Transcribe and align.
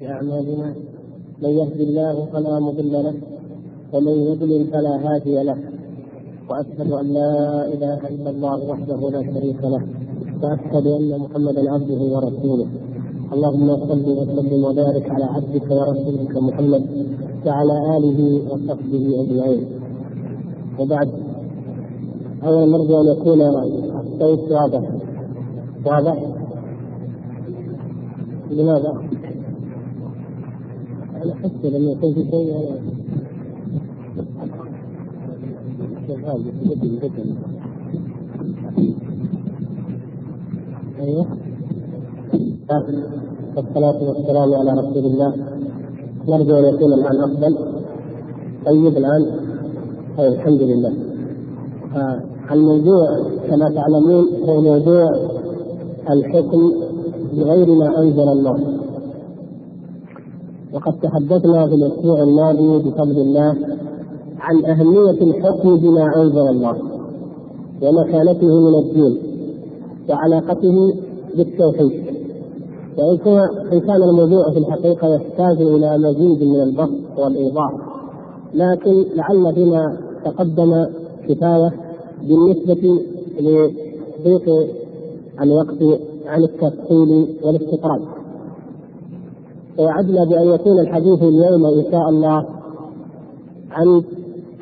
بأعمالنا 0.00 0.74
من 1.42 1.48
يهد 1.48 1.80
الله 1.80 2.26
فلا 2.32 2.58
مضل 2.60 2.92
له 2.92 3.14
ومن 3.92 4.12
يضلل 4.12 4.66
فلا 4.66 5.14
هادي 5.14 5.42
له. 5.42 5.58
وأشهد 6.50 6.92
أن 6.92 7.06
لا 7.06 7.66
إله 7.74 8.08
إلا 8.08 8.30
الله 8.30 8.70
وحده 8.70 9.10
لا 9.10 9.22
شريك 9.22 9.62
له 9.62 9.82
وأشهد 10.42 10.86
أن 10.86 11.18
محمدا 11.18 11.72
عبده 11.72 12.00
ورسوله. 12.14 12.66
اللهم 13.32 13.76
صل 13.76 14.06
وسلم 14.18 14.64
وبارك 14.64 15.10
على 15.10 15.24
عبدك 15.24 15.70
ورسولك 15.70 16.36
محمد 16.36 16.84
وعلى 17.46 17.96
آله 17.96 18.42
وصحبه 18.50 19.04
أجمعين. 19.22 19.66
وبعد 20.78 21.08
أولا 22.44 22.66
نرجو 22.66 23.00
أن 23.00 23.06
يكون 23.06 23.40
الصوت 23.40 24.52
واضح 24.52 24.82
واضح؟ 25.86 26.16
لماذا؟ 28.50 29.07
أنا 31.28 31.36
أحس 31.36 31.64
لما 31.64 31.90
يكون 31.90 32.14
في 32.14 32.24
شيء 32.30 32.54
أيوه 41.00 41.26
والصلاة 43.56 43.98
والسلام 44.08 44.54
على 44.54 44.80
رسول 44.80 45.06
الله 45.06 45.32
نرجو 46.28 46.54
أن 46.54 46.74
يكون 46.74 46.92
الآن 46.92 47.20
أفضل. 47.20 47.56
طيب 48.66 48.96
الآن 48.96 49.26
طيب 50.18 50.32
الحمد 50.32 50.62
لله 50.62 50.92
الموضوع 52.52 53.06
كما 53.50 53.70
تعلمون 53.70 54.26
هو 54.48 54.60
موضوع 54.60 55.10
الحكم 56.10 56.72
بغير 57.36 57.74
ما 57.74 57.98
أنزل 58.02 58.28
الله 58.28 58.77
وقد 60.74 60.92
تحدثنا 61.02 61.66
في 61.66 61.74
الأسبوع 61.74 62.22
الماضي 62.22 62.88
بفضل 62.90 63.20
الله 63.20 63.56
عن 64.40 64.64
أهمية 64.64 65.10
الحكم 65.22 65.76
بما 65.76 66.16
أنزل 66.16 66.48
الله 66.48 66.76
ومكانته 67.82 68.60
من 68.60 68.74
الدين 68.74 69.18
وعلاقته 70.10 70.94
بالتوحيد. 71.36 71.92
وإن 72.98 73.80
كان 73.80 74.02
الموضوع 74.02 74.50
في 74.52 74.58
الحقيقة 74.58 75.14
يحتاج 75.14 75.62
إلى 75.62 75.98
مزيد 75.98 76.42
من 76.48 76.60
البسط 76.62 77.18
والإيضاح 77.18 77.72
لكن 78.54 79.04
لعل 79.16 79.54
فيما 79.54 79.96
تقدم 80.24 80.86
كفاية 81.28 81.72
بالنسبة 82.28 83.00
لضيق 83.40 84.68
الوقت 85.42 85.82
عن 86.26 86.42
التفصيل 86.42 87.28
والاستطراد 87.44 88.00
ووعدنا 89.78 90.24
بأن 90.24 90.48
يكون 90.54 90.78
الحديث 90.78 91.22
اليوم 91.22 91.66
إن 91.66 91.84
شاء 91.90 92.08
الله 92.08 92.46
عن 93.70 94.02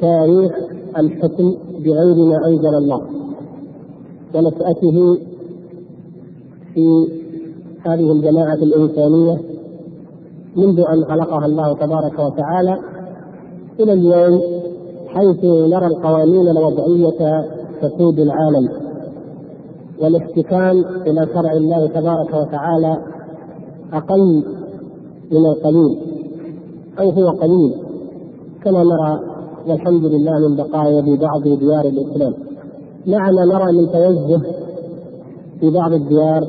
تاريخ 0.01 0.53
الحكم 0.99 1.55
بغير 1.85 2.15
ما 2.15 2.47
أنزل 2.47 2.75
الله 2.75 3.01
ونشأته 4.35 5.19
في 6.75 7.09
هذه 7.87 8.13
الجماعة 8.13 8.55
الإنسانية 8.55 9.39
منذ 10.57 10.81
أن 10.81 11.05
خلقها 11.05 11.47
الله 11.47 11.75
تبارك 11.75 12.19
وتعالى 12.19 12.79
إلى 13.81 13.93
اليوم 13.93 14.41
حيث 15.09 15.45
نرى 15.45 15.87
القوانين 15.87 16.49
الوضعية 16.49 17.45
تقود 17.83 18.19
العالم 18.19 18.69
والاحتكام 20.03 20.85
إلى 21.07 21.27
شرع 21.35 21.53
الله 21.53 21.87
تبارك 21.87 22.35
وتعالى 22.35 22.99
أقل 23.93 24.45
من 25.31 25.47
القليل. 25.47 25.99
أو 27.01 27.11
هو 27.11 27.31
قليل. 27.31 27.75
كما 28.65 28.85
نرى 28.85 29.21
والحمد 29.69 30.05
لله 30.05 30.49
من 30.49 30.57
بقايا 30.57 31.03
في 31.03 31.17
بعض 31.17 31.43
ديار 31.43 31.85
الإسلام. 31.85 32.35
مع 33.07 33.31
ما 33.31 33.45
نرى 33.45 33.73
من 33.73 33.93
توجه 33.93 34.41
في 35.61 35.71
بعض 35.71 35.93
الديار 35.93 36.49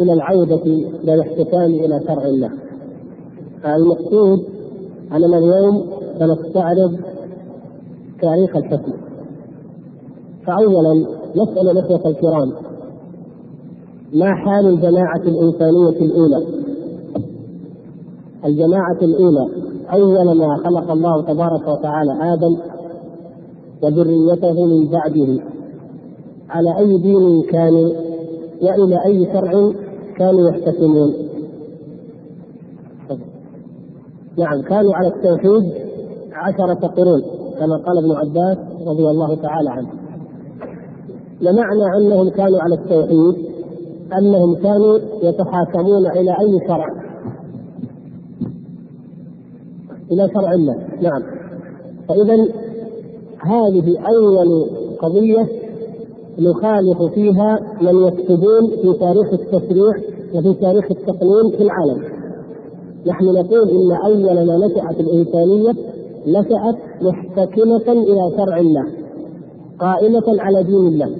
إلى 0.00 0.12
العودة 0.12 0.62
إلى 1.04 1.14
الاحتكام 1.14 1.70
إلى 1.70 2.00
شرع 2.06 2.24
الله. 2.24 2.50
المقصود 3.64 4.44
أننا 5.12 5.38
اليوم 5.38 5.86
سنستعرض 6.18 6.96
تاريخ 8.22 8.56
الحكم. 8.56 8.92
فأولا 10.46 11.06
نسأل 11.36 11.70
الإخوة 11.70 12.10
الكرام 12.10 12.52
ما 14.14 14.34
حال 14.34 14.66
الجماعة 14.66 15.22
الإنسانية 15.22 16.06
الأولى؟ 16.06 16.46
الجماعة 18.44 18.98
الأولى 19.02 19.46
أول 19.92 20.38
ما 20.38 20.56
خلق 20.56 20.90
الله 20.90 21.22
تبارك 21.22 21.68
وتعالى 21.68 22.12
آدم 22.34 22.56
وذريته 23.82 24.66
من 24.66 24.88
بعده. 24.88 25.42
على 26.50 26.78
أي 26.78 26.98
دين 26.98 27.42
كانوا 27.42 27.90
وإلى 28.62 29.04
أي 29.06 29.26
شرع 29.32 29.72
كانوا 30.16 30.50
يحتكمون؟ 30.50 31.14
نعم 34.38 34.62
كانوا 34.62 34.94
على 34.94 35.08
التوحيد 35.08 35.72
عشرة 36.32 36.86
قرون 36.86 37.22
كما 37.58 37.76
قال 37.76 37.98
ابن 37.98 38.12
عباس 38.12 38.58
رضي 38.86 39.10
الله 39.10 39.34
تعالى 39.34 39.70
عنه. 39.70 39.88
ومعنى 41.42 41.96
أنهم 41.98 42.30
كانوا 42.30 42.60
على 42.60 42.74
التوحيد 42.74 43.46
أنهم 44.18 44.54
كانوا 44.54 44.98
يتحاكمون 45.22 46.06
إلى 46.06 46.30
أي 46.30 46.68
شرع؟ 46.68 47.09
إلى 50.12 50.28
شرع 50.34 50.52
الله. 50.52 50.74
نعم. 51.00 51.22
فإذا 52.08 52.34
هذه 53.40 53.98
أول 53.98 54.66
قضية 54.98 55.48
نخالف 56.38 57.02
فيها 57.14 57.58
من 57.80 58.06
يكتبون 58.06 58.70
في 58.82 58.98
تاريخ 58.98 59.32
التشريع 59.32 59.94
وفي 60.34 60.54
تاريخ 60.54 60.84
التقنين 60.90 61.50
في 61.56 61.62
العالم. 61.62 62.04
نحن 63.06 63.24
نقول 63.24 63.70
إن 63.70 63.92
اول 64.04 64.46
ما 64.46 64.66
نشأت 64.66 65.00
الإنسانية 65.00 65.72
نشأت 66.26 66.76
محتكمة 67.02 67.92
إلى 67.92 68.32
شرع 68.36 68.58
الله 68.58 68.86
قائمة 69.78 70.42
على 70.42 70.62
دين 70.62 70.86
الله. 70.86 71.10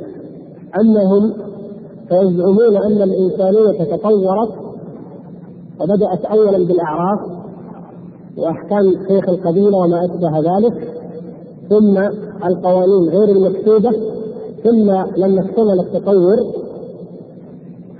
اما 0.81 1.05
هم 1.05 1.33
فيزعمون 2.09 2.77
أن 2.77 3.03
الإنسانية 3.03 3.85
تطورت 3.85 4.51
وبدأت 5.81 6.25
اولا 6.25 6.59
بالأعراف 6.59 7.40
وأحكام 8.39 8.93
شيخ 9.09 9.29
القبيلة 9.29 9.77
وما 9.79 10.05
أشبه 10.05 10.39
ذلك. 10.39 10.95
ثم 11.69 11.99
القوانين 12.45 13.09
غير 13.09 13.37
المكتوبة. 13.37 13.91
ثم 14.65 14.91
لما 15.17 15.41
اشتغل 15.41 15.81
التطور. 15.81 16.39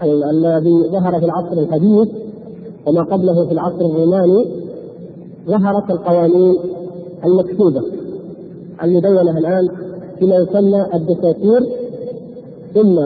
الذي 0.03 0.89
ظهر 0.93 1.19
في 1.21 1.25
العصر 1.25 1.53
الحديث 1.53 2.09
وما 2.87 3.03
قبله 3.03 3.47
في 3.47 3.53
العصر 3.53 3.81
الروماني 3.81 4.47
ظهرت 5.47 5.91
القوانين 5.91 6.57
المكتوبة. 7.25 7.83
المدونه 8.83 9.39
الآن 9.39 9.69
فيما 10.19 10.37
يسمى 10.37 10.87
الدساتير 10.95 11.67
ثم 12.75 12.99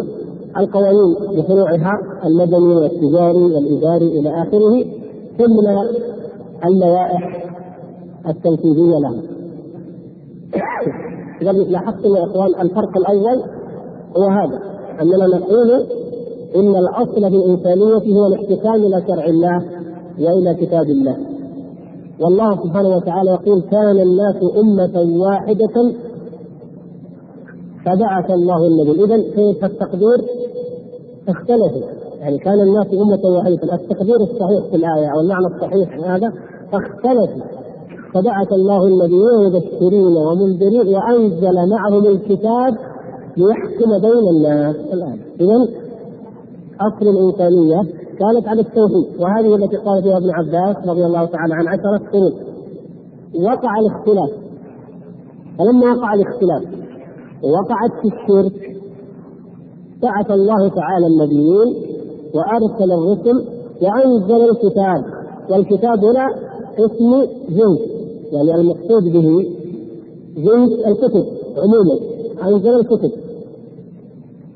القوانين 0.56 1.14
بفروعها 1.36 1.92
المدني 2.24 2.74
والتجاري 2.74 3.42
والإداري 3.42 4.06
إلى 4.20 4.42
آخره. 4.42 4.84
ثم 5.38 5.60
اللوائح 6.66 7.50
التنفيذية 8.28 8.98
لها. 8.98 9.22
اذا 11.42 11.52
لاحظتم 11.52 12.16
يا 12.16 12.24
إخوان 12.24 12.60
الفرق 12.60 12.96
الأول 12.96 13.42
هو 14.16 14.28
هذا 14.28 14.60
أننا 15.02 15.26
نقول 15.26 15.86
إن 16.56 16.76
الأصل 16.76 17.30
في 17.30 17.36
الإنسانية 17.36 18.16
هو 18.16 18.26
الاحتكام 18.26 18.74
إلى 18.74 19.02
شرع 19.08 19.24
الله 19.24 19.64
وإلى 20.18 20.54
كتاب 20.54 20.84
الله. 20.84 21.16
والله 22.20 22.64
سبحانه 22.64 22.96
وتعالى 22.96 23.30
يقول 23.30 23.62
كان 23.62 24.00
الناس 24.00 24.36
أمة 24.56 25.20
واحدة 25.20 25.94
فبعث 27.84 28.30
الله 28.30 28.66
النبي 28.66 29.04
اذا 29.04 29.16
كيف 29.16 29.64
التقدير 29.64 30.24
اختلفوا 31.28 31.82
يعني 32.20 32.38
كان 32.38 32.60
الناس 32.60 32.86
أمة 32.86 33.36
واحدة 33.36 33.74
التقدير 33.74 34.16
الصحيح 34.16 34.70
في 34.70 34.76
الآية 34.76 35.12
أو 35.14 35.20
المعنى 35.20 35.46
الصحيح 35.46 35.98
هذا 36.06 36.32
اختلفوا 36.76 37.64
فبعث 38.14 38.52
الله 38.52 38.86
النبيين 38.86 39.46
مبشرين 39.46 40.16
ومنذرين 40.16 40.94
وأنزل 40.94 41.54
معهم 41.54 42.06
الكتاب 42.06 42.74
ليحكم 43.36 43.98
بين 44.02 44.28
الناس. 44.36 44.76
الآن 44.76 45.18
إذا 45.40 45.68
أصل 46.80 47.08
الإنسانية 47.08 47.82
كانت 48.20 48.48
على 48.48 48.60
التوحيد 48.60 49.20
وهذه 49.20 49.54
التي 49.54 49.76
قال 49.76 50.02
فيها 50.02 50.18
ابن 50.18 50.30
عباس 50.30 50.76
رضي 50.88 51.04
الله 51.06 51.24
تعالى 51.24 51.54
عن 51.54 51.68
عشرة 51.68 52.10
قرون 52.12 52.32
وقع 53.44 53.78
الاختلاف. 53.80 54.30
فلما 55.58 55.94
وقع 55.94 56.14
الاختلاف 56.14 56.62
وقعت 57.42 57.92
في 58.02 58.08
الشرك 58.08 58.76
بعث 60.02 60.30
الله 60.30 60.68
تعالى 60.68 61.06
النبيين 61.06 61.68
وأرسل 62.34 62.92
الرسل 62.92 63.48
وانزل 63.82 64.50
الكتاب. 64.50 65.04
والكتاب 65.50 66.04
هنا 66.04 66.26
اسم 66.78 67.26
جنس 67.48 67.78
يعني 68.32 68.54
المقصود 68.54 69.04
به 69.12 69.46
جنس 70.36 70.72
الكتب 70.86 71.24
عموما 71.56 71.98
أنزل 72.42 72.74
الكتب. 72.74 73.10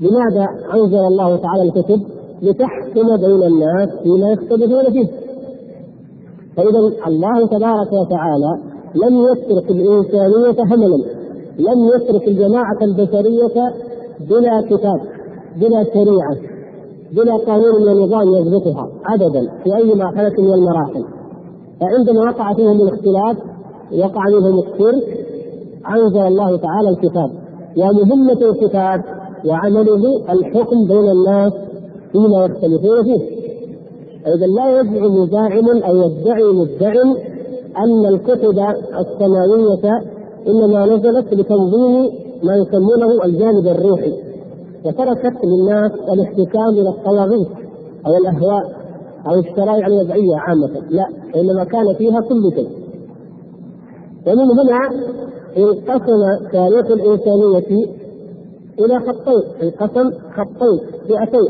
لماذا 0.01 0.47
أنزل 0.75 0.99
الله 0.99 1.37
تعالى 1.37 1.63
الكتب؟ 1.63 2.01
لتحكم 2.43 3.17
بين 3.17 3.43
الناس 3.43 3.89
فيما 4.03 4.31
يختلفون 4.31 4.93
فيه. 4.93 5.09
فاذا 6.57 6.79
الله 7.07 7.47
تبارك 7.47 7.93
وتعالى 7.93 8.59
لم 8.95 9.27
يترك 9.27 9.71
الإنسانية 9.71 10.75
هملا 10.75 11.05
لم 11.59 11.89
يترك 11.95 12.29
الجماعة 12.29 12.79
البشرية 12.83 13.73
بلا 14.31 14.63
كتاب 14.67 15.01
بلا 15.57 15.85
شريعة 15.85 16.37
بلا 17.13 17.37
قانون 17.37 17.89
ونظام 17.89 18.35
يضبطها 18.35 18.89
ابدا 19.15 19.51
في 19.65 19.77
أي 19.77 19.95
مرحله 19.95 20.33
من 20.39 20.55
المراحل. 20.55 21.18
فعندما 21.81 22.21
وقع 22.21 22.55
فيهم 22.55 22.81
الاختلاف 22.83 23.37
وقع 23.93 24.23
منهم 24.29 24.59
الشرك 24.59 25.19
أنزل 25.97 26.21
الله 26.21 26.57
تعالى 26.57 26.89
الكتاب. 26.89 27.31
ومهمة 27.77 28.33
الكتاب 28.51 29.05
وعمله 29.47 30.33
الحكم 30.33 30.85
بين 30.85 31.11
الناس 31.11 31.53
فيما 32.13 32.45
يختلفون 32.45 33.03
فيه. 33.03 33.39
فإذا 34.25 34.47
لا 34.47 34.81
يزعم 34.81 35.27
زاعم 35.27 35.83
أو 35.83 35.97
يدعي 35.97 36.43
مدع 36.43 36.93
أن 37.79 38.07
الكتب 38.07 38.59
السماوية 38.99 40.03
إنما 40.49 40.87
نزلت 40.87 41.35
لتنظيم 41.35 42.11
ما 42.43 42.57
يسمونه 42.57 43.25
الجانب 43.25 43.67
الروحي 43.67 44.13
وتركت 44.85 45.45
للناس 45.45 45.93
الاحتكام 46.13 46.69
إلى 46.69 46.89
الطواغيت 46.89 47.49
أو 48.07 48.17
الأهواء. 48.17 48.78
أو 49.27 49.35
الشرائع 49.35 49.87
الوضعية 49.87 50.37
عامة. 50.37 50.83
لا 50.91 51.07
إنما 51.37 51.65
كان 51.65 51.95
فيها 51.99 52.21
كل 52.21 52.43
شيء. 52.55 52.69
ومن 54.27 54.59
هنا 54.59 54.79
انقسم 55.57 56.51
تاريخ 56.53 56.87
الإنسانية 56.87 57.87
إلى 58.79 58.99
خطين 59.01 59.43
انقسم 59.63 60.11
خطين 60.37 60.79
فئتين 61.09 61.49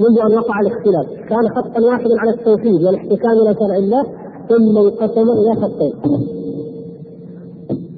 منذ 0.00 0.20
أن 0.26 0.38
وقع 0.38 0.60
الاختلاف. 0.60 1.06
كان 1.28 1.48
خطا 1.56 1.80
واحدا 1.80 2.14
على 2.18 2.30
التوحيد 2.30 2.84
والاحتكام 2.84 3.30
إلى 3.42 3.54
شرع 3.54 3.76
الله 3.76 4.02
ثم 4.48 4.78
انقسم 4.78 5.30
إلى 5.30 5.54
خطين. 5.62 5.92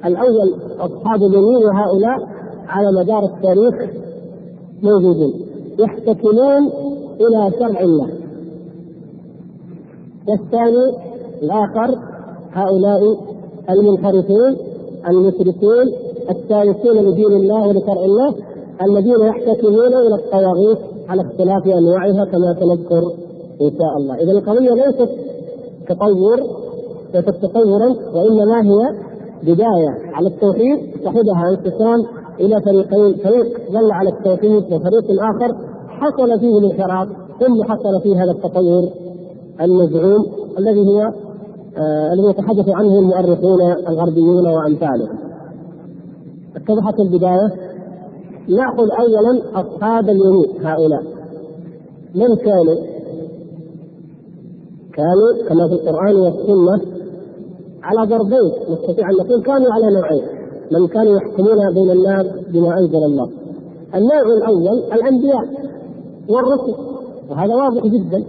الأول 0.06 0.54
أصحاب 0.78 1.22
اليمين 1.22 1.64
وهؤلاء 1.64 2.18
على 2.68 2.88
مدار 3.00 3.24
التاريخ 3.24 3.90
موجودين 4.82 5.32
يحتكمون 5.78 6.70
إلى 7.20 7.50
شرع 7.58 7.80
الله. 7.80 8.08
والثاني 10.28 10.84
الآخر 11.42 11.98
هؤلاء 12.52 13.00
المنحرفون 13.70 14.56
المشركون 15.08 15.92
التاركين 16.30 16.92
لدين 16.92 17.32
الله 17.32 17.68
ولشرع 17.68 18.04
الله 18.04 18.34
الذين 18.82 19.20
يحتكمون 19.20 19.94
إلى 19.94 20.14
الطواغيت 20.14 20.78
على 21.08 21.22
اختلاف 21.22 21.66
أنواعها 21.66 22.24
كما 22.24 22.56
سنذكر 22.60 23.02
إن 23.62 23.70
شاء 23.70 23.96
الله، 23.96 24.14
اذا 24.14 24.32
القضية 24.32 24.74
ليست 24.74 25.10
تطور 25.88 26.40
ليست 27.14 27.30
تطورا 27.30 27.94
وإنما 28.14 28.62
هي 28.62 28.94
بداية 29.42 29.90
على 30.12 30.28
التوحيد 30.28 30.78
صاحبها 31.04 31.50
انقسام 31.50 32.04
إلى 32.40 32.60
فريقين، 32.60 33.14
فريق 33.14 33.60
ظل 33.72 33.92
على 33.92 34.08
التوحيد 34.10 34.64
وفريق 34.72 35.22
آخر 35.22 35.56
حصل 35.88 36.40
فيه 36.40 36.58
الانحراف 36.58 37.08
ثم 37.40 37.62
حصل 37.62 38.00
فيه 38.02 38.24
هذا 38.24 38.30
التطور. 38.30 38.88
المزعوم 39.60 40.26
الذي 40.58 40.80
هو 40.80 41.00
آه 41.76 42.12
الذي 42.12 42.28
يتحدث 42.28 42.68
عنه 42.68 42.98
المؤرخون 42.98 43.60
الغربيون 43.88 44.46
وأمثالهم. 44.46 45.18
اتضحت 46.56 47.00
البداية. 47.00 47.48
ناخذ 48.48 48.88
اولا 49.00 49.42
أصحاب 49.54 50.08
اليمين 50.08 50.66
هؤلاء. 50.66 51.02
من 52.14 52.36
كانوا؟ 52.36 52.76
كانوا 54.92 55.48
كما 55.48 55.68
في 55.68 55.74
القرآن 55.74 56.16
والسنة 56.16 56.94
على 57.82 58.10
ضربين 58.10 58.52
نستطيع 58.70 59.10
أن 59.10 59.16
نقول 59.16 59.42
كانوا 59.42 59.72
على 59.72 59.86
نوعين. 59.94 60.24
من 60.72 60.86
كانوا 60.86 61.16
يحكمون 61.16 61.74
بين 61.74 61.90
الناس 61.90 62.26
بما 62.48 62.78
أنزل 62.78 63.04
الله. 63.04 63.30
النوع 63.94 64.36
الأول 64.36 64.82
الأنبياء 64.92 65.44
والرسل 66.28 66.74
وهذا 67.30 67.54
واضح 67.54 67.86
جدا. 67.86 68.24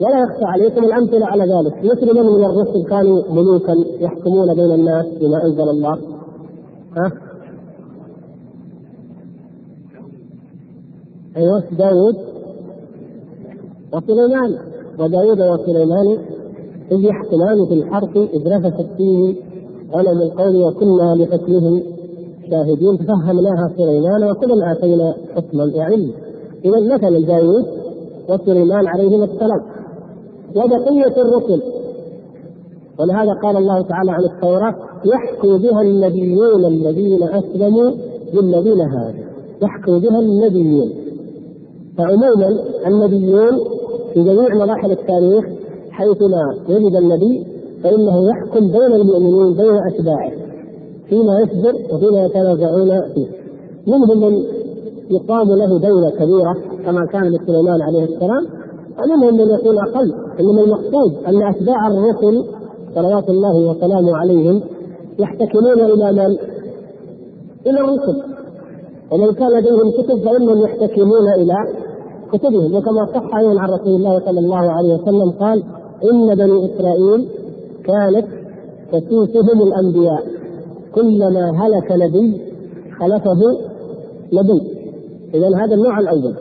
ولا 0.00 0.18
يخفى 0.22 0.44
عليكم 0.44 0.84
الأمثلة 0.84 1.26
على 1.26 1.44
ذلك. 1.44 1.84
مثل 1.84 2.14
من 2.14 2.26
من 2.26 2.44
الرسل 2.44 2.84
كانوا 2.84 3.22
ملوكا 3.30 3.74
يحكمون 4.00 4.54
بين 4.54 4.72
الناس 4.72 5.06
بما 5.20 5.44
أنزل 5.44 5.68
الله. 5.68 5.98
ها؟ 6.96 7.12
أيوه 11.36 11.62
داود 11.78 12.16
وسليمان. 13.94 14.58
وداود 14.98 15.40
وسليمان 15.40 16.18
إذ 16.92 17.04
يحكمان 17.04 17.66
في 17.68 17.74
الحرث 17.74 18.16
إذ 18.16 18.48
نفست 18.48 18.86
فيه 18.96 19.34
غنم 19.92 20.22
القوم 20.22 20.62
وكنا 20.62 21.14
لحكمهم 21.14 21.82
شاهدين. 22.50 22.96
ففهمناها 22.96 23.70
سليمان 23.76 24.30
وكلا 24.30 24.72
آتينا 24.72 25.14
حكما 25.36 25.72
وعلما 25.76 26.12
إذا 26.64 26.94
مثل 26.94 27.26
داود 27.26 27.64
وسليمان 28.28 28.86
عليهما 28.86 29.24
السلام. 29.24 29.60
وبقية 30.56 31.22
الرسل. 31.22 31.62
ولهذا 33.00 33.32
قال 33.42 33.56
الله 33.56 33.82
تعالى 33.82 34.10
عن 34.10 34.24
التوراة 34.24 34.74
يحكم 35.04 35.58
بها 35.58 35.82
النبيون 35.82 36.64
الذين 36.64 37.22
أسلموا 37.22 37.90
للذين 38.34 38.80
هادوا. 38.80 39.24
يحكم 39.62 39.98
بها 39.98 40.20
النبيون. 40.20 40.92
فعموما 41.98 42.48
النبيون 42.86 43.50
في 44.14 44.24
جميع 44.24 44.54
مراحل 44.54 44.90
التاريخ 44.90 45.44
حيثما 45.90 46.56
ولد 46.68 46.96
النبي 46.96 47.46
فإنه 47.82 48.28
يحكم 48.30 48.60
بين 48.60 48.92
المؤمنين 48.92 49.56
بين 49.56 49.76
أتباعه 49.86 50.32
فيما 51.08 51.40
يصدر 51.40 51.94
وفيما 51.94 52.24
يتنازعون 52.24 53.02
فيه. 53.14 53.26
منهم 53.86 54.20
من 54.20 54.42
يقام 55.10 55.48
له 55.48 55.78
دولة 55.78 56.10
كبيرة 56.10 56.54
كما 56.84 57.06
كان 57.06 57.22
لسليمان 57.22 57.82
عليه 57.82 58.04
السلام 58.04 58.46
ومنهم 58.98 59.34
من 59.34 59.54
يكون 59.54 59.78
أقل. 59.78 60.25
إنما 60.40 60.62
المقصود 60.62 61.14
أن 61.28 61.42
أتباع 61.42 61.86
الرسل 61.86 62.44
صلوات 62.94 63.28
الله 63.28 63.56
وسلامه 63.56 64.16
عليهم 64.16 64.62
يحتكمون 65.18 65.80
إلى 65.80 66.12
من؟ 66.12 66.36
إلى 67.66 67.80
الرسل. 67.80 68.22
ومن 69.12 69.32
كان 69.32 69.58
لديهم 69.58 69.90
كتب 69.90 70.24
فإنهم 70.24 70.62
يحتكمون 70.62 71.32
إلى 71.36 71.54
كتبهم. 72.32 72.74
وكما 72.74 73.06
صح 73.14 73.36
أيضا 73.36 73.60
عن 73.60 73.70
رسول 73.70 73.94
الله 73.96 74.20
صلى 74.20 74.40
الله 74.40 74.70
عليه 74.70 74.94
وسلم 74.94 75.30
قال 75.30 75.62
إن 76.12 76.34
بني 76.34 76.66
إسرائيل 76.66 77.28
كانت 77.84 78.26
تسوسهم 78.92 79.62
الأنبياء. 79.62 80.22
كلما 80.94 81.66
هلك 81.66 81.92
نبي 81.92 82.40
خلفه 83.00 83.40
نبي. 84.32 84.76
اذا 85.34 85.56
هذا 85.56 85.74
النوع 85.74 86.00
الأول. 86.00 86.34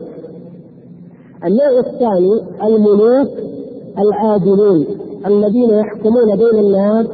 النوع 1.46 1.80
الثاني 1.80 2.42
الملوك 2.64 3.28
العادلون 4.00 4.86
الذين 5.26 5.70
يحكمون 5.70 6.36
بين 6.36 6.60
الناس 6.60 7.08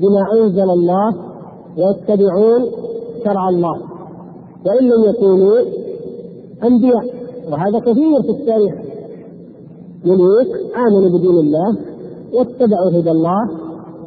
بما 0.00 0.42
أنزل 0.42 0.70
الله 0.70 1.14
ويتبعون 1.78 2.66
شرع 3.24 3.48
الله. 3.48 3.76
وإن 4.66 4.84
لم 4.88 5.04
يكونوا 5.10 5.58
أنبياء 6.64 7.04
وهذا 7.50 7.78
كثير 7.78 8.22
في 8.22 8.30
التاريخ. 8.30 8.74
ملوك 10.04 10.48
آمنوا 10.76 11.18
بدين 11.18 11.38
الله 11.38 11.76
واتبعوا 12.34 12.90
هدى 12.90 13.10
الله 13.10 13.42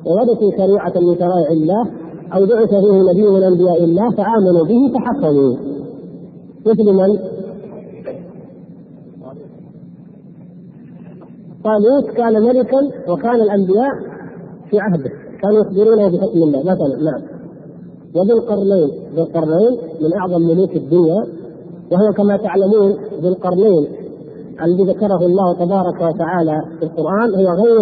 وورثوا 0.05 0.51
شريعة 0.51 0.93
من 0.95 1.15
شرائع 1.15 1.51
الله 1.51 1.83
أو 2.33 2.45
بعث 2.45 2.69
فيه 2.69 3.11
نبي 3.11 3.29
من 3.29 3.43
أنبياء 3.43 3.83
الله 3.83 4.09
فآمنوا 4.11 4.65
به 4.65 4.93
فحصلوا 4.93 5.55
مثل 6.65 6.83
من؟ 6.83 7.19
طالوت 11.65 12.05
كان 12.17 12.43
ملكا 12.43 13.11
وكان 13.11 13.35
الأنبياء 13.35 13.93
في 14.69 14.79
عهده. 14.79 15.11
كانوا 15.41 15.61
يخبرونه 15.61 16.07
بحكم 16.07 16.37
الله. 16.37 16.59
مثلا 16.59 16.95
نعم. 17.03 17.21
وذو 18.15 18.37
القرنين. 18.37 18.89
ذو 19.15 19.23
القرنين 19.23 19.77
من 20.01 20.13
أعظم 20.13 20.41
ملوك 20.41 20.75
الدنيا. 20.75 21.25
وهو 21.91 22.13
كما 22.17 22.37
تعلمون 22.37 22.91
ذو 23.21 23.29
القرنين 23.29 23.87
الذي 24.63 24.83
ذكره 24.83 25.25
الله 25.25 25.53
تبارك 25.53 26.01
وتعالى 26.01 26.61
في 26.79 26.85
القرآن. 26.85 27.35
هو 27.35 27.47
غير 27.63 27.81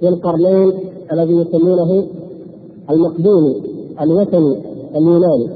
ذي 0.00 0.08
القرنين 0.08 0.72
الذي 1.12 1.32
يسمونه 1.32 2.06
المقدوني 2.90 3.62
الوثني 4.00 4.62
اليوناني. 4.96 5.48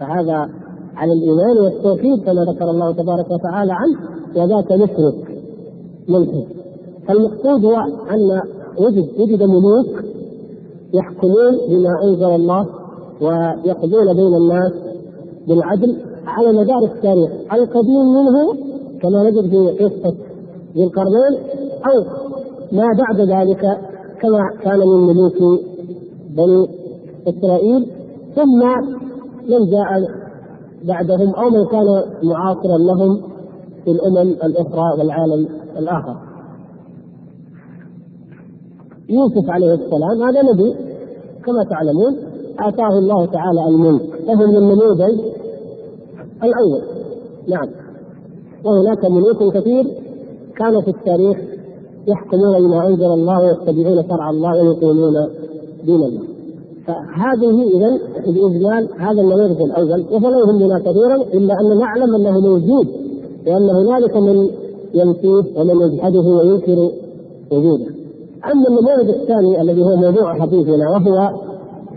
فهذا 0.00 0.48
على 0.96 1.12
الإيمان 1.12 1.58
والتوحيد 1.64 2.24
كما 2.24 2.44
ذكر 2.44 2.70
الله 2.70 2.92
تبارك 2.92 3.30
وتعالى 3.30 3.72
عنه. 3.72 3.98
وذاك 4.36 4.72
مشرك. 4.72 5.27
ملحد 6.08 6.44
فالمقصود 7.08 7.64
هو 7.64 7.76
أن 8.10 8.40
وجد 8.78 9.08
وجد 9.20 9.42
ملوك 9.42 10.04
يحكمون 10.94 11.58
بما 11.68 11.90
أنزل 12.04 12.34
الله 12.34 12.66
ويقضون 13.20 14.16
بين 14.16 14.34
الناس 14.34 14.72
بالعدل 15.48 15.96
على 16.26 16.52
مدار 16.52 16.84
التاريخ. 16.84 17.30
القديم 17.52 18.14
منه 18.14 18.54
كما 19.02 19.30
نجد 19.30 19.50
في 19.50 19.84
قصة 19.84 20.14
ذي 20.74 20.84
القرنين 20.84 21.34
أو 21.86 22.04
ما 22.72 22.86
بعد 22.98 23.20
ذلك 23.20 23.60
كما 24.20 24.40
كان 24.62 24.78
من 24.78 25.00
ملوك 25.06 25.60
بني 26.30 26.68
إسرائيل. 27.28 27.86
ثم 28.36 28.60
من 29.48 29.70
جاء 29.70 30.08
بعدهم 30.84 31.34
أو 31.34 31.50
من 31.50 31.66
كان 31.66 32.02
معاصرا 32.22 32.78
لهم 32.78 33.22
في 33.84 33.90
الأمم 33.90 34.30
الأخرى 34.30 34.98
والعالم 34.98 35.48
الآخر. 35.78 36.16
يوسف 39.08 39.50
عليه 39.50 39.74
السلام 39.74 40.22
هذا 40.22 40.42
نبي 40.42 40.74
كما 41.44 41.64
تعلمون 41.70 42.16
آتاه 42.58 42.98
الله 42.98 43.26
تعالى 43.26 43.68
الملك 43.68 44.02
فهو 44.26 44.46
من 44.46 44.56
النموذج 44.56 45.20
الأول. 46.44 46.82
نعم. 47.48 47.68
وهناك 48.64 49.04
ملوك 49.04 49.54
كثير 49.54 49.84
كانوا 50.56 50.80
في 50.80 50.90
التاريخ 50.90 51.38
يحكمون 52.08 52.58
بما 52.58 52.86
أنزل 52.86 53.06
الله 53.06 53.40
ويتبعون 53.40 54.08
شرع 54.08 54.30
الله 54.30 54.62
ويقيمون 54.62 55.14
دين 55.84 56.02
الله. 56.02 56.22
فهذه 56.86 57.62
اذا 57.76 57.98
باجمال 58.26 58.88
هذا 58.98 59.20
النموذج 59.20 59.62
الأول 59.62 60.04
وفلا 60.12 60.38
يهمنا 60.38 60.78
كثيرا 60.78 61.16
إلا 61.16 61.54
أن 61.60 61.78
نعلم 61.78 62.14
أنه 62.14 62.40
موجود 62.40 62.88
وأن 63.46 63.70
هنالك 63.70 64.16
من 64.16 64.48
ينفيه 64.94 65.60
ومن 65.60 65.80
يجحده 65.80 66.20
وينكر 66.20 66.90
وجوده. 67.52 67.86
أما 68.44 68.68
النموذج 68.68 69.08
الثاني 69.20 69.60
الذي 69.60 69.82
هو 69.82 69.96
موضوع 69.96 70.34
حديثنا 70.34 70.90
وهو 70.90 71.30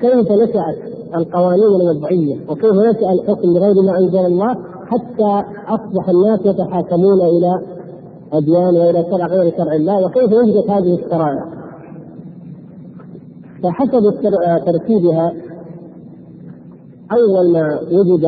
كيف 0.02 0.32
نشات 0.32 0.76
القوانين 1.16 1.82
الوضعية 1.82 2.36
وكيف 2.50 2.74
نشأ 2.74 3.12
الحكم 3.12 3.54
بغير 3.54 3.82
ما 3.82 3.98
أنزل 3.98 4.26
الله 4.26 4.56
حتى 4.86 5.44
أصبح 5.68 6.10
الناس 6.10 6.40
يتحاكمون 6.46 7.22
إلى 7.22 7.62
أديان 8.34 8.76
وإلى 8.76 9.06
شرع 9.12 9.26
غير 9.28 9.54
شرع 9.58 9.74
الله 9.74 10.06
وكيف 10.06 10.34
وجدت 10.34 10.70
هذه 10.70 10.94
الشرائع 10.94 11.46
فحسب 13.64 14.22
ترتيبها 14.66 15.34
أول 17.12 17.54
ما 17.54 17.80
وجد 17.92 18.26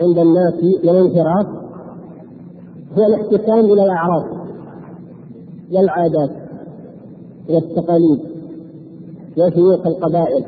عند 0.00 0.18
الناس 0.18 0.54
من 0.84 0.96
انحراف 0.96 1.65
هو 2.98 3.06
الاحتكام 3.06 3.64
إلى 3.64 3.84
الأعراف 3.84 4.24
والعادات 5.72 6.30
والتقاليد 7.48 8.20
وشيوخ 9.38 9.86
القبائل 9.86 10.44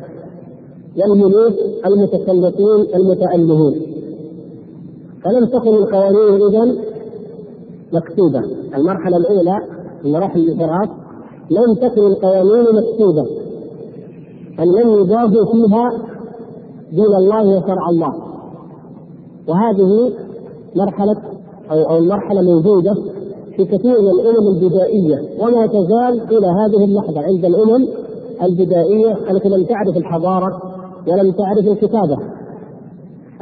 والملوك 0.97 1.55
المتسلطين 1.87 2.95
المتألهين 2.95 3.83
فلم 5.25 5.47
تكن 5.47 5.75
القوانين 5.75 6.43
اذا 6.49 6.75
مكتوبة. 7.93 8.43
المرحلة 8.77 9.17
الأولى 9.17 9.59
مراحل 10.05 10.41
الانحراف 10.41 10.89
لم 11.51 11.75
تكن 11.75 12.07
القوانين 12.07 12.65
مكتوبة. 12.65 13.27
أن 14.59 14.65
لم 14.65 14.91
يجازوا 14.91 15.53
فيها 15.53 15.91
دين 16.93 17.17
الله 17.17 17.57
وشرع 17.57 17.89
الله. 17.91 18.15
وهذه 19.49 20.13
مرحلة 20.77 21.17
أو 21.71 21.91
أو 21.91 21.99
المرحلة 21.99 22.43
موجودة 22.43 22.95
في 23.57 23.65
كثير 23.65 24.01
من 24.01 24.09
الأمم 24.09 24.49
البدائية. 24.57 25.19
وما 25.41 25.67
تزال 25.67 26.37
إلى 26.39 26.47
هذه 26.47 26.85
اللحظة 26.85 27.21
عند 27.21 27.45
الأمم 27.45 27.89
البدائية 28.43 29.31
التي 29.31 29.49
لم 29.49 29.65
تعرف 29.65 29.97
الحضارة 29.97 30.63
ولم 31.09 31.31
تعرف 31.33 31.67
الكتابة. 31.67 32.19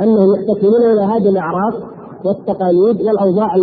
أنهم 0.00 0.34
يحتكمون 0.34 0.82
إلى 0.92 1.00
هذه 1.00 1.28
الأعراف 1.28 1.74
والتقاليد 2.24 3.02
والأوضاع 3.02 3.54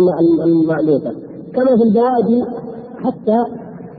المألوفة 0.44 1.10
كما 1.54 1.76
في 1.76 1.82
البوادي 1.82 2.44
حتى 2.98 3.44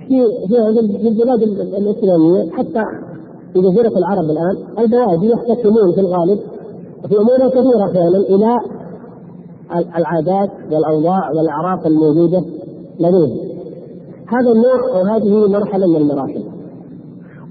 في 0.07 0.25
في 0.47 1.07
البلاد 1.07 1.41
الإسلامية 1.77 2.51
حتى 2.51 2.83
في 3.53 3.59
جزيرة 3.61 3.97
العرب 3.97 4.23
الآن 4.23 4.57
البوادي 4.79 5.29
يحتكمون 5.29 5.91
في 5.95 6.01
الغالب 6.01 6.39
في 7.09 7.17
أمور 7.17 7.49
كثيرة 7.49 7.93
فعلا 7.93 8.17
إلى 8.17 8.59
العادات 9.97 10.49
والأوضاع 10.71 11.31
والأعراف 11.31 11.87
الموجودة 11.87 12.43
لديهم. 12.99 13.37
هذا 14.27 14.51
النوع 14.51 14.99
أو 14.99 15.05
هذه 15.05 15.47
مرحلة 15.47 15.87
من 15.87 15.95
المراحل. 15.95 16.43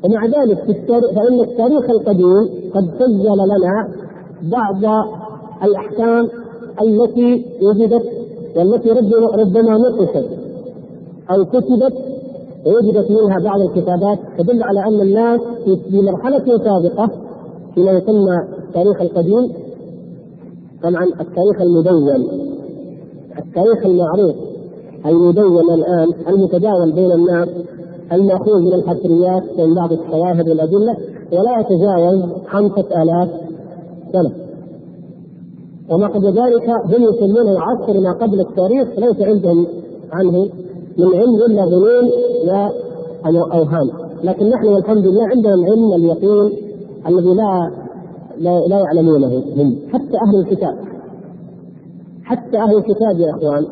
ومع 0.04 0.26
ذلك 0.26 0.59
في 0.64 0.71
التاريخ 0.71 1.11
فإن 1.11 1.40
التاريخ 1.40 1.90
القديم 1.90 2.49
قد 2.75 2.90
سجل 2.99 3.38
لنا 3.38 3.88
بعض 4.42 5.06
الأحكام 5.62 6.28
التي 6.83 7.47
وجدت 7.62 8.04
والتي 8.56 8.90
ربما 9.40 9.78
نقشت 9.78 10.26
أو 11.30 11.44
كتبت 11.44 11.94
ووجدت 12.66 13.11
منها 13.11 13.38
بعض 13.38 13.61
الكتابات 13.61 14.18
تدل 14.38 14.62
على 14.62 14.85
أن 14.85 15.00
الناس 15.00 15.40
في 15.90 16.00
مرحلة 16.00 16.59
سابقة 16.59 17.11
فيما 17.75 17.92
يسمى 17.92 18.37
التاريخ 18.68 19.00
القديم 19.00 19.52
طبعا 20.83 21.04
التاريخ 21.04 21.61
المدون 21.61 22.09
التاريخ 23.38 23.87
المعروف 23.87 24.35
المدون 25.07 25.75
الآن 25.75 26.09
المتداول 26.28 26.93
بين 26.93 27.12
الناس 27.12 27.49
المأخوذ 28.12 28.61
من 28.61 28.75
الحفريات 28.75 29.43
ومن 29.59 29.75
بعض 29.75 29.93
الشواهد 29.93 30.49
والأدلة 30.49 30.97
ولا 31.33 31.61
يتجاوز 31.61 32.23
خمسة 32.47 33.02
آلاف 33.02 33.28
سنة. 34.12 34.33
وما 35.90 36.07
قبل 36.07 36.26
ذلك 36.26 36.69
هم 36.69 37.02
يسمونه 37.02 37.61
عصر 37.61 38.00
ما 38.00 38.12
قبل 38.12 38.40
التاريخ 38.40 38.88
ليس 38.99 39.21
عندهم 39.21 39.66
عنه 40.12 40.49
من 40.99 41.14
علم 41.14 41.35
الا 41.47 41.66
ظنون 41.66 42.11
واوهام 43.26 43.90
لكن 44.25 44.49
نحن 44.50 44.66
والحمد 44.66 45.07
لله 45.07 45.25
عندنا 45.25 45.54
العلم 45.54 45.93
اليقين 45.95 46.52
الذي 47.09 47.35
لا 47.35 47.71
لا, 48.38 48.61
لا 48.69 48.79
يعلمونه 48.79 49.43
هم 49.57 49.76
حتى 49.93 50.17
أهل 50.26 50.41
الكتاب. 50.41 50.75
حتى 52.25 52.59
أهل 52.59 52.76
الكتاب 52.76 53.19
يا 53.21 53.31
إخوان 53.31 53.67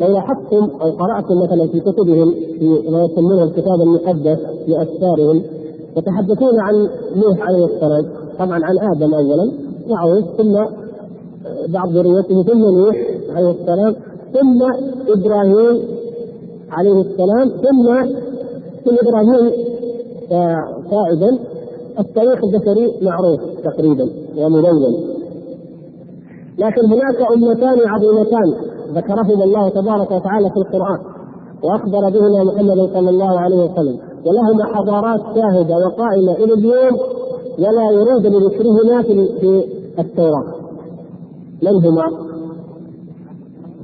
لو 0.00 0.06
لاحظتم 0.08 0.70
أو 0.80 0.90
قرأتم 0.90 1.34
مثلا 1.44 1.66
في 1.66 1.80
كتبهم 1.80 2.34
في 2.58 2.90
ما 2.90 3.04
يسمونه 3.04 3.42
الكتاب 3.42 3.80
المقدس 3.80 4.38
في 4.66 4.82
أسفارهم 4.82 5.42
يتحدثون 5.96 6.60
عن 6.60 6.74
نوح 7.16 7.40
عليه 7.48 7.64
السلام 7.64 8.04
طبعا 8.38 8.64
عن 8.64 8.78
آدم 8.78 9.14
اولا 9.14 9.52
يعود 9.86 10.24
ثم 10.38 10.52
بعض 11.68 11.88
ذريته 11.88 12.42
ثم 12.42 12.58
نوح 12.58 12.96
عليه 13.36 13.50
السلام 13.50 13.94
ثم 14.32 14.62
إبراهيم 15.08 15.82
عليه 16.70 17.00
السلام 17.00 17.48
ثم 17.48 18.04
ثم 18.84 19.08
إبراهيم 19.08 19.52
صاعدا 20.90 21.38
التاريخ 21.98 22.40
البشري 22.44 22.92
معروف 23.02 23.40
تقريبا 23.64 24.10
وملون 24.36 24.94
لكن 26.58 26.84
هناك 26.86 27.32
أمتان 27.36 27.88
عظيمتان 27.88 28.54
ذكرهما 28.94 29.44
الله 29.44 29.68
تبارك 29.68 30.10
وتعالى 30.10 30.50
في 30.50 30.56
القرآن 30.56 30.98
وأخبر 31.64 32.10
بهما 32.10 32.44
محمد 32.44 32.90
صلى 32.94 33.10
الله 33.10 33.40
عليه 33.40 33.56
وسلم 33.56 33.98
ولهما 34.26 34.64
حضارات 34.64 35.20
شاهدة 35.20 35.76
وقائمة 35.76 36.32
إلى 36.32 36.54
اليوم 36.54 36.98
ولا 37.58 37.90
يراد 37.90 38.22
بذكرهما 38.22 39.02
في 39.02 39.64
التوراة. 39.98 40.54
من 41.62 41.84
هما؟ 41.84 42.06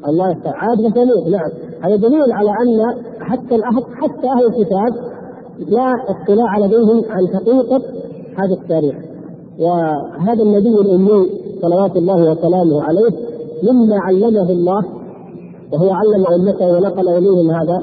الله 0.08 0.36
عاد 0.44 0.80
وثمود 0.80 1.28
نعم. 1.28 1.50
هذا 1.80 1.96
دليل 1.96 2.32
على 2.32 2.50
أن 2.50 2.94
حتى 3.20 3.58
حتى 3.94 4.26
أهل 4.26 4.46
الكتاب 4.46 5.15
لا 5.68 5.94
اطلاع 6.08 6.58
لديهم 6.58 7.04
عن 7.10 7.26
حقيقة 7.34 7.82
هذا 8.38 8.54
التاريخ. 8.62 8.94
وهذا 9.58 10.42
النبي 10.42 10.80
الأمي 10.80 11.26
صلوات 11.62 11.96
الله 11.96 12.30
وسلامه 12.30 12.82
عليه 12.82 13.10
مما 13.62 13.96
علمه 13.98 14.50
الله 14.50 14.82
وهو 15.72 15.90
علم 15.92 16.26
أمته 16.26 16.66
ونقل 16.66 17.08
إليهم 17.08 17.50
هذا 17.50 17.82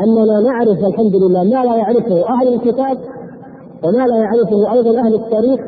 أننا 0.00 0.40
نعرف 0.40 0.78
الحمد 0.84 1.16
لله 1.16 1.44
ما 1.44 1.64
لا 1.64 1.76
يعرفه 1.76 2.28
أهل 2.28 2.54
الكتاب 2.54 2.98
وما 3.84 4.06
لا 4.06 4.16
يعرفه 4.16 4.72
أيضا 4.72 5.00
أهل 5.00 5.14
التاريخ 5.14 5.60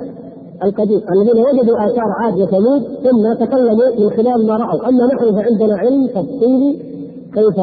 القديم 0.64 1.00
الذين 1.12 1.44
وجدوا 1.44 1.86
آثار 1.86 2.10
عاد 2.20 2.34
وثمود 2.40 2.82
ثم 2.82 3.44
تكلموا 3.44 3.90
من 3.98 4.10
خلال 4.10 4.46
ما 4.46 4.56
رأوا. 4.56 4.88
أما 4.88 5.06
نحن 5.06 5.34
فعندنا 5.34 5.76
علم 5.76 6.06
تفصيلي 6.06 6.78
كيف 7.34 7.56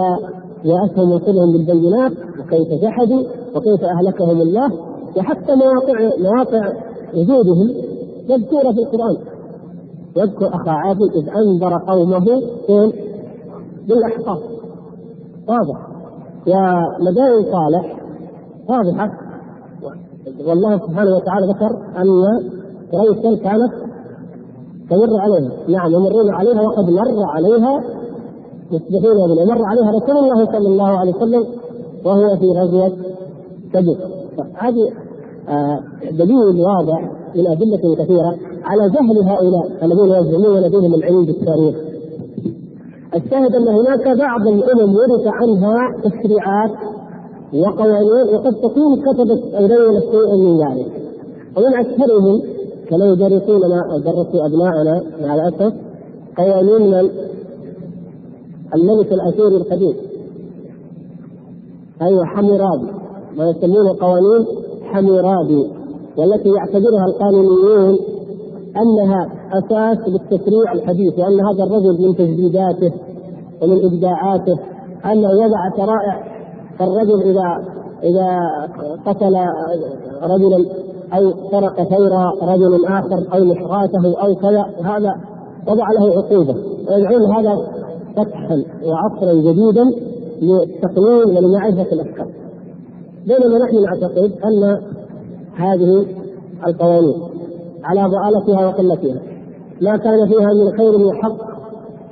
جاءتهم 0.66 1.14
رسلهم 1.14 1.52
بالبينات 1.52 2.12
وكيف 2.12 2.82
جحدوا 2.84 3.24
وكيف 3.58 3.84
أهلكهم 3.84 4.42
الله 4.42 4.72
وحتى 5.18 5.56
مواقع 5.56 6.10
مواقع 6.20 6.74
وجودهم 7.14 7.68
مذكورة 8.30 8.72
في 8.72 8.80
القرآن. 8.80 9.18
يذكر 10.18 10.48
أخا 10.48 10.72
عاد 10.72 10.98
إذ 11.02 11.30
أنذر 11.30 11.78
قومه؟ 11.88 12.26
بالاحقاف 13.88 14.40
واضح. 15.48 15.88
ومدائن 16.48 17.44
صالح 17.52 17.98
واضحة. 18.70 19.12
والله 20.48 20.78
سبحانه 20.78 21.16
وتعالى 21.16 21.48
ذكر 21.48 21.78
أن 21.98 22.24
قريشا 22.92 23.44
كانت 23.44 23.74
تمر 24.90 25.20
عليها. 25.20 25.52
نعم 25.68 25.92
يمرون 25.92 26.30
عليها 26.34 26.62
وقد 26.62 26.90
مر 26.90 27.24
عليها 27.24 27.84
يصبحون 28.72 29.36
بنا 29.36 29.56
مر 29.56 29.66
عليها 29.66 29.92
رسول 29.92 30.18
الله 30.18 30.46
صلى 30.46 30.68
الله 30.68 30.90
عليه 30.90 31.16
وسلم 31.16 31.46
وهو 32.06 32.36
في 32.36 32.46
غزوة 32.46 32.92
تبوك 33.74 33.98
هذه 34.54 34.92
آه، 35.50 35.80
دليل 36.12 36.62
واضح 36.62 37.12
من 37.36 37.48
أدلة 37.48 37.96
كثيرة 37.96 38.36
على 38.64 38.90
جهل 38.90 39.18
هؤلاء 39.24 39.86
الذين 39.86 40.06
يزعمون 40.06 40.60
لديهم 40.60 40.94
العلم 40.94 41.26
بالتاريخ 41.26 41.76
الشاهد 43.16 43.56
أن 43.56 43.68
هناك 43.68 44.18
بعض 44.18 44.48
الأمم 44.48 44.96
ورث 44.96 45.28
عنها 45.28 46.02
تشريعات 46.04 46.72
وقوانين 47.54 48.36
وقد 48.36 48.56
تكون 48.56 49.02
كتبت 49.02 49.44
إلينا 49.54 50.00
شيئا 50.00 50.36
من 50.36 50.58
ذلك 50.58 50.92
ومن 51.58 51.74
أكثرهم 51.76 52.42
كما 52.90 53.06
يدرسوننا 53.06 53.82
أو 53.92 53.98
درسوا 53.98 54.46
ابنائنا 54.46 55.04
مع 55.22 55.36
الأسف 55.36 55.74
قوانين 56.38 56.92
من 56.92 57.10
الملك 58.76 59.14
الاشوري 59.14 59.58
القديم 59.58 59.94
أيوه 62.02 62.26
حمورابي 62.26 62.88
ما 63.38 63.50
يسمونه 63.50 63.96
قوانين 64.00 64.46
حمورابي 64.84 65.72
والتي 66.18 66.50
يعتبرها 66.50 67.06
القانونيون 67.06 67.98
أنها 68.78 69.30
أساس 69.54 69.98
للتشريع 70.08 70.72
الحديث 70.74 71.20
وان 71.20 71.40
هذا 71.40 71.64
الرجل 71.64 72.08
من 72.08 72.16
تجديداته 72.16 72.92
ومن 73.62 73.86
إبداعاته 73.86 74.60
انه 75.06 75.30
يضع 75.32 75.78
شرائع 75.78 76.24
فالرجل 76.80 77.22
إذا 77.22 77.78
إذا 78.04 78.40
قتل 79.06 79.36
رجلا 80.24 80.66
أو 81.14 81.34
سرق 81.52 81.84
ثير 81.84 82.12
رجل 82.42 82.86
آخر 82.86 83.28
أو 83.34 83.46
محراته 83.46 84.22
أو 84.22 84.36
كذا 84.36 84.66
هذا 84.84 85.16
وضع 85.68 85.92
له 85.92 86.18
عقوبة. 86.18 86.56
ويدعون 86.90 87.32
هذا 87.36 87.58
فتحا 88.16 88.64
وعصرا 88.86 89.34
جديدا 89.34 89.84
للتقنين 90.42 91.38
ولمعرفة 91.38 91.92
الأفكار. 91.92 92.28
بينما 93.28 93.58
نحن 93.58 93.84
نعتقد 93.84 94.32
أن 94.46 94.78
هذه 95.56 96.06
القوانين 96.68 97.16
على 97.84 98.02
ضالتها 98.02 98.68
وقلتها. 98.68 99.22
ما 99.82 99.98
كان 99.98 100.28
فيها 100.28 100.54
من 100.54 100.78
خير 100.78 101.02
وحق 101.08 101.38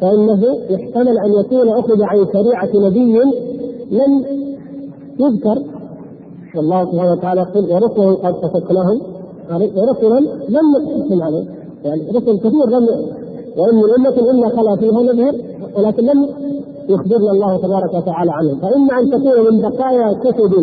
فإنه 0.02 0.46
يحتمل 0.70 1.18
أن 1.26 1.34
يكون 1.40 1.70
أخذ 1.70 2.02
عن 2.02 2.26
شريعة 2.34 2.88
نبي 2.88 3.18
لم 3.92 4.26
يذكر. 5.20 5.58
والله 6.56 6.86
سبحانه 6.92 7.12
وتعالى 7.12 7.42
يقول 7.42 7.64
ورسلا 7.72 8.14
قد 8.14 8.34
قصصناهم 8.34 9.02
ورسلا 9.52 10.20
لم 10.50 10.66
نقصهم 10.76 11.24
عليه 11.24 11.46
يعني 11.86 12.02
رسل 12.10 12.40
كثير 12.40 12.70
لم 12.70 12.88
وإن 13.58 13.76
من 13.76 13.90
أمة 13.98 14.32
إلا 14.32 14.50
خلا 14.50 14.76
فيها 14.76 15.02
نذهب 15.02 15.36
ولكن 15.78 16.04
لم 16.06 16.28
يخبرنا 16.90 17.32
الله 17.32 17.58
تبارك 17.58 17.94
وتعالى 17.94 18.32
عنهم. 18.32 18.60
فإما 18.60 19.00
أن 19.00 19.10
تكون 19.10 19.54
من 19.54 19.62
بقايا 19.62 20.14
كتب 20.14 20.54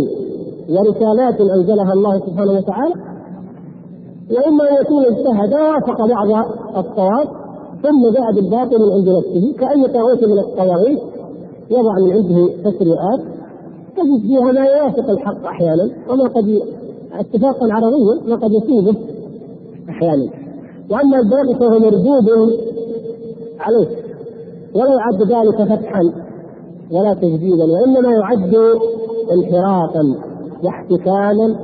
ورسالات 0.69 1.41
أنزلها 1.41 1.93
الله 1.93 2.19
سبحانه 2.19 2.53
وتعالى 2.53 2.95
وإما 4.31 4.71
أن 4.71 4.75
يكون 4.83 5.05
اجتهد 5.05 5.53
ووافق 5.55 6.07
بعض 6.07 6.47
الصواب 6.77 7.29
ثم 7.83 8.03
جاء 8.13 8.33
بالباطل 8.35 8.79
من 8.79 8.93
عند 8.93 9.09
نفسه 9.09 9.55
كأي 9.59 9.93
طاغوت 9.95 10.25
من 10.25 10.39
الطواغيت 10.39 10.99
يضع 11.71 11.95
من 12.05 12.13
عنده 12.13 12.71
تشريعات 12.71 13.21
تجد 13.97 14.21
فيها 14.23 14.53
ما 14.53 14.65
يوافق 14.65 15.11
الحق 15.11 15.47
أحيانا 15.47 15.91
وما 16.11 16.25
قد 16.25 16.61
اتفاقا 17.13 17.67
عربيا 17.73 18.29
ما 18.29 18.37
قد 18.37 18.51
يصيبه 18.53 18.99
أحيانا. 19.89 20.29
وأما 20.91 21.17
الباقي 21.19 21.55
فهو 21.61 21.79
مردود 21.79 22.31
عليه 23.61 23.89
ولا 24.75 24.95
يعد 24.95 25.23
ذلك 25.23 25.63
فتحا 25.63 26.03
ولا 26.93 27.15
تجديدا 27.15 27.65
وإنما 27.65 28.13
يعد 28.13 28.55
انحرافا. 29.33 30.32
واحتكاما 30.65 31.57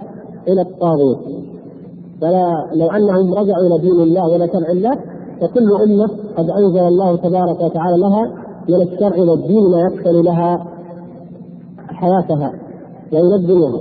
إلى 0.48 0.60
الطاغوت. 0.60 1.18
فلا 2.20 2.70
لو 2.74 2.86
أنهم 2.86 3.34
رجعوا 3.34 3.66
إلى 3.66 3.78
دين 3.78 4.00
الله 4.00 4.28
والى 4.32 4.48
شرع 4.48 4.70
الله 4.70 4.98
فكل 5.40 5.72
أمة 5.82 6.08
قد 6.36 6.50
أنزل 6.50 6.78
الله 6.78 7.16
تبارك 7.16 7.60
وتعالى 7.60 7.96
لها 7.98 8.32
من 8.68 8.82
الشرع 8.82 9.18
والدين 9.18 9.70
ما 9.70 9.80
يكفل 9.80 10.24
لها 10.24 10.66
حياتها 11.88 12.52
وينظمها 13.12 13.80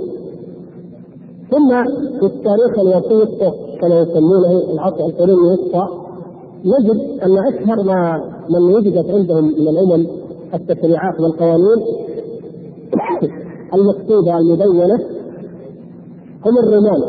ثم 1.50 1.84
في 2.20 2.26
التاريخ 2.26 2.78
الوسيط 2.78 3.54
كما 3.80 4.00
يسمونه 4.00 4.72
العصر 4.72 5.04
القرون 5.06 5.30
الوسطى 5.30 5.88
نجد 6.64 7.20
أن 7.22 7.38
اشهر 7.38 7.82
ما 7.82 8.22
من 8.50 8.74
وجدت 8.74 9.10
عندهم 9.10 9.44
من 9.44 9.68
الأمم 9.68 10.06
التشريعات 10.54 11.20
والقوانين 11.20 11.84
المكتوبه 13.74 14.38
المدونة 14.38 14.98
هم 16.46 16.58
الرومان 16.58 17.02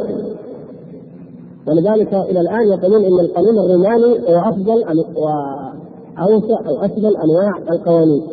ولذلك 1.67 2.13
إلى 2.13 2.41
الآن 2.41 2.67
يقولون 2.67 3.06
إن 3.06 3.19
القانون 3.19 3.60
الروماني 3.60 4.36
هو 4.36 4.50
أفضل 4.50 4.84
واوسع 5.15 6.67
أو 6.67 6.86
افضل 6.86 7.17
أنواع 7.17 7.58
القوانين 7.72 8.24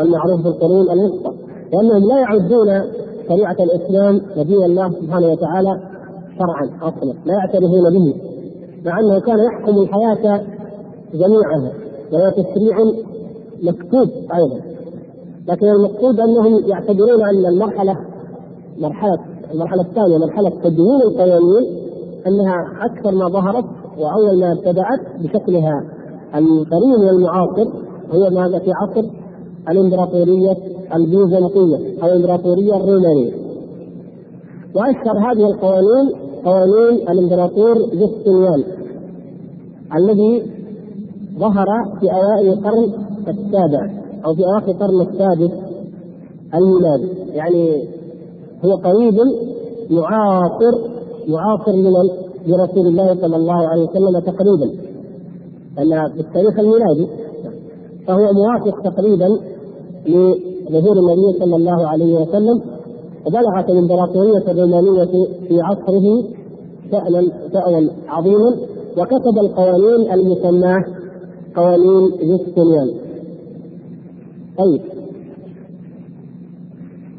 المعروف 0.00 0.42
في 0.42 0.48
القرون 0.48 0.90
الوسطى. 0.90 1.32
لأنهم 1.72 2.08
لا 2.08 2.18
يعدون 2.18 2.82
شريعة 3.28 3.56
الإسلام 3.60 4.20
ودين 4.36 4.62
الله 4.64 4.90
سبحانه 4.90 5.26
وتعالى 5.26 5.80
شرعا 6.38 6.88
أصلا 6.88 7.14
لا 7.26 7.34
يعترفون 7.34 7.90
به 7.92 8.14
مع 8.84 9.00
أنه 9.00 9.20
كان 9.20 9.38
يحكم 9.38 9.78
الحياة 9.78 10.42
جميعها 11.14 11.72
وهو 12.12 12.30
تشريع 12.30 12.76
مكتوب 13.62 14.08
أيضا. 14.34 14.69
لكن 15.50 15.66
المقصود 15.66 16.20
أنهم 16.20 16.68
يعتبرون 16.68 17.22
أن 17.22 17.46
المرحلة 17.46 17.96
مرحلة 18.78 19.18
المرحلة 19.54 19.82
الثانية 19.82 20.18
مرحلة 20.18 20.50
تدوين 20.50 21.00
القوانين 21.02 21.80
أنها 22.26 22.54
أكثر 22.80 23.14
ما 23.14 23.28
ظهرت 23.28 23.64
وأول 23.98 24.40
ما 24.40 24.52
ابتدأت 24.52 25.00
بشكلها 25.20 25.84
القريب 26.34 27.00
والمعاصر 27.06 27.64
هو 28.12 28.30
ماذا 28.30 28.58
في 28.58 28.72
عصر 28.72 29.08
الإمبراطورية 29.68 30.56
البيزنطية 30.94 32.02
أو 32.02 32.08
الإمبراطورية 32.08 32.76
الرومانية. 32.76 33.32
وأشهر 34.74 35.18
هذه 35.18 35.46
القوانين 35.46 36.30
قوانين 36.44 37.08
الإمبراطور 37.08 37.78
جستنيان 37.78 38.64
الذي 39.96 40.42
ظهر 41.38 41.66
في 42.00 42.12
أوائل 42.12 42.52
القرن 42.52 42.92
السابع 43.28 44.00
أو 44.26 44.34
في 44.34 44.44
اواخر 44.44 44.70
القرن 44.70 45.00
السادس 45.00 45.50
الميلادي 46.54 47.30
يعني 47.32 47.82
هو 48.64 48.74
قريب 48.74 49.14
معاصر 49.90 50.90
معاصر 51.28 51.72
لمن؟ 51.72 52.10
لرسول 52.46 52.86
الله 52.86 53.14
صلى 53.20 53.36
الله 53.36 53.68
عليه 53.68 53.82
وسلم 53.82 54.18
تقريبا 54.20 54.70
لأن 55.76 56.12
في 56.12 56.20
التاريخ 56.20 56.58
الميلادي 56.58 57.06
فهو 58.06 58.32
موافق 58.32 58.82
تقريبا 58.82 59.28
لظهور 60.70 60.96
النبي 60.98 61.38
صلى 61.38 61.56
الله 61.56 61.86
عليه 61.88 62.16
وسلم 62.20 62.62
وبلغت 63.26 63.70
الإمبراطورية 63.70 64.50
الرومانية 64.50 65.04
في 65.48 65.60
عصره 65.60 66.24
شأنا 66.90 67.22
شأنا 67.52 67.90
عظيما 68.08 68.56
وكتب 68.98 69.38
القوانين 69.40 70.12
المسماة 70.12 70.84
قوانين 71.56 72.10
جستنيان. 72.10 72.90
طيب. 74.60 74.82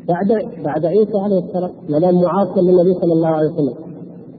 بعد 0.08 0.28
بعد 0.66 0.86
عيسى 0.86 1.18
عليه 1.18 1.40
السلام 1.40 1.72
ما 1.90 2.00
دام 2.00 2.22
معاصر 2.22 2.62
للنبي 2.62 2.94
صلى 2.94 3.14
الله 3.14 3.28
عليه 3.28 3.52
وسلم. 3.52 3.76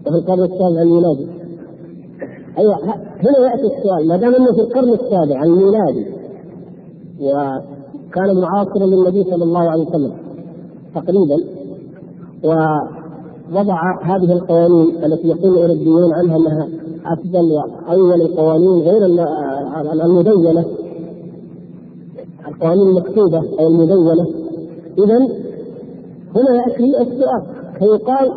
وفي 0.07 0.17
القرن 0.17 0.43
السابع 0.43 0.83
الميلادي. 0.83 1.27
أيوه 2.59 2.75
هنا 3.25 3.51
يأتي 3.51 3.77
السؤال. 3.77 4.09
ما 4.09 4.17
دام 4.17 4.35
أنه 4.35 4.53
في 4.53 4.61
القرن 4.61 4.93
السابع 4.93 5.43
الميلادي 5.43 6.07
وكان 7.21 8.41
معاصرا 8.41 8.87
للنبي 8.87 9.25
صلى 9.25 9.45
الله 9.45 9.71
عليه 9.71 9.87
وسلم 9.87 10.12
تقريبا 10.95 11.37
ووضع 12.45 13.77
هذه 14.03 14.33
القوانين 14.33 15.05
التي 15.05 15.29
يقول 15.29 15.55
الاوروبيون 15.55 16.12
عنها 16.12 16.37
أنها 16.37 16.69
أفضل 17.07 17.53
وأول 17.53 18.23
القوانين 18.23 18.83
غير 18.83 19.07
المدونة 20.05 20.65
القوانين 22.62 22.88
المكتوبة 22.88 23.42
أو 23.61 23.66
المدونة 23.66 24.27
اذا 24.98 25.16
هنا 26.37 26.57
يأتي 26.57 27.03
السؤال 27.03 27.42
فيقال 27.79 28.33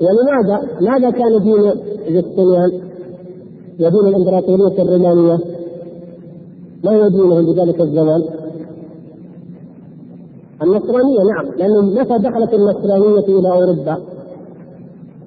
ولماذا 0.00 0.68
ماذا 0.80 1.10
كان 1.10 1.42
دين 1.42 1.72
جستنيان 2.08 2.72
ودين 3.80 4.06
الإمبراطورية 4.06 4.82
الرومانية 4.82 5.38
ما 6.84 6.96
هو 6.96 7.08
دينهم 7.08 7.52
بذلك 7.52 7.80
الزمان؟ 7.80 8.24
النصرانية 10.62 11.22
نعم 11.34 11.46
لأنه 11.58 11.80
متى 11.80 12.18
دخلت 12.18 12.54
النصرانية 12.54 13.38
إلى 13.38 13.52
أوروبا؟ 13.52 13.98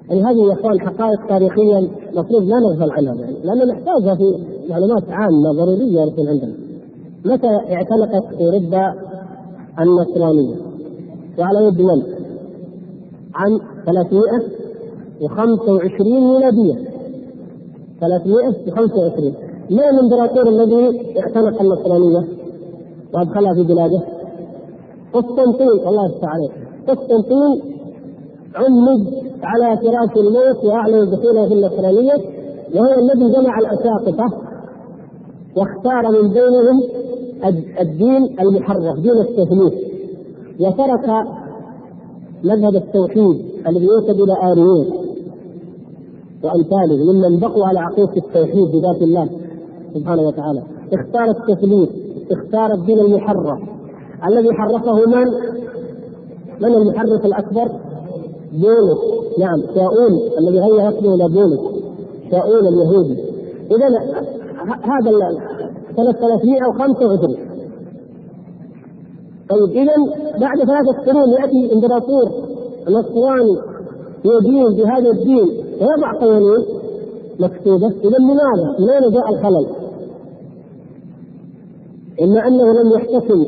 يعني 0.08 0.22
هذه 0.22 0.48
يا 0.48 0.52
إخوان 0.52 0.80
حقائق 0.80 1.26
تاريخيا 1.28 1.88
المفروض 2.12 2.42
لا 2.42 2.56
نغفل 2.56 2.90
عنها 2.90 3.14
يعني 3.14 3.36
لأن 3.44 3.68
نحتاجها 3.68 4.14
في 4.14 4.38
معلومات 4.70 5.10
عامة 5.10 5.52
ضرورية 5.52 6.00
يكون 6.00 6.28
عندنا. 6.28 6.63
متى 7.24 7.48
اعتنقت 7.72 8.24
أوروبا 8.40 8.94
النصرانية؟ 9.80 10.56
وعلى 11.38 11.64
يد 11.64 11.80
من؟ 11.80 12.02
عام 13.34 13.60
325 13.86 16.34
ميلادية 16.34 16.74
325 18.00 19.34
من 19.70 19.80
الإمبراطور 19.80 20.48
الذي 20.48 21.00
اعتنق 21.20 21.60
النصرانية 21.62 22.24
وأدخلها 23.14 23.54
في 23.54 23.62
بلاده؟ 23.62 24.02
قسطنطين 25.12 25.68
الله 25.88 26.06
يفتح 26.06 26.28
عليك 26.28 26.52
قسطنطين 26.88 27.62
عمد 28.54 29.06
على 29.42 29.76
فراش 29.76 30.16
الموت 30.16 30.64
وأعلن 30.64 31.10
دخوله 31.10 31.48
في 31.48 31.54
النصرانية 31.54 32.12
وهو 32.74 32.94
الذي 33.02 33.32
جمع 33.32 33.58
الاساقفه 33.58 34.26
واختار 35.56 36.22
من 36.22 36.28
بينهم 36.28 36.82
الدين 37.80 38.40
المحرف 38.40 38.96
دين 38.98 39.18
التثليث. 39.20 39.72
وترك 40.60 41.08
مذهب 42.44 42.74
التوحيد 42.74 43.44
الذي 43.68 43.86
ينسب 43.86 44.22
إلى 44.22 44.52
اريوس 44.52 44.86
وأمثاله 46.44 47.12
ممن 47.12 47.40
بقوا 47.40 47.66
على 47.66 47.78
عقيدة 47.80 48.16
التوحيد 48.16 48.68
بذات 48.72 49.02
الله 49.02 49.28
سبحانه 49.94 50.22
وتعالى. 50.22 50.62
اختار 50.92 51.30
التثليث 51.30 51.88
اختار 52.32 52.74
الدين 52.74 52.98
المحرف. 53.00 53.58
الذي 54.28 54.52
حرفه 54.52 54.94
من؟ 55.06 55.26
من 56.60 56.74
المحرف 56.74 57.26
الأكبر؟ 57.26 57.68
بولس 58.52 59.00
نعم 59.38 59.62
شاؤون 59.74 60.12
الذي 60.38 60.58
غير 60.60 60.88
اسمه 60.88 61.14
إلى 61.14 61.28
بولس 61.28 61.60
شاؤون 62.30 62.66
اليهودي. 62.66 63.18
اذا 63.70 63.88
هذا 64.64 65.10
سنه 65.96 66.12
325 66.12 67.36
طيب 69.50 69.70
اذا 69.70 69.92
بعد 70.40 70.58
ثلاثة 70.58 71.12
قرون 71.12 71.28
يأتي 71.28 71.72
إمبراطور 71.74 72.30
نصراني 72.88 73.58
يدين 74.24 74.64
بهذا 74.76 75.10
الدين 75.10 75.48
ويضع 75.80 76.12
قوانين 76.20 76.64
مكتوبة 77.40 77.86
اذا 77.86 78.18
لماذا؟ 78.18 78.76
من 78.78 78.90
اين 78.90 79.12
جاء 79.12 79.28
الخلل؟ 79.28 79.66
إما 82.22 82.46
أنه 82.48 82.82
لم 82.82 82.92
يحتكم 82.92 83.46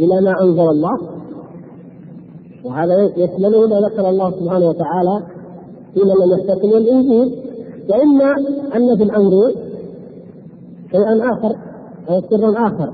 إلى 0.00 0.20
ما 0.20 0.42
أنزل 0.42 0.60
الله 0.70 0.98
وهذا 2.64 3.10
يشمله 3.16 3.66
ما 3.66 3.80
ذكر 3.80 4.08
الله 4.08 4.30
سبحانه 4.30 4.68
وتعالى 4.68 5.22
فيما 5.94 6.12
لم 6.12 6.38
يحتكم 6.38 6.68
الإنجيل 6.68 7.34
وإما 7.90 8.34
أن 8.76 8.96
في 8.96 9.02
الأمر 9.02 9.32
شيئا 10.90 11.32
آخر 11.32 11.69
أو 12.10 12.20
سرا 12.20 12.66
آخر 12.66 12.92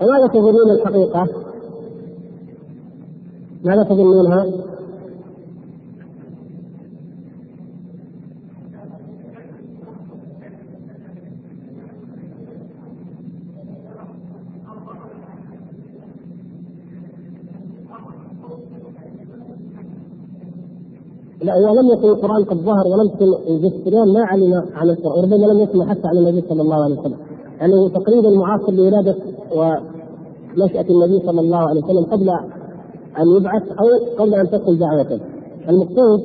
فماذا 0.00 0.26
تظنون 0.26 0.70
الحقيقة؟ 0.70 1.28
ماذا 3.64 3.82
تظنونها؟ 3.82 4.46
لا 21.42 21.54
هو 21.54 21.74
لم 21.74 21.92
يكن 21.92 22.08
القرآن 22.08 22.44
قد 22.44 22.56
ظهر 22.56 22.86
ولم 22.86 23.08
تكن 23.08 23.26
الجستريان 23.48 24.12
ما 24.12 24.24
علم 24.24 24.54
عن 24.74 24.88
القرآن 24.90 25.24
ربما 25.24 25.46
لم 25.46 25.60
يسمع 25.60 25.86
حتى 25.86 26.08
عن 26.08 26.16
النبي 26.16 26.44
صلى 26.48 26.62
الله 26.62 26.84
عليه 26.84 27.00
وسلم 27.00 27.25
يعني 27.60 27.88
تقريبا 27.94 28.30
معاصر 28.30 28.72
لولادة 28.72 29.16
ونشأة 29.52 30.86
النبي 30.90 31.26
صلى 31.26 31.40
الله 31.40 31.58
عليه 31.58 31.82
وسلم 31.84 32.04
قبل 32.04 32.30
أن 33.18 33.36
يبعث 33.36 33.62
أو 33.62 33.86
قبل 34.18 34.34
أن 34.34 34.50
تدخل 34.50 34.78
دعوته. 34.78 35.20
المقصود 35.68 36.20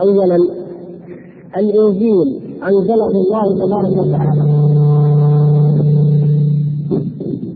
أولا 0.00 0.36
الإنجيل 1.56 2.42
أنزله 2.62 3.10
الله 3.10 3.66
تبارك 3.66 3.96
وتعالى. 3.98 4.42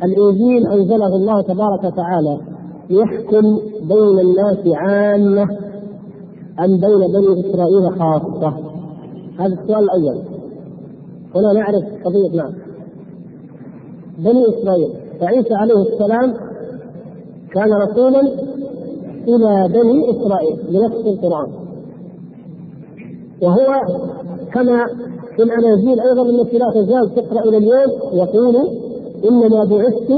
الإنجيل 0.05 0.67
أنزله 0.67 1.17
الله 1.17 1.43
تبارك 1.43 1.85
وتعالى 1.85 2.41
يحكم 2.91 3.59
بين 3.83 4.19
الناس 4.19 4.67
عامة 4.67 5.43
أم 6.61 6.81
بين 6.81 7.13
بني 7.13 7.41
إسرائيل 7.41 7.91
خاصة؟ 7.99 8.55
هذا 9.39 9.55
السؤال 9.63 9.85
الأول. 9.85 10.40
هنا 11.35 11.53
نعرف 11.53 11.85
قضية 12.05 12.37
نعم. 12.37 12.53
بني 14.19 14.45
إسرائيل 14.49 14.91
فعيسى 15.21 15.55
عليه 15.55 15.75
السلام 15.75 16.35
كان 17.53 17.73
رسولا 17.73 18.21
إلى 19.29 19.69
بني 19.69 20.11
إسرائيل 20.11 20.57
بنفس 20.69 21.07
القرآن. 21.07 21.49
وهو 23.43 23.81
كما 24.53 24.87
في 25.37 25.43
الأناجيل 25.43 26.01
أيضا 26.01 26.23
التي 26.23 26.59
لا 26.59 26.71
تزال 26.75 27.15
تقرأ 27.15 27.45
إلى 27.45 27.57
اليوم 27.57 27.91
يقول 28.13 28.57
إنما 29.29 29.65
بعثت 29.65 30.11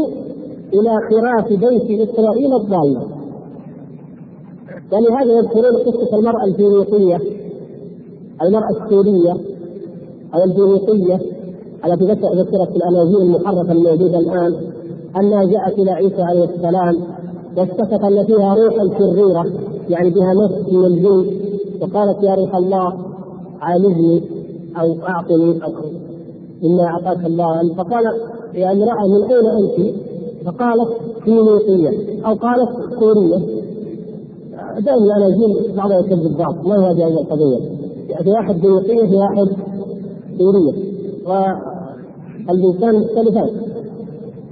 إلى 0.75 0.90
خراف 1.11 1.48
بيت 1.48 2.09
إسرائيل 2.11 2.55
الضالة 2.55 3.07
ولهذا 4.92 5.33
يذكرون 5.33 5.77
قصة 5.77 6.18
المرأة 6.18 6.44
الفينيقية 6.44 7.20
المرأة 8.42 8.70
السورية. 8.70 9.51
أو 10.35 10.45
الفينيقية 10.45 11.21
التي 11.85 12.05
ذكرت 12.05 12.71
في 12.71 12.77
الأناجيل 12.77 13.21
المحرفة 13.23 13.73
الموجودة 13.73 14.18
الآن 14.18 14.55
أنها 15.21 15.45
جاءت 15.45 15.79
إلى 15.79 15.90
عيسى 15.90 16.23
عليه 16.23 16.45
السلام 16.45 16.97
واستفت 17.57 18.05
أن 18.05 18.25
فيها 18.27 18.55
روحا 18.55 18.99
شريرة 18.99 19.47
يعني 19.90 20.11
بها 20.11 20.35
نفس 20.35 20.73
من 20.73 20.85
الجن 20.85 21.27
وقالت 21.81 22.23
يا 22.23 22.35
روح 22.35 22.57
الله 22.57 22.92
عالجني 23.61 24.23
أو 24.81 24.95
أعطني 25.09 25.61
مما 26.62 26.85
أعطاك 26.85 27.27
الله. 27.27 27.75
فقال 27.75 28.05
يا 28.55 28.73
امرأة 28.73 29.07
من 29.09 29.23
أين 29.23 29.47
أنت؟ 29.47 29.95
فقالت 30.47 30.88
فينيقية 31.25 32.23
أو 32.27 32.35
قالت 32.35 32.71
سورية 33.01 33.38
دائما 34.81 35.05
الاناجيل 35.05 35.77
بعضها 35.77 35.99
يكذب 35.99 36.37
بعض 36.38 36.66
ما 36.66 36.77
هو 36.77 36.87
هذه 36.87 37.07
القضية؟ 37.07 37.59
في 38.23 38.31
واحد 38.31 38.61
بيوقيه 38.61 39.07
في 39.07 39.16
واحد 39.16 39.49
سوريه 40.42 40.74
والإنسان 42.48 42.94
مختلفان. 43.00 43.50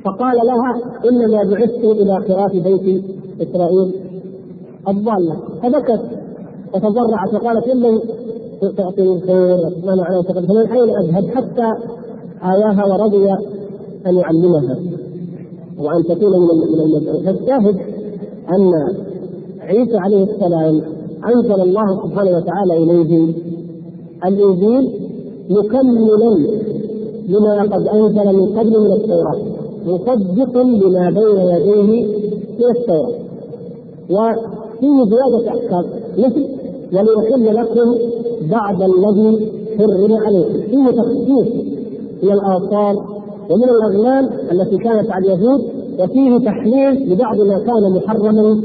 فقال 0.05 0.37
لها 0.37 0.72
إنما 1.11 1.50
بعثت 1.50 1.85
إلى 1.85 2.20
خراف 2.29 2.53
بيت 2.53 3.05
إسرائيل 3.42 3.94
الضالة. 4.88 5.37
فبكت 5.62 6.00
وتضرعت 6.74 7.35
وقالت 7.35 7.68
ان 7.68 7.81
لم 7.83 8.00
تعطيني 8.76 9.12
الخير 9.12 9.59
ما 9.87 9.94
معنى 9.94 10.22
فمن 10.22 10.57
اين 10.57 10.96
أذهب 10.96 11.24
حتى 11.29 11.68
آياها 12.42 12.85
ورضي 12.87 13.33
أن 14.07 14.16
يعلمها. 14.16 14.76
وأن 15.79 16.05
تكون 16.05 16.31
من 16.40 16.50
المدعو 16.81 17.20
فالشاهد 17.24 17.76
أن 18.50 18.72
عيسى 19.61 19.96
عليه 19.96 20.24
السلام 20.24 20.83
أنزل 21.35 21.61
الله 21.61 22.03
سبحانه 22.03 22.31
وتعالى 22.37 22.76
إليه 22.76 23.35
الإنجيل 24.24 25.10
مكملا 25.50 26.60
لما 27.28 27.62
قد 27.62 27.88
أنزل 27.88 28.36
من 28.36 28.58
قبل 28.58 28.80
من 28.80 28.92
التوراة 28.92 29.36
مصدقا 29.86 30.62
لما 30.62 31.10
بين 31.10 31.38
يديه 31.38 32.06
من 32.58 32.70
التوراة. 32.70 33.12
وفيه 34.10 35.04
زيادة 35.04 35.48
احكام 35.48 35.84
مثل 36.18 36.44
وليحل 36.92 37.56
لكم 37.56 37.94
بعد 38.50 38.82
الذي 38.82 39.50
حرم 39.78 40.12
عليكم. 40.12 40.60
فيه 40.70 40.90
تخصيص 40.90 41.48
من 42.22 42.32
الآثار 42.32 42.94
ومن 43.50 43.64
الأغلال 43.64 44.30
التي 44.52 44.76
كانت 44.76 45.10
على 45.10 45.34
اليهود 45.34 45.60
وفيه 46.00 46.38
تحليل 46.38 47.12
لبعض 47.12 47.40
ما 47.40 47.58
كان 47.58 47.92
محرما 47.96 48.60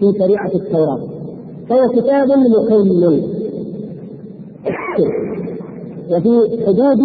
في 0.00 0.12
شريعة 0.18 0.50
التوراة. 0.54 1.00
فهو 1.68 1.88
كتاب 1.88 2.28
مكمل. 2.30 3.22
وفي 6.10 6.64
حدود 6.66 6.98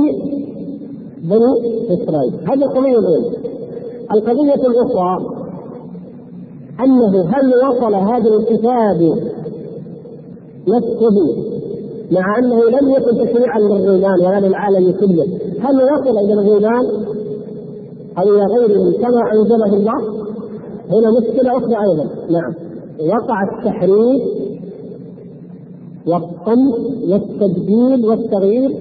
بني 1.21 1.51
إسرائيل. 1.89 2.33
هذه 2.33 2.65
القضية 2.65 2.99
الأولى. 2.99 3.37
القضية 4.13 4.67
الأخرى 4.67 5.45
أنه 6.83 7.21
هل 7.21 7.53
وصل 7.69 7.95
هذا 7.95 8.29
الكتاب 8.29 9.17
نفسه 10.67 11.45
مع 12.11 12.39
أنه 12.39 12.63
لم 12.63 12.89
يكن 12.89 13.25
تشريعا 13.25 13.59
للغيلان 13.59 14.19
ولا 14.19 14.47
للعالم 14.47 14.91
كله؟ 14.91 15.27
هل 15.59 15.75
وصل 15.75 16.17
إلى 16.17 16.33
الغيلان 16.33 16.85
أو 18.17 18.23
إلى 18.23 18.43
غيرهم 18.45 18.91
كما 18.91 19.21
أنزله 19.33 19.73
الله؟ 19.73 20.25
هنا 20.91 21.11
مشكلة 21.19 21.57
أخرى 21.57 21.75
أيضا. 21.89 22.09
نعم. 22.29 22.53
وقع 23.09 23.43
التحريف 23.43 24.21
والطمس 26.07 26.73
والتبديل 27.09 28.05
والتغيير 28.05 28.71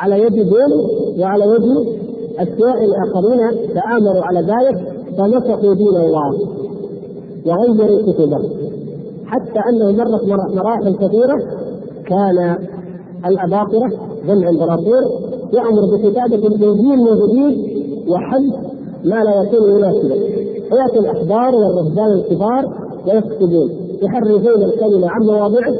على 0.00 0.22
يد 0.22 0.34
دول 0.34 0.72
وعلى 1.20 1.44
يد 1.44 1.66
أشياء 2.38 2.78
الآخرين 2.84 3.40
تآمروا 3.74 4.24
على 4.24 4.40
ذلك 4.40 4.76
فنسخوا 5.18 5.74
دين 5.74 5.96
الله 5.96 6.30
وغيروا 7.46 8.12
كتبه. 8.12 8.42
حتى 9.26 9.60
أنه 9.68 9.92
مرت 9.92 10.24
مراحل 10.54 10.94
كثيرة 10.94 11.36
كان 12.06 12.58
الأباطرة 13.26 13.88
جمع 14.28 14.48
امبراطور 14.48 15.02
يأمر 15.52 15.82
بكتابة 15.96 16.46
الإنجيل 16.46 16.98
من 16.98 17.14
جديد 17.22 17.54
وحذف 18.08 18.54
ما 19.04 19.24
لا 19.24 19.42
يكون 19.42 19.72
مناسبا 19.74 20.14
ويأتي 20.72 20.98
الأحبار 20.98 21.54
والرهبان 21.54 22.12
الكبار 22.12 22.64
ويكتبون. 23.06 23.70
يحرفون 24.02 24.62
الكلمة 24.62 25.08
عن 25.10 25.22
مواضعه 25.22 25.74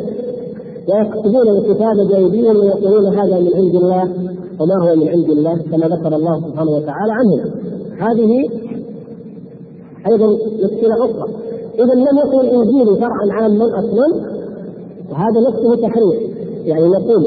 ويكتبون 0.91 1.49
الكتاب 1.49 1.97
بأيديهم 2.09 2.57
ويقولون 2.57 3.19
هذا 3.19 3.41
من 3.41 3.55
عند 3.55 3.75
الله 3.75 4.03
وما 4.61 4.75
هو 4.83 4.97
من 4.97 5.09
عند 5.09 5.31
الله 5.31 5.57
كما 5.71 5.87
ذكر 5.97 6.17
الله 6.17 6.41
سبحانه 6.41 6.71
وتعالى 6.71 7.13
عنه. 7.13 7.45
هذه 7.99 8.49
أيضا 10.11 10.27
مشكلة 10.65 10.95
أخرى. 10.95 11.29
اذا 11.75 11.95
لم 11.95 12.19
يكن 12.19 12.41
الإنجيل 12.41 12.97
شرعا 12.97 13.43
عاما 13.43 13.65
أصلا 13.65 14.31
وهذا 15.11 15.41
نفسه 15.49 15.89
تحريف. 15.89 16.31
يعني 16.65 16.89
نقول 16.89 17.25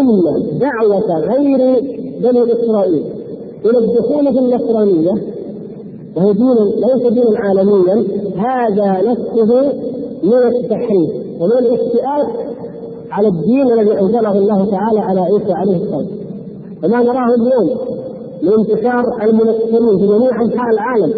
إن 0.00 0.58
دعوة 0.58 1.18
غير 1.18 1.80
بني 2.22 2.52
إسرائيل 2.52 3.04
إلى 3.64 3.78
الدخول 3.78 4.32
في 4.32 4.38
النصرانية 4.38 5.14
وهو 6.16 6.32
دين 6.32 6.56
ليس 6.76 7.12
دينا 7.12 7.38
عالميا 7.38 8.04
هذا 8.36 9.10
نفسه 9.10 9.72
من 10.22 10.46
التحريف 10.46 11.10
ومن 11.40 11.58
الافتئات 11.58 12.26
على 13.12 13.28
الدين 13.28 13.72
الذي 13.72 14.00
أنزله 14.00 14.32
الله 14.32 14.70
تعالى 14.70 15.00
على 15.00 15.20
عيسى 15.20 15.52
عليه 15.52 15.76
السلام. 15.76 16.06
وما 16.84 17.02
نراه 17.02 17.34
اليوم 17.34 17.78
من 18.42 18.52
انتشار 18.58 19.04
المنصرين 19.22 19.98
في 19.98 20.06
جميع 20.06 20.42
أنحاء 20.42 20.70
العالم 20.70 21.12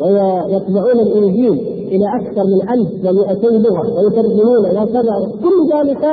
ويتبعون 0.00 1.00
الإنجيل 1.00 1.52
إلى 1.92 2.06
أكثر 2.20 2.44
من 2.44 2.60
1200 2.70 3.48
لغة 3.48 3.98
ويترجمون 3.98 4.66
إلى 4.66 4.86
كذا 4.92 5.28
كل 5.42 5.58
ذلك 5.74 6.04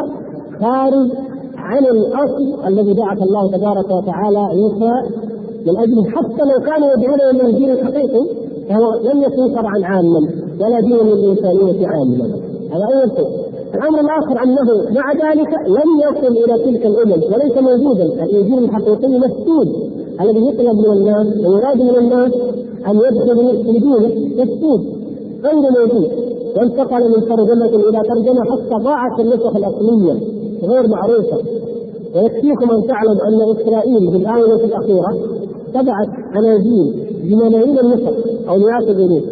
خارج 0.61 1.09
عن 1.57 1.85
الأصل 1.85 2.67
الذي 2.67 2.93
بعث 2.93 3.21
الله 3.21 3.51
تبارك 3.57 3.91
وتعالى 3.91 4.39
عيسى 4.39 4.93
من 5.65 5.77
اجله 5.77 6.03
حتى 6.09 6.43
لو 6.43 6.65
كانوا 6.65 6.87
يدعون 6.97 7.21
إلى 7.21 7.31
الانجيل 7.31 7.71
الحقيقي 7.71 8.25
فهو 8.69 8.93
لم 9.13 9.21
يكن 9.21 9.55
شرعا 9.55 9.79
عاما 9.83 10.29
ولا 10.61 10.79
دينا 10.79 11.01
للإنسانية 11.01 11.87
عاما. 11.87 12.25
هذا 12.71 12.85
أول 12.85 13.11
شيء. 13.17 13.42
الأمر 13.75 13.99
الآخر 13.99 14.43
أنه 14.43 14.91
مع 14.91 15.11
ذلك 15.13 15.53
لم 15.67 15.99
يصل 15.99 16.37
إلى 16.37 16.63
تلك 16.63 16.85
الأمم 16.85 17.23
وليس 17.33 17.57
موجودا. 17.57 18.03
الانجيل 18.03 18.57
الحقيقي 18.63 19.07
مسدود 19.07 19.67
الذي 20.21 20.47
يطلب 20.47 20.75
من 20.77 20.91
الناس 20.97 21.27
ويراد 21.47 21.81
من 21.81 21.97
الناس 21.97 22.31
أن 22.87 22.95
يدخلوا 22.95 23.51
في 23.51 23.71
دينه 23.71 23.97
مسدود 24.43 24.81
غير 25.43 25.55
موجود. 25.79 26.11
وانتقل 26.57 27.09
من 27.09 27.21
ترجمة 27.29 27.89
إلى 27.89 28.01
ترجمة 28.09 28.43
حتى 28.51 28.83
ضاعت 28.83 29.19
النسخ 29.19 29.55
الأصلية 29.55 30.13
غير 30.63 30.87
معروفة. 30.87 31.37
ويكفيكم 32.15 32.71
ان 32.71 32.87
تعلم 32.87 33.17
أن 33.27 33.51
إسرائيل 33.51 34.11
في 34.11 34.17
الآونة 34.17 34.63
الأخيرة 34.63 35.17
تبعت 35.73 36.07
اناجيل 36.37 36.93
بملايين 37.23 37.79
النسخ 37.79 38.13
أو 38.49 38.57
مئات 38.57 38.89
الالوف 38.89 39.23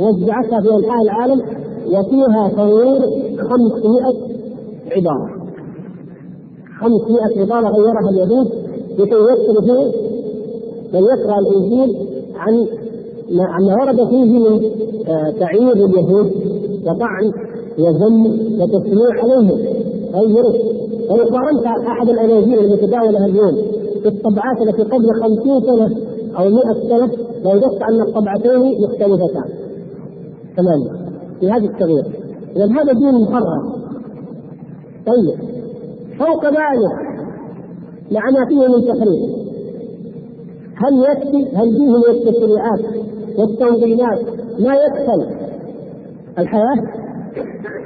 ووزعتها 0.00 0.60
في 0.60 0.74
أنحاء 0.74 1.02
العالم 1.02 1.42
وفيها 1.86 2.48
تغيير 2.56 3.02
500 3.38 4.34
عبارة. 4.96 5.44
500 6.80 7.40
عبارة 7.40 7.68
غيرها 7.68 8.10
اليهود 8.10 8.48
لكي 8.98 9.14
يذكر 9.14 9.62
فيه 9.62 10.04
من 10.92 11.00
يقرأ 11.00 11.38
الإنجيل 11.38 11.96
عن 12.36 12.66
عما 13.40 13.74
ورد 13.82 14.08
فيه 14.08 14.38
من 14.38 14.62
آه، 15.08 15.30
تعيير 15.30 15.72
اليهود 15.72 16.32
وطعن 16.86 17.32
وذم 17.78 18.26
وتسميع 18.60 19.22
عليهم. 19.22 19.58
غيره 20.14 20.54
ولو 21.10 21.24
قارنت 21.24 21.66
أحد 21.66 22.08
الأناجيل 22.08 22.58
المتداولة 22.58 23.26
اليوم 23.26 23.56
في 24.02 24.08
الطبعات 24.08 24.62
التي 24.62 24.82
قبل 24.82 25.06
خمسين 25.22 25.60
سنة 25.60 25.96
أو 26.38 26.50
مئة 26.50 26.88
سنة 26.88 27.10
لوجدت 27.44 27.82
أن 27.82 28.00
الطبعتين 28.00 28.74
مختلفتان. 28.82 29.44
تماما 30.56 31.08
في 31.40 31.50
هذه 31.50 31.64
التغيير. 31.64 32.23
اذا 32.56 32.64
هذا 32.64 32.92
دين 32.92 33.22
محرم 33.22 33.72
طيب. 35.06 35.38
فوق 36.18 36.44
ذلك 36.44 37.14
مع 38.12 38.30
ما 38.30 38.46
فيه 38.48 38.68
من 38.68 38.84
تحريف 38.84 39.44
هل 40.76 41.02
يكفي؟ 41.02 41.56
هل 41.56 41.76
فيه 41.76 41.88
من 41.88 42.04
التشريعات 42.08 42.80
والتنظيمات؟ 43.38 44.18
ما 44.58 44.74
يكفل. 44.74 45.26
الحياة؟ 46.38 47.04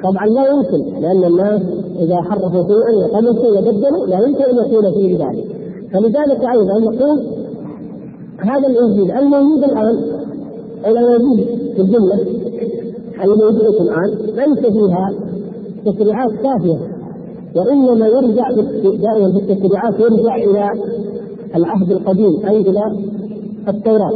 طبعا 0.05 0.27
لا 0.27 0.49
يمكن 0.51 1.01
لأن 1.01 1.25
الناس 1.25 1.63
إذا 1.99 2.17
حرفوا 2.17 2.63
شيئا 2.63 3.07
وقمصوا 3.07 3.59
وبدلوا 3.59 4.07
لا 4.07 4.19
يمكن 4.19 4.45
أن 4.45 4.67
يكون 4.67 4.93
فيه 4.93 5.19
ذلك. 5.19 5.45
فلذلك 5.93 6.41
أيضا 6.41 6.79
نقول 6.79 7.27
هذا 8.39 8.67
الانجيل 8.67 9.13
الموجود 9.13 9.65
الآن 9.65 9.99
الاناجيل 10.87 11.47
في 11.77 11.83
الجملة. 11.83 12.38
الموجودة 13.23 13.81
الآن 13.81 14.11
ليس 14.37 14.59
فيها 14.59 15.11
تشريعات 15.87 16.31
كافية 16.31 16.79
وإنما 17.57 18.07
يرجع 18.07 18.51
دائما 18.83 19.33
في 19.33 19.53
التشريعات 19.53 20.01
يرجع 20.01 20.37
إلى 20.37 20.71
العهد 21.57 21.91
القديم 21.93 22.47
أي 22.49 22.57
إلى 22.57 22.81
التوراة. 23.69 24.13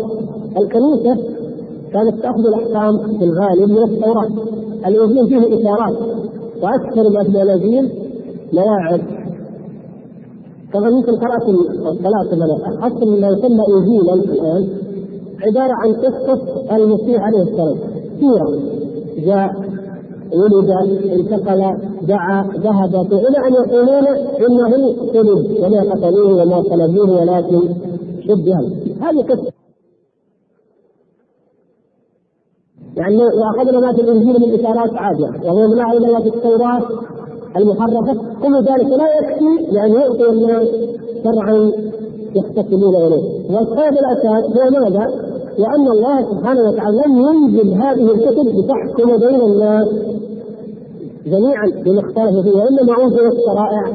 الكنيسة 0.62 1.22
كانت 1.92 2.22
تأخذ 2.22 2.46
الأحكام 2.46 3.18
في 3.18 3.24
الغالب 3.24 3.70
من 3.70 3.82
التوراة 3.82 4.30
الإنجيل 4.86 5.28
فيه 5.28 5.60
إشارات 5.60 5.96
وأكثر 6.62 7.10
ما 7.10 7.22
في 7.24 7.28
الأناجيل 7.28 7.90
مواعظ 8.52 9.00
كما 10.72 10.88
يمكن 10.88 11.16
قرأت 11.16 11.48
الثلاثة 11.92 12.86
أصل 12.86 13.20
ما 13.20 13.28
يسمى 13.28 13.64
إنجيلا 13.68 14.14
الآن 14.14 14.68
عبارة 15.40 15.72
عن 15.72 15.92
قصة 15.92 16.76
المسيح 16.76 17.22
عليه 17.22 17.42
السلام. 17.42 17.76
سيرة. 18.20 18.81
جاء 19.18 19.54
ولد 20.32 20.70
انتقل 21.12 21.76
دعا 22.02 22.48
ذهب 22.56 23.12
إلى 23.12 23.38
أن 23.46 23.52
يقولون 23.52 24.06
إنه 24.38 24.96
صلب 25.12 25.62
وما 25.62 25.92
قتلوه 25.92 26.42
وما 26.42 26.62
صلبوه 26.62 27.20
ولكن 27.20 27.68
شبه 28.28 28.58
هذه 29.00 29.22
قصة. 29.22 29.52
يعني 32.96 33.16
لو 33.16 33.50
أخذنا 33.56 33.80
ما 33.80 33.92
في 33.92 34.00
الإنجيل 34.00 34.40
من 34.40 34.60
إشارات 34.60 34.94
عادية 34.94 35.50
وغيرنا 35.50 35.92
إلى 35.92 36.12
ما 36.12 36.20
في 36.20 36.28
التوراة 36.28 36.82
المحرفة 37.56 38.14
كل 38.42 38.56
ذلك 38.56 38.86
لا 38.86 39.18
يكفي 39.18 39.72
لأن 39.72 39.92
يعطي 39.92 40.28
الناس 40.28 40.68
شرعا 41.24 41.72
يحتكمون 42.36 42.96
إليه. 42.96 43.22
والسبب 43.50 43.98
الأساس 43.98 44.44
هو 44.44 44.70
ماذا؟ 44.70 45.31
وان 45.58 45.88
الله 45.88 46.30
سبحانه 46.30 46.60
وتعالى 46.60 47.02
لم 47.06 47.18
ينزل 47.18 47.72
هذه 47.72 48.12
الكتب 48.12 48.46
لتحكم 48.46 49.16
بين 49.16 49.40
الناس 49.40 49.88
جميعا 51.26 51.82
بما 51.84 52.00
اختلفوا 52.00 52.42
فيه 52.42 52.52
وإنما 52.52 53.04
انزلت 53.04 53.34
شرائع 53.46 53.92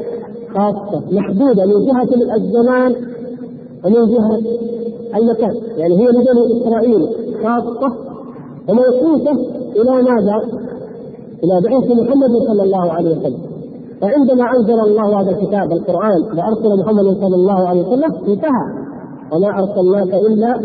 خاصة 0.54 1.02
محدودة 1.12 1.66
من 1.66 1.86
جهة 1.86 2.34
الزمان 2.36 2.94
ومن 3.84 4.08
جهة 4.14 4.40
المكان. 5.16 5.54
يعني 5.76 5.98
هي 5.98 6.06
لبني 6.08 6.62
إسرائيل 6.62 7.08
خاصة 7.44 7.92
وموصوفه 8.68 9.32
إلى 9.76 10.02
ماذا؟ 10.02 10.36
إلى 11.44 11.60
بعثه 11.60 11.94
محمد 11.94 12.30
صلى 12.46 12.62
الله 12.62 12.92
عليه 12.92 13.10
وسلم. 13.10 13.38
فعندما 14.00 14.44
أنزل 14.58 14.80
الله 14.80 15.20
هذا 15.20 15.30
الكتاب 15.30 15.72
القرآن 15.72 16.22
وأرسل 16.22 16.80
محمد 16.80 17.16
صلى 17.20 17.36
الله 17.36 17.68
عليه 17.68 17.82
وسلم 17.82 18.14
انتهى. 18.28 18.88
وما 19.32 19.58
أرسلناك 19.58 20.14
إلا 20.14 20.60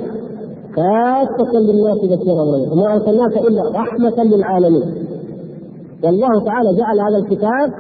كافة 0.76 1.60
للناس 1.60 1.98
بشيرا 1.98 2.42
ونذيرا 2.42 2.72
وما 2.74 2.94
أرسلناك 2.94 3.38
إلا 3.38 3.70
رحمة 3.70 4.24
للعالمين. 4.24 4.84
والله 6.04 6.44
تعالى 6.46 6.78
جعل 6.78 7.00
هذا 7.00 7.18
الكتاب 7.18 7.74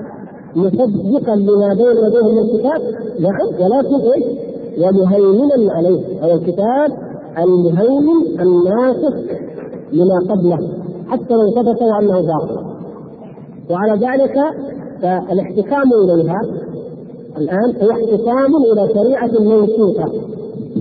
مصدقا 0.55 1.35
لما 1.35 1.73
بين 1.73 1.97
يديه 2.05 2.31
من 2.31 2.39
الكتاب 2.39 2.81
نعم 3.19 3.47
ولكن 3.61 3.95
إيش؟ 4.11 4.23
ومهيمنا 4.77 5.73
عليه. 5.73 6.01
هذا 6.21 6.33
الكتاب 6.33 6.91
المهيمن 7.37 8.39
الناسخ 8.39 9.15
لما 9.93 10.19
قبله 10.29 10.59
حتى 11.07 11.33
لو 11.33 11.49
ثبت 11.51 11.81
انه 11.81 12.21
باطل. 12.21 12.61
وعلى 13.69 14.07
ذلك 14.07 14.35
فالاحتكام 15.01 15.93
إليها 15.93 16.41
الآن 17.37 17.75
هو 17.81 17.91
احتكام 17.91 18.55
إلى 18.55 18.93
شريعة 18.93 19.31
منسوخه 19.39 20.11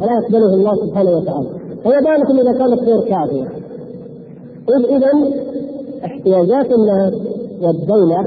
فلا 0.00 0.12
يقبله 0.12 0.54
الله 0.54 0.74
سبحانه 0.86 1.10
وتعالى. 1.10 1.61
فما 1.84 2.00
بالكم 2.00 2.38
اذا 2.38 2.52
كانت 2.52 2.80
غير 2.82 3.00
كافية. 3.00 3.48
إذا 4.96 5.10
احتياجات 6.04 6.66
الناس 6.72 7.14
والدولة 7.62 8.24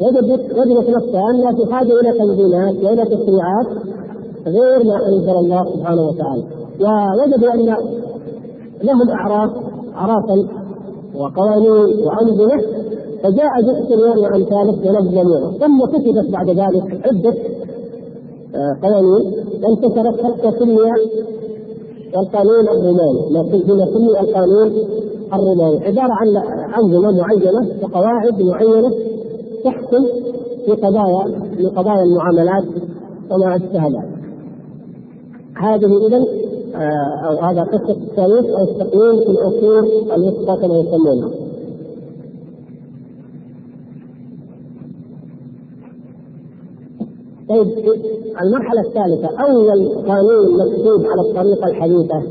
وجدت 0.00 0.58
وجدت 0.58 0.90
نفسها 0.90 1.30
أنها 1.30 1.52
في 1.52 1.72
حاجة 1.72 2.00
إلى 2.00 2.12
تنظيمات 2.18 2.74
وإلى 2.84 3.04
تشريعات 3.04 3.66
غير 4.46 4.84
ما 4.84 5.06
أنزل 5.08 5.30
الله 5.30 5.64
سبحانه 5.74 6.02
وتعالى. 6.02 6.44
ووجدوا 6.80 7.54
أن 7.54 7.76
لهم 8.82 9.10
أعراف 9.10 9.50
أعرافا 9.96 10.48
وقوانين 11.14 11.70
وأنظمة 12.06 12.62
فجاء 13.22 13.60
جئت 13.60 13.98
وأمثاله 13.98 14.90
ونظموها 14.90 15.58
ثم 15.58 15.84
كتبت 15.84 16.30
بعد 16.32 16.48
ذلك 16.50 17.06
عدة 17.06 17.34
آه، 18.54 18.76
قوانين 18.82 19.32
وانتشرت 19.62 20.24
حتى 20.24 20.58
سمي 20.58 20.92
القانون 22.16 22.68
الروماني 22.68 23.30
ما 23.30 23.42
سمي 23.84 24.20
القانون 24.20 24.72
الروماني 25.34 25.86
عبارة 25.86 26.12
عن 26.12 26.36
أنظمة 26.84 27.10
معينة 27.10 27.68
وقواعد 27.82 28.42
معينة 28.42 28.90
تحكم 29.64 30.06
في 30.66 30.72
قضايا 30.72 31.40
في 31.56 31.66
قضايا 31.66 32.02
المعاملات 32.02 32.64
وما 33.30 33.56
أشبه 33.56 33.86
ذلك. 33.86 34.08
هذه 35.56 36.06
إذا 36.06 36.24
آه، 36.74 37.28
أو 37.28 37.36
هذا 37.36 37.62
قصة 37.62 37.90
التاريخ 37.90 38.46
أو 38.58 38.64
التقويم 38.64 39.20
في 39.20 39.30
الأصول 39.30 39.88
الوسطى 40.12 40.56
كما 40.62 40.78
يسمونها. 40.78 41.49
طيب 47.50 47.68
المرحلة 48.42 48.80
الثالثة 48.80 49.28
أول 49.44 49.88
قانون 50.08 50.54
مكتوب 50.54 51.06
على 51.06 51.20
الطريقة 51.20 51.66
الحديثة 51.66 52.22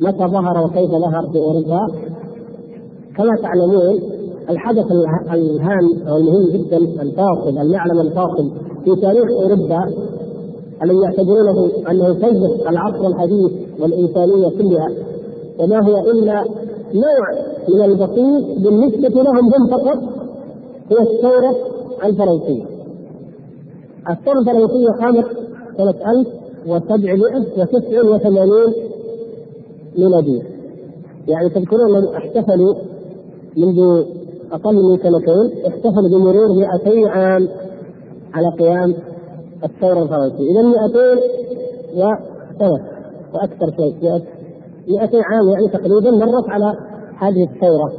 متى 0.00 0.24
ظهر 0.24 0.64
وكيف 0.64 0.90
ظهر 0.90 1.28
في 1.32 1.38
أوروبا 1.38 1.86
كما 3.16 3.36
تعلمون 3.42 4.00
الحدث 4.50 4.86
الهام 5.32 6.08
أو 6.08 6.16
المهم 6.16 6.48
جدا 6.52 6.76
الفاصل 6.76 7.58
المعلم 7.58 8.00
الفاصل 8.00 8.50
في 8.84 9.00
تاريخ 9.00 9.30
أوروبا 9.42 9.84
الذي 10.82 10.98
يعتبرونه 11.04 11.70
أنه 11.90 12.14
سيد 12.14 12.66
العصر 12.68 13.06
الحديث 13.06 13.52
والإنسانية 13.80 14.48
كلها 14.48 14.88
وما 15.58 15.88
هو 15.88 16.10
إلا 16.10 16.44
نوع 16.94 17.26
من 17.68 17.84
البسيط 17.84 18.58
بالنسبة 18.64 19.22
لهم 19.22 19.54
هم 19.54 19.66
فقط 19.70 19.98
هي 20.90 21.02
الثورة 21.02 21.56
الفرنسية. 22.04 22.71
الثوره 24.10 24.38
الفرنسيه 24.38 24.90
قامت 25.00 25.26
سنه 25.76 25.94
1789 26.66 28.74
ميلادية. 29.98 30.42
يعني 31.28 31.48
تذكرون 31.48 31.92
من 31.92 32.14
احتفلوا 32.14 32.74
منذ 33.56 34.04
أقل 34.52 34.74
من 34.74 34.96
سنتين 34.96 35.66
احتفل 35.66 36.10
بمرور 36.10 36.48
200 36.84 37.08
عام 37.08 37.48
على 38.34 38.48
قيام 38.58 38.94
الثورة 39.64 40.02
الفرنسية، 40.02 40.50
إذا 40.50 40.62
200 40.62 41.20
وسنة 41.94 42.78
وأكثر 43.34 43.70
شيء 43.76 43.94
200 44.88 45.22
عام 45.22 45.48
يعني 45.48 45.68
تقريبا 45.68 46.10
مرت 46.10 46.48
على 46.48 46.74
هذه 47.18 47.44
الثورة. 47.44 47.92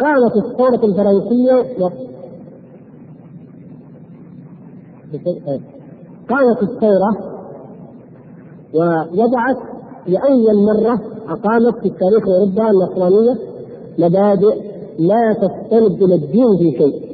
قامت 0.00 0.36
الثورة 0.36 0.84
الفرنسية 0.84 1.64
قامت 6.30 6.62
الثورة 6.62 7.32
ووضعت 8.74 9.56
لأول 10.06 10.64
مرة 10.66 11.00
أقامت 11.28 11.74
في 11.82 11.90
تاريخ 11.90 12.28
أوروبا 12.28 12.70
النصرانية 12.70 13.34
مبادئ 13.98 14.54
لا 14.98 15.32
تستند 15.32 16.02
إلى 16.02 16.14
الدين 16.14 16.56
في 16.58 16.78
شيء. 16.78 17.12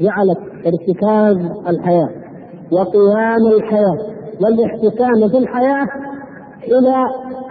جعلت 0.00 0.38
ارتكاز 0.66 1.36
الحياة 1.68 2.08
وقيام 2.72 3.46
الحياة 3.56 3.98
والاحتكام 4.42 5.28
في 5.28 5.38
الحياة 5.38 5.86
إلى 6.64 6.94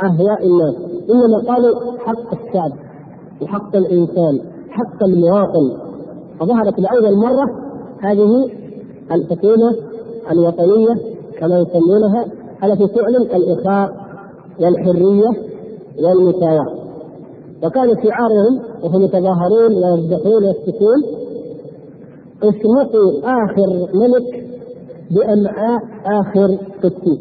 أهواء 0.04 0.48
الناس. 0.48 0.76
إنما 1.10 1.54
قالوا 1.54 1.98
حق 2.00 2.34
الشعب 2.34 2.72
وحق 3.42 3.76
الإنسان 3.76 4.40
حق 4.70 5.04
المواطن. 5.04 5.94
فظهرت 6.40 6.80
لأول 6.80 7.18
مرة 7.18 7.46
هذه 8.04 8.63
الحكومة 9.12 9.76
الوطنية 10.32 10.96
كما 11.40 11.60
يسمونها 11.60 12.26
التي 12.64 12.88
تعلن 12.88 13.22
الإخاء 13.36 13.90
والحرية 14.62 15.30
والمساواة. 16.04 16.84
وكان 17.64 17.88
شعارهم 18.04 18.60
وهم 18.84 19.02
يتظاهرون 19.02 19.72
ويذبحون 19.84 20.44
ويسكتون 20.46 21.04
اسمقوا 22.44 23.20
آخر 23.24 23.98
ملك 23.98 24.44
بأمعاء 25.12 25.82
آخر 26.06 26.58
قسيس 26.84 27.20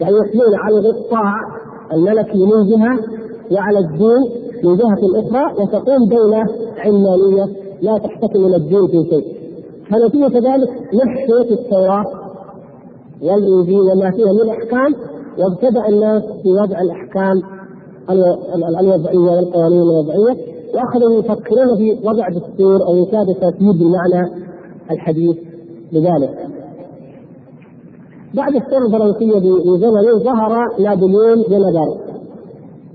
يعني 0.00 0.16
يحملون 0.16 0.54
على 0.54 0.78
القطاع 0.78 1.34
الملكي 1.92 2.38
من 2.38 2.68
جهة 2.68 2.98
وعلى 3.52 3.78
الدين 3.78 4.22
من 4.64 4.76
جهة 4.76 5.20
أخرى 5.20 5.62
وتقوم 5.62 6.08
دولة 6.08 6.44
علمانية 6.78 7.44
لا 7.82 7.98
تحتكم 7.98 8.44
إلى 8.44 8.56
الدين 8.56 8.86
في 8.86 9.10
شيء. 9.10 9.35
فنتيجه 9.90 10.38
ذلك 10.38 10.70
نحشت 10.94 11.52
التوراة 11.52 12.04
والإنجيل 13.22 13.80
وما 13.80 14.10
فيها 14.10 14.32
من 14.32 14.48
أحكام؟ 14.50 14.94
وابتدأ 15.38 15.88
الناس 15.88 16.22
في 16.42 16.48
وضع 16.52 16.80
الأحكام 16.80 17.42
الوضعية 18.80 19.18
والقوانين 19.18 19.82
الوضعية 19.82 20.36
وأخذوا 20.74 21.18
يفكرون 21.18 21.76
في 21.76 21.98
وضع 22.08 22.28
دستور 22.28 22.82
أو 22.86 22.94
انشاء 23.04 23.24
ترتيب 23.24 23.68
بالمعنى 23.78 24.46
الحديث 24.90 25.36
لذلك. 25.92 26.46
بعد 28.34 28.54
الثورة 28.54 28.86
الفرنسية 28.86 29.38
بزمن 29.38 30.18
ظهر 30.24 30.52
نابليون 30.80 31.42
بونابرت 31.42 32.00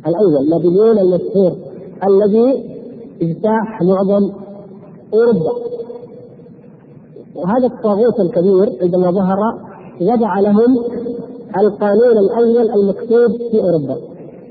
الأول 0.08 0.50
نابليون 0.50 1.00
المشهور 1.00 1.52
الذي 2.08 2.72
اجتاح 3.22 3.82
معظم 3.82 4.32
أوروبا. 5.14 5.52
وهذا 7.36 7.68
الطاغوت 7.68 8.20
الكبير 8.20 8.78
عندما 8.82 9.12
ظهر 9.12 9.38
وضع 10.02 10.40
لهم 10.40 10.78
القانون 11.58 12.18
الأول 12.18 12.70
المكتوب 12.70 13.38
في 13.52 13.60
أوروبا 13.60 13.96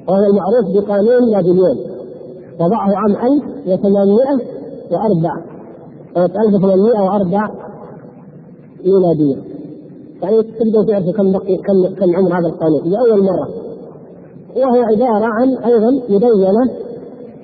وهو 0.09 0.25
المعروف 0.25 0.67
بقانون 0.75 1.31
نابليون. 1.31 1.77
وضعه 2.61 2.97
عام 2.97 3.17
1804 3.67 5.45
سنة 6.17 6.25
1804 6.49 7.51
ميلادية. 8.85 9.43
يعني 10.23 10.43
تقدروا 10.43 10.85
تعرفوا 10.85 11.13
كم 11.13 11.33
بقي 11.33 11.57
كم 11.57 11.95
كم 11.95 12.17
عمر 12.17 12.39
هذا 12.39 12.47
القانون. 12.47 12.83
لأول 12.85 13.25
مرة. 13.25 13.49
وهو 14.57 14.83
عبارة 14.83 15.25
عن 15.25 15.49
أيضا 15.65 15.91
مدونة 16.09 16.71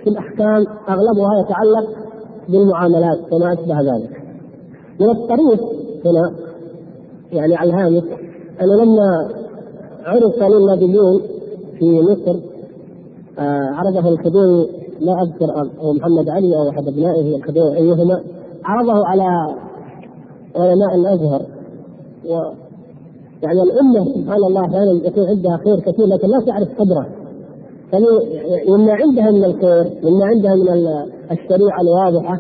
في 0.04 0.10
الأحكام 0.10 0.66
أغلبها 0.88 1.40
يتعلق 1.40 1.86
بالمعاملات 2.48 3.32
وما 3.32 3.52
أشبه 3.52 3.80
ذلك. 3.80 4.25
من 5.00 5.10
الطريف 5.10 5.60
هنا 6.04 6.34
يعني 7.32 7.56
على 7.56 7.70
الهامش 7.70 8.02
أنه 8.62 8.84
لما 8.84 9.28
عرض 10.04 10.30
قانون 10.32 10.78
في 11.78 12.00
مصر 12.00 12.38
آه 13.38 13.70
عرضه 13.72 14.08
الخديوي 14.08 14.68
لا 15.00 15.22
أذكر 15.22 15.70
أو 15.80 15.92
محمد 15.92 16.28
علي 16.28 16.56
أو 16.56 16.68
أحد 16.68 16.88
أبنائه 16.88 17.36
الخديوي 17.36 17.76
أيهما 17.76 18.20
عرضه 18.64 19.06
على 19.06 19.54
علماء 20.56 20.94
الأزهر. 20.94 21.42
و 22.24 22.32
يعني 23.42 23.62
الأمة 23.62 24.04
سبحان 24.14 24.44
الله 24.44 24.60
أحيانا 24.60 24.92
يكون 25.06 25.26
عندها 25.26 25.56
خير 25.64 25.80
كثير 25.80 26.06
لكن 26.06 26.28
لا 26.28 26.40
تعرف 26.46 26.68
قدره. 26.80 27.06
يعني 27.92 28.06
مما 28.68 28.92
عندها 28.92 29.30
من 29.30 29.44
الخير 29.44 29.90
مما 30.04 30.26
عندها 30.26 30.54
من 30.54 30.86
الشريعة 31.30 31.80
الواضحة 31.80 32.38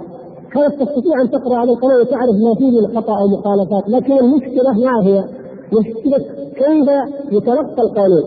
كانت 0.56 0.74
تستطيع 0.82 1.22
أن 1.22 1.30
تقرأ 1.30 1.64
هذا 1.64 1.70
القانون 1.70 2.00
وتعرف 2.00 2.36
ما 2.44 2.54
فيه 2.58 2.70
من 2.80 2.96
خطا 2.96 3.18
أو 3.18 3.26
مخالفات 3.28 3.88
لكن 3.88 4.18
المشكلة 4.18 4.72
ما 4.72 5.06
هي؟ 5.06 5.24
مشكلة 5.72 6.18
كيف 6.54 6.88
يتلقى 7.32 7.82
القانون 7.82 8.24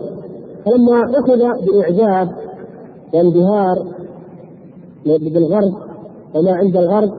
فلما 0.64 1.02
أخذ 1.18 1.66
بإعجاب 1.66 2.28
وانبهار 3.14 3.76
بالغرب 5.06 5.74
وما 6.34 6.52
عند 6.52 6.76
الغرب 6.76 7.10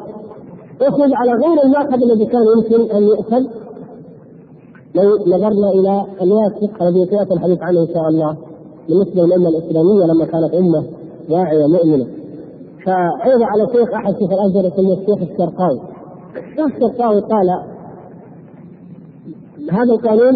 أخذ 0.81 1.13
على 1.13 1.31
غير 1.31 1.63
الماخذ 1.63 2.03
الذي 2.03 2.25
كان 2.25 2.41
يمكن 2.57 2.91
أن 2.95 3.03
يؤخذ 3.03 3.43
لو 4.95 5.17
نظرنا 5.27 5.69
إلى 5.69 6.05
الواثق 6.21 6.83
الذي 6.83 7.05
سيأتي 7.05 7.33
الحديث 7.33 7.57
عنه 7.61 7.81
إن 7.81 7.87
شاء 7.93 8.07
الله 8.07 8.37
بالنسبة 8.89 9.21
للأمة 9.21 9.49
الإسلامية 9.49 10.05
لما 10.05 10.25
كانت 10.25 10.53
أمة 10.53 10.83
واعية 11.29 11.67
مؤمنة 11.67 12.20
فعرض 12.85 13.41
على 13.41 13.67
شيخ 13.73 13.93
أحد 13.93 14.13
شيخ 14.13 14.31
الازهر 14.31 14.65
يسميه 14.65 14.93
الشيخ 14.93 15.29
الشرقاوي. 15.31 15.81
الشيخ 16.37 16.65
الشرقاوي 16.75 17.21
قال 17.21 17.49
هذا 19.71 19.93
القانون 19.93 20.33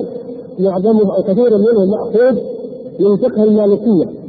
معظمه 0.59 1.15
أو 1.17 1.23
كثير 1.23 1.57
منه 1.57 1.85
ماخوذ 1.85 2.39
من 2.99 3.17
فقه 3.17 3.43
المالكية. 3.43 4.25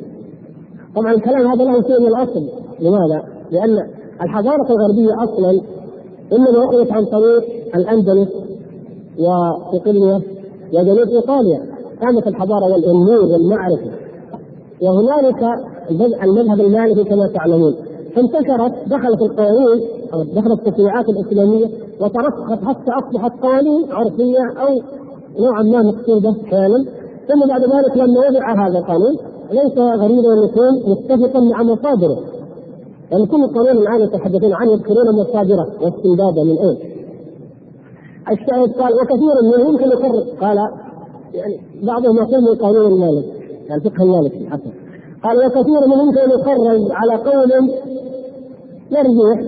طبعا 0.96 1.12
الكلام 1.12 1.46
هذا 1.46 1.64
له 1.64 1.82
شيء 1.82 2.00
من 2.00 2.06
الأصل. 2.06 2.48
لماذا؟ 2.80 3.22
لأن 3.50 3.78
الحضارة 4.22 4.66
الغربية 4.70 5.24
أصلا 5.24 5.60
إنما 6.32 6.64
اخذت 6.64 6.92
عن 6.92 7.04
طريق 7.04 7.44
الأندلس 7.74 8.28
وصقليه 9.18 10.20
وجنوب 10.74 11.08
إيطاليا. 11.08 11.62
قامت 12.02 12.26
الحضارة 12.26 12.64
والنور 12.64 13.32
والمعرفة. 13.32 13.90
وهنالك 14.82 15.42
المذهب 16.22 16.60
المالكي 16.60 17.04
كما 17.04 17.26
تعلمون. 17.34 17.74
فانتشرت 18.16 18.74
دخلت 18.86 19.22
القوانين 19.22 19.80
أو 20.14 20.22
دخلت 20.22 20.68
التشريعات 20.68 21.08
الإسلامية 21.08 21.66
وترسخت 22.00 22.64
حتى 22.64 22.90
أصبحت 22.90 23.32
قوانين 23.42 23.92
عرفية 23.92 24.38
أو 24.38 24.80
نوعا 25.40 25.62
ما 25.62 25.82
مكتوبه 25.82 26.32
فعلا 26.50 26.84
ثم 27.28 27.48
بعد 27.48 27.60
ذلك 27.60 27.96
لما 27.96 28.20
وضع 28.28 28.66
هذا 28.66 28.78
القانون 28.78 29.16
ليس 29.50 29.78
غريبا 29.78 30.32
أن 30.32 30.44
يكون 30.44 30.90
متفقا 30.90 31.40
مع 31.40 31.62
مصادره. 31.62 32.18
يعني 33.12 33.26
كل 33.26 33.44
القانون 33.44 33.82
الآن 33.82 34.00
يتحدثون 34.00 34.52
عنه 34.52 34.72
يذكرون 34.72 35.14
مصادره 35.20 35.66
واستمداده 35.80 36.44
من 36.44 36.58
أين؟ 36.58 36.78
الشاهد 38.30 38.72
قال 38.72 38.94
وكثير 38.94 39.42
منهم 39.42 39.70
يمكن 39.70 39.84
يقرر 39.84 40.24
قال 40.40 40.58
يعني 41.34 41.60
بعضهم 41.82 42.16
يقول 42.16 42.40
من 42.42 42.54
قانون 42.54 42.92
المالك 42.92 43.24
يعني 43.68 43.84
الفقه 43.84 44.02
المالكي 44.04 44.46
حتى. 44.50 44.70
قال 45.24 45.46
وكثير 45.46 45.86
منهم 45.86 46.08
يمكن 46.08 46.30
يقرر 46.30 46.88
على 46.90 47.14
قول 47.16 47.52
مرجوح 48.90 49.38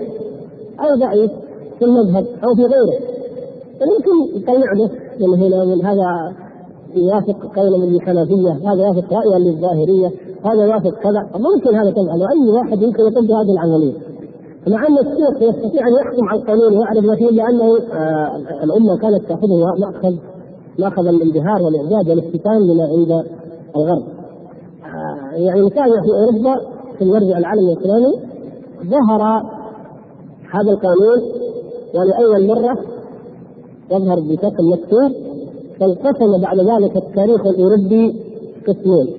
أو 0.81 0.99
ضعيف 0.99 1.31
في 1.79 1.85
المذهب 1.85 2.27
أو 2.45 2.55
في 2.57 2.63
غيره. 2.63 2.99
يمكن 3.83 4.37
يقنع 4.37 4.73
به 4.79 5.27
من 5.27 5.43
هنا 5.43 5.65
من 5.65 5.85
هذا 5.85 6.35
يوافق 6.95 7.57
قولا 7.57 7.79
من 7.79 7.95
الحنفية 7.95 8.53
هذا 8.71 8.83
يوافق 8.83 9.13
رأيا 9.13 9.39
للظاهرية 9.39 10.11
هذا 10.45 10.65
يوافق 10.65 10.95
كذا. 11.03 11.31
ممكن 11.35 11.77
هذا 11.77 11.91
تفعل 11.91 12.23
وأي 12.23 12.51
واحد 12.53 12.83
يمكن 12.83 13.03
يقوم 13.03 13.27
بهذه 13.27 13.53
العملية. 13.53 13.93
مع 14.69 14.87
أن 14.87 14.99
الشيخ 14.99 15.43
يستطيع 15.43 15.83
أن 15.89 15.93
يحكم 16.01 16.29
على 16.29 16.41
القانون 16.41 16.79
ويعرف 16.79 17.05
ما 17.05 17.17
فيه 17.17 17.31
لأنه 17.31 17.79
آه 17.93 18.37
الأمة 18.65 18.97
كانت 19.03 19.29
تأخذه 19.29 19.57
ماخذ 19.79 20.17
ماخذ 20.79 21.07
الانبهار 21.07 21.63
والاعجاب 21.63 22.09
والافتتان 22.09 22.61
من 22.61 22.81
عند 22.81 23.25
الغرب. 23.77 24.03
آه 24.85 25.37
يعني 25.37 25.63
مثال 25.63 25.91
في 25.91 26.11
أوروبا 26.11 26.61
في 26.99 27.05
المرجع 27.05 27.39
العالمي 27.39 27.73
الاسلامي 27.73 28.13
ظهر 28.85 29.43
هذا 30.55 30.71
القانون 30.71 31.21
ولأول 31.95 32.47
مرة 32.47 32.79
يظهر 33.91 34.21
بشكل 34.21 34.65
مكتوب 34.73 35.13
فانقسم 35.81 36.41
بعد 36.43 36.59
ذلك 36.59 36.97
التاريخ 36.97 37.47
الأوروبي 37.47 38.21
قسمين. 38.69 39.15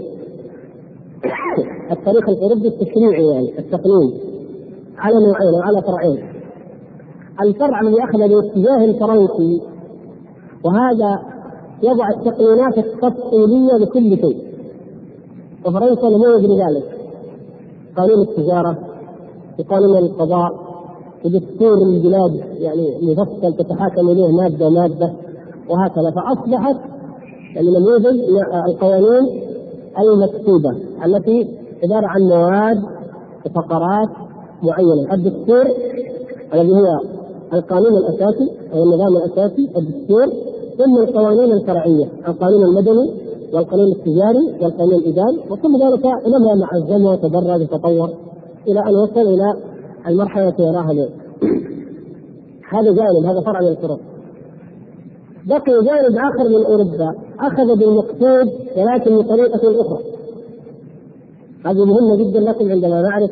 التاريخ 1.91 2.29
الأوروبي 2.29 2.67
التشريعي 2.67 3.27
يعني 3.27 3.59
التقنين 3.59 4.19
على 4.97 5.15
نوعين 5.15 5.55
أو 5.55 5.61
على 5.61 5.81
فرعين. 5.81 6.29
الفرع 7.41 7.81
الذي 7.81 8.03
أخذ 8.03 8.17
بالاتجاه 8.17 8.85
الفرنسي 8.85 9.61
وهذا 10.65 11.19
يضع 11.83 12.09
التقنينات 12.09 12.77
التفصيلية 12.77 13.77
لكل 13.79 14.17
شيء. 14.17 14.49
وفرنسا 15.65 16.09
نموذج 16.09 16.45
لذلك 16.45 16.99
قانون 17.97 18.21
التجارة 18.21 18.88
وقانون 19.59 19.97
القضاء 19.97 20.49
ودستور 21.25 21.77
البلاد 21.77 22.35
يعني 22.59 22.87
مفصل 23.01 23.53
تتحاكم 23.53 24.09
إليه 24.09 24.31
مادة 24.31 24.69
ماده 24.69 25.13
وهكذا. 25.69 26.11
فأصبحت 26.11 26.75
يعني 27.55 27.67
نموذج 27.69 28.19
القوانين 28.69 29.41
المكتوبة 29.99 30.69
التي 31.05 31.47
عبارة 31.83 32.07
عن 32.07 32.21
مواد 32.21 32.77
وفقرات 33.45 34.09
معينة، 34.63 35.13
الدستور 35.13 35.65
الذي 36.53 36.71
هو 36.71 36.99
القانون 37.53 37.97
الأساسي 37.97 38.51
أو 38.73 38.83
النظام 38.83 39.17
الأساسي 39.17 39.69
الدستور 39.77 40.25
ثم 40.77 40.97
القوانين 40.97 41.51
الفرعية، 41.51 42.05
القانون 42.27 42.63
المدني 42.63 43.13
والقانون 43.53 43.91
التجاري 43.91 44.63
والقانون 44.63 44.95
الإداري 44.95 45.37
وكل 45.49 45.73
ذلك 45.83 46.05
لما 46.05 46.55
مع 46.55 46.69
الزمن 46.75 47.05
وتدرج 47.05 47.61
وتطور 47.61 48.09
إلى 48.67 48.79
أن 48.79 48.95
وصل 48.95 49.19
إلى 49.19 49.53
المرحلة 50.07 50.49
التي 50.49 50.63
يراها 50.63 50.91
اليوم. 50.91 51.09
هذا 52.69 52.91
جانب 52.91 53.25
هذا 53.25 53.41
فرع 53.41 53.61
من 53.61 53.67
الفروع. 53.67 53.99
بقي 55.45 55.83
جانب 55.83 56.15
آخر 56.15 56.49
من 56.49 56.65
أوروبا 56.65 57.15
أخذ 57.39 57.79
بالمقصود 57.79 58.49
ولكن 58.77 59.17
بطريقه 59.17 59.81
أخرى. 59.81 59.99
هذه 61.65 61.85
مهمة 61.85 62.15
جدا 62.15 62.39
لكم 62.39 62.71
عندما 62.71 63.01
نعرف 63.01 63.31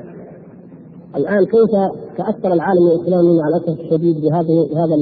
الآن 1.16 1.46
كيف 1.46 1.72
تأثر 2.18 2.54
العالم 2.54 2.88
الإسلامي 2.88 3.38
مع 3.38 3.48
الأسف 3.48 3.80
الشديد 3.80 4.22
بهذه 4.22 4.68
بهذا 4.72 4.96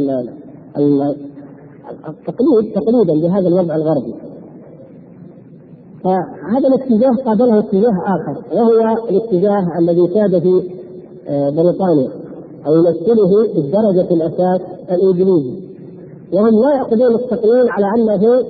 التقليد 2.09 2.73
تقليدا 2.75 3.27
بهذا 3.27 3.47
الوضع 3.47 3.75
الغربي. 3.75 4.13
فهذا 6.05 6.67
الاتجاه 6.67 7.23
قابله 7.25 7.59
اتجاه 7.59 7.97
آخر 8.15 8.55
وهو 8.55 9.07
الاتجاه 9.09 9.79
الذي 9.79 10.07
كاد 10.07 10.39
في 10.39 10.61
بريطانيا 11.29 12.11
أو 12.67 12.75
يمثله 12.75 13.53
بالدرجه 13.55 14.13
الأساس 14.13 14.61
الإنجليزي. 14.91 15.65
وهم 16.33 16.61
لا 16.63 16.75
ياخذون 16.77 17.15
التقنين 17.15 17.69
على 17.69 17.85
أنه 17.97 18.45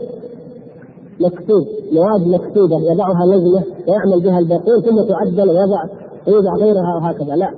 مكتوب 1.20 1.66
مواد 1.92 2.28
مكتوبة 2.28 2.76
يضعها 2.92 3.26
لجنه 3.26 3.64
ويعمل 3.88 4.24
بها 4.24 4.40
الباقون 4.40 4.82
ثم 4.82 5.02
تعدل 5.10 5.50
ويضع 5.50 5.84
ويوضع 6.28 6.54
غيرها 6.60 6.96
وهكذا 6.96 7.36
لا. 7.36 7.52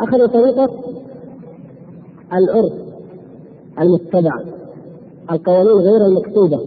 اخذوا 0.00 0.26
طريقة 0.26 0.68
العرف 2.32 2.72
المتبع 3.80 4.32
القوانين 5.32 5.72
غير 5.72 6.06
المكتوبة. 6.06 6.60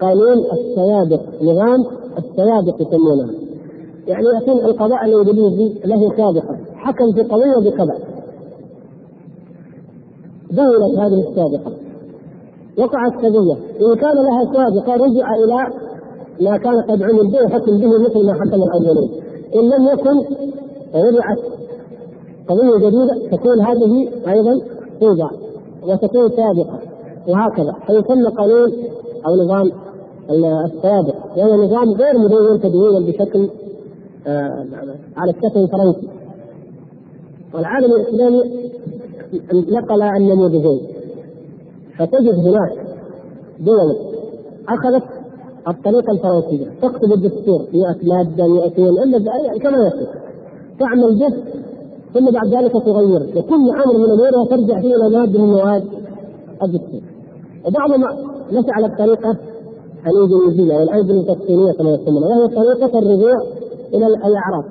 قانون 0.00 0.38
السيادق 0.52 1.22
نظام 1.42 1.84
السيادق 2.18 2.82
يسمونه. 2.82 3.34
يعني 4.06 4.26
يكون 4.42 4.64
القضاء 4.64 5.04
الإنجليزي 5.04 5.80
له 5.84 6.16
سابقة 6.16 6.56
حكم 6.74 7.12
في 7.12 7.22
قضية 7.22 7.70
بكذا 7.70 7.98
دولت 10.50 10.98
هذه 10.98 11.28
السابقة. 11.28 11.72
وقعت 12.78 13.12
قضيه 13.12 13.56
إن 13.80 13.94
كان 13.94 14.16
لها 14.16 14.44
سابقة 14.44 14.94
رجع 14.94 15.34
إلى 15.34 15.66
ما 16.40 16.56
كان 16.56 16.82
قد 16.82 17.02
عمل 17.02 17.30
به 17.30 17.48
حكم 17.48 17.78
به 17.78 17.98
مثل 17.98 18.26
ما 18.26 18.34
حكم 18.34 18.62
الأولين. 18.62 19.10
إن 19.54 19.68
لم 19.70 19.88
يكن 19.92 20.16
وضعت 20.94 21.38
قضية 22.48 22.76
جديدة 22.86 23.36
تكون 23.36 23.60
هذه 23.60 24.08
أيضا 24.28 24.60
توضع 25.00 25.30
وتكون 25.82 26.28
سابقة. 26.28 26.78
وهكذا. 27.28 27.74
فيسمى 27.86 28.28
قانون 28.38 28.72
أو 29.26 29.44
نظام 29.44 29.72
السابق. 30.64 31.36
وهو 31.36 31.64
نظام 31.64 31.90
غير 31.92 32.18
مدون 32.18 32.60
تدوينا 32.60 33.06
بشكل 33.06 33.48
آه 34.26 34.66
على 35.16 35.30
الشكل 35.30 35.60
الفرنسي. 35.60 36.08
والعالم 37.54 37.92
الإسلامي 37.92 38.42
نقل 39.52 40.02
النموذجين 40.02 40.80
فتجد 41.98 42.34
هناك 42.34 42.86
دول 43.60 43.96
أخذت 44.68 45.02
الطريقة 45.68 46.12
الفرنسيه 46.12 46.66
تكتب 46.82 47.12
الدستور 47.12 47.66
100 47.72 47.96
مادة 48.02 48.46
200 48.46 48.82
إلا 48.82 49.18
كما 49.58 49.86
يصير 49.86 50.08
تعمل 50.78 51.18
به 51.18 51.34
ثم 52.14 52.30
بعد 52.30 52.54
ذلك 52.54 52.72
تغير. 52.72 53.22
وكل 53.36 53.70
أمر 53.70 53.98
من 53.98 54.10
امورها 54.10 54.46
ترجع 54.50 54.80
فيه 54.80 54.94
إلى 54.96 55.08
مادة 55.18 55.38
من 55.38 55.50
مواد 55.52 55.84
الدستور. 56.62 57.00
وبعضهم 57.66 58.04
مشى 58.52 58.70
على 58.70 58.86
الطريقة 58.86 59.36
الانجليزيه 60.06 60.74
والانجليزيه 60.74 61.32
التفصيليه 61.32 61.72
كما 61.72 61.90
يسمونها 61.90 62.28
وهي 62.38 62.48
طريقة 62.48 62.98
الرجوع 62.98 63.36
إلى 63.94 64.06
الاعراف 64.06 64.64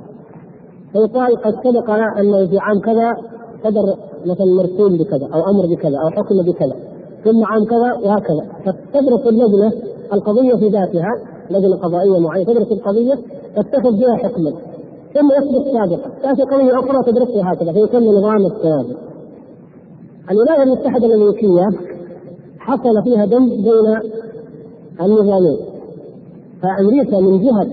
فيقال 0.94 1.38
قد 1.38 1.54
سبق 1.64 1.90
انه 2.20 2.48
في 2.48 2.58
عام 2.58 2.80
كذا 2.80 3.18
قدر 3.66 3.96
مثلا 4.26 4.46
مرسوم 4.46 4.98
بكذا 4.98 5.28
أو 5.34 5.50
أمر 5.50 5.66
بكذا 5.76 5.98
أو 5.98 6.10
حكم 6.10 6.36
بكذا 6.52 6.76
ثم 7.24 7.44
عام 7.46 7.66
كذا 7.66 7.94
وهكذا. 7.94 8.46
فتدرس 8.66 9.28
اللجنة 9.28 9.72
القضية 10.14 10.56
في 10.56 10.68
ذاتها 10.68 11.12
لجنة 11.50 11.76
قضائية 11.76 12.20
معينة 12.20 12.46
تدرس 12.46 12.72
القضية 12.72 13.14
تتخذ 13.56 13.92
بها 13.92 14.16
حكما. 14.16 14.52
ثم 15.14 15.32
يثبت 15.32 15.66
سابقا. 15.74 16.10
تأتي 16.24 16.42
قضية 16.42 16.80
أخرى 16.80 17.12
تدرسها 17.12 17.54
هكذا 17.54 17.72
فيسمى 17.74 18.08
نظام 18.08 18.46
السابق 18.46 19.00
الولايات 20.32 20.68
المتحدة 20.68 21.06
الأمريكية 21.06 21.68
حصل 22.68 23.04
فيها 23.04 23.26
دم 23.26 23.46
بين 23.50 24.00
النظامين. 25.02 25.58
فأمريكا 26.62 27.20
من 27.20 27.42
جهة 27.46 27.68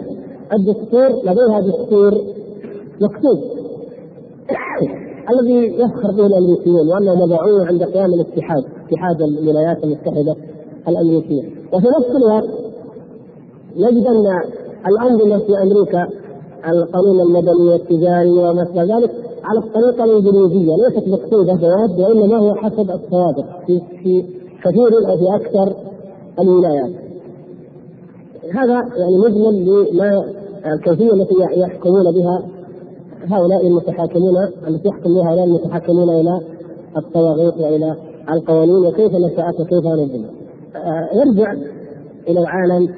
الدستور 0.52 1.08
لديها 1.08 1.60
دستور 1.60 2.12
مكتوب. 3.00 3.38
الذي 5.30 5.54
يفخر 5.82 6.10
به 6.10 6.26
الأمريكيون 6.26 6.88
وأنهم 6.88 7.20
وضعوه 7.20 7.66
عند 7.66 7.82
قيام 7.82 8.14
الاتحاد 8.14 8.64
اتحاد 8.86 9.22
الولايات 9.22 9.84
المتحدة 9.84 10.36
الأمريكية. 10.88 11.42
وفي 11.72 11.86
نفس 11.98 12.10
الوقت 12.16 12.48
نجد 13.76 14.06
أن 14.06 14.26
الأنظمة 14.86 15.38
في 15.38 15.62
أمريكا 15.62 16.06
القانون 16.68 17.20
المدني 17.20 17.68
والتجاري 17.68 18.30
وما 18.30 18.64
شابه 18.64 18.96
ذلك 18.98 19.10
على 19.44 19.58
الطريقة 19.58 20.04
الإنجليزية 20.04 20.72
ليست 20.76 21.08
مقصوده 21.08 21.52
بواد 21.54 22.00
وإنما 22.00 22.36
هو 22.38 22.54
حسب 22.54 22.90
السوابق 22.90 23.44
في 23.66 23.80
في 24.02 24.24
كثير 24.64 24.90
في 24.90 25.36
أكثر 25.36 25.76
الولايات. 26.40 26.90
هذا 28.54 28.74
يعني 28.74 29.18
مجمل 29.18 29.86
لما 29.92 30.24
الكيفية 30.66 31.12
التي 31.12 31.34
يحكمون 31.56 32.04
بها 32.04 32.42
هؤلاء 33.24 33.66
المتحاكمون 33.66 34.36
التي 34.68 34.88
يحكم 34.88 35.14
بها 35.14 35.30
هؤلاء 35.30 35.44
المتحاكمون 35.44 36.10
إلى 36.10 36.40
الطواغيت 36.96 37.54
وإلى 37.56 37.96
القوانين 38.30 38.86
وكيف 38.86 39.12
نشأت 39.14 39.60
وكيف 39.60 39.86
نزلت. 39.86 40.30
آه، 40.76 41.08
يرجع 41.14 41.52
إلى 42.28 42.40
العالم 42.40 42.88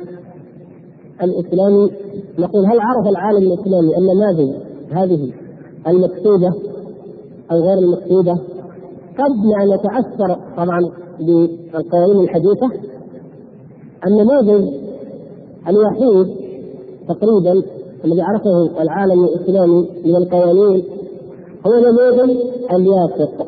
الإسلامي 1.23 1.91
نقول 2.39 2.67
هل 2.67 2.81
عرف 2.81 3.09
العالم 3.09 3.53
الإسلامي 3.53 3.97
النماذج 3.97 4.55
هذه 4.91 5.33
المكتوبه 5.87 6.53
أو 7.53 7.57
غير 7.57 7.79
المكتوبه 7.79 8.33
قد 9.19 9.45
يعني 9.59 9.75
نتاثر 9.75 10.37
طبعا 10.57 10.91
بالقوانين 11.21 12.21
الحديثة 12.21 12.71
النموذج 14.07 14.69
الوحيد 15.69 16.37
تقريبا 17.09 17.63
الذي 18.05 18.23
عرفه 18.23 18.83
العالم 18.83 19.25
الإسلامي 19.25 19.89
من 20.05 20.17
القوانين 20.17 20.85
هو 21.67 21.73
نموذج 21.73 22.37
الياسق. 22.73 23.47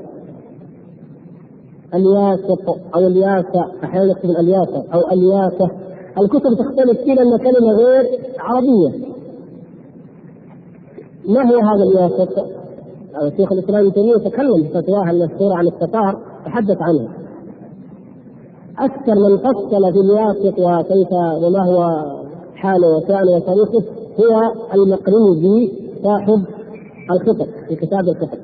الياسق 1.95 2.77
أو 2.95 3.01
الياسة 3.07 3.85
أحيانا 3.85 4.11
يكتب 4.11 4.31
الياسة 4.31 4.85
أو 4.95 5.01
الياسة. 5.13 5.71
الكتب 6.21 6.55
تختلف 6.59 7.01
فيه 7.05 7.15
لأن 7.15 7.39
كلمة 7.39 7.73
غير 7.73 8.21
عربية. 8.39 9.07
ما 11.29 11.51
هو 11.51 11.59
هذا 11.59 11.83
الياسق؟ 11.83 12.47
شيخ 13.37 13.53
الإسلام 13.53 13.81
ابن 13.81 13.93
تيمية 13.93 14.17
تكلم 14.17 14.63
في 14.63 14.69
فتواه 14.69 15.11
المشهورة 15.11 15.55
عن 15.55 15.67
التتار 15.67 16.23
تحدث 16.47 16.77
عنه 16.81 17.24
أكثر 18.79 19.15
من 19.15 19.39
فصل 19.39 19.93
في 19.93 19.99
الياسق 19.99 20.59
وكيف 20.59 21.13
وما 21.43 21.65
هو 21.67 22.05
حاله 22.55 22.97
وشانه 22.97 23.31
وتاريخه 23.31 23.85
هو 24.21 24.53
المقريزي 24.75 25.73
صاحب 26.03 26.45
الخطب 27.11 27.47
في 27.69 27.77
كتاب 27.77 28.01
الخطب 28.01 28.39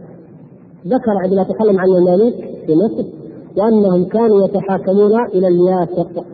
ذكر 0.86 1.10
عندما 1.24 1.42
تكلم 1.42 1.80
عن 1.80 1.86
المماليك 1.88 2.34
في 2.66 2.74
مصر 2.74 3.04
وأنهم 3.56 4.04
كانوا 4.04 4.44
يتحاكمون 4.44 5.24
إلى 5.24 5.48
الياسق 5.48 6.24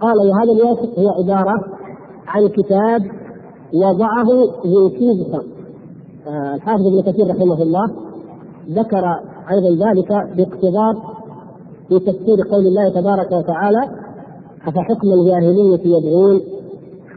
قال 0.00 0.16
وهذا 0.18 0.52
الياسق 0.52 0.98
هو 0.98 1.08
عبارة 1.08 1.64
عن 2.26 2.48
كتاب 2.48 3.02
وضعه 3.74 4.26
جنكيز 4.64 5.32
خان 5.32 5.42
آه، 6.26 6.54
الحافظ 6.54 6.86
ابن 6.86 7.00
كثير 7.00 7.30
رحمه 7.30 7.62
الله 7.62 7.90
ذكر 8.70 9.04
أيضا 9.50 9.86
ذلك 9.86 10.08
باقتضاب 10.36 10.96
في 11.88 11.98
تفسير 11.98 12.36
قول 12.50 12.66
الله 12.66 12.88
تبارك 12.88 13.32
وتعالى 13.32 13.80
أفحكم 14.66 15.12
الجاهلية 15.12 15.96
يبغون 15.96 16.40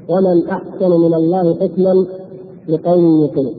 ومن 0.09 0.47
أحسن 0.49 0.91
من 0.91 1.13
الله 1.13 1.55
حكما 1.55 2.05
لقوم 2.67 3.21
يوقنون 3.21 3.53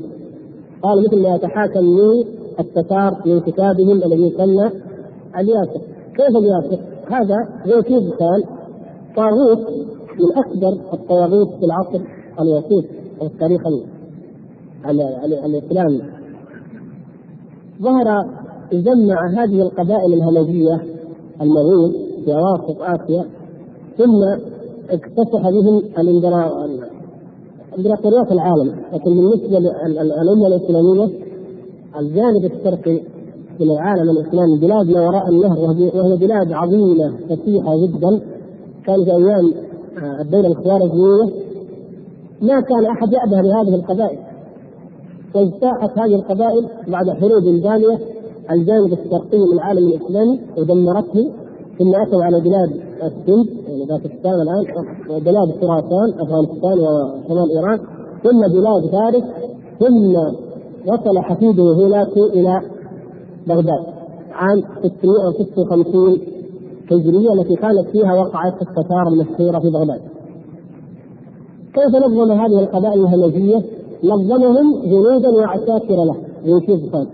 قال 0.83 1.05
مثل 1.05 1.23
ما 1.23 1.35
يتحاكم 1.35 1.85
من 1.85 2.25
التتار 2.61 3.17
من 3.27 3.41
كتابهم 3.41 4.03
الذي 4.03 4.27
يسمى 4.27 4.71
الياسر. 5.39 5.81
كيف 6.17 6.37
الياسر؟ 6.37 6.79
هذا 7.11 7.83
كيف 7.83 8.15
كان؟ 8.19 8.43
طاغوت 9.17 9.59
من 10.19 10.37
أكبر 10.37 10.93
الطواغيت 10.93 11.49
في 11.49 11.65
العصر 11.65 12.01
الوسيط 12.41 12.85
أو 13.21 13.27
التاريخ 13.27 13.61
الإسلامي. 15.45 16.03
ظهر 17.83 18.27
جمع 18.73 19.31
هذه 19.37 19.63
القبائل 19.63 20.15
الهمجية 20.15 20.98
المغول 21.41 21.93
في 22.25 22.35
أواسط 22.35 22.83
آسيا 22.83 23.25
ثم 23.99 24.23
اكتسح 24.91 25.51
بهم 25.51 25.83
امبراطوريات 27.79 28.33
العالم 28.33 28.75
لكن 28.93 29.11
بالنسبة 29.11 29.59
للأمة 29.59 30.47
الإسلامية 30.47 31.11
الجانب 31.99 32.45
الشرقي 32.45 33.01
من 33.61 33.71
العالم 33.71 34.11
الإسلامي 34.11 34.59
بلاد 34.59 34.87
ما 34.87 35.09
وراء 35.09 35.29
النهر 35.29 35.59
وهي 35.95 36.17
بلاد 36.17 36.53
عظيمة 36.53 37.17
فسيحة 37.29 37.77
جدا 37.77 38.21
كان 38.87 39.05
في 39.05 39.11
أيام 39.11 39.53
آه، 40.03 40.21
الدولة 40.23 40.49
الخوارزمية 40.49 41.49
ما 42.43 42.61
كان 42.61 42.87
أحد 42.87 43.13
يأبه 43.13 43.43
بهذه 43.43 43.75
القبائل. 43.75 44.19
واجتاحت 45.35 45.99
هذه 45.99 46.15
القبائل 46.15 46.69
بعد 46.89 47.11
حروب 47.11 47.43
باليه 47.45 47.99
الجانب 48.51 48.93
الشرقي 48.93 49.39
من 49.39 49.53
العالم 49.53 49.89
الاسلامي 49.89 50.41
ودمرته 50.59 51.33
ثم 51.79 51.95
اتوا 51.95 52.25
على 52.25 52.41
بلاد 52.41 52.71
السند 53.03 53.47
يعني 53.69 53.85
باكستان 53.85 54.35
الآن 54.41 54.65
وبلاد 55.11 55.49
خراسان 55.61 56.21
أفغانستان 56.21 56.79
وشمال 56.79 57.51
إيران 57.57 57.79
ثم 58.25 58.41
بلاد 58.49 58.87
فارس 58.93 59.25
ثم 59.81 60.17
وصل 60.87 61.19
حفيده 61.19 61.63
هولاكو 61.63 62.25
إلى 62.27 62.61
بغداد 63.47 63.85
عام 64.33 64.63
656 64.83 66.19
هجرية 66.93 67.33
التي 67.33 67.55
كانت 67.55 67.89
فيها 67.93 68.15
وقعت 68.15 68.63
التتار 68.63 69.09
المشهورة 69.09 69.59
في 69.59 69.71
بغداد. 69.71 70.01
كيف 71.75 71.97
نظم 72.07 72.33
هذه 72.33 72.61
القبائل 72.61 73.01
الهمجية؟ 73.01 73.63
نظمهم 74.05 74.83
جنودا 74.85 75.29
وعساكر 75.31 75.95
له 76.05 76.17
خان 76.93 77.07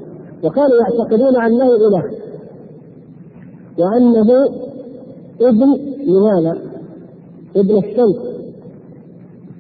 وكانوا 0.45 0.77
يعتقدون 0.81 1.37
أنه 1.43 1.75
إله. 1.75 2.05
وأنه 3.79 4.49
ابن 5.41 5.79
لماذا؟ 6.07 6.59
ابن 7.57 7.79
الشمس. 7.79 8.17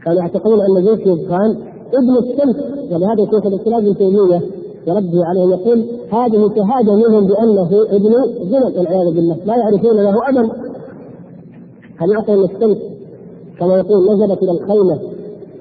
كانوا 0.05 0.20
يعتقدون 0.20 0.61
أن 0.61 0.85
جنكيز 0.85 1.28
خان 1.28 1.51
ابن 1.95 2.16
الشمس. 2.18 2.57
ولهذا 2.93 3.24
شيخ 3.30 3.47
الإسلام 3.47 3.87
ابن 3.87 3.97
تيمية 3.97 4.41
يرده 4.87 5.24
عليهم 5.24 5.51
يقول 5.51 5.85
هذه 6.12 6.51
شهادة 6.57 6.95
منهم 6.95 7.26
بأنه 7.26 7.68
ابن 7.91 8.12
زنا 8.51 8.66
والعياذ 8.66 9.14
بالله. 9.14 9.37
لا 9.45 9.57
يعرفون 9.57 9.97
له 9.97 10.28
ابدا 10.28 10.74
هل 11.97 12.11
يعطي 12.11 12.35
الشمس 12.35 12.78
كما 13.59 13.76
يقول 13.78 14.12
نزلت 14.12 14.43
إلى 14.43 14.51
الخيمة 14.51 14.99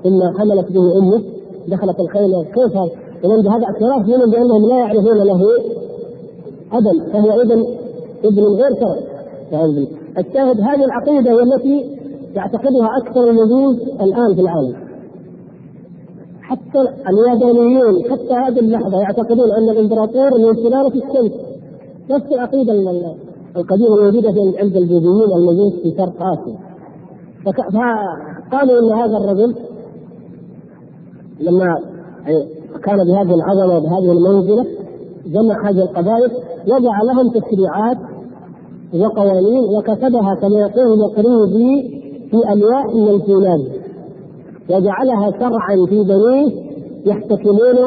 ثم 0.04 0.40
حملت 0.40 0.72
به 0.72 0.98
أمه 0.98 1.24
دخلت 1.68 2.00
الخيمة 2.00 2.44
كيف 2.44 2.74
اذا 3.24 3.42
بهذا 3.42 3.66
اعتراف 3.66 4.08
منهم 4.08 4.32
بأنهم 4.32 4.70
لا 4.70 4.78
يعرفون 4.78 5.18
له 5.18 5.42
ابا 6.72 7.12
فهو 7.14 7.42
ابن 7.42 7.66
ابن 8.26 8.44
غير 8.44 8.76
شرعي 9.52 9.88
الشاهد 10.18 10.62
هذه 10.62 10.86
العقيدة 10.86 11.32
هي 11.32 11.44
التي 11.44 12.00
يعتقدها 12.36 12.90
أكثر 13.02 13.30
المجوس 13.30 13.82
الآن 14.02 14.36
في 14.36 14.42
العالم. 14.42 14.76
حتى 16.42 16.80
اليابانيون 17.10 18.04
حتى 18.12 18.34
هذه 18.34 18.60
اللحظة 18.60 19.02
يعتقدون 19.02 19.52
أن 19.52 19.70
الإمبراطور 19.70 20.38
من 20.38 20.56
سلاله 20.56 20.88
الشمس. 20.88 21.32
نفس 22.10 22.32
العقيدة 22.32 22.74
القديمة 23.58 23.96
الموجودة 23.96 24.34
عند 24.60 24.78
البوذيين 24.78 25.32
المجوس 25.36 25.74
في 25.74 25.92
شرق 25.98 26.24
آسيا. 26.24 26.58
فقالوا 27.46 28.80
إن 28.80 29.00
هذا 29.00 29.18
الرجل 29.18 29.56
لما 31.40 31.80
كان 32.84 32.98
بهذه 32.98 33.36
العظمة 33.36 33.78
وبهذه 33.78 34.12
المنزلة 34.12 34.66
جمع 35.26 35.70
هذه 35.70 35.82
القبائل 35.82 36.32
وضع 36.68 37.02
لهم 37.04 37.30
تشريعات 37.30 37.98
وقوانين 38.94 39.64
وكتبها 39.78 40.36
كما 40.42 40.60
يقول 40.60 41.02
القريبي 41.02 42.04
في 42.32 42.54
الواح 42.54 42.86
من 42.86 43.08
الفولاذ 43.08 43.62
وجعلها 44.70 45.32
شرعا 45.32 45.86
في 45.90 46.04
بنيه 46.04 46.64
يحتكمون 47.06 47.78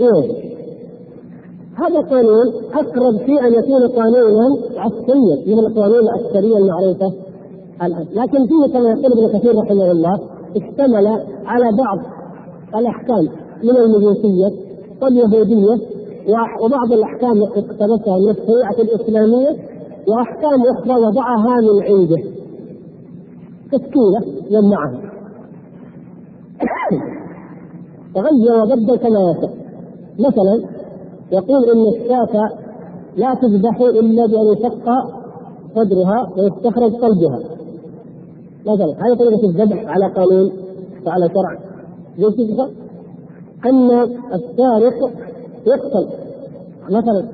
إيه. 0.00 0.50
هذا 1.74 2.00
قانون 2.00 2.46
أقرب 2.74 3.16
في 3.16 3.40
أن 3.40 3.52
يكون 3.52 3.88
قانونا 3.88 4.56
عسكريا 4.76 5.36
من 5.46 5.58
القوانين 5.58 5.98
العسكريه 5.98 6.56
المعروفة 6.56 7.12
الآن. 7.82 8.06
لكن 8.12 8.46
فيه 8.46 8.72
كما 8.72 8.90
يقول 8.90 9.12
ابن 9.12 9.38
كثير 9.38 9.58
رحمه 9.58 9.90
الله 9.90 10.20
اشتمل 10.56 11.06
على 11.46 11.76
بعض 11.76 11.98
الأحكام. 12.76 13.28
من 13.62 13.76
المجوسية 13.76 14.52
واليهودية 15.02 15.86
وبعض 16.62 16.92
الأحكام 16.92 17.42
التي 17.42 17.60
اقتبسها 17.60 18.18
من 18.18 18.30
الشريعة 18.30 18.72
الإسلامية 18.78 19.56
وأحكام 20.08 20.62
أخرى 20.62 20.94
وضعها 20.94 21.60
من 21.60 21.82
عنده. 21.82 22.22
تشكيله 23.72 24.20
جمعها 24.50 25.00
تغير 28.14 28.56
وبدل 28.62 28.96
كما 28.96 29.30
يشاء 29.30 29.50
مثلا 30.18 30.70
يقول 31.32 31.70
إن 31.70 32.00
الشاة 32.00 32.48
لا 33.16 33.34
تذبح 33.34 33.80
إلا 33.80 34.26
بأن 34.26 34.52
يشق 34.52 34.84
صدرها 35.74 36.30
ويستخرج 36.36 36.92
قلبها. 36.94 37.38
مثلا 38.66 39.06
هذه 39.06 39.14
طريقة 39.14 39.48
الذبح 39.48 39.84
على 39.86 40.06
قانون 40.06 40.52
وعلى 41.06 41.28
شرع. 41.28 41.58
زي 42.18 42.79
أن 43.66 43.90
السارق 44.34 45.10
يقتل. 45.66 46.08
مثلا 46.90 47.24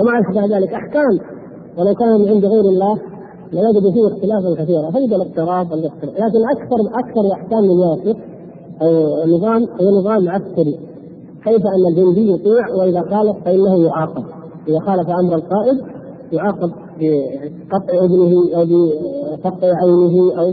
اشبه 0.00 0.56
ذلك 0.56 0.72
أحكام. 0.72 1.18
ولو 1.78 1.94
كان 1.94 2.20
من 2.20 2.28
عند 2.28 2.44
غير 2.44 2.60
الله 2.60 2.98
لوجد 3.52 3.92
فيه 3.92 4.06
اختلافا 4.06 4.62
كثيرا. 4.62 4.90
فيجب 4.90 5.14
الاقتراض 5.14 5.72
والاختلاف 5.72 6.14
لكن 6.14 6.44
أكثر 6.56 6.80
أكثر 6.94 7.32
أحكام 7.32 7.64
الياسر 7.64 8.20
أو 8.82 9.36
نظام 9.36 9.62
هو 9.80 10.00
نظام 10.00 10.28
عسكري. 10.28 10.78
كيف 11.44 11.62
أن 11.66 11.86
الجندي 11.90 12.32
يطيع؟ 12.32 12.74
وإذا 12.74 13.00
خالف 13.00 13.44
فإنه 13.44 13.84
يعاقب. 13.84 14.24
إذا 14.68 14.80
خالف 14.80 15.08
أمر 15.08 15.34
القائد 15.34 15.80
يعاقب 16.32 16.70
بقطع 17.00 18.04
اذنه 18.04 18.56
أو 18.56 18.64
بقطع 18.64 19.68
عينه 19.82 20.40
أو 20.40 20.52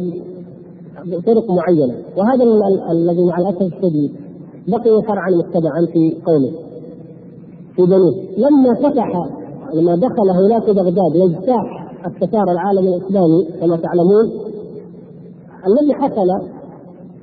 بطرق 1.05 1.51
معينة. 1.51 1.95
وهذا 2.17 2.43
الذي 2.91 3.23
مع 3.25 3.37
الأسف 3.37 3.61
الشديد 3.61 4.11
بقي 4.67 5.01
شرعا 5.07 5.29
متبعا 5.31 5.85
في 5.93 6.17
قومه 6.25 6.51
في 7.75 7.81
بنيه 7.85 8.37
لما 8.37 8.73
فتح 8.73 9.29
لما 9.73 9.95
دخل 9.95 10.29
هولاك 10.29 10.69
بغداد 10.69 11.15
يجتاح 11.15 11.93
التتار 12.05 12.51
العالم 12.51 12.87
الإسلامي 12.87 13.47
كما 13.61 13.77
تعلمون 13.77 14.31
الذي 15.67 15.93
حصل 15.93 16.29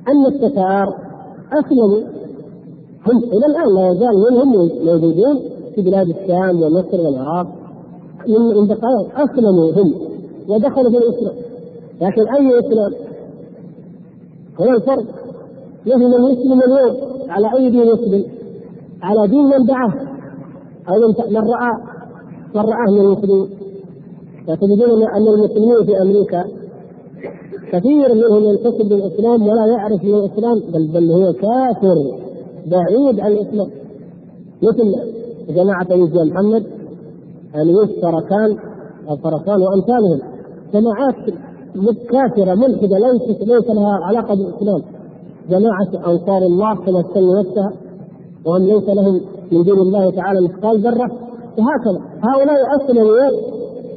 أن 0.07 0.25
التتار 0.25 0.95
أسلموا. 1.53 2.15
هم 3.07 3.17
إلى 3.17 3.45
الآن 3.45 3.75
لا 3.75 3.91
يزال 3.91 4.15
منهم 4.31 4.69
موجودون 4.85 5.39
في 5.75 5.81
بلاد 5.81 6.09
الشام 6.09 6.61
ومصر 6.61 7.01
والعراق. 7.01 7.47
من 8.27 8.67
دقائق 8.67 9.19
أسلموا 9.19 9.71
هم 9.71 9.93
ودخلوا 10.49 10.91
في 10.91 10.97
الإسلام. 10.97 11.35
لكن 12.01 12.21
أي 12.21 12.59
إسلام؟ 12.59 12.93
هو 14.59 14.65
الفرق. 14.65 15.05
من 15.85 16.31
يسلم 16.31 16.61
اليوم. 16.61 17.14
على 17.29 17.47
أي 17.57 17.69
دين 17.69 17.87
يسلم؟ 17.87 18.25
على 19.03 19.27
دين 19.27 19.43
من 19.43 19.65
دعاه. 19.67 19.93
أو 20.89 20.95
من 21.29 21.37
راى 21.37 21.71
من 22.55 22.61
رآه 22.61 22.91
من 22.91 23.01
المسلمين. 23.01 23.49
فتجدون 24.47 25.03
ان 25.03 25.27
المسلمين 25.27 25.85
في 25.85 26.01
أمريكا 26.01 26.43
كثير 27.71 28.13
منهم 28.13 28.43
ينتسب 28.43 28.93
للإسلام 28.93 29.47
ولا 29.47 29.65
يعرف 29.65 30.03
من 30.03 30.15
الإسلام 30.15 30.59
بل 30.73 30.87
بل 30.93 31.11
هو 31.11 31.33
كافر 31.33 31.95
بعيد 32.71 33.19
عن 33.19 33.31
الإسلام. 33.31 33.67
مثل 34.63 34.95
جماعة 35.49 35.87
يوسف 35.91 36.15
محمد 36.15 36.63
اليوس 37.55 37.89
فركان 38.01 38.57
الفركان 39.11 39.61
وأمثالهم. 39.61 40.19
جماعات 40.73 41.15
كافره 42.11 42.55
ملحدة 42.55 42.97
ليست 42.97 43.41
ليس 43.41 43.69
لها 43.69 43.99
علاقة 44.03 44.35
بالإسلام. 44.35 44.94
جماعة 45.49 46.11
أنصار 46.11 46.37
الله 46.37 46.75
كما 46.75 47.01
تسمي 47.01 47.33
نفسها 47.39 47.71
وهم 48.45 48.63
ليس 48.63 48.89
لهم 48.89 49.21
من 49.51 49.63
دين 49.63 49.73
الله 49.73 50.11
تعالى 50.11 50.41
مثقال 50.41 50.79
ذرة. 50.79 51.11
وهكذا 51.57 52.01
هؤلاء 52.23 52.57
اسلموا 52.75 53.13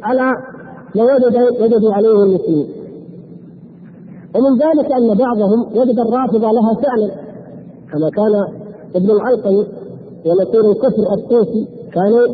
على 0.02 0.32
ما 0.96 1.02
وجد 1.02 1.36
وجدوا 1.60 1.92
عليه 1.92 2.22
المسلمين. 2.22 2.68
ومن 4.36 4.58
ذلك 4.58 4.92
أن 4.92 5.14
بعضهم 5.14 5.78
وجد 5.78 5.98
الرافضه 5.98 6.50
لها 6.52 6.74
فعلا 6.74 7.10
كما 7.92 8.10
كان 8.10 8.34
ابن 8.96 9.10
العلقمي 9.10 9.66
ونصير 10.26 10.70
الكفر 10.70 11.12
الطوسي 11.18 11.68
كانوا 11.92 12.26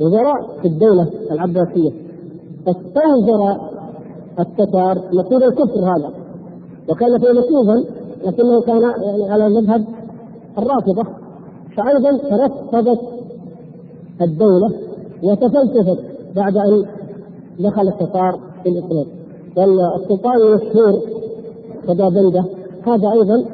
وزراء 0.00 0.60
في 0.62 0.68
الدولة 0.68 1.10
العباسية. 1.30 1.90
فاستنزر 2.66 3.68
التتار 4.38 4.98
نصير 5.12 5.48
الكفر 5.48 5.80
هذا 5.80 6.10
وكان 6.88 7.18
فيلسوفا 7.18 7.97
لكنه 8.26 8.60
كان 8.60 8.82
يعني 8.82 9.30
على 9.30 9.48
مذهب 9.48 9.84
الرافضة. 10.58 11.04
فايضا 11.76 12.18
ترفضت 12.18 13.00
الدولة 14.22 14.70
وتفلسفت 15.22 15.98
بعد 16.36 16.56
أن 16.56 16.84
دخل 17.60 17.88
التتار 17.88 18.40
في 18.62 18.68
الاسلام 18.68 19.06
والسلطان 19.56 20.36
المشهور 20.36 21.00
خدا 21.88 22.08
بنده 22.08 22.44
هذا 22.86 23.12
أيضا 23.12 23.44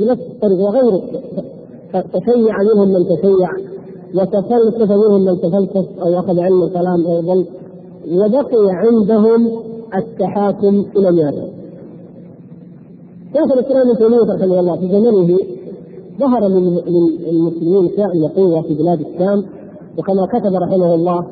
بنفس 0.00 0.22
الطريقة 0.22 0.62
وغيره. 0.62 1.02
تشيع 1.92 2.56
منهم 2.62 2.88
من 2.88 3.04
تشيع 3.04 3.50
وتفلسف 4.14 4.90
منهم 4.90 5.24
من 5.24 5.40
تفلسف 5.40 6.02
أو 6.02 6.18
أخذ 6.18 6.40
علم 6.40 6.62
الكلام 6.62 7.06
أيضا 7.06 7.44
وبقي 8.12 8.66
عندهم 8.70 9.50
التحاكم 9.96 10.84
إلى 10.96 11.08
اليابان. 11.08 11.59
شيخ 13.32 13.52
الإسلام 13.52 13.88
ابن 13.88 13.98
تيمية 13.98 14.34
رحمه 14.34 14.60
الله 14.60 14.76
في 14.76 14.88
زمنه 14.88 15.38
ظهر 16.20 16.48
للمسلمين 16.48 17.88
فعل 17.96 18.28
قوة 18.36 18.62
في 18.62 18.74
بلاد 18.74 19.00
الشام 19.00 19.44
وكما 19.98 20.26
كتب 20.26 20.54
رحمه 20.54 20.94
الله 20.94 21.26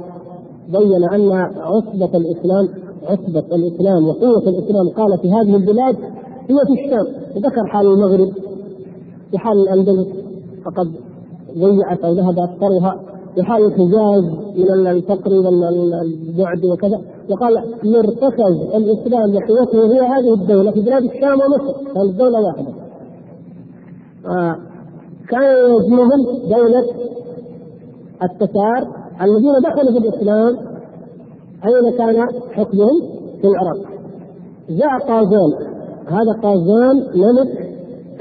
بين 0.73 1.05
أن 1.05 1.33
عصبة 1.57 2.17
الإسلام 2.19 2.69
عصبة 3.07 3.57
الإسلام 3.57 4.09
وقوة 4.09 4.49
الإسلام 4.49 4.89
قال 4.89 5.19
في 5.19 5.31
هذه 5.33 5.57
البلاد 5.57 5.97
هي 6.49 6.57
في 6.67 6.85
الشام 6.85 7.07
وذكر 7.37 7.67
حال 7.67 7.87
المغرب 7.87 8.33
في 9.31 9.39
حال 9.39 9.59
الأندلس 9.59 10.07
فقد 10.65 10.93
ضيعت 11.59 12.05
أو 12.05 12.13
ذهب 12.13 12.39
اكثرها 12.39 13.01
في 13.39 13.45
حال 13.45 13.65
الحجاز 13.65 14.25
من 14.57 14.87
الفقر 14.87 15.33
والبعد 15.33 16.65
وكذا 16.65 17.01
وقال 17.31 17.55
مرتكز 17.85 18.75
الإسلام 18.75 19.35
وقوته 19.35 19.95
هي 19.95 20.01
هذه 20.01 20.35
الدولة 20.35 20.71
في 20.71 20.81
بلاد 20.81 21.03
الشام 21.03 21.41
ومصر 21.41 21.73
كانت 21.95 22.19
دولة 22.19 22.41
واحدة. 22.41 22.73
آه 24.27 24.57
كان 25.29 25.75
يزمهم 25.75 26.49
دولة 26.51 26.85
التتار 28.23 28.89
الذين 29.23 29.53
دخلوا 29.65 30.01
في 30.01 30.09
الإسلام 30.09 30.57
أين 31.65 31.97
كان 31.99 32.29
حكمهم؟ 32.53 33.01
في 33.41 33.47
العراق. 33.49 33.79
جاء 34.71 34.99
قازان 34.99 35.53
هذا 36.07 36.33
قازان 36.43 36.97
ملك 37.15 37.69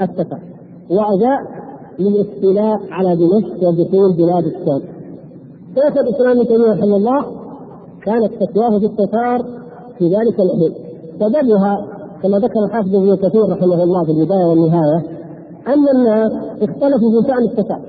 التتار 0.02 0.40
وجاء 0.90 1.38
للاستيلاء 1.98 2.78
على 2.90 3.16
دمشق 3.16 3.68
ودخول 3.68 4.16
بلاد 4.16 4.44
الشام. 4.44 4.97
شيخ 5.78 5.96
الإسلام 5.98 6.30
ابن 6.30 6.46
تيمية 6.48 6.72
رحمه 6.72 6.96
الله 6.96 7.24
كانت 8.04 8.32
فتواه 8.40 8.76
التتار 8.76 9.38
في 9.98 10.04
ذلك 10.04 10.40
الحين 10.40 10.72
سببها 11.20 11.86
كما 12.22 12.38
ذكر 12.38 12.64
الحافظ 12.64 12.94
ابن 12.94 13.16
كثير 13.16 13.48
رحمه 13.48 13.82
الله 13.82 14.04
في 14.04 14.10
البداية 14.10 14.46
والنهاية 14.46 14.98
أن 15.66 15.88
الناس 15.96 16.32
اختلفوا 16.62 17.22
في 17.22 17.28
شأن 17.28 17.44
التتار. 17.44 17.80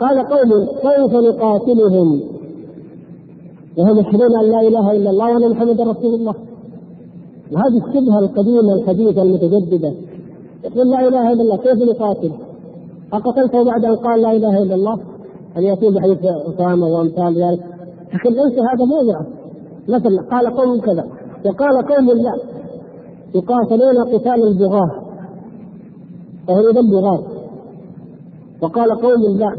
قال 0.00 0.18
قوم 0.18 0.50
كيف 0.82 1.12
نقاتلهم. 1.14 2.20
وهم 3.78 3.98
يشهدون 3.98 4.36
أن 4.40 4.50
لا 4.50 4.60
إله 4.60 4.92
إلا 4.92 5.10
الله 5.10 5.34
وأن 5.34 5.50
محمدا 5.50 5.84
رسول 5.84 6.14
الله. 6.14 6.34
وهذه 7.52 7.86
الشبهة 7.86 8.18
القديمة 8.18 8.74
الحديثة 8.74 9.22
المتجددة. 9.22 9.92
يقول 10.64 10.90
لا 10.90 11.08
إله 11.08 11.32
إلا 11.32 11.42
الله 11.42 11.56
كيف 11.56 11.78
نقاتل؟ 11.90 12.32
اقتلته 13.12 13.64
بعد 13.64 13.84
أن 13.84 13.96
قال 13.96 14.22
لا 14.22 14.32
إله 14.32 14.62
إلا 14.62 14.74
الله. 14.74 14.98
ان 15.56 15.62
يكون 15.62 15.94
بحديث 15.94 16.18
أسامة 16.24 16.86
وأمثال 16.86 17.42
ذلك. 17.42 17.64
لكن 18.14 18.30
ليس 18.30 18.58
هذا 18.58 18.84
موضعه 18.84 19.26
مثلا 19.88 20.22
قال 20.30 20.56
قوم 20.56 20.80
كذا 20.80 21.04
وقال 21.46 21.86
قوم 21.86 22.06
لا. 22.06 22.34
يقاتلون 23.34 24.04
قتال 24.04 24.46
البغاة 24.48 24.90
وهم 26.48 26.68
اذا 26.70 26.80
بغاة. 26.80 27.22
وقال 28.62 28.90
قوم 28.90 29.38
لا. 29.38 29.56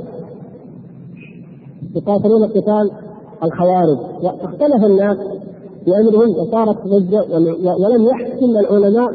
يقاتلون 1.96 2.48
قتال 2.48 2.92
الخوارج. 3.44 3.98
واختلف 4.24 4.86
الناس 4.86 5.18
في 5.86 5.92
امرهم 6.02 6.30
وصارت 6.30 6.78
ولم 7.84 8.06
يحكم 8.06 8.46
العلماء 8.46 9.10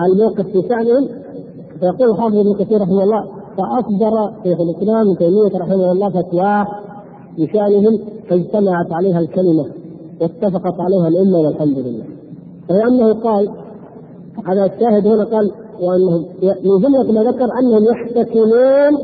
الموقف 0.00 0.46
في 0.46 0.62
شأنهم. 0.68 1.08
فيقول 1.80 2.16
حافظ 2.20 2.36
ابن 2.36 2.54
كثير 2.54 2.80
رحمه 2.80 3.02
الله 3.02 3.35
فاصدر 3.56 4.14
شيخ 4.44 4.60
الإسلام 4.60 5.00
ابن 5.00 5.16
تيمية 5.18 5.58
رحمه 5.62 5.92
الله 5.92 6.08
فتوى 6.08 6.66
بشأنهم 7.38 7.98
فاجتمعت 8.28 8.92
عليها 8.92 9.20
الكلمة 9.20 9.66
واتفقت 10.20 10.80
عليها 10.80 11.08
الأمة 11.08 11.38
والحمد 11.38 11.78
لله. 11.78 12.04
فلانه 12.68 13.12
قال 13.14 13.48
هذا 14.46 14.64
الشاهد 14.64 15.06
هنا 15.06 15.24
قال 15.24 15.50
وأنهم 15.80 16.24
من 16.40 16.80
جمله 16.82 17.12
ما 17.12 17.30
ذكر 17.30 17.48
أنهم 17.60 17.84
يحتكمون 17.84 18.98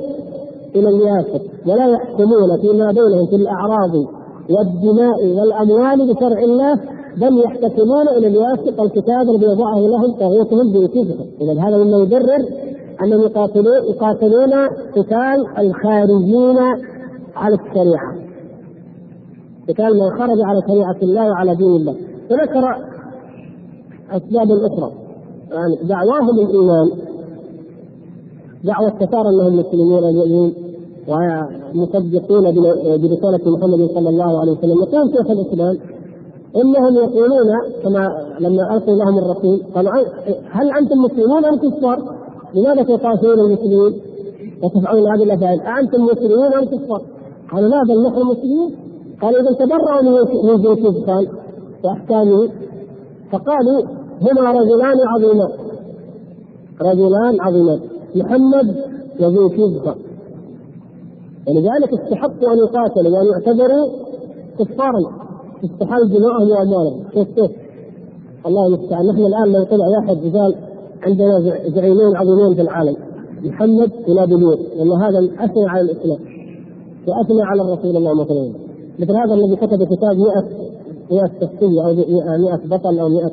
إلى 0.77 0.89
الياسر 0.89 1.41
ولا 1.67 1.87
يحكمون 1.89 2.61
فيما 2.61 2.93
بينهم 2.93 3.27
في 3.27 3.37
الأعراض 3.37 3.95
والدماء 4.51 5.27
والأموال 5.27 6.15
بشرع 6.15 6.39
الله 6.43 6.75
بل 7.17 7.45
يحتكمون 7.45 8.09
إلى 8.09 8.27
الياسر 8.27 8.83
الكتاب 8.83 9.31
الذي 9.31 9.47
وضعه 9.47 9.81
لهم 9.81 10.13
طاغوتهم 10.13 10.73
بوجوههم. 10.73 11.27
اذا 11.41 11.61
هذا 11.61 11.77
مما 11.77 11.99
يبرر 11.99 12.47
أنهم 13.03 13.21
يقاتلون 13.21 13.85
يقاتلون 13.91 14.53
قتال 14.97 15.47
الخارجين 15.59 16.59
على 17.37 17.55
الشريعة. 17.55 18.13
قتال 19.69 19.95
من 19.95 20.11
خرج 20.19 20.41
على 20.41 20.63
شريعة 20.69 20.97
الله 21.03 21.31
وعلى 21.31 21.55
دين 21.55 21.77
الله. 21.77 21.95
وذكر 22.31 22.65
أسباب 24.11 24.51
أخرى. 24.51 24.93
يعني 25.53 25.77
دعواهم 25.83 26.41
الإيمان. 26.41 26.91
دعوة 28.65 28.89
التتار 28.89 29.29
أنهم 29.29 29.57
مسلمون 29.57 30.05
المؤمنين 30.05 30.55
ومصدقون 31.09 32.45
برسالة 33.03 33.57
محمد 33.57 33.91
صلى 33.95 34.09
الله 34.09 34.41
عليه 34.41 34.53
وسلم. 34.53 34.83
يقول 34.83 35.11
شيخ 35.17 35.31
الإسلام 35.31 35.79
إنهم 36.57 36.95
يقولون 36.95 37.49
كما 37.83 38.09
لما 38.41 38.75
القوا 38.75 38.95
لهم 38.95 39.19
الرسول 39.19 39.63
قالوا 39.75 39.93
هل 40.51 40.71
أنتم 40.71 40.99
مسلمون 40.99 41.45
أم 41.45 41.57
كفار؟ 41.57 42.22
لماذا 42.55 42.83
تقاتلون 42.83 43.41
المسلمين؟ 43.41 44.01
وتفعلون 44.63 45.13
هذه 45.13 45.23
الأفعال؟ 45.23 45.61
أأنتم 45.61 46.05
مسلمون 46.05 46.55
أم 46.55 46.65
كفار؟ 46.65 47.03
قالوا 47.53 47.69
لا 47.69 47.83
بل 47.89 48.07
نحن 48.07 48.21
مسلمون. 48.27 48.75
قالوا 49.23 49.41
إذا 49.41 49.53
تبرأوا 49.53 50.03
من 50.45 50.63
جنكيز 50.63 51.05
خان 51.07 51.27
وأحكامه. 51.85 52.49
فقالوا 53.33 53.83
هما 54.23 54.53
رجلان 54.53 54.97
عظيمان. 55.09 55.51
رجلان 56.81 57.41
عظيمان. 57.41 57.81
محمد 58.15 58.77
وذو 59.21 59.49
كذبة 59.49 59.95
ولذلك 61.49 61.93
استحقوا 62.01 62.53
أن 62.53 62.59
يقاتلوا 62.59 63.19
وأن 63.19 63.27
يعتبروا 63.27 63.89
كفارا. 64.59 65.03
استحال 65.65 66.09
دماءهم 66.09 66.51
وأموالهم. 66.51 67.05
كيف 67.13 67.29
كيف؟ 67.29 67.51
الله 68.47 68.67
المستعان. 68.67 69.07
نحن 69.07 69.19
الآن 69.19 69.53
لو 69.53 69.65
طلع 69.65 69.87
واحد 69.87 70.37
قال 70.37 70.55
عندنا 71.03 71.41
زعيمين 71.75 72.17
عظيمين 72.17 72.55
في 72.55 72.61
العالم. 72.61 72.97
محمد 73.45 73.91
ونابليون 74.09 74.59
والله 74.79 75.09
هذا 75.09 75.19
أثنى 75.45 75.69
على 75.69 75.81
الإسلام. 75.81 76.19
وأثنى 77.09 77.43
على 77.43 77.63
الرسول 77.63 77.97
اللهم 77.97 78.25
صل 78.25 78.53
مثل 78.99 79.17
هذا 79.17 79.35
الذي 79.35 79.57
كتب 79.57 79.85
كتاب 79.85 80.17
100 80.17 80.45
100 81.11 81.31
شخصية 81.41 81.87
أو 81.87 81.95
100 82.39 82.67
بطل 82.67 82.99
أو 82.99 83.09
100 83.09 83.31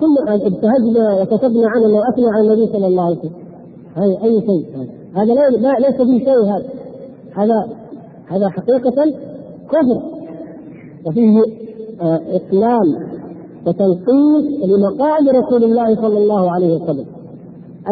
كل 0.00 0.28
ابتهجنا 0.28 1.22
وكتبنا 1.22 1.68
عنه 1.68 1.86
انه 1.86 2.08
اثنى 2.08 2.26
على 2.34 2.40
النبي 2.40 2.72
صلى 2.72 2.86
الله 2.86 3.02
عليه 3.02 3.18
وسلم. 3.18 3.32
هذا 3.94 4.24
أي 4.24 4.40
شيء؟ 4.40 4.88
هذا 5.16 5.34
لا, 5.34 5.50
لا 5.50 5.78
ليس 5.78 5.96
به 5.96 6.18
شيء 6.18 6.44
هذا. 6.44 6.64
هذا 7.32 7.68
هذا 8.26 8.48
حقيقة 8.48 8.90
كفر. 9.68 10.02
وفيه 11.06 11.42
آه 12.00 12.20
وتنقيص 13.66 14.44
لمقام 14.64 15.28
رسول 15.28 15.64
الله 15.64 15.94
صلى 15.96 16.18
الله 16.18 16.50
عليه 16.50 16.74
وسلم. 16.76 17.06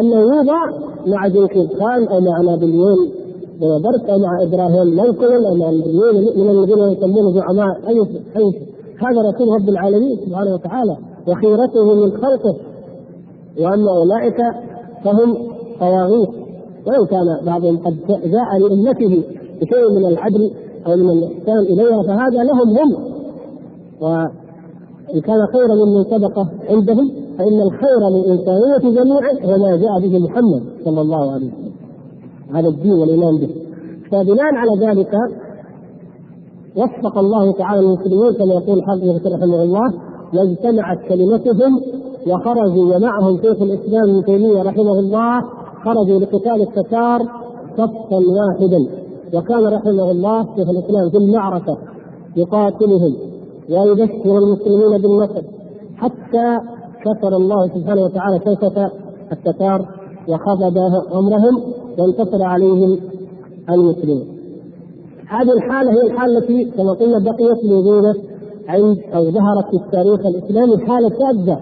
أنه 0.01 0.19
يوضع 0.19 0.59
مع 1.07 1.27
جنكيز 1.27 1.67
خان 1.79 2.07
أو 2.07 2.19
مع 2.19 2.41
نابليون 2.41 2.97
بونابرت 3.59 4.09
أو 4.09 4.17
مع 4.19 4.43
إبراهيم 4.43 4.95
لينكولن 4.95 5.45
أو 5.45 5.55
مع 5.55 5.71
من 6.35 6.49
الذين 6.49 6.79
يسمون 6.79 7.33
زعماء 7.33 7.87
أي 7.87 7.99
أي 8.37 8.43
هذا 9.03 9.29
رسول 9.29 9.47
رب 9.61 9.69
العالمين 9.69 10.17
سبحانه 10.25 10.53
وتعالى 10.53 10.97
وخيرته 11.27 11.93
من 11.93 12.11
خلقه. 12.11 12.55
واما 13.59 13.91
أولئك 13.91 14.37
فهم 15.03 15.37
طواغيت 15.79 16.29
وان 16.87 17.05
كان 17.05 17.45
بعضهم 17.45 17.77
قد 17.77 17.95
جاء 18.07 18.57
لأمته 18.59 19.23
بشيء 19.61 19.91
من 19.99 20.05
العدل 20.05 20.51
أو 20.87 20.95
من 20.95 21.09
الإحسان 21.09 21.59
إليها 21.59 22.03
فهذا 22.03 22.43
لهم 22.43 22.77
هم. 22.77 22.91
وان 25.13 25.21
كان 25.21 25.47
خيرا 25.53 25.75
ممن 25.75 26.03
سبق 26.03 26.39
عندهم 26.69 27.11
فإن 27.37 27.61
الخير 27.61 28.09
للإنسانية 28.11 29.01
جميعا 29.01 29.31
هو 29.45 29.57
ما 29.63 29.75
جاء 29.75 29.99
به 29.99 30.19
محمد 30.19 30.63
صلى 30.85 31.01
الله 31.01 31.31
عليه 31.31 31.47
وسلم. 31.47 31.71
هذا 32.55 32.67
الدين 32.67 32.91
والإيمان 32.91 33.37
به. 33.37 33.49
فبناء 34.11 34.55
على 34.55 34.85
ذلك 34.85 35.11
وفق 36.77 37.17
الله 37.17 37.51
تعالى 37.51 37.79
المسلمين 37.79 38.33
كما 38.33 38.53
يقول 38.53 38.83
حافظ 38.83 39.27
رحمه 39.27 39.63
الله 39.63 39.93
واجتمعت 40.33 40.99
كلمتهم 41.09 41.81
وخرجوا 42.27 42.95
ومعهم 42.95 43.37
شيخ 43.37 43.61
الإسلام 43.61 44.09
ابن 44.09 44.25
تيمية 44.25 44.61
رحمه 44.61 44.99
الله 44.99 45.41
خرجوا 45.85 46.19
لقتال 46.19 46.61
التتار 46.61 47.19
صفا 47.77 48.19
واحدا. 48.37 48.87
وكان 49.33 49.63
رحمه 49.73 50.11
الله 50.11 50.43
شيخ 50.55 50.69
الإسلام 50.69 51.09
في 51.09 51.17
المعركة 51.17 51.77
يقاتلهم. 52.35 53.28
ويبشر 53.69 54.37
المسلمين 54.37 55.01
بالنصر 55.01 55.41
حتى 55.97 56.59
كسر 57.05 57.35
الله 57.35 57.67
سبحانه 57.67 58.01
وتعالى 58.01 58.39
شوكة 58.45 58.91
التتار 59.31 59.85
وخفض 60.27 60.77
أمرهم 61.13 61.61
وانتصر 61.97 62.43
عليهم 62.43 62.99
المسلمين. 63.69 64.27
هذه 65.27 65.51
الحالة 65.51 65.91
هي 65.91 66.01
الحالة 66.01 66.37
التي 66.37 66.65
كما 66.65 66.91
قلنا 66.91 67.19
بقيت 67.19 67.65
موجودة 67.65 68.13
عند 68.67 68.97
أو 69.15 69.31
ظهرت 69.31 69.65
في 69.69 69.75
التاريخ 69.85 70.25
الإسلامي 70.25 70.77
حالة 70.77 71.09
شاذة 71.09 71.59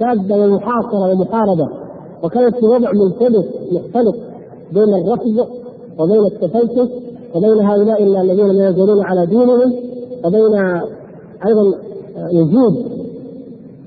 شاذة 0.00 0.44
ومحاصرة 0.44 1.12
ومحاربه 1.12 1.68
وكانت 2.24 2.56
في 2.56 2.66
وضع 2.66 2.92
مختلف 2.92 3.46
مختلف 3.72 4.16
بين 4.72 4.94
الرفض 4.94 5.48
وبين 5.98 6.26
التفلسف 6.26 6.90
وبين 7.34 7.66
هؤلاء 7.66 8.02
الذين 8.02 8.46
لا 8.46 8.68
يزالون 8.68 9.04
على 9.04 9.26
دينهم 9.26 9.72
وبين 10.24 10.54
أيضا 11.46 11.74
وجود 12.34 12.86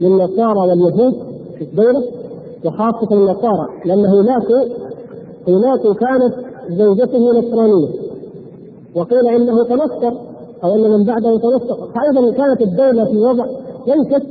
للنصارى 0.02 0.60
واليهود 0.60 1.14
في 1.58 1.64
الدولة 1.64 2.04
وخاصة 2.66 3.08
النصارى 3.12 3.68
لأن 3.86 4.06
هناك 4.06 4.52
هناك 5.48 5.82
كانت 5.82 6.34
زوجته 6.70 7.40
نصرانية. 7.40 7.90
وقيل 8.96 9.28
إنه 9.28 9.64
تنصر 9.64 10.14
أو 10.64 10.76
إن 10.76 10.92
من 10.92 11.06
بعده 11.06 11.30
يتوسط 11.30 11.80
فايضا 11.96 12.32
كانت 12.32 12.62
الدولة 12.62 13.06
في 13.06 13.18
وضع 13.18 13.46
ليست 13.88 14.26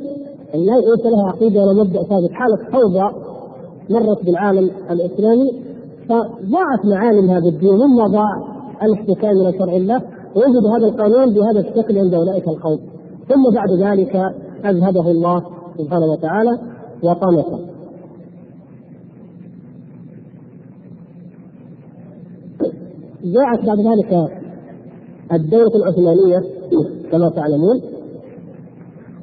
ليس 0.55 1.07
لها 1.07 1.28
عقيدة 1.28 1.62
ولا 1.62 1.72
مبدأ 1.72 2.03
ثابت. 2.03 2.30
حالة 2.32 2.57
فوضى 2.57 3.11
مرت 3.90 4.24
بالعالم 4.24 4.70
الإسلامي 4.90 5.53
فضاعت 6.09 6.84
معالم 6.84 7.30
هذا 7.30 7.48
الدين 7.48 7.74
مما 7.74 8.07
ضاع 8.07 8.42
الاحتكام 8.82 9.30
إلى 9.30 9.59
شرع 9.59 9.76
الله. 9.76 10.03
ويوجد 10.37 10.66
هذا 10.76 10.87
القانون 10.87 11.35
بهذا 11.35 11.61
الشكل 11.61 11.99
عند 11.99 12.14
أولئك 12.14 12.49
القوم. 12.49 12.78
ثم 13.28 13.55
بعد 13.55 13.70
ذلك 13.70 14.16
اذهبه 14.64 15.11
الله 15.11 15.43
سبحانه 15.78 16.07
وتعالى 16.07 16.59
وطمسه 17.03 17.59
جاءت 23.24 23.66
بعد 23.66 23.78
ذلك 23.78 24.31
الدولة 25.33 25.76
العثمانية 25.76 26.41
كما 27.12 27.28
تعلمون 27.28 27.81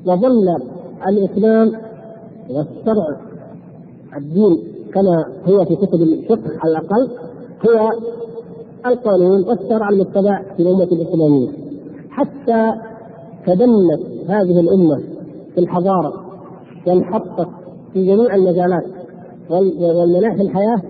وظل 0.05 0.57
الإسلام 1.07 1.71
والشرع 2.49 3.21
الدين 4.17 4.57
كما 4.93 5.25
هو 5.47 5.65
في 5.65 5.75
كتب 5.75 6.01
الفقه 6.01 6.51
على 6.63 6.71
الأقل 6.71 7.09
هو 7.67 7.89
القانون 8.89 9.43
والشرع 9.43 9.89
المتبع 9.89 10.43
في 10.57 10.63
الأمة 10.63 10.83
الإسلامية. 10.83 11.49
حتى 12.09 12.73
تدنت 13.45 14.01
هذه 14.27 14.59
الأمة 14.59 14.97
في 15.53 15.59
الحضارة 15.59 16.13
وانحطت 16.87 17.47
في 17.93 18.05
جميع 18.05 18.35
المجالات 18.35 18.83
والمناحي 19.49 20.41
الحياة 20.41 20.81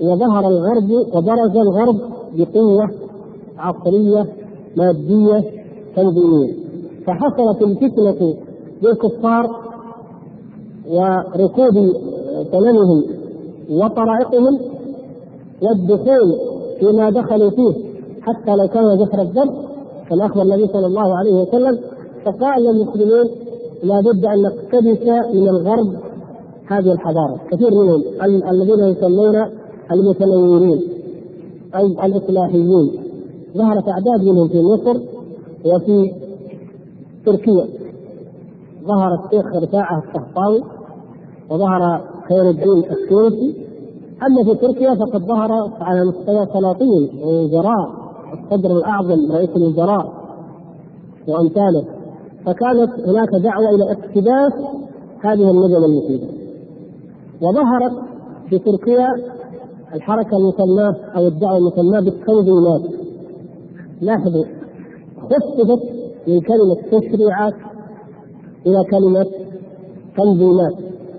وظهر 0.00 0.48
الغرب 0.48 0.90
وبرز 1.14 1.56
الغرب 1.56 2.00
بقوة 2.36 2.90
عصرية 3.58 4.26
مادية 4.76 5.50
تنظيمية. 5.96 6.54
فحصلت 7.06 7.62
الفتنة 7.62 8.34
بالكفار 8.82 9.46
وركوب 10.88 11.74
سننهم 12.52 13.04
وطرائقهم 13.70 14.58
والدخول 15.62 16.57
فيما 16.80 17.10
دخلوا 17.10 17.50
فيه 17.50 17.72
حتى 18.22 18.56
لو 18.56 18.68
كان 18.68 18.98
جسر 18.98 19.22
الدم 19.22 19.50
كما 20.10 20.26
أخبر 20.26 20.42
النبي 20.42 20.66
صلى 20.66 20.86
الله 20.86 21.18
عليه 21.18 21.32
وسلم 21.32 21.78
فقال 22.24 22.62
للمسلمين 22.62 23.30
لابد 23.82 24.24
أن 24.24 24.42
نقتبس 24.42 25.02
من 25.34 25.48
الغرب 25.48 25.94
هذه 26.66 26.92
الحضارة. 26.92 27.40
كثير 27.50 27.70
منهم 27.70 28.02
الذين 28.50 28.84
يسمون 28.84 29.46
المتنورين 29.92 30.82
أو 31.74 31.86
الاصلاحيين 31.86 32.90
ظهرت 33.56 33.88
أعداد 33.88 34.22
منهم 34.22 34.48
في 34.48 34.62
مصر 34.62 35.00
وفي 35.64 36.12
تركيا. 37.26 37.66
ظهر 38.86 39.24
الشيخ 39.24 39.46
رفاعة 39.62 40.02
القحطاوي 40.04 40.62
وظهر 41.50 42.00
خير 42.28 42.50
الدين 42.50 42.84
التونسي 42.90 43.67
أما 44.26 44.44
في 44.44 44.54
تركيا 44.54 44.94
فقد 44.94 45.22
ظهر 45.22 45.52
على 45.80 46.04
مستوى 46.04 46.46
سلاطين 46.46 47.22
ووزراء 47.24 47.90
الصدر 48.32 48.70
الأعظم 48.70 49.32
رئيس 49.32 49.50
الوزراء 49.56 50.12
وأمثاله. 51.28 51.84
فكانت 52.46 53.08
هناك 53.08 53.28
دعوة 53.42 53.70
إلى 53.70 53.92
اقتباس 53.92 54.52
هذه 55.20 55.50
النجم 55.50 55.84
المفيدة. 55.84 56.26
وظهرت 57.42 57.92
في 58.48 58.58
تركيا 58.58 59.06
الحركة 59.94 60.36
المسماة 60.36 60.96
أو 61.16 61.26
الدعوة 61.26 61.58
المسماة 61.58 62.00
بالتنظيمات 62.00 62.82
لاحظوا 64.00 64.44
خففت 65.22 65.82
من 66.28 66.40
كلمة 66.40 67.00
تشريعات 67.00 67.54
إلى 68.66 68.84
كلمة 68.90 69.26
تنظيمات 70.16 70.74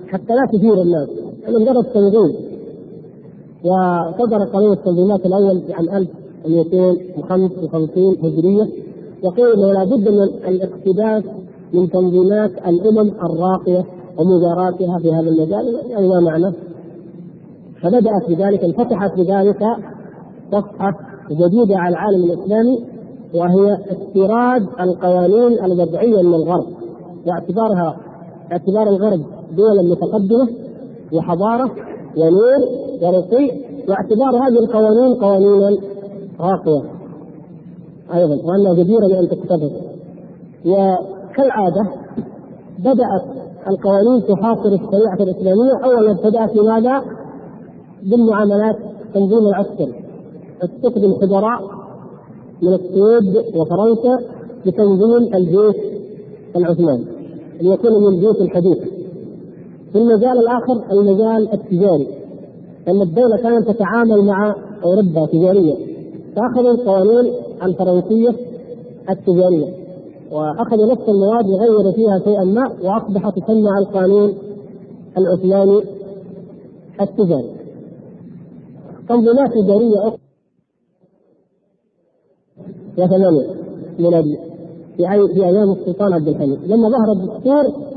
حتى 0.07 0.33
لا 0.33 0.45
تثير 0.53 0.81
الناس. 0.81 1.09
مجرد 1.47 1.83
تنظيم. 1.93 2.48
وصدر 3.64 4.45
قانون 4.53 4.74
التنظيمات 4.74 5.26
الأول 5.26 5.64
عام 5.74 6.07
1255 6.45 8.18
هجرية. 8.24 8.68
إنه 9.53 9.72
لابد 9.72 10.10
من 10.10 10.24
الاقتباس 10.47 11.24
من 11.74 11.89
تنظيمات 11.89 12.51
الأمم 12.51 13.12
الراقية 13.24 13.86
ومجاراتها 14.18 14.99
في 14.99 15.12
هذا 15.12 15.30
المجال 15.30 15.82
يعني 15.89 16.07
ما 16.07 16.20
معنى؟ 16.20 16.53
فبدات 17.82 18.30
بذلك 18.30 18.64
انفتحت 18.64 19.18
بذلك 19.18 19.64
صفحة 20.51 20.91
جديدة 21.32 21.78
على 21.78 21.93
العالم 21.93 22.24
الإسلامي 22.24 22.86
وهي 23.34 23.78
استيراد 23.91 24.68
القوانين 24.80 25.64
الوضعية 25.66 26.22
من 26.22 26.34
الغرب. 26.36 26.68
واعتبارها 27.28 27.97
اعتبار 28.51 28.88
الغرب 28.88 29.22
دولا 29.57 29.82
متقدمة 29.82 30.49
وحضارة 31.14 31.72
ونور 32.18 32.62
ورقي 33.01 33.51
واعتبار 33.88 34.47
هذه 34.47 34.60
القوانين 34.60 35.16
قوانينا 35.16 35.78
راقية 36.39 36.84
أيضا 38.14 38.36
وأنها 38.45 38.74
جديرة 38.74 39.07
بأن 39.07 39.30
تكتبه 39.30 39.72
وكالعادة 40.66 41.84
بدأت 42.80 43.24
القوانين 43.68 44.24
تحاصر 44.28 44.70
الشريعة 44.70 45.18
الإسلامية 45.20 45.86
اولا 45.86 46.14
بدات 46.14 46.53
بماذا؟ 46.53 47.03
بالمعاملات 48.03 48.76
تنظيم 49.14 49.47
العسكري 49.47 49.93
تستخدم 50.62 51.14
خبراء 51.14 51.62
من 52.62 52.74
السويد 52.74 53.38
وفرنسا 53.55 54.20
لتنظيم 54.66 55.36
الجيش 55.36 55.76
العثماني 56.55 57.05
ليكون 57.62 58.03
من 58.03 58.07
الجيوش 58.07 58.36
الحديثه. 58.41 58.98
في 59.91 59.97
المجال 59.97 60.39
الآخر 60.39 60.91
المجال 60.91 61.53
التجاري 61.53 62.07
ان 62.87 63.01
الدولة 63.01 63.37
كانت 63.37 63.67
تتعامل 63.71 64.21
مع 64.25 64.55
أوروبا 64.83 65.25
تجاريا 65.25 65.75
فاخذوا 66.35 66.71
القوانين 66.71 67.33
الفرنسية 67.63 68.35
التجارية 69.09 69.73
واخذوا 70.31 70.91
نفس 70.91 71.09
المواد 71.09 71.45
وغيروا 71.45 71.91
فيها 71.91 72.19
شيئا 72.25 72.43
ما 72.43 72.71
وأصبحت 72.83 73.39
تسمى 73.39 73.69
القانون 73.79 74.33
العثماني 75.17 75.81
التجاري. 77.01 77.55
تنظيمات 79.09 79.53
تجارية 79.53 80.07
أخرى 80.07 80.17
وثمانية 82.97 83.47
ميلادية 83.99 84.39
في 84.97 85.45
أيام 85.45 85.71
السلطان 85.71 86.13
عبد 86.13 86.27
الحميد 86.27 86.59
لما 86.65 86.89
ظهر 86.89 87.11
الدستور 87.11 87.88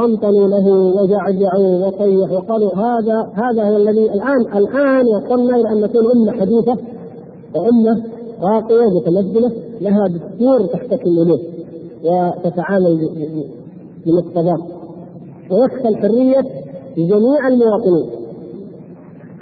طنطنوا 0.00 0.48
له 0.48 0.68
وجعجعوا 0.72 1.86
وصيحوا 1.86 2.38
وقالوا 2.38 2.74
هذا 2.74 3.30
هذا 3.34 3.70
هو 3.70 3.76
الذي 3.76 4.12
الآن 4.12 4.40
الآن 4.56 5.06
وصلنا 5.06 5.56
إلى 5.56 5.72
أن 5.72 5.80
نكون 5.80 6.04
أمة 6.16 6.32
حديثة 6.32 6.76
وأمة 7.54 8.02
راقية 8.42 8.86
متمدنة 8.86 9.52
لها 9.80 10.06
دستور 10.08 10.66
تحتكم 10.66 11.10
اليه 11.10 11.40
وتتعامل 12.04 13.10
بمقتضاه 14.06 14.58
ويكفى 15.50 15.88
الحرية 15.88 16.44
لجميع 16.96 17.48
المواطنين. 17.48 18.10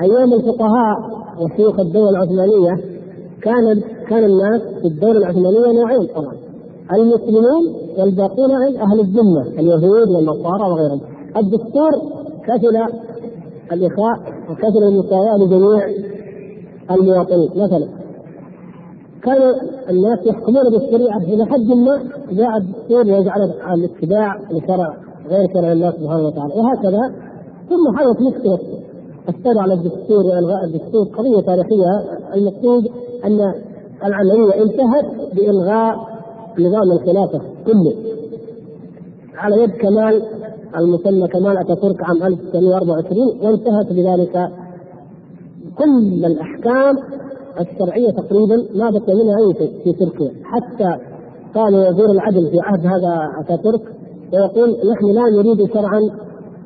أيام 0.01 0.33
الفقهاء 0.33 0.97
وشيوخ 1.41 1.81
الدولة 1.81 2.11
العثمانية 2.11 2.85
كان 3.43 3.83
كان 4.09 4.25
الناس 4.25 4.63
في 4.81 4.89
الدولة 4.89 5.19
العثمانية 5.19 5.81
نوعين 5.81 6.07
طبعا. 6.17 6.38
المسلمون 6.93 7.63
والباقون 7.99 8.51
أهل 8.81 9.01
الذمه 9.01 9.43
اليهود 9.43 10.09
والنصارى 10.09 10.71
وغيرهم. 10.71 11.01
الدستور 11.37 11.91
كفل 12.47 12.77
الاخاء 13.73 14.33
وكفل 14.51 14.83
المساواه 14.89 15.37
لجميع 15.37 15.89
المواطنين. 16.91 17.51
مثلا 17.57 17.89
كان 19.23 19.43
الناس 19.91 20.27
يحكمون 20.27 20.71
بالشريعة 20.71 21.19
إلى 21.19 21.47
حد 21.47 21.67
ما 21.67 22.03
جاء 22.33 22.57
الدستور 22.57 23.07
يجعل 23.07 23.41
الاتباع 23.75 24.37
لشرع 24.51 24.97
غير 25.29 25.49
شرع 25.55 25.73
الله 25.73 25.91
سبحانه 25.91 26.27
وتعالى 26.27 26.55
وهكذا. 26.55 27.15
ثم 27.69 27.97
حدث 27.97 28.21
مشكله 28.21 28.59
السير 29.29 29.59
على 29.59 29.75
الدستور 29.75 30.25
والغاء 30.25 30.65
الدستور 30.65 31.05
قضية 31.19 31.41
تاريخية. 31.41 31.93
المقصود 32.35 32.89
أن 33.25 33.41
العملية 34.05 34.63
انتهت 34.63 35.35
بإلغاء 35.35 36.18
نظام 36.61 36.93
الخلافة 36.93 37.41
كله. 37.67 37.95
على 39.37 39.63
يد 39.63 39.71
كمال 39.71 40.23
المسمى 40.77 41.29
كمال 41.29 41.59
أتاتورك 41.59 42.05
عام 42.05 42.23
1924 42.23 43.19
وانتهت 43.43 43.93
بذلك 43.93 44.51
كل 45.79 46.25
الأحكام 46.25 46.97
الشرعية 47.61 48.11
تقريبا 48.11 48.57
ما 48.75 48.91
بقي 48.91 49.15
منها 49.15 49.37
أي 49.39 49.55
شيء 49.59 49.73
في 49.85 49.93
تركيا. 49.93 50.31
حتى 50.45 50.97
قال 51.55 51.75
وزير 51.75 52.11
العدل 52.11 52.51
في 52.51 52.61
عهد 52.61 52.87
هذا 52.87 53.31
أتاتورك 53.41 53.83
ويقول 54.33 54.71
نحن 54.71 55.07
لا 55.07 55.23
نريد 55.43 55.73
شرعا. 55.75 56.01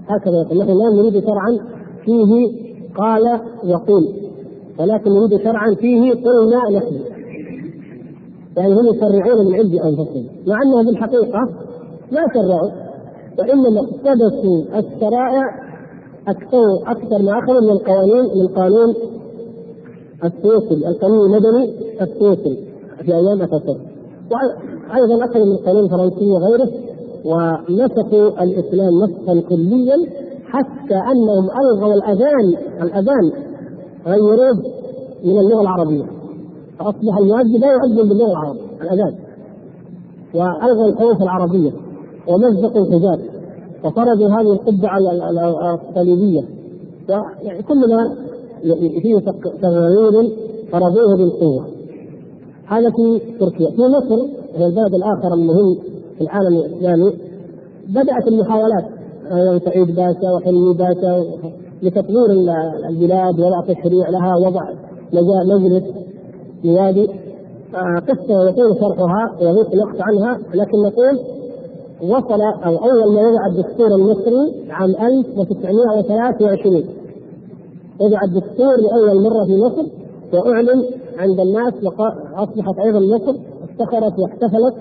هكذا 0.09 0.43
يقول 0.43 0.59
نحن 0.59 0.69
لا 0.69 1.03
نريد 1.03 1.25
شرعا 1.25 1.59
فيه. 2.05 2.63
قال 2.97 3.41
يقول 3.65 4.03
ولكن 4.79 5.11
نريد 5.11 5.43
شرعا 5.43 5.75
فيه 5.75 6.13
قلنا 6.13 6.79
نحن. 6.79 7.12
يعني 8.57 8.75
هم 8.75 8.95
يشرعون 8.95 9.47
من 9.47 9.55
عند 9.55 9.75
أنفسهم 9.75 10.27
مع 10.47 10.63
أنهم 10.63 10.87
بالحقيقة 10.87 11.41
ما 12.13 12.21
شرعوا 12.35 12.71
وإنما 13.39 13.81
اقتبسوا 13.81 14.79
الشرائع 14.79 15.43
أكثر 16.29 16.63
أكثر 16.87 17.23
ما 17.23 17.39
أخذوا 17.39 17.61
من 17.61 17.71
القوانين 17.71 18.25
من 18.43 18.49
قانون 18.49 18.95
السويسري 20.25 20.89
القانون 20.89 21.27
المدني 21.27 21.75
السويسري 22.01 22.59
في 23.05 23.15
أيام 23.15 23.43
اتاتورك 23.43 23.81
وأيضا 24.31 25.25
أخذوا 25.25 25.45
من 25.47 25.53
القانون 25.53 25.85
الفرنسي 25.85 26.31
وغيره 26.31 26.69
ونسخوا 27.25 28.43
الإسلام 28.43 29.03
نسخا 29.03 29.41
كليا 29.49 29.97
حتى 30.45 30.95
أنهم 30.95 31.49
ألغوا 31.61 31.95
الاذان 31.95 32.55
الأذان 32.83 33.33
غيروه 34.07 34.53
من 35.25 35.39
اللغة 35.39 35.61
العربية. 35.61 36.05
فاصبح 36.85 37.19
المؤذن 37.19 37.61
لا 37.61 37.73
يؤذن 37.73 38.09
باللغة 38.09 38.31
العربية 38.31 38.61
الاذان 38.83 39.15
والغوا 40.35 40.89
الحروف 40.89 41.23
العربية 41.23 41.73
ومزقوا 42.29 42.87
الحجاب 42.87 43.21
وفرضوا 43.85 44.29
هذه 44.29 44.53
القبعه 44.53 44.99
الصليبيه 45.75 46.43
يعني 47.43 47.63
كل 47.63 47.89
ما 47.89 48.17
فيه 49.03 49.19
تغيير 49.63 50.33
فرضوه 50.73 51.17
بالقوة. 51.17 51.67
هذا 52.67 52.91
في 52.91 53.21
تركيا. 53.41 53.71
في 53.71 53.83
مصر 53.83 54.23
وهي 54.55 54.67
البلد 54.67 54.95
الآخر 54.95 55.35
المهم 55.35 55.79
في 56.19 56.21
العالم 56.21 56.57
الإسلامي 56.57 57.13
بدأت 57.89 58.29
المحاولات. 58.29 58.85
سعيد 59.65 59.87
باشا 59.87 60.33
وحلمي 60.33 60.75
باشا 60.75 61.25
لتطوير 61.83 62.31
البلاد 62.89 63.41
وضع 63.41 63.61
تشريع 63.61 64.09
لها 64.09 64.37
وضع 64.37 64.63
مجلس. 65.55 65.85
نيادي 66.65 67.09
آه، 67.75 67.99
قصة 68.09 68.49
يطول 68.49 68.77
شرحها 68.81 69.37
ويضيق 69.41 69.73
الوقت 69.73 70.01
عنها 70.01 70.39
لكن 70.55 70.79
نقول 70.79 71.19
وصل 72.03 72.41
أو 72.43 72.77
أول 72.77 73.15
ما 73.15 73.21
وضع 73.29 73.47
الدستور 73.47 73.87
المصري 73.87 74.71
عام 74.71 74.91
1923 74.91 76.85
وضع 78.01 78.19
الدستور 78.25 78.77
لأول 78.77 79.23
مرة 79.23 79.45
في 79.45 79.57
مصر 79.57 79.87
وأعلن 80.33 80.85
عند 81.19 81.41
الناس 81.41 81.75
وأصبحت 81.85 82.79
أيضا 82.85 83.01
مصر 83.01 83.39
افتخرت 83.65 84.19
واحتفلت 84.19 84.75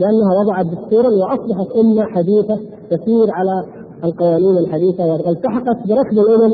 لانها 0.00 0.40
وضعت 0.40 0.66
دستورا 0.66 1.08
وأصبحت 1.08 1.76
أمة 1.76 2.02
حديثة 2.04 2.58
تسير 2.90 3.30
على 3.30 3.64
القوانين 4.04 4.58
الحديثة 4.58 5.04
والتحقت 5.04 5.88
بركب 5.88 6.18
الأمم. 6.18 6.52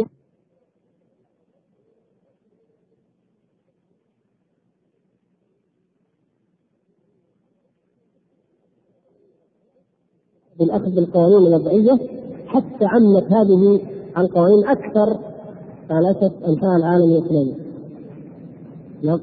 بالأخذ 10.59 10.95
بالقوانين 10.95 11.47
الوضعيه 11.47 11.99
حتى 12.47 12.85
عمت 12.85 13.33
هذه 13.33 13.81
القوانين 14.19 14.69
أكثر 14.69 15.19
ثلاثة 15.89 16.33
انحاء 16.49 16.77
العالم 16.77 17.11
الإسلامي. 17.11 17.55
نعم. 19.03 19.21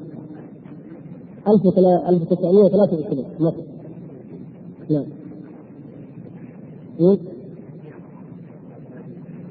1923 1.48 3.24
مصر. 3.40 3.62
نعم. 4.90 5.06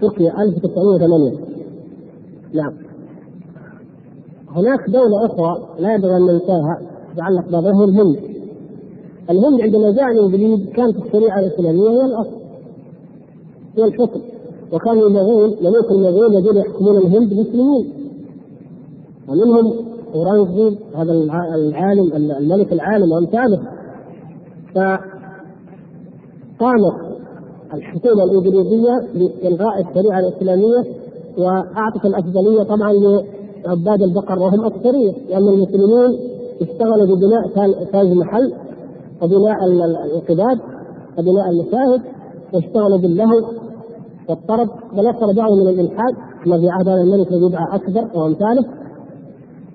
تركيا 0.01 0.41
1908 0.41 1.39
نعم 2.53 2.73
هناك 4.49 4.89
دولة 4.89 5.25
أخرى 5.25 5.67
لا 5.79 5.93
ينبغي 5.93 6.17
أن 6.17 6.21
ننساها 6.21 6.81
تتعلق 7.13 7.49
بها 7.49 7.83
الهند 7.83 8.19
الهند 9.29 9.61
عندما 9.61 9.91
جاء 9.91 10.11
الانجليز 10.11 10.59
كانت 10.75 10.95
الشريعة 11.05 11.39
الإسلامية 11.39 11.89
هي 11.89 12.05
الأصل 12.05 12.37
هي 13.77 13.83
الحكم. 13.83 14.21
وكان 14.73 14.99
المغول 14.99 15.57
ملوك 15.61 15.91
المغول 15.91 16.35
الذين 16.35 16.57
يحكمون 16.57 16.97
الهند 16.97 17.33
مسلمين 17.33 17.93
ومنهم 19.29 19.73
اورانجي 20.15 20.77
هذا 20.95 21.11
العالم 21.55 22.13
الملك 22.13 22.73
العالم 22.73 23.11
وامثاله 23.11 23.61
فقامت 24.75 25.01
الحكومة 27.73 28.23
الإنجليزية 28.23 28.99
بالغاء 29.43 29.81
الشريعة 29.81 30.19
الإسلامية 30.19 30.83
وأعطت 31.37 32.05
الأفضلية 32.05 32.63
طبعا 32.63 32.93
لعباد 32.93 34.01
البقر 34.01 34.39
وهم 34.39 34.65
أكثرية 34.65 35.11
لأن 35.29 35.47
المسلمين 35.47 36.19
اشتغلوا 36.61 37.15
ببناء 37.15 37.47
تاج 37.91 38.07
محل 38.07 38.53
وبناء 39.21 39.65
الانقباض 39.65 40.57
وبناء 41.17 41.49
المشاهد 41.49 42.01
واشتغلوا 42.53 42.97
باللهو 42.97 43.41
والطرب 44.29 44.69
بل 44.93 45.07
وصل 45.07 45.35
بعضهم 45.35 45.59
من 45.59 45.69
الإلحاد 45.69 46.13
كما 46.45 46.57
في 46.59 46.69
عهد 46.69 46.87
هذا 46.87 47.01
الملك 47.01 47.27
الذي 47.31 47.45
يدعى 47.45 47.75
اكبر 47.75 48.19
وامثاله 48.19 48.65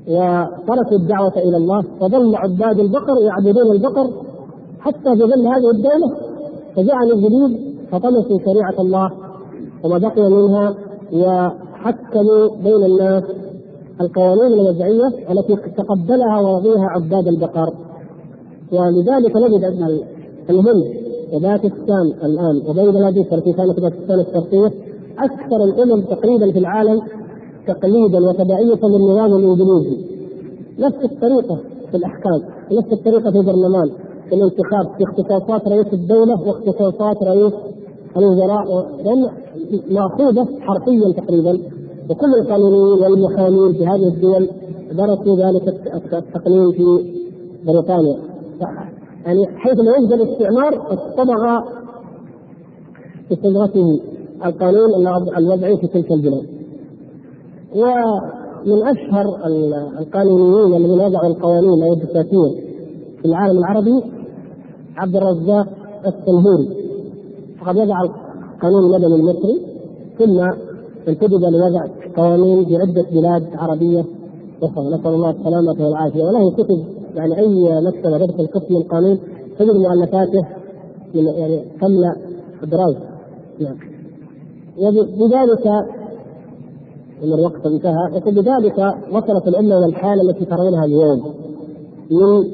وتركوا 0.08 0.96
الدعوة 0.96 1.32
إلى 1.36 1.56
الله 1.56 1.84
وظل 2.00 2.36
عباد 2.36 2.78
البقر 2.80 3.22
يعبدون 3.22 3.76
البقر 3.76 4.10
حتى 4.80 5.16
في 5.16 5.22
ظل 5.22 5.46
هذه 5.46 5.70
الدولة 5.74 6.16
فجاء 6.76 6.96
الانجليز 7.02 7.76
فطمسوا 7.90 8.38
شريعة 8.44 8.80
الله 8.80 9.10
وما 9.84 9.98
بقي 9.98 10.30
منها 10.30 10.74
وحكموا 11.12 12.48
بين 12.64 12.84
الناس 12.84 13.24
القوانين 14.00 14.52
الوضعيه 14.52 15.06
التي 15.30 15.56
تقبلها 15.56 16.40
ورضيها 16.40 16.86
عباد 16.90 17.28
البقر. 17.28 17.85
ولذلك 18.72 19.36
نجد 19.36 19.64
أن 19.64 20.00
الهند 20.50 20.84
وباكستان 21.32 22.06
الآن 22.24 22.62
وبنغلاديش 22.68 23.26
التي 23.32 23.52
كانت 23.52 23.80
باكستان 23.80 24.20
الشرقية 24.20 24.72
أكثر 25.18 25.64
الأمم 25.64 26.00
تقريبا 26.02 26.52
في 26.52 26.58
العالم 26.58 27.00
تقليدا 27.66 28.18
وتبعيه 28.28 28.80
للنظام 28.82 29.36
الانجليزي 29.36 29.96
نفس 30.78 31.04
الطريقة 31.04 31.58
في 31.90 31.96
الأحكام 31.96 32.42
نفس 32.72 32.92
الطريقة 32.92 33.30
في 33.30 33.38
البرلمان 33.38 33.90
في 34.28 34.34
الانتخاب 34.34 34.86
في 34.98 35.04
اختصاصات 35.04 35.68
رئيس 35.68 35.86
الدولة 35.92 36.48
واختصاصات 36.48 37.22
رئيس 37.22 37.52
الوزراء 38.16 38.86
لأن 39.04 39.26
مأخوذة 39.90 40.48
حرفيا 40.60 41.12
تقريبا 41.12 41.58
وكل 42.10 42.34
القانونيين 42.40 43.02
والمحامين 43.02 43.72
في 43.72 43.86
هذه 43.86 44.08
الدول 44.08 44.48
درسوا 44.92 45.36
ذلك 45.36 45.68
التقنين 46.12 46.72
في 46.72 47.12
بريطانيا. 47.66 48.16
يعني 49.26 49.46
حيث 49.56 49.78
ما 49.78 49.92
يوجد 49.96 50.12
الاستعمار 50.12 50.94
اصطبغ 50.94 51.60
بصبغته 53.30 54.00
القانون 54.44 55.06
الوضعي 55.38 55.76
في 55.76 55.86
تلك 55.86 56.12
البلاد. 56.12 56.46
ومن 57.74 58.82
أشهر 58.82 59.24
القانونيين 60.00 60.76
الذين 60.76 61.00
وضعوا 61.00 61.26
القوانين 61.26 61.82
أو 61.82 61.92
الدساتير 61.92 62.50
في 63.18 63.24
العالم 63.24 63.58
العربي 63.58 64.02
عبد 64.96 65.16
الرزاق 65.16 65.66
السنهوري. 66.06 66.68
فقد 67.60 67.76
وضع 67.76 68.02
القانون 68.54 68.84
المدني 68.84 69.14
المصري 69.14 69.60
ثم 70.18 70.40
انتدب 71.08 71.40
لوضع 71.40 71.84
قوانين 72.16 72.64
في 72.64 72.76
عده 72.76 73.06
بلاد 73.12 73.46
عربية 73.54 74.04
أخرى. 74.62 74.84
نسأل 74.86 75.14
الله 75.14 75.30
السلامة 75.30 75.84
والعافية. 75.84 76.24
وله 76.24 76.50
كتب 76.50 76.95
يعني 77.16 77.38
أي 77.38 77.80
مكتبه 77.80 78.18
تدخل 78.18 78.46
قسم 78.46 78.76
القانون 78.76 79.18
تجد 79.58 79.74
مؤلفاته 79.74 80.46
يعني 81.14 81.64
تملا 81.80 82.16
ادراج 82.62 82.96
نعم. 83.60 83.76
وبذلك 84.78 85.66
ان 87.24 87.32
الوقت 87.32 87.66
انتهى. 87.66 88.10
يقول 88.12 88.34
بذلك 88.34 88.78
وصلت 89.12 89.48
الأمة 89.48 89.78
إلى 89.78 89.86
الحالة 89.86 90.22
التي 90.22 90.44
ترونها 90.44 90.84
اليوم 90.84 91.34
من 92.10 92.44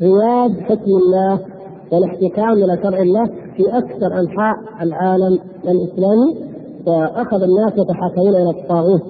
غياب 0.00 0.60
حكم 0.60 0.90
الله 0.90 1.40
والاحتكام 1.92 2.52
إلى 2.52 2.78
شرع 2.82 3.02
الله 3.02 3.26
في 3.56 3.78
أكثر 3.78 4.20
أنحاء 4.20 4.56
العالم 4.82 5.38
الإسلامي 5.64 6.36
فأخذ 6.86 7.42
الناس 7.42 7.72
يتحاكمون 7.76 8.34
إلى 8.36 8.50
الطاغوت. 8.50 9.02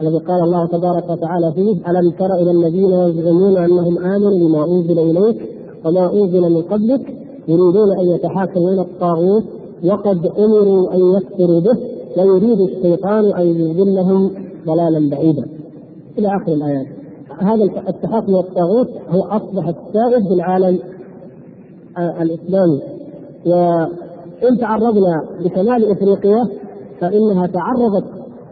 الذي 0.00 0.18
قال 0.18 0.40
الله 0.42 0.66
تبارك 0.66 1.10
وتعالى 1.10 1.52
فيه 1.52 1.90
ألم 1.90 2.10
تر 2.10 2.34
إلى 2.34 2.50
الذين 2.50 2.90
يزعمون 2.90 3.56
أنهم 3.56 3.98
آمنوا 3.98 4.48
بما 4.48 4.64
أنزل 4.64 4.98
إليك 4.98 5.48
وما 5.84 6.12
أنزل 6.12 6.40
من 6.40 6.62
قبلك 6.62 7.14
يريدون 7.48 7.98
أن 8.00 8.08
يتحاكموا 8.08 8.70
إلى 8.70 8.80
الطاغوت 8.80 9.44
وقد 9.84 10.26
أمروا 10.26 10.94
أن 10.94 11.00
يكفروا 11.16 11.60
به 11.60 11.78
ويريد 12.16 12.60
الشيطان 12.60 13.24
أن 13.24 13.46
يضلهم 13.46 14.30
ضلالا 14.66 15.10
بعيدا. 15.10 15.48
إلى 16.18 16.28
آخر 16.28 16.52
الآيات. 16.52 16.86
هذا 17.38 17.64
التحاكم 17.64 18.26
إلى 18.28 18.40
الطاغوت 18.40 18.88
هو 19.08 19.22
أصبح 19.22 19.68
السائد 19.68 20.28
في 20.28 20.34
العالم 20.34 20.78
الإسلامي. 21.98 22.82
وإن 23.46 24.58
تعرضنا 24.60 25.24
لشمال 25.40 25.90
إفريقيا 25.90 26.48
فإنها 27.00 27.46
تعرضت 27.46 28.04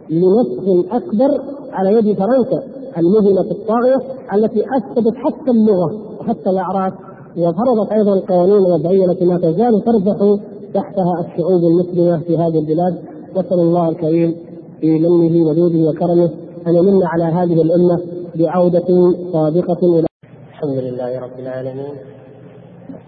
لنسخ 0.09 0.93
أكبر 0.95 1.41
على 1.71 1.93
يد 1.93 2.17
فرنسا 2.17 2.63
المهنه 2.97 3.41
الطاغية 3.41 3.95
التي 4.33 4.63
افسدت 4.77 5.15
حتى 5.15 5.51
اللغة 5.51 6.19
وحتى 6.19 6.49
الأعراف. 6.49 6.93
وفرضت 7.37 7.91
أيضا 7.91 8.13
القوانين 8.13 8.57
الوضعيه 8.65 9.05
التي 9.05 9.25
ما 9.25 9.37
تزال 9.37 9.83
تربح 9.85 10.37
تحتها 10.73 11.19
الشعوب 11.19 11.61
المسلمة 11.63 12.19
في 12.19 12.37
هذه 12.37 12.59
البلاد. 12.59 12.97
نسال 13.31 13.59
الله 13.59 13.89
الكريم 13.89 14.35
في 14.81 14.99
منه 14.99 15.49
وجوده 15.49 15.89
وكرمه 15.89 16.29
أن 16.67 16.75
يمن 16.75 17.03
على 17.03 17.23
هذه 17.23 17.61
الأمة 17.61 17.99
بعودة 18.35 19.13
صادقة 19.33 19.77
إلى 19.83 20.05
الحمد 20.49 20.77
لله 20.77 21.19
رب 21.19 21.39
العالمين. 21.39 21.95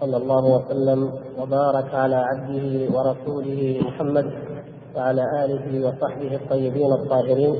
صلى 0.00 0.16
الله 0.16 0.44
وسلم 0.56 1.10
وبارك 1.42 1.94
على 1.94 2.16
عبده 2.16 2.98
ورسوله 2.98 3.80
محمد 3.82 4.24
وعلى 4.96 5.44
آله 5.44 5.86
وصحبه 5.88 6.34
الطيبين 6.34 6.92
الطاهرين. 6.92 7.54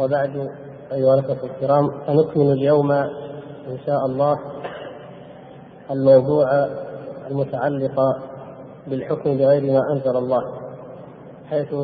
وبعد 0.00 0.48
أيها 0.92 1.14
الأخوة 1.14 1.50
الكرام 1.50 1.90
سنكمل 2.06 2.52
اليوم 2.52 2.92
إن 2.92 3.78
شاء 3.86 4.06
الله 4.06 4.38
الموضوع 5.90 6.46
المتعلق 7.30 8.00
بالحكم 8.86 9.36
بغير 9.36 9.72
ما 9.72 9.80
أنزل 9.92 10.16
الله 10.16 10.42
حيث 11.50 11.74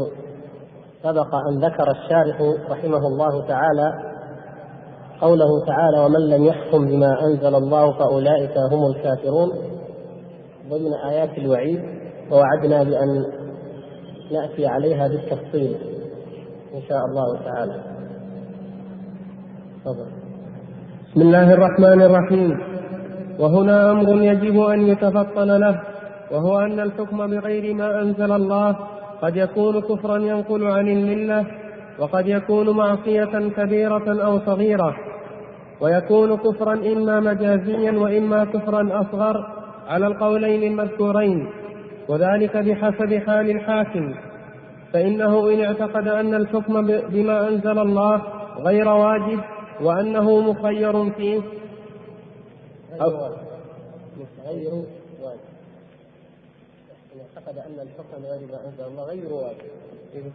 سبق 1.03 1.35
أن 1.35 1.65
ذكر 1.65 1.91
الشارح 1.91 2.55
رحمه 2.71 3.07
الله 3.07 3.47
تعالى 3.49 3.93
قوله 5.21 5.67
تعالى 5.67 6.05
ومن 6.05 6.21
لم 6.29 6.45
يحكم 6.45 6.87
بما 6.87 7.23
أنزل 7.25 7.55
الله 7.55 7.99
فأولئك 7.99 8.59
هم 8.73 8.87
الكافرون 8.87 9.53
ضمن 10.71 10.95
آيات 11.09 11.39
الوعيد 11.39 11.81
ووعدنا 12.31 12.83
بأن 12.83 13.25
نأتي 14.33 14.67
عليها 14.67 15.09
بالتفصيل 15.09 15.77
إن 16.75 16.83
شاء 16.89 17.05
الله 17.07 17.39
تعالى. 17.45 17.77
تفضل. 19.85 20.07
بسم 21.11 21.21
الله 21.21 21.53
الرحمن 21.55 22.03
الرحيم. 22.03 22.59
وهنا 23.39 23.91
أمر 23.91 24.23
يجب 24.23 24.61
أن 24.61 24.81
يتفطن 24.81 25.51
له 25.57 25.81
وهو 26.33 26.59
أن 26.61 26.81
الحكم 26.81 27.27
بغير 27.27 27.75
ما 27.75 28.03
أنزل 28.03 28.33
الله 28.33 28.77
قد 29.23 29.37
يكون 29.37 29.81
كفرا 29.81 30.19
ينقل 30.19 30.67
عن 30.67 30.89
الملة 30.89 31.47
وقد 31.99 32.27
يكون 32.27 32.71
معصية 32.71 33.51
كبيرة 33.57 34.25
أو 34.25 34.39
صغيرة 34.39 34.97
ويكون 35.81 36.37
كفرا 36.37 36.75
إما 36.75 37.21
مجازيا 37.21 37.93
وإما 37.93 38.45
كفرا 38.45 39.01
أصغر 39.01 39.37
على 39.89 40.07
القولين 40.07 40.63
المذكورين. 40.63 41.49
وذلك 42.09 42.57
بحسب 42.57 43.15
حال 43.27 43.51
الحاكم. 43.51 44.15
فإنه 44.93 45.51
إن 45.51 45.65
اعتقد 45.65 46.09
أن 46.09 46.35
الحكم 46.35 46.87
بما 46.87 47.49
أنزل 47.49 47.79
الله 47.79 48.23
غير 48.59 48.89
واجب 48.89 49.41
وأنه 49.81 50.41
مخير 50.41 51.11
فيه. 51.11 51.41
أو 53.01 53.11
غير 54.47 54.73
واجب. 55.23 55.41
إن 57.15 57.21
اعتقد 57.21 57.59
أن 57.59 57.81
الحكم 57.83 58.23
بغير 58.23 58.41
ما 58.53 58.67
أنزل 58.67 58.85
الله 58.85 59.05
غير 59.05 59.33
واجب. 59.33 59.71
إذا 60.15 60.31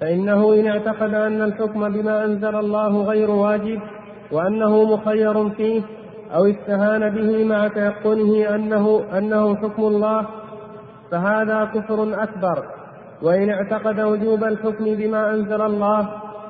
فإنه 0.00 0.54
إن 0.54 0.66
اعتقد 0.66 1.14
أن 1.14 1.42
الحكم 1.42 1.92
بما 1.92 2.24
أنزل 2.24 2.54
الله 2.56 3.02
غير 3.02 3.30
واجب 3.30 3.80
وأنه 4.32 4.84
مخير 4.84 5.50
فيه 5.50 5.82
أو 6.34 6.46
استهان 6.46 7.10
به 7.10 7.44
مع 7.44 7.68
تيقنه 7.68 8.54
أنه 8.54 9.04
أنه 9.18 9.56
حكم 9.56 9.82
الله 9.82 10.26
فهذا 11.10 11.64
كفر 11.74 12.22
أكبر. 12.22 12.64
وإن 13.22 13.50
اعتقد 13.50 14.00
وجوب 14.00 14.44
الحكم 14.44 14.84
بما 14.84 15.30
أنزل 15.30 15.62
الله 15.62 16.08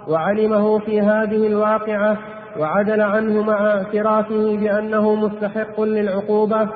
وعلمه 0.09 0.78
في 0.78 1.01
هذه 1.01 1.47
الواقعة 1.47 2.18
وعدل 2.59 3.01
عنه 3.01 3.43
مع 3.43 3.70
اعترافه 3.70 4.57
بأنه 4.57 5.14
مستحق 5.14 5.80
للعقوبة 5.80 6.68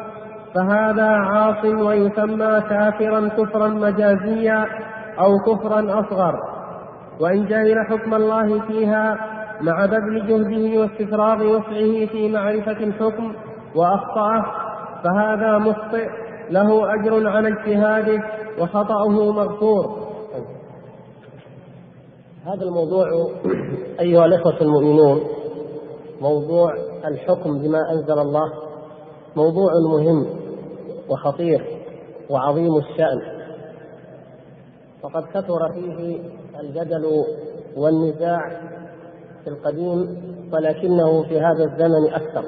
فهذا 0.54 1.06
عاص 1.06 1.64
ويسمى 1.64 2.60
كافرا 2.70 3.28
كفرا 3.28 3.68
مجازيا 3.68 4.66
أو 5.18 5.32
كفرا 5.46 6.00
أصغر. 6.00 6.34
وإن 7.20 7.46
جهل 7.46 7.86
حكم 7.90 8.14
الله 8.14 8.60
فيها 8.60 9.35
مع 9.60 9.86
بذل 9.86 10.26
جهده 10.26 10.80
واستفراغ 10.80 11.42
وسعه 11.42 12.06
في 12.06 12.28
معرفة 12.28 12.72
الحكم 12.84 13.34
وأخطأه 13.74 14.44
فهذا 15.04 15.58
مخطئ 15.58 16.08
له 16.50 16.94
أجر 16.94 17.28
على 17.28 17.48
اجتهاده 17.48 18.22
وخطأه 18.60 19.32
مغفور. 19.32 20.06
هذا 22.44 22.62
الموضوع 22.62 23.06
أيها 24.00 24.24
الإخوة 24.24 24.60
المؤمنون 24.60 25.20
موضوع 26.20 26.74
الحكم 27.04 27.58
بما 27.58 27.80
أنزل 27.92 28.18
الله 28.18 28.52
موضوع 29.36 29.72
مهم 29.92 30.26
وخطير 31.08 31.64
وعظيم 32.30 32.76
الشأن. 32.76 33.36
وقد 35.02 35.24
كثر 35.34 35.72
فيه 35.74 36.18
الجدل 36.60 37.24
والنزاع 37.76 38.60
القديم 39.48 40.22
ولكنه 40.52 41.22
في 41.22 41.40
هذا 41.40 41.64
الزمن 41.64 42.14
أكثر. 42.14 42.44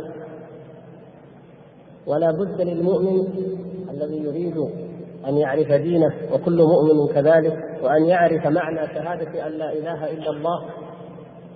ولا 2.07 2.31
بد 2.31 2.61
للمؤمن 2.61 3.29
الذي 3.91 4.25
يريد 4.25 4.57
أن 5.29 5.37
يعرف 5.37 5.73
دينه 5.73 6.13
وكل 6.33 6.63
مؤمن 6.63 7.15
كذلك 7.15 7.57
وأن 7.83 8.05
يعرف 8.05 8.47
معنى 8.47 8.87
شهادة 8.87 9.47
أن 9.47 9.53
لا 9.53 9.73
إله 9.73 10.13
إلا 10.13 10.31
الله 10.31 10.65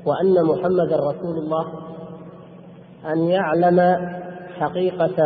وأن 0.06 0.44
محمدا 0.44 0.96
رسول 0.96 1.38
الله 1.38 1.66
أن 3.12 3.18
يعلم 3.18 3.96
حقيقة 4.58 5.16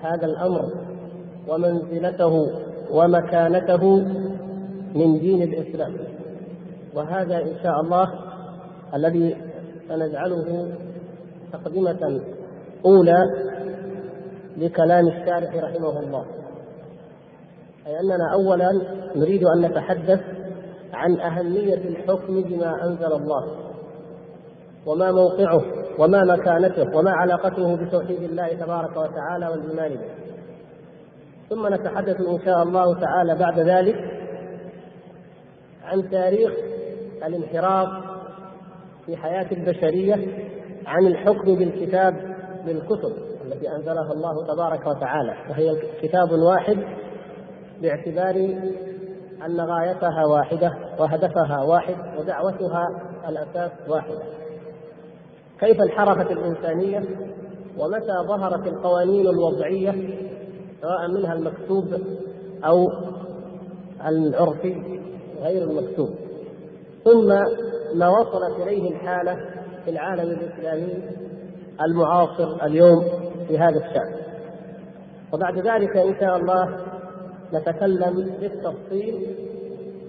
هذا 0.00 0.26
الأمر 0.26 0.62
ومنزلته 1.48 2.46
ومكانته 2.90 3.84
من 4.94 5.18
دين 5.18 5.42
الإسلام. 5.42 5.96
وهذا 6.94 7.38
إن 7.38 7.52
شاء 7.62 7.80
الله 7.80 8.29
الذي 8.94 9.36
سنجعله 9.88 10.72
تقدمة 11.52 12.20
أولى 12.84 13.18
لكلام 14.56 15.08
الشارح 15.08 15.56
رحمه 15.56 16.00
الله. 16.00 16.26
أي 17.86 18.00
أننا 18.00 18.32
أولا 18.32 18.70
نريد 19.16 19.44
أن 19.44 19.60
نتحدث 19.60 20.20
عن 20.92 21.20
أهمية 21.20 21.74
الحكم 21.88 22.42
بما 22.42 22.84
أنزل 22.84 23.12
الله 23.12 23.44
وما 24.86 25.12
موقعه 25.12 25.62
وما 25.98 26.24
مكانته 26.24 26.96
وما 26.96 27.10
علاقته 27.10 27.76
بتوحيد 27.76 28.22
الله 28.22 28.48
تبارك 28.48 28.96
وتعالى 28.96 29.48
والإيمان 29.48 29.90
به. 29.90 30.10
ثم 31.50 31.74
نتحدث 31.74 32.20
إن 32.20 32.38
شاء 32.44 32.62
الله 32.62 33.00
تعالى 33.00 33.34
بعد 33.34 33.58
ذلك 33.60 33.96
عن 35.84 36.10
تاريخ 36.10 36.52
الانحراف 37.26 38.09
في 39.10 39.16
حياة 39.16 39.46
البشرية 39.52 40.14
عن 40.86 41.06
الحكم 41.06 41.54
بالكتاب 41.54 42.14
بالكتب 42.66 43.12
التي 43.46 43.76
أنزلها 43.76 44.12
الله 44.12 44.54
تبارك 44.54 44.86
وتعالى 44.86 45.34
وهي 45.50 45.76
كتاب 46.02 46.32
واحد 46.32 46.78
باعتبار 47.82 48.34
أن 49.46 49.60
غايتها 49.60 50.26
واحدة 50.26 50.72
وهدفها 50.98 51.62
واحد 51.62 51.94
ودعوتها 52.18 52.86
الأساس 53.28 53.70
واحدة 53.88 54.22
كيف 55.60 55.80
انحرفت 55.80 56.30
الإنسانية؟ 56.30 57.04
ومتى 57.78 58.28
ظهرت 58.28 58.66
القوانين 58.66 59.28
الوضعية 59.28 59.94
سواء 60.82 61.08
منها 61.08 61.32
المكتوب 61.32 61.86
أو 62.64 62.92
العرفي 64.06 65.00
غير 65.42 65.62
المكتوب. 65.62 66.10
ثم 67.04 67.32
ما 67.94 68.08
وصلت 68.08 68.62
إليه 68.62 68.90
الحالة 68.90 69.36
في 69.84 69.90
العالم 69.90 70.30
الإسلامي 70.30 71.02
المعاصر 71.80 72.64
اليوم 72.66 73.04
في 73.48 73.58
هذا 73.58 73.76
الشأن. 73.76 74.14
وبعد 75.32 75.58
ذلك 75.58 75.96
إن 75.96 76.14
شاء 76.20 76.36
الله 76.36 76.76
نتكلم 77.52 78.30
بالتفصيل 78.40 79.26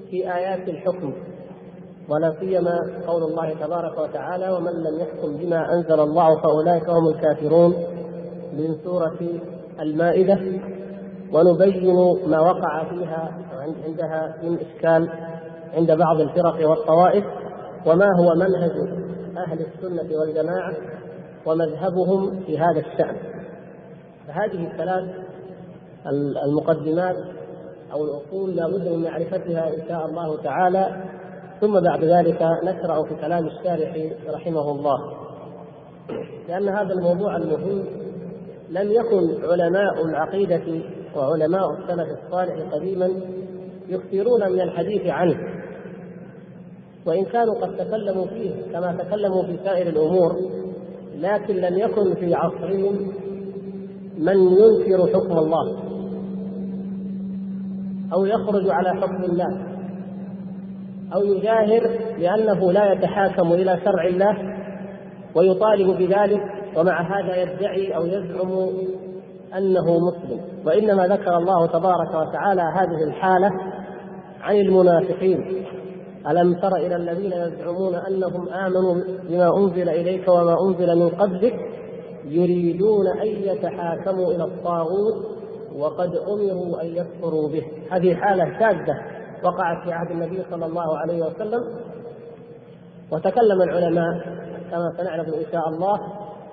في 0.10 0.34
آيات 0.36 0.70
الحكم 0.70 1.14
ولا 2.10 2.36
سيما 2.40 2.80
قول 3.08 3.24
الله 3.24 3.54
تبارك 3.54 3.98
وتعالى 3.98 4.50
ومن 4.50 4.72
لم 4.72 5.00
يحكم 5.00 5.38
بما 5.38 5.74
أنزل 5.74 6.00
الله 6.00 6.42
فأولئك 6.42 6.90
هم 6.90 7.08
الكافرون 7.08 7.76
من 8.54 8.76
سورة 8.84 9.20
المائدة. 9.80 10.40
ونبين 11.34 11.96
ما 12.28 12.40
وقع 12.40 12.84
فيها 12.90 13.38
عندها 13.86 14.36
من 14.44 14.58
إشكال 14.60 15.10
عند 15.74 15.92
بعض 15.92 16.20
الفرق 16.20 16.70
والطوائف. 16.70 17.26
وما 17.86 18.06
هو 18.20 18.36
منهج 18.36 18.72
أهل 19.38 19.60
السنة 19.62 20.20
والجماعة 20.20 20.74
ومذهبهم 21.46 22.40
في 22.46 22.58
هذا 22.58 22.80
الشأن. 22.80 23.16
فهذه 24.28 24.72
الثلاث 24.72 25.10
المقدمات 26.46 27.16
أو 27.94 28.06
الأصول 28.06 28.56
لا 28.56 28.68
بد 28.68 28.88
من 28.88 29.04
معرفتها 29.04 29.68
إن 29.68 29.88
شاء 29.88 30.06
الله 30.06 30.42
تعالى. 30.44 31.04
ثم 31.62 31.80
بعد 31.80 32.04
ذلك 32.04 32.42
نشرع 32.64 33.04
في 33.04 33.16
كلام 33.16 33.48
الشارح 33.48 34.12
رحمه 34.30 34.72
الله. 34.72 35.14
لأن 36.48 36.70
هذا 36.70 36.94
الموضوع 36.94 37.38
المهم 37.38 37.86
لم 38.70 38.92
يكن 38.92 39.46
علماء 39.52 40.06
العقيدة 40.06 40.84
وعلماء 41.16 41.72
السلف 41.72 42.08
الصالح 42.24 42.74
قديما 42.74 43.10
يكثرون 43.88 44.52
من 44.52 44.62
الحديث 44.62 45.08
عنه. 45.08 45.61
وإن 47.06 47.26
كانوا 47.26 47.56
قد 47.62 47.78
تكلموا 47.78 48.26
فيه 48.26 48.52
كما 48.74 48.96
تكلموا 48.96 49.44
في 49.44 49.58
سائر 49.64 49.88
الأمور 49.88 50.36
لكن 51.18 51.56
لم 51.56 51.78
يكن 51.78 52.14
في 52.14 52.34
عصرهم 52.36 53.12
من 54.18 54.38
ينكر 54.38 55.08
حكم 55.14 55.38
الله 55.38 55.78
أو 58.14 58.26
يخرج 58.26 58.70
على 58.70 59.02
حكم 59.02 59.24
الله 59.24 59.72
أو 61.14 61.24
يجاهر 61.24 61.90
بأنه 62.18 62.72
لا 62.72 62.94
يتحاكم 62.94 63.54
إلى 63.54 63.80
شرع 63.86 64.08
الله 64.08 64.38
ويطالب 65.36 65.98
بذلك 65.98 66.42
ومع 66.78 67.02
هذا 67.02 67.42
يدعي 67.42 67.96
أو 67.96 68.06
يزعم 68.06 68.70
أنه 69.58 70.00
مسلم. 70.00 70.40
وإنما 70.66 71.08
ذكر 71.08 71.38
الله 71.38 71.68
تبارك 71.68 72.10
وتعالى 72.10 72.62
هذه 72.62 73.04
الحالة 73.08 73.50
عن 74.42 74.56
المنافقين. 74.56 75.66
ألم 76.30 76.54
تر 76.54 76.76
إلى 76.76 76.96
الذين 76.96 77.32
يزعمون 77.34 77.96
أنهم 77.96 78.50
آمنوا 78.50 78.96
بما 79.30 79.58
أنزل 79.58 79.90
إليك 79.90 80.28
وما 80.28 80.56
أنزل 80.68 81.00
من 81.00 81.10
قبلك 81.10 81.56
يريدون 82.26 83.08
أن 83.08 83.28
يتحاكموا 83.28 84.32
إلى 84.32 84.44
الطاغوت 84.44 85.26
وقد 85.76 86.16
أمروا 86.16 86.82
أن 86.82 86.88
يكفروا 86.88 87.50
به. 87.50 87.64
هذه 87.92 88.16
حالة 88.16 88.60
شاذة 88.60 88.96
وقعت 89.44 89.84
في 89.84 89.92
عهد 89.92 90.12
النبي 90.12 90.44
صلى 90.52 90.66
الله 90.66 90.98
عليه 90.98 91.26
وسلم. 91.26 91.62
وتكلم 93.12 93.62
العلماء 93.62 94.14
كما 94.72 94.94
سنعرف 94.98 95.28
إن 95.28 95.52
شاء 95.52 95.70
الله 95.70 96.00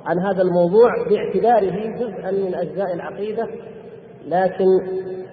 عن 0.07 0.19
هذا 0.19 0.43
الموضوع 0.43 0.91
باعتباره 1.11 1.97
جزءا 1.97 2.31
من 2.31 2.55
أجزاء 2.55 2.95
العقيدة 2.95 3.49
لكن 4.27 4.67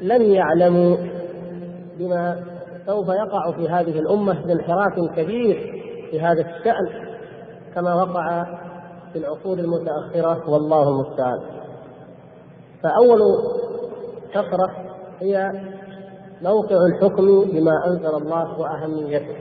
لم 0.02 0.22
يعلموا 0.22 0.98
بما 2.00 2.44
سوف 2.86 3.08
يقع 3.08 3.52
في 3.52 3.70
هذه 3.70 4.00
الأمة 4.00 4.46
بانحراف 4.46 4.94
كبير 5.16 5.84
في 6.12 6.22
هذا 6.22 6.42
الشأن 6.42 7.16
كما 7.76 7.94
وقع 7.94 8.44
في 9.14 9.20
العصور 9.20 9.60
المتأخرة. 9.60 10.50
والله 10.50 10.90
المستعان. 10.90 11.40
فأول 12.84 13.20
فقرة 14.34 14.72
هي 15.20 15.52
موقع 16.42 16.76
الحكم 16.86 17.42
بما 17.52 17.88
أنزل 17.88 18.16
الله 18.16 18.60
وأهميته. 18.60 19.36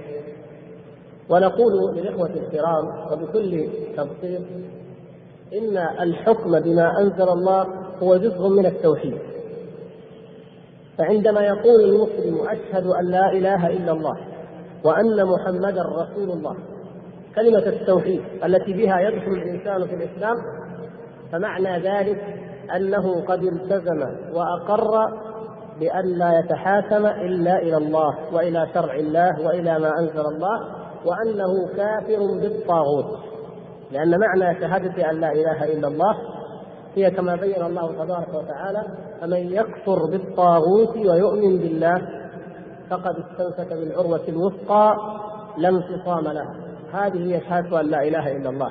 ونقول 1.31 1.97
للإخوة 1.97 2.31
الكرام 2.31 3.13
وبكل 3.13 3.69
تبسيط 3.97 4.43
إن 5.53 5.77
الحكم 6.01 6.61
بما 6.61 7.01
أنزل 7.01 7.29
الله 7.29 7.67
هو 8.03 8.17
جزء 8.17 8.49
من 8.49 8.67
التوحيد. 8.67 9.34
فعندما 10.99 11.41
يقول 11.41 11.85
المسلم 11.85 12.49
أشهد 12.49 12.87
أن 12.87 13.05
لا 13.05 13.33
إله 13.33 13.67
إلا 13.67 13.93
الله 13.93 14.17
وأن 14.85 15.27
محمدا 15.27 15.83
رسول 15.83 16.31
الله 16.31 16.57
كلمة 17.35 17.59
التوحيد 17.59 18.23
التي 18.45 18.73
بها 18.73 19.01
يدخل 19.01 19.33
الإنسان 19.33 19.87
في 19.87 19.95
الإسلام 19.95 20.37
فمعنى 21.33 21.79
ذلك 21.79 22.23
أنه 22.77 23.25
قد 23.25 23.43
التزم 23.43 24.05
وأقر 24.35 25.13
بأن 25.81 26.05
لا 26.19 26.39
يتحاكم 26.39 27.07
إلا 27.07 27.63
إلى 27.63 27.77
الله 27.77 28.15
وإلى 28.33 28.69
شرع 28.75 28.95
الله 28.95 29.47
وإلى 29.47 29.79
ما 29.79 29.91
أنزل 30.01 30.21
الله 30.21 30.61
وأنه 31.05 31.67
كافر 31.77 32.27
بالطاغوت 32.41 33.19
لأن 33.93 34.21
معنى 34.21 34.61
شهادة 34.61 35.11
أن 35.11 35.21
لا 35.21 35.33
إله 35.33 35.65
إلا 35.65 35.89
الله 35.89 36.17
هي 36.95 37.11
كما 37.11 37.37
بين 37.37 37.63
الله 37.63 38.05
تبارك 38.05 38.35
وتعالى 38.35 38.83
فمن 39.21 39.53
يكفر 39.53 40.07
بالطاغوت 40.11 40.97
ويؤمن 40.97 41.59
بالله 41.59 41.95
فقد 42.91 43.17
استمسك 43.17 43.73
بالعروة 43.73 44.21
الوثقى 44.29 44.97
لا 45.59 45.69
انفصام 45.69 46.25
لها 46.25 46.55
هذه 46.93 47.35
هي 47.35 47.41
شهادة 47.41 47.81
أن 47.81 47.87
لا 47.87 48.03
إله 48.03 48.37
إلا 48.37 48.51
الله. 48.51 48.71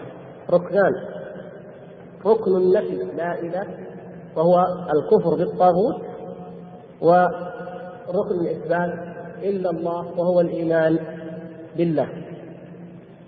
ركنان. 0.50 0.94
ركن 2.26 2.52
النفي 2.56 2.96
لا 3.18 3.40
إله 3.40 3.68
وهو 4.36 4.66
الكفر 4.94 5.36
بالطاغوت 5.38 6.02
وركن 7.02 8.36
الإثبات 8.42 8.94
إلا 9.44 9.70
الله 9.70 10.20
وهو 10.20 10.42
الإيمان 10.42 11.00
بالله. 11.78 12.10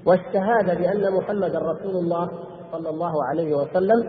والشهادة 0.05 0.73
بأن 0.73 1.13
محمدا 1.13 1.59
رسول 1.59 1.95
الله 1.95 2.29
صلى 2.71 2.89
الله 2.89 3.23
عليه 3.23 3.55
وسلم 3.55 4.03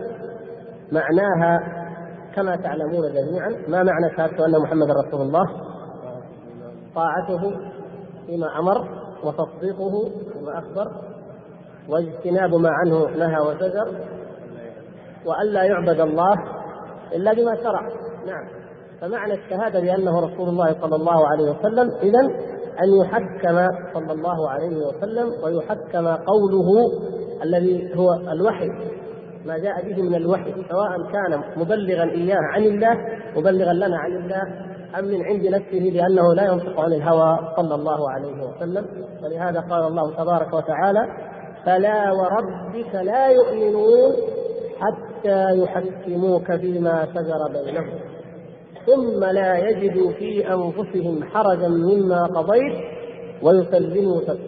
معناها 0.91 1.59
كما 2.35 2.55
تعلمون 2.55 3.13
جميعا 3.13 3.49
ما 3.67 3.83
معنى 3.83 4.17
شهادة 4.17 4.45
أن 4.45 4.61
محمدا 4.61 4.93
رسول 5.07 5.21
الله؟ 5.21 5.45
طاعته 6.95 7.51
فيما 8.27 8.59
أمر 8.59 8.87
وتصديقه 9.23 10.09
فيما 10.33 10.59
أخبر 10.59 10.91
واجتناب 11.89 12.55
ما 12.55 12.69
عنه 12.69 13.09
نهى 13.17 13.39
وزجر 13.39 13.87
وألا 15.25 15.63
يعبد 15.63 15.99
الله 15.99 16.33
إلا 17.15 17.33
بما 17.33 17.55
شرع. 17.55 17.81
نعم. 18.27 18.47
فمعنى 19.01 19.33
الشهادة 19.33 19.79
بأنه 19.79 20.19
رسول 20.19 20.49
الله 20.49 20.75
صلى 20.81 20.95
الله 20.95 21.27
عليه 21.27 21.51
وسلم 21.51 21.91
إذا 22.01 22.19
أن 22.83 23.01
يحكم 23.01 23.67
صلى 23.93 24.13
الله 24.13 24.49
عليه 24.49 24.85
وسلم 24.87 25.43
ويحكم 25.43 26.07
قوله 26.07 26.91
الذي 27.43 27.97
هو 27.97 28.13
الوحي. 28.13 28.69
ما 29.47 29.57
جاء 29.57 29.75
به 29.87 30.01
من 30.01 30.15
الوحي 30.15 30.53
سواء 30.69 31.11
كان 31.13 31.41
مبلغا 31.57 32.03
إياه 32.03 32.39
عن 32.53 32.63
الله 32.63 32.97
مبلغا 33.35 33.73
لنا 33.73 33.97
عن 33.97 34.11
الله 34.11 34.41
أم 34.99 35.05
من 35.05 35.25
عند 35.25 35.47
نفسه 35.47 35.79
لأنه 35.79 36.33
لا 36.33 36.43
ينطق 36.43 36.79
عن 36.79 36.93
الهوى 36.93 37.39
صلى 37.55 37.75
الله 37.75 38.11
عليه 38.11 38.35
وسلم. 38.47 38.85
ولهذا 39.23 39.59
قال 39.59 39.83
الله 39.83 40.13
تبارك 40.23 40.53
وتعالى 40.53 41.07
فلا 41.65 42.11
وربك 42.11 42.95
لا 42.95 43.27
يؤمنون 43.27 44.11
حتى 44.79 45.57
يحكموك 45.57 46.55
فيما 46.55 47.05
شجر 47.05 47.47
بينهم 47.53 47.99
ثم 48.85 49.23
لا 49.23 49.57
يجدوا 49.57 50.11
في 50.11 50.53
أنفسهم 50.53 51.23
حرجا 51.23 51.67
مما 51.67 52.23
قضيت 52.23 52.73
ويسلموا 53.41 54.21
تسليما. 54.21 54.46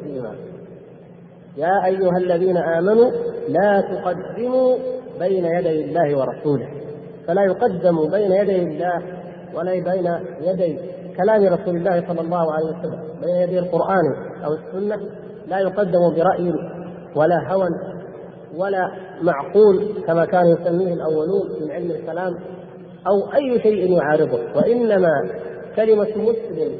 يا 1.57 1.85
أيها 1.85 2.17
الذين 2.17 2.57
آمنوا 2.57 3.11
لا 3.49 3.81
تقدموا 3.81 4.77
بين 5.19 5.45
يدي 5.45 5.85
الله 5.85 6.17
ورسوله 6.17 6.67
فلا 7.27 7.43
يقدم 7.45 8.09
بين 8.11 8.31
يدي 8.31 8.55
الله 8.55 9.01
ولا 9.55 9.71
بين 9.71 10.11
يدي 10.41 10.79
كلام 11.17 11.43
رسول 11.53 11.75
الله 11.75 12.03
صلى 12.07 12.21
الله 12.21 12.53
عليه 12.53 12.65
وسلم 12.65 12.99
بين 13.21 13.35
يدي 13.35 13.59
القرآن 13.59 14.05
أو 14.45 14.53
السنة 14.53 14.97
لا 15.47 15.59
يقدم 15.59 16.13
برأي 16.15 16.53
ولا 17.15 17.53
هوى 17.53 17.67
ولا 18.57 18.91
معقول 19.21 19.89
كما 20.07 20.25
كان 20.25 20.47
يسميه 20.47 20.93
الأولون 20.93 21.49
من 21.61 21.71
علم 21.71 21.91
الكلام 21.91 22.35
أو 23.07 23.33
أي 23.35 23.59
شيء 23.61 23.97
يعارضه 23.97 24.39
وإنما 24.55 25.29
كلمة 25.75 26.07
مسلم 26.15 26.71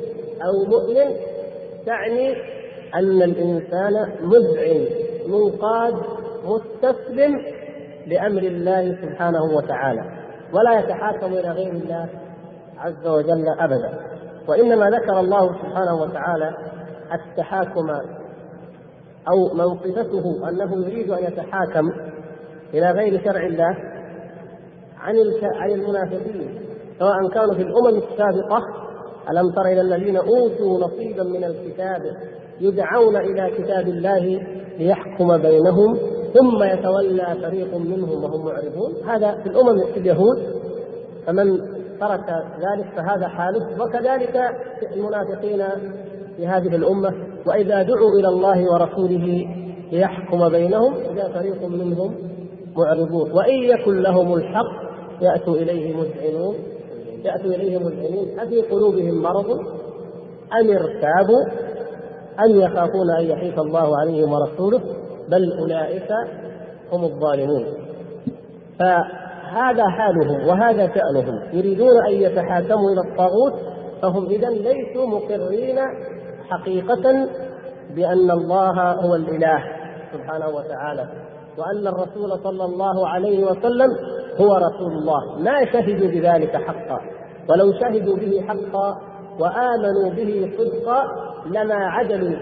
أو 0.45 0.65
مؤمن 0.69 1.15
تعني 1.85 2.35
أن 2.95 3.21
الإنسان 3.21 3.93
مذعن 4.21 4.85
منقاد 5.27 5.93
مستسلم 6.45 7.41
لأمر 8.07 8.41
الله 8.41 8.97
سبحانه 9.01 9.43
وتعالى 9.43 10.01
ولا 10.53 10.79
يتحاكم 10.79 11.33
إلى 11.33 11.49
غير 11.51 11.71
الله 11.71 12.09
عز 12.77 13.07
وجل 13.07 13.49
أبدا. 13.59 13.99
وإنما 14.47 14.89
ذكر 14.89 15.19
الله 15.19 15.53
سبحانه 15.53 16.01
وتعالى 16.01 16.53
التحاكم 17.13 17.89
أو 19.29 19.53
موقفته 19.53 20.49
أنه 20.49 20.85
يريد 20.87 21.11
أن 21.11 21.23
يتحاكم 21.23 21.91
إلى 22.73 22.91
غير 22.91 23.23
شرع 23.23 23.45
الله 23.45 23.77
عن 24.99 25.15
عن 25.43 25.71
المنافقين 25.71 26.59
سواء 26.99 27.29
كانوا 27.33 27.53
في 27.53 27.61
الأمم 27.61 27.97
السابقة 27.97 28.63
ألم 29.29 29.51
تر 29.51 29.61
إلى 29.61 29.81
الذين 29.81 30.17
أوتوا 30.17 30.79
نصيبا 30.79 31.23
من 31.23 31.43
الكتاب 31.43 32.01
يدعون 32.61 33.15
إلى 33.15 33.51
كتاب 33.57 33.87
الله 33.87 34.41
ليحكم 34.79 35.37
بينهم 35.37 35.97
ثم 36.33 36.63
يتولى 36.63 37.37
فريق 37.41 37.75
منهم 37.75 38.23
وهم 38.23 38.45
معرضون. 38.45 38.93
هذا 39.07 39.31
في 39.43 39.49
الأمم 39.49 39.81
اليهود 39.97 40.37
فمن 41.25 41.57
ترك 41.99 42.29
ذلك 42.55 42.85
فهذا 42.95 43.27
حاله 43.27 43.83
وكذلك 43.83 44.41
المنافقين 44.95 45.65
في 46.37 46.47
هذه 46.47 46.75
الأمة 46.75 47.13
وإذا 47.45 47.83
دعوا 47.83 48.11
إلى 48.19 48.27
الله 48.27 48.73
ورسوله 48.73 49.47
ليحكم 49.91 50.49
بينهم 50.49 50.93
إذا 50.93 51.27
فريق 51.27 51.65
منهم 51.65 52.15
معرضون. 52.77 53.31
وإن 53.31 53.63
يكن 53.63 54.01
لهم 54.01 54.33
الحق 54.33 54.89
يأتوا 55.21 55.55
إليه 55.55 55.95
مذعنون. 55.97 56.55
يأتوا 57.23 57.51
إليه 57.51 57.77
مذعنين. 57.77 58.39
افي 58.39 58.61
قلوبهم 58.61 59.21
مرض 59.21 59.49
أم 60.61 60.69
ارتابوا؟ 60.69 61.68
ام 62.45 62.59
يخافون 62.59 63.09
أن 63.19 63.25
يحيف 63.25 63.59
الله 63.59 63.97
عليهم 63.99 64.33
ورسوله 64.33 64.81
بل 65.29 65.53
أولئك 65.59 66.11
هم 66.91 67.03
الظالمون. 67.03 67.65
فهذا 68.79 69.83
حالهم 69.89 70.47
وهذا 70.47 70.87
شأنهم. 70.87 71.41
يريدون 71.53 72.05
أن 72.05 72.13
يتحاكموا 72.13 72.91
إلى 72.91 73.01
الطاغوت 73.01 73.53
فهم 74.01 74.25
اذا 74.25 74.49
ليسوا 74.49 75.07
مقرين 75.07 75.79
حقيقة 76.49 77.27
بأن 77.95 78.31
الله 78.31 78.91
هو 78.91 79.15
الإله 79.15 79.63
سبحانه 80.13 80.47
وتعالى 80.47 81.07
وأن 81.57 81.87
الرسول 81.87 82.39
صلى 82.43 82.65
الله 82.65 83.07
عليه 83.07 83.45
وسلم 83.45 83.89
هو 84.41 84.55
رسول 84.55 84.91
الله. 84.91 85.39
ما 85.39 85.65
شهدوا 85.65 86.07
بذلك 86.07 86.55
حقا 86.55 86.99
ولو 87.49 87.73
شهدوا 87.73 88.15
به 88.15 88.43
حقا 88.47 88.97
وآمنوا 89.39 90.09
به 90.15 90.51
صدقا 90.57 91.03
لما 91.45 91.75
عدلوا 91.75 92.35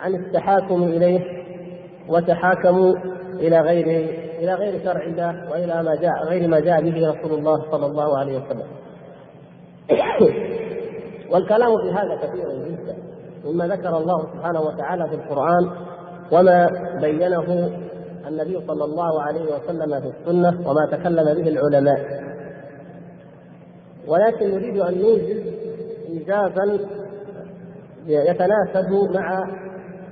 عن 0.00 0.14
التحاكم 0.14 0.82
إليه 0.82 1.20
وتحاكموا 2.08 2.94
إلى 3.34 3.60
غيره 3.60 4.08
إلى 4.38 4.54
غير 4.54 4.84
شرع 4.84 5.02
الله 5.02 5.50
وإلى 5.50 5.82
ما 5.82 5.94
جاء 5.94 6.24
غير 6.24 6.48
ما 6.48 6.60
جاء 6.60 6.80
به 6.82 7.10
رسول 7.10 7.38
الله 7.38 7.70
صلى 7.70 7.86
الله 7.86 8.18
عليه 8.18 8.38
وسلم. 8.38 8.66
والكلام 11.32 11.78
في 11.82 11.90
هذا 11.90 12.16
كثير 12.22 12.48
جدا 12.48 12.96
مما 13.44 13.66
ذكر 13.66 13.96
الله 13.96 14.26
سبحانه 14.34 14.60
وتعالى 14.60 15.08
في 15.08 15.14
القرآن 15.14 15.70
وما 16.32 16.68
بينه 17.00 17.70
النبي 18.28 18.60
صلى 18.66 18.84
الله 18.84 19.22
عليه 19.22 19.42
وسلم 19.42 20.00
في 20.00 20.06
السنة 20.06 20.68
وما 20.70 20.86
تكلم 20.90 21.24
به 21.42 21.48
العلماء 21.48 22.22
ولكن 24.08 24.50
نريد 24.50 24.76
أن 24.80 24.98
نوجد 24.98 25.44
ايجازا 26.08 26.78
يتناسب 28.06 29.10
مع 29.14 29.48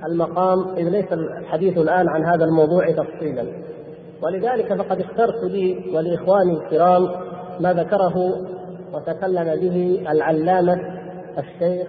المقام 0.05 0.75
إذ 0.77 0.89
ليس 0.89 1.13
الحديث 1.13 1.77
الآن 1.77 2.09
عن 2.09 2.25
هذا 2.25 2.45
الموضوع 2.45 2.91
تفصيلا. 2.91 3.45
ولذلك 4.23 4.73
فقد 4.73 4.99
اخترت 4.99 5.43
لي 5.43 5.91
ولإخواني 5.95 6.53
الكرام 6.53 7.07
ما 7.59 7.73
ذكره 7.73 8.17
وتكلم 8.93 9.59
به 9.61 10.05
العلامة 10.11 10.77
الشيخ 11.37 11.87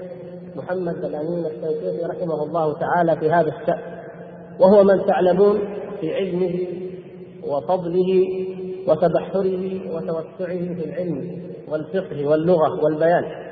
محمد 0.56 1.04
الامين 1.04 1.46
الشنقيطي 1.46 2.06
رحمه 2.06 2.42
الله 2.42 2.78
تعالى 2.78 3.16
في 3.16 3.30
هذا 3.30 3.48
الشأن. 3.48 3.80
وهو 4.60 4.84
من 4.84 5.06
تعلمون 5.06 5.58
في 6.00 6.14
علمه 6.14 6.54
وفضله 7.48 8.28
وتبحره 8.88 9.94
وتوسعه 9.94 10.74
في 10.74 10.84
العلم 10.84 11.42
والفقه 11.68 12.26
واللغة 12.26 12.84
والبيان. 12.84 13.51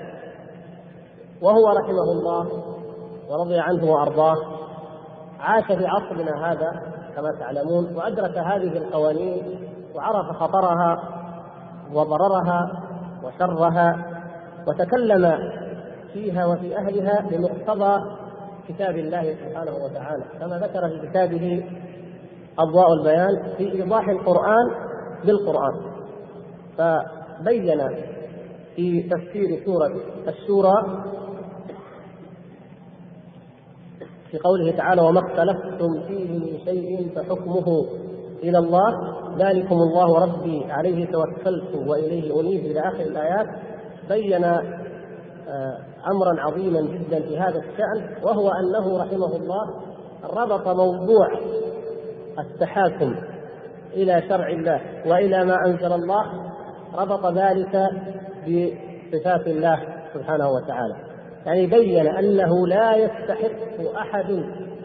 وهو 1.42 1.68
رحمه 1.68 2.12
الله 2.12 2.46
ورضي 3.30 3.58
عنه 3.58 3.84
وأرضاه 3.84 4.36
عاش 5.40 5.64
في 5.64 5.86
عصرنا 5.86 6.52
هذا 6.52 6.82
كما 7.16 7.32
تعلمون 7.38 7.96
وأدرك 7.96 8.38
هذه 8.38 8.76
القوانين 8.76 9.42
وعرف 9.94 10.36
خطرها 10.36 11.02
وضررها 11.92 12.82
وشرها 13.24 14.06
وتكلم 14.68 15.38
فيها 16.12 16.46
وفي 16.46 16.76
أهلها 16.76 17.20
بمقتضى 17.30 18.04
كتاب 18.68 18.96
الله 18.96 19.34
سبحانه 19.34 19.72
وتعالى. 19.84 20.24
كما 20.40 20.58
ذكر 20.58 20.88
في 20.88 21.08
كتابه 21.08 21.64
أضواء 22.58 22.92
البيان 22.92 23.54
في 23.56 23.72
إيضاح 23.72 24.08
القرآن 24.08 24.70
بالقرآن. 25.24 25.80
فبين 26.78 27.88
في 28.76 29.02
تفسير 29.02 29.64
سورة 29.64 29.90
الشورى 30.28 31.04
في 34.30 34.38
قوله 34.38 34.76
تعالى 34.76 35.02
وما 35.02 35.20
اختلفتم 35.20 36.00
فيه 36.08 36.38
من 36.38 36.58
شيء 36.64 37.12
فحكمه 37.16 37.86
إلى 38.42 38.58
الله 38.58 39.14
ذلكم 39.38 39.76
الله 39.76 40.18
ربي 40.18 40.64
عليه 40.72 41.06
توكلت 41.06 41.74
وإليه 41.86 42.40
أنيب 42.40 42.66
إلى 42.66 42.80
آخر 42.80 43.00
الآيات 43.00 43.46
بين 44.08 44.44
آه، 44.44 45.78
امرا 46.06 46.40
عظيما 46.40 46.80
جدا 46.80 47.20
في 47.20 47.38
هذا 47.38 47.58
الشأن 47.58 48.24
وهو 48.24 48.48
أنه 48.48 48.98
رحمه 48.98 49.36
الله 49.36 49.74
ربط 50.24 50.68
موضوع 50.68 51.28
التحاكم 52.38 53.14
إلى 53.94 54.22
شرع 54.28 54.48
الله 54.48 54.80
وإلى 55.06 55.44
ما 55.44 55.56
أنزل 55.66 55.92
الله 55.92 56.24
ربط 56.94 57.26
ذلك 57.26 57.90
بصفات 58.46 59.46
الله 59.46 59.80
سبحانه 60.14 60.50
وتعالى. 60.50 61.09
يعني 61.46 61.66
بين 61.66 62.06
أنه 62.06 62.66
لا 62.66 62.96
يستحق 62.96 63.96
أحد 63.96 64.30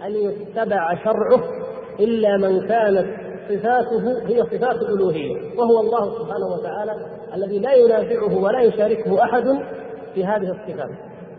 أن 0.06 0.12
يتبع 0.12 0.96
شرعه 1.04 1.44
إلا 2.00 2.38
من 2.38 2.68
كانت 2.68 3.06
صفاته 3.50 4.28
هي 4.28 4.44
صفات 4.44 4.76
الألوهية 4.76 5.36
وهو 5.58 5.80
الله 5.80 6.20
سبحانه 6.20 6.46
وتعالى 6.60 6.96
الذي 7.36 7.60
لا 7.60 7.74
ينازعه 7.74 8.44
ولا 8.44 8.62
يشاركه 8.62 9.24
أحد 9.24 9.44
في 10.14 10.26
هذه 10.26 10.52
الصفات. 10.52 10.90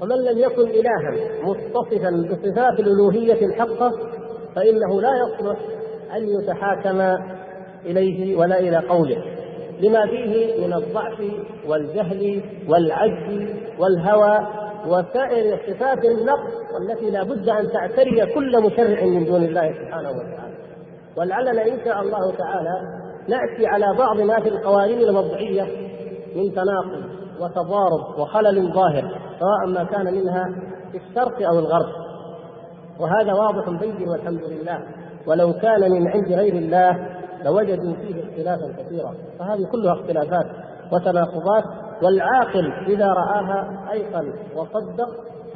ومن 0.02 0.16
لم 0.16 0.38
يكن 0.38 0.62
إلها 0.62 1.14
متصفا 1.42 2.10
بصفات 2.10 2.80
الألوهية 2.80 3.46
الحقة 3.46 3.92
فإنه 4.56 5.00
لا 5.00 5.10
يصلح 5.16 5.58
أن 6.16 6.28
يتحاكم 6.28 7.24
إليه 7.84 8.36
ولا 8.36 8.58
إلى 8.58 8.76
قوله. 8.76 9.24
لما 9.80 10.06
فيه 10.06 10.66
من 10.66 10.72
الضعف 10.72 11.22
والجهل 11.66 12.42
والعجز 12.68 13.46
والهوى 13.78 14.65
وسائر 14.86 15.58
صفات 15.66 16.04
النقص 16.04 16.52
والتي 16.74 17.10
لا 17.10 17.22
بد 17.22 17.48
أن 17.48 17.70
تعتري 17.72 18.34
كل 18.34 18.62
مشرع 18.62 19.04
من 19.04 19.24
دون 19.24 19.42
الله 19.42 19.72
سبحانه 19.72 20.10
وتعالى. 20.10 20.56
ولعلنا 21.16 21.62
إن 21.62 21.78
شاء 21.84 22.02
الله 22.02 22.36
تعالى 22.36 22.74
نأتي 23.28 23.66
على 23.66 23.86
بعض 23.98 24.20
ما 24.20 24.40
في 24.40 24.48
القوانين 24.48 24.98
الوضعية 24.98 25.62
من 26.36 26.52
تناقض 26.54 27.04
وتضارب 27.40 28.18
وخلل 28.18 28.72
ظاهر 28.72 29.20
سواء 29.40 29.74
ما 29.74 29.84
كان 29.84 30.14
منها 30.14 30.44
في 30.92 30.98
الشرق 30.98 31.48
أو 31.48 31.58
الغرب. 31.58 31.92
وهذا 33.00 33.32
واضح 33.32 33.70
بين 33.70 34.08
والحمد 34.08 34.40
لله. 34.44 34.78
ولو 35.26 35.52
كان 35.52 35.92
من 35.92 36.08
عند 36.08 36.32
غير 36.32 36.54
الله 36.54 37.06
لوجدوا 37.44 37.94
فيه 37.94 38.24
اختلافا 38.24 38.82
كثيرا. 38.82 39.14
فهذه 39.38 39.66
كلها 39.72 39.92
اختلافات 39.92 40.46
وتناقضات 40.92 41.64
والعاقل 42.02 42.72
إذا 42.72 43.06
رآها 43.06 43.88
أيقن 43.92 44.32
وصدق 44.56 45.08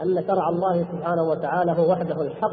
أن 0.03 0.25
شرع 0.27 0.49
الله 0.49 0.87
سبحانه 0.93 1.23
وتعالى 1.23 1.73
هو 1.73 1.93
وحده 1.93 2.23
الحق 2.23 2.53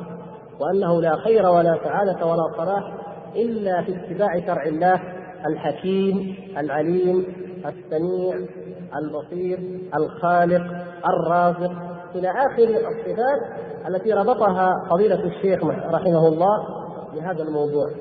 وأنه 0.59 1.01
لا 1.01 1.15
خير 1.15 1.45
ولا 1.45 1.77
سعادة 1.83 2.25
ولا 2.25 2.53
صلاح 2.57 2.93
إلا 3.35 3.81
في 3.81 3.95
اتباع 3.95 4.39
شرع 4.45 4.63
الله 4.65 5.01
الحكيم 5.45 6.35
العليم 6.57 7.25
السميع 7.65 8.47
البصير 8.95 9.59
الخالق 9.95 10.63
الرازق 11.07 11.71
إلى 12.15 12.29
آخر 12.29 12.63
الصفات 12.63 13.41
التي 13.87 14.13
ربطها 14.13 14.69
فضيلة 14.89 15.23
الشيخ 15.23 15.63
رحمه 15.65 16.27
الله 16.27 16.67
بهذا 17.15 17.43
الموضوع. 17.43 17.91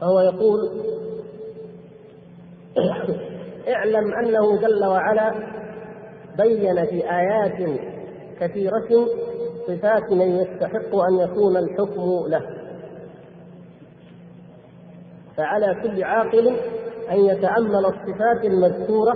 فهو 0.00 0.20
يقول 0.20 0.70
اعلم 3.68 4.14
أنه 4.14 4.60
جل 4.60 4.84
وعلا 4.84 5.34
بين 6.38 6.86
في 6.86 7.10
آيات 7.10 7.80
كثيرة 8.40 9.06
صفات 9.66 10.12
من 10.12 10.36
يستحق 10.36 10.96
أن 10.96 11.18
يكون 11.18 11.56
الحكم 11.56 12.26
له. 12.28 12.42
فعلى 15.36 15.74
كل 15.82 16.04
عاقل 16.04 16.56
أن 17.10 17.16
يتأمل 17.24 17.86
الصفات 17.86 18.44
المذكورة 18.44 19.12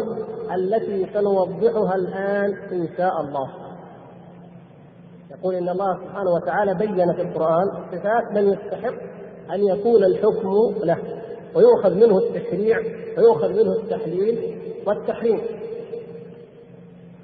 التي 0.55 1.07
سنوضحها 1.13 1.95
الآن 1.95 2.55
إن 2.73 2.89
شاء 2.97 3.21
الله. 3.21 3.51
يقول 5.31 5.55
إن 5.55 5.69
الله 5.69 5.97
سبحانه 6.05 6.31
وتعالى 6.31 6.75
بين 6.75 7.13
في 7.13 7.23
القرآن 7.23 7.67
صفات 7.93 8.33
من 8.33 8.53
يستحق 8.53 8.95
أن 9.55 9.65
يكون 9.65 10.05
الحكم 10.05 10.75
له. 10.85 11.20
ويؤخذ 11.55 11.95
منه 11.95 12.19
التشريع 12.19 12.79
ويؤخذ 13.19 13.49
منه 13.49 13.73
التحليل 13.73 14.59
والتحريم. 14.87 15.41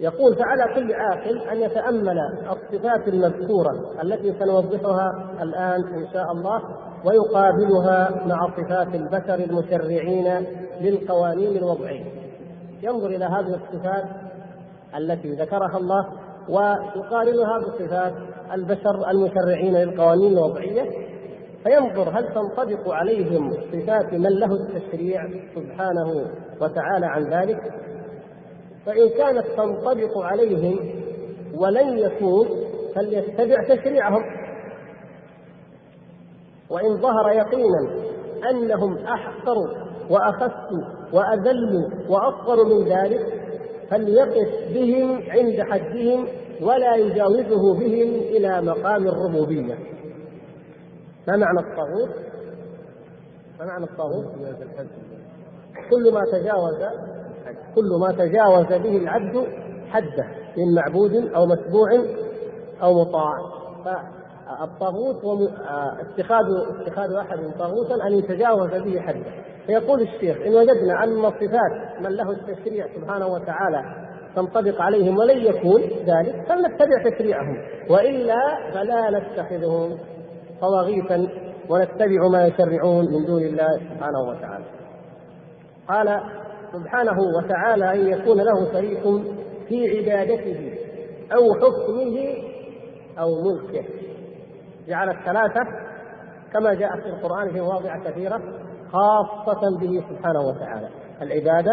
يقول 0.00 0.36
فعلى 0.36 0.74
كل 0.74 0.92
عاقل 0.92 1.38
أن 1.38 1.56
يتأمل 1.56 2.18
الصفات 2.50 3.08
المذكورة 3.08 4.02
التي 4.02 4.34
سنوضحها 4.38 5.32
الآن 5.42 5.84
إن 5.94 6.06
شاء 6.12 6.32
الله 6.32 6.62
ويقابلها 7.04 8.26
مع 8.26 8.50
صفات 8.56 8.94
البشر 8.94 9.34
المشرعين 9.34 10.46
للقوانين 10.80 11.56
الوضعية. 11.56 12.04
ينظر 12.82 13.06
إلى 13.06 13.24
هذه 13.24 13.54
الصفات 13.54 14.04
التي 14.96 15.32
ذكرها 15.32 15.76
الله 15.76 16.06
ويقارنها 16.48 17.58
بصفات 17.58 18.12
البشر 18.54 19.10
المشرعين 19.10 19.74
للقوانين 19.74 20.32
الوضعية 20.32 20.90
فينظر 21.66 22.10
هل 22.10 22.34
تنطبق 22.34 22.88
عليهم 22.88 23.50
صفات 23.50 24.12
من 24.12 24.30
له 24.30 24.52
التشريع 24.52 25.28
سبحانه 25.54 26.30
وتعالى 26.60 27.06
عن 27.06 27.22
ذلك؟ 27.22 27.60
فإن 28.86 29.08
كانت 29.08 29.46
تنطبق 29.56 30.18
عليهم 30.18 30.78
ولن 31.54 31.98
يكون 31.98 32.48
فليتبع 32.94 33.74
تشريعهم. 33.74 34.22
وإن 36.70 36.96
ظهر 36.96 37.32
يقينا 37.32 37.90
أنهم 38.50 38.98
أحقر 38.98 39.56
وأخس 40.10 40.72
وأذل 41.12 41.88
وأصغر 42.08 42.64
من 42.64 42.84
ذلك 42.84 43.26
فليقف 43.90 44.48
بهم 44.74 45.22
عند 45.28 45.60
حدهم 45.60 46.28
ولا 46.62 46.96
يجاوزه 46.96 47.74
بهم 47.74 48.08
إلى 48.08 48.62
مقام 48.62 49.08
الربوبية. 49.08 49.95
ما 51.28 51.36
معنى 51.36 51.58
الطاغوت؟ 51.58 52.10
ما 53.60 53.66
معنى 53.66 53.84
الطاغوت؟ 53.84 54.26
كل 55.90 56.12
ما 56.12 56.20
تجاوز 56.32 56.76
كل 57.74 57.98
ما 58.00 58.12
تجاوز 58.12 58.66
به 58.66 58.96
العبد 58.96 59.46
حده 59.88 60.26
من 60.56 60.74
معبود 60.74 61.14
أو 61.14 61.46
متبوع 61.46 61.88
أو 62.82 63.00
مطاع 63.00 63.32
فالطاغوت 63.84 65.50
اتخاذ 66.00 66.44
اتخاذ 66.80 67.12
أحد 67.12 67.38
طاغوتا 67.58 68.06
أن 68.06 68.12
يتجاوز 68.12 68.70
به 68.70 69.00
حده 69.00 69.32
فيقول 69.66 70.00
الشيخ 70.00 70.36
إن 70.46 70.54
وجدنا 70.54 71.04
أن 71.04 71.30
صفات 71.30 72.00
من 72.00 72.10
له 72.10 72.30
التشريع 72.30 72.86
سبحانه 72.96 73.26
وتعالى 73.26 73.82
تنطبق 74.36 74.80
عليهم 74.82 75.18
ولن 75.18 75.38
يكون 75.38 75.80
ذلك 75.82 76.44
فلنتبع 76.48 77.10
تشريعهم 77.10 77.56
وإلا 77.90 78.70
فلا 78.72 79.10
نتخذهم 79.10 79.98
طواغيتا 80.60 81.28
ونتبع 81.68 82.28
ما 82.32 82.46
يشرعون 82.46 83.04
من 83.04 83.26
دون 83.26 83.42
الله 83.42 83.78
سبحانه 83.78 84.20
وتعالى. 84.20 84.64
قال 85.88 86.20
سبحانه 86.72 87.18
وتعالى 87.36 87.94
أن 87.94 88.08
يكون 88.08 88.36
له 88.36 88.72
شريك 88.72 89.02
في 89.68 89.98
عبادته 89.98 90.74
أو 91.34 91.54
حكمه 91.54 92.34
أو 93.18 93.28
ملكه. 93.42 93.84
جعل 94.88 95.10
الثلاثة 95.10 95.60
كما 96.52 96.74
جاء 96.74 97.00
في 97.00 97.06
القرآن 97.06 97.52
في 97.52 97.60
مواضع 97.60 97.98
كثيرة 98.04 98.40
خاصة 98.92 99.78
به 99.80 100.04
سبحانه 100.10 100.40
وتعالى. 100.40 100.88
العبادة 101.22 101.72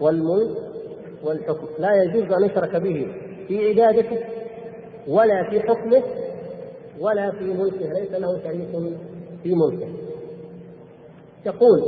والملك 0.00 0.56
والحكم. 1.24 1.66
لا 1.78 2.02
يجوز 2.02 2.32
أن 2.32 2.44
يشرك 2.44 2.76
به 2.76 3.14
في 3.48 3.68
عبادته 3.68 4.18
ولا 5.08 5.50
في 5.50 5.60
حكمه 5.60 6.02
ولا 7.00 7.30
في 7.30 7.44
ملكه 7.44 7.92
ليس 7.92 8.12
له 8.12 8.38
شريك 8.44 8.68
في 9.42 9.54
ملكه. 9.54 9.88
يقول 11.46 11.82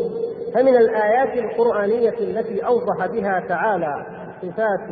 فمن 0.54 0.76
الآيات 0.76 1.44
القرآنية 1.44 2.18
التي 2.20 2.66
أوضح 2.66 3.06
بها 3.06 3.44
تعالى 3.48 4.06
صفات 4.42 4.90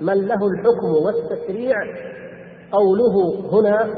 من 0.00 0.26
له 0.26 0.46
الحكم 0.46 1.04
والتشريع 1.04 1.76
قوله 2.72 3.34
هنا 3.52 3.94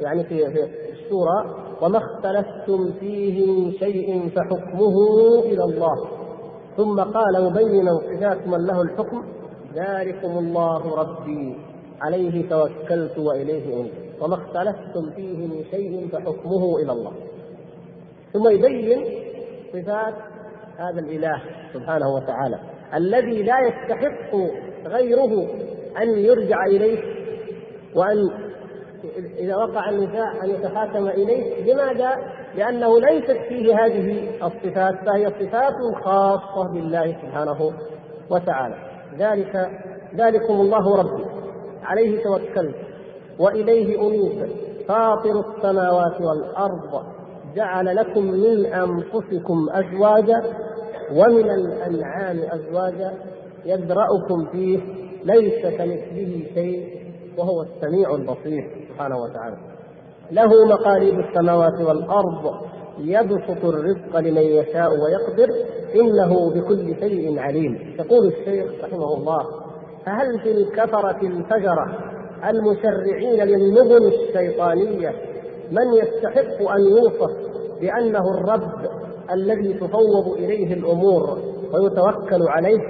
يعني 0.00 0.24
في 0.24 0.46
السورة 0.92 1.56
وما 1.82 1.98
اختلفتم 1.98 2.92
فيه 3.00 3.46
من 3.46 3.72
شيء 3.72 4.28
فحكمه 4.28 4.94
إلى 5.44 5.64
الله 5.64 5.94
ثم 6.76 7.00
قال 7.00 7.44
مبينا 7.44 7.90
صفات 7.98 8.46
من 8.46 8.66
له 8.66 8.82
الحكم 8.82 9.24
ذلكم 9.74 10.38
الله 10.38 10.94
ربي 10.94 11.58
عليه 12.00 12.48
توكلت 12.48 13.18
وإليه 13.18 13.80
أنيب 13.80 14.07
وما 14.20 14.34
اختلفتم 14.34 15.10
فيه 15.16 15.46
من 15.46 15.64
شيء 15.70 16.08
فحكمه 16.12 16.78
إلى 16.82 16.92
الله. 16.92 17.12
ثم 18.32 18.48
يبين 18.48 19.04
صفات 19.72 20.14
هذا 20.78 21.00
الإله 21.00 21.42
سبحانه 21.74 22.14
وتعالى 22.14 22.58
الذي 22.94 23.42
لا 23.42 23.56
يستحق 23.60 24.34
غيره 24.86 25.48
أن 26.02 26.18
يرجع 26.18 26.66
إليه 26.66 26.98
وأن 27.94 28.30
إذا 29.38 29.56
وقع 29.56 29.90
النزاع 29.90 30.44
أن 30.44 30.50
يتحاكم 30.50 31.08
إليه 31.08 31.72
لماذا؟ 31.72 32.16
لأنه 32.56 33.00
ليست 33.00 33.36
فيه 33.48 33.84
هذه 33.84 34.28
الصفات 34.46 34.94
فهي 35.06 35.26
صفات 35.26 35.74
خاصة 36.04 36.72
بالله 36.72 37.16
سبحانه 37.22 37.72
وتعالى. 38.30 38.74
ذلك 39.18 39.70
ذلكم 40.14 40.54
الله 40.54 40.96
ربي. 40.96 41.24
عليه 41.82 42.22
توكلت. 42.22 42.76
وإليه 43.38 44.08
أنيب. 44.08 44.48
فاطر 44.88 45.40
السماوات 45.40 46.20
والأرض 46.20 47.02
جعل 47.54 47.96
لكم 47.96 48.24
من 48.24 48.66
أنفسكم 48.66 49.66
أزواجا 49.70 50.42
ومن 51.12 51.50
الأنعام 51.50 52.38
أزواجا 52.50 53.14
يدرأكم 53.64 54.46
فيه. 54.52 54.78
ليس 55.24 55.62
كمثله 55.62 56.42
شيء 56.54 56.98
وهو 57.38 57.62
السميع 57.62 58.14
البصير 58.14 58.70
سبحانه 58.88 59.16
وتعالى. 59.16 59.56
له 60.30 60.66
مقاليد 60.66 61.18
السماوات 61.18 61.80
والأرض. 61.80 62.54
يبسط 62.98 63.64
الرزق 63.64 64.18
لمن 64.18 64.42
يشاء 64.42 64.90
ويقدر. 64.90 65.54
إنه 65.94 66.50
بكل 66.54 66.94
شيء 67.00 67.38
عليم. 67.38 67.94
يقول 67.98 68.26
الشيخ 68.26 68.84
رحمه 68.84 69.14
الله 69.14 69.46
فهل 70.06 70.40
في 70.42 70.52
الكفرة 70.52 71.20
الفجرة 71.22 72.17
المشرعين 72.44 73.44
للنظم 73.44 74.06
الشيطانية. 74.06 75.12
من 75.70 75.94
يستحق 75.94 76.70
أن 76.70 76.80
يوصف 76.80 77.30
بأنه 77.80 78.24
الرب 78.38 78.90
الذي 79.30 79.74
تفوض 79.74 80.28
إليه 80.36 80.74
الأمور 80.74 81.38
ويتوكل 81.72 82.48
عليه؟ 82.48 82.80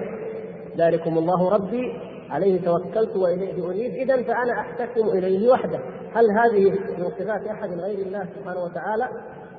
ذلكم 0.76 1.18
الله 1.18 1.48
ربي. 1.50 2.00
عليه 2.30 2.64
توكلت 2.64 3.16
وإليه 3.16 3.70
أنيب. 3.70 3.94
إذا 3.94 4.16
فأنا 4.16 4.60
أحتكم 4.60 5.08
إليه 5.08 5.50
وحده. 5.50 5.80
هل 6.14 6.24
هذه 6.30 6.70
من 6.70 7.10
صفات 7.18 7.46
أحد 7.46 7.68
غير 7.80 7.98
الله 8.06 8.26
سبحانه 8.36 8.64
وتعالى؟ 8.64 9.08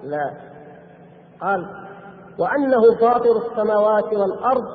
لا. 0.03 0.31
قال 1.41 1.65
وأنه 2.39 2.95
فاطر 2.99 3.37
السماوات 3.37 4.13
والأرض 4.13 4.65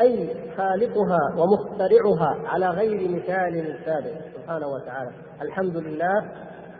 أي 0.00 0.28
خالقها 0.56 1.34
ومخترعها 1.38 2.36
على 2.46 2.68
غير 2.68 3.08
مثال 3.08 3.78
سابق 3.84 4.33
سبحانه 4.44 4.66
وتعالى. 4.66 5.10
الحمد 5.42 5.76
لله 5.76 6.28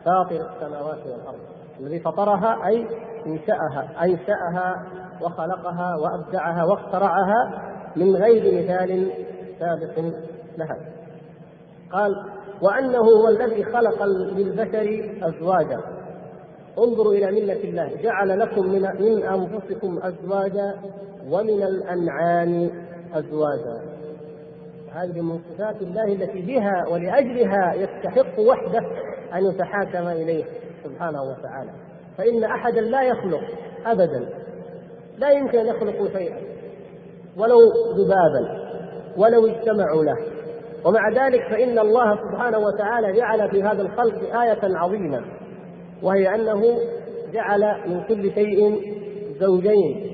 فاطر 0.04 0.50
السماوات 0.54 0.98
والأرض. 1.06 1.38
الذي 1.80 2.00
فطرها 2.00 2.66
أي 2.66 2.86
انشأها 3.26 4.04
أنشأها 4.04 4.86
وخلقها 5.22 5.96
وأبدعها 5.96 6.64
واخترعها 6.64 7.62
من 7.96 8.16
غير 8.16 8.64
مثال 8.64 9.10
سابق 9.58 10.12
لها. 10.58 10.76
قال 11.92 12.12
وأنه 12.62 12.98
هو 12.98 13.28
الذي 13.28 13.64
خلق 13.64 14.02
للبشر 14.04 15.10
أزواجا. 15.22 15.80
انظروا 16.78 17.12
إلى 17.12 17.30
ملة 17.30 17.64
الله. 17.64 18.02
جعل 18.02 18.38
لكم 18.38 18.66
من 18.66 18.82
من 18.82 19.22
أنفسكم 19.22 19.98
أزواجا 20.02 20.74
ومن 21.30 21.62
الأنعام 21.62 22.70
أزواجا. 23.14 23.93
هذه 24.94 25.20
من 25.20 25.38
صفات 25.38 25.82
الله 25.82 26.04
التي 26.04 26.42
بها 26.42 26.88
ولأجلها 26.88 27.74
يستحق 27.74 28.40
وحده 28.40 28.80
أن 29.34 29.46
يتحاكم 29.46 30.08
إليه 30.08 30.44
سبحانه 30.84 31.22
وتعالى. 31.22 31.70
فإن 32.18 32.44
أحدا 32.44 32.80
لا 32.80 33.02
يخلق 33.02 33.40
ابدا 33.86 34.28
لا 35.18 35.30
يمكن 35.30 35.58
أن 35.58 35.66
يخلقوا 35.66 36.08
شيئا 36.08 36.36
ولو 37.36 37.58
ذبابا 37.96 38.64
ولو 39.16 39.46
اجتمعوا 39.46 40.04
له. 40.04 40.16
ومع 40.84 41.08
ذلك 41.08 41.42
فإن 41.50 41.78
الله 41.78 42.16
سبحانه 42.16 42.58
وتعالى 42.58 43.12
جعل 43.12 43.50
في 43.50 43.62
هذا 43.62 43.82
الخلق 43.82 44.40
آية 44.40 44.76
عظيمة 44.76 45.20
وهي 46.02 46.34
أنه 46.34 46.62
جعل 47.32 47.60
من 47.86 48.02
كل 48.08 48.34
شيء 48.34 48.80
زوجين. 49.40 50.12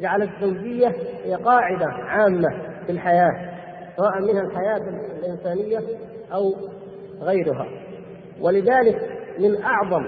جعل 0.00 0.22
الزوجية 0.22 0.92
هي 1.24 1.34
قاعدة 1.34 1.86
عامة 1.86 2.48
في 2.86 2.92
الحياة. 2.92 3.51
سواء 3.96 4.20
منها 4.20 4.42
الحياة 4.42 4.80
الإنسانية 5.18 5.80
أو 6.32 6.54
غيرها. 7.20 7.66
ولذلك 8.40 9.18
من 9.38 9.62
أعظم 9.62 10.04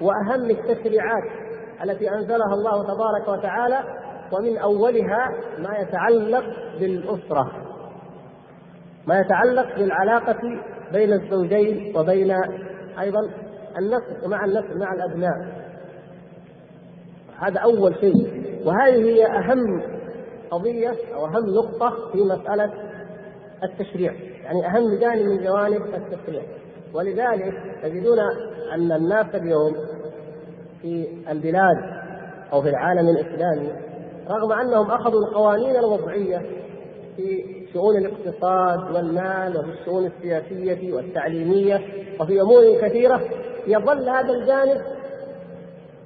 وأهم 0.00 0.50
التشريعات 0.50 1.24
التي 1.84 2.10
أنزلها 2.10 2.54
الله 2.54 2.82
تبارك 2.84 3.28
وتعالى 3.28 3.80
ومن 4.32 4.58
أولها 4.58 5.28
ما 5.58 5.78
يتعلق 5.78 6.44
بالأسرة. 6.80 7.52
ما 9.06 9.20
يتعلق 9.20 9.76
بالعلاقة 9.78 10.40
بين 10.92 11.12
الزوجين 11.12 11.96
وبين 11.96 12.30
أيضا 13.00 13.20
النسل 13.78 14.28
مع 14.28 14.44
النسل 14.44 14.78
مع 14.78 14.92
الأبناء. 14.92 15.68
هذا 17.38 17.60
أول 17.60 17.94
شيء. 18.00 18.38
وهذه 18.66 19.04
هي 19.04 19.26
أهم 19.26 19.82
قضية 20.50 20.94
أو 21.14 21.26
أهم 21.26 21.44
نقطة 21.54 22.10
في 22.12 22.18
مسألة 22.24 22.87
التشريع. 23.62 24.12
يعني 24.44 24.66
أهم 24.66 24.98
جانب 25.00 25.26
من 25.26 25.44
جوانب 25.44 25.82
التشريع. 25.94 26.42
ولذلك 26.94 27.54
تجدون 27.82 28.18
أن 28.74 28.92
الناس 28.92 29.34
اليوم 29.34 29.76
في 30.82 31.08
البلاد 31.30 31.76
أو 32.52 32.62
في 32.62 32.68
العالم 32.68 33.08
الإسلامي 33.08 33.72
رغم 34.30 34.52
أنهم 34.52 34.90
أخذوا 34.90 35.20
القوانين 35.20 35.76
الوضعية 35.76 36.42
في 37.16 37.44
شؤون 37.72 37.96
الاقتصاد 37.96 38.94
والمال 38.94 39.58
وفي 39.58 39.80
الشؤون 39.80 40.06
السياسية 40.06 40.92
والتعليمية 40.92 41.80
وفي 42.20 42.40
أمور 42.40 42.80
كثيرة 42.80 43.20
يظل 43.66 44.08
هذا 44.08 44.30
الجانب 44.32 44.80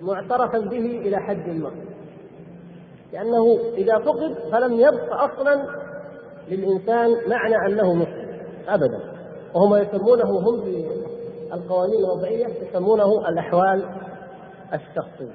معترفا 0.03 0.59
به 0.59 1.01
إلى 1.05 1.17
حد 1.17 1.49
ما. 1.49 1.71
لأنه 3.13 3.59
إذا 3.75 3.99
فقد 3.99 4.35
فلم 4.53 4.81
يبق 4.81 5.15
أصلا 5.15 5.82
للإنسان 6.49 7.11
معنى 7.29 7.57
أنه 7.67 7.95
مسلم 7.95 8.29
أبدا. 8.69 9.01
وهم 9.55 9.77
يسمونه 9.77 10.49
هم 10.49 10.63
في 10.65 10.87
القوانين 11.53 12.01
الوضعية 12.05 12.47
يسمونه 12.47 13.29
الأحوال 13.29 13.85
الشخصية. 14.75 15.35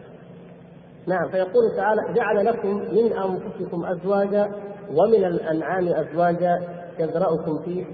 نعم 1.08 1.30
فيقول 1.32 1.76
تعالى 1.76 2.02
جعل 2.14 2.46
لكم 2.46 2.70
من 2.78 3.14
أنفسكم 3.14 3.86
أزواجا 3.86 4.52
ومن 4.96 5.26
الأنعام 5.26 5.88
أزواجا 5.88 6.60
يذرأكم 7.00 7.60
فيه 7.66 7.86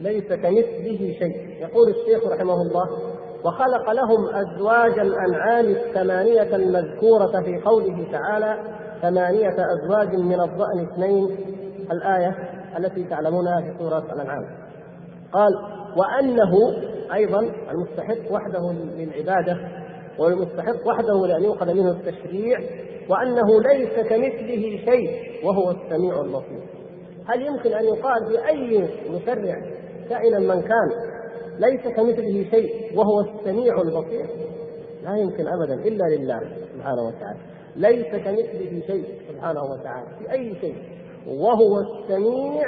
ليس 0.00 0.28
كمثله 0.28 1.12
شيء. 1.18 1.46
يقول 1.60 1.88
الشيخ 1.88 2.26
رحمه 2.26 2.62
الله 2.62 2.88
وخلق 3.44 3.90
لهم 3.92 4.34
أزواج 4.34 4.98
الأنعام 4.98 5.66
الثمانية 5.66 6.56
المذكورة 6.56 7.42
في 7.42 7.60
قوله 7.64 8.06
تعالى 8.12 8.58
ثمانية 9.02 9.56
أزواج 9.74 10.14
من 10.14 10.40
الضأن 10.40 10.80
اثنين 10.92 11.36
الآية 11.92 12.34
التي 12.78 13.04
تعلمونها 13.04 13.60
في 13.60 13.78
سورة 13.78 14.12
الأنعام. 14.12 14.44
قال 15.32 15.52
وأنه 15.96 16.52
أيضا 17.14 17.40
المستحق 17.70 18.32
وحده 18.32 18.72
للعبادة 18.72 19.58
والمستحق 20.18 20.86
وحده 20.86 21.26
لأن 21.26 21.44
يؤخذ 21.44 21.74
منه 21.74 21.90
التشريع 21.90 22.58
وأنه 23.08 23.60
ليس 23.60 24.08
كمثله 24.08 24.80
شيء 24.84 25.10
وهو 25.44 25.70
السميع 25.70 26.20
البصير. 26.20 26.60
هل 27.26 27.46
يمكن 27.46 27.72
أن 27.72 27.84
يقال 27.84 28.24
بأي 28.28 28.88
مشرع 29.10 29.62
كائنا 30.08 30.38
من 30.38 30.62
كان 30.62 30.90
ليس 31.58 31.80
كمثله 31.96 32.50
شيء 32.50 32.98
وهو 32.98 33.20
السميع 33.20 33.74
البصير؟ 33.82 34.26
لا 35.04 35.16
يمكن 35.16 35.44
أبدا 35.48 35.74
إلا 35.74 36.04
لله 36.16 36.40
سبحانه 36.74 37.02
وتعالى. 37.02 37.38
ليس 37.76 38.06
كمثله 38.06 38.82
شيء 38.86 39.04
سبحانه 39.28 39.60
وتعالى 39.64 40.06
في 40.18 40.32
أي 40.32 40.54
شيء. 40.60 40.76
وهو 41.26 41.80
السميع 41.80 42.64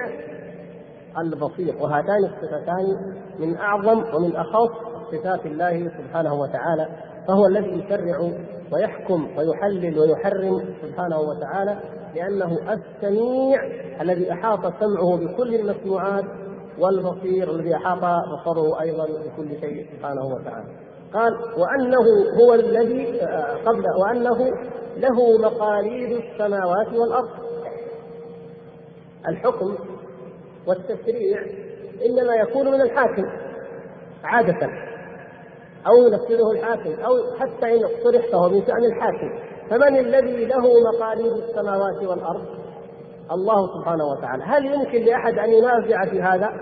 البصير. 1.19 1.77
وهاتان 1.81 2.25
الصفتان 2.25 3.15
من 3.39 3.57
أعظم 3.57 4.15
ومن 4.15 4.37
أخص 4.37 4.71
صفات 5.13 5.47
الله 5.47 5.91
سبحانه 5.99 6.35
وتعالى 6.35 6.89
فهو 7.29 7.47
الذي 7.47 7.85
يشرع 7.85 8.31
ويحكم 8.73 9.29
ويحلل 9.39 9.99
ويحرم 9.99 10.75
سبحانه 10.83 11.21
وتعالى 11.21 11.79
لأنه 12.15 12.59
السميع 12.73 13.61
الذي 14.01 14.33
أحاط 14.33 14.61
سمعه 14.61 15.17
بكل 15.17 15.55
المسموعات 15.55 16.25
والبصير 16.79 17.51
الذي 17.51 17.77
أحاط 17.77 17.99
بصره 18.33 18.81
أيضا 18.81 19.05
بكل 19.05 19.61
شيء 19.61 19.87
سبحانه 19.97 20.27
وتعالى. 20.27 20.67
قال 21.15 21.33
وأنه 21.33 22.05
هو 22.41 22.55
الذي 22.55 23.21
قبل 23.67 23.85
وأنه 24.03 24.51
له 24.97 25.39
مقاليد 25.39 26.11
السماوات 26.25 26.93
والأرض. 26.93 27.48
الحكم 29.29 29.75
والتشريع 30.67 31.43
إنما 32.07 32.35
يكون 32.35 32.71
من 32.73 32.81
الحاكم 32.81 33.25
عادة 34.25 34.69
أو 35.87 35.97
ينفذه 35.97 36.51
الحاكم 36.53 37.03
أو 37.03 37.37
حتى 37.39 37.75
إن 37.77 37.85
اقترح 37.85 38.33
فهو 38.33 38.49
من 38.49 38.67
شأن 38.67 38.85
الحاكم. 38.85 39.39
فمن 39.71 39.97
الذي 39.97 40.45
له 40.45 40.63
مقاليد 40.93 41.33
السماوات 41.33 42.03
والأرض؟ 42.03 42.47
الله 43.33 43.79
سبحانه 43.79 44.05
وتعالى. 44.05 44.45
هل 44.45 44.67
يمكن 44.67 45.05
لأحد 45.05 45.39
أن 45.39 45.51
ينازع 45.51 46.05
في 46.11 46.23
هذا؟ 46.23 46.53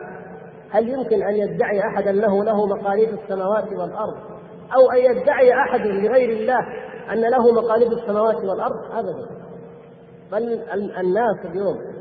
هل 0.70 0.88
يمكن 0.88 1.22
أن 1.22 1.36
يدعي 1.36 1.80
أحدا 1.80 2.12
له 2.12 2.44
له 2.44 2.66
مقاليد 2.66 3.09
السماوات 3.09 3.72
والأرض؟ 3.72 4.16
أو 4.76 4.90
أن 4.90 4.98
يدعي 4.98 5.52
أحد 5.55 5.80
لغير 5.80 6.30
الله 6.30 6.59
أن 7.12 7.20
له 7.20 7.52
مقاليد 7.52 7.93
السماوات 7.93 8.36
والأرض؟ 8.36 8.93
أبدا. 8.93 9.26
بل 10.32 10.62
الناس 10.98 11.47
اليوم 11.51 11.95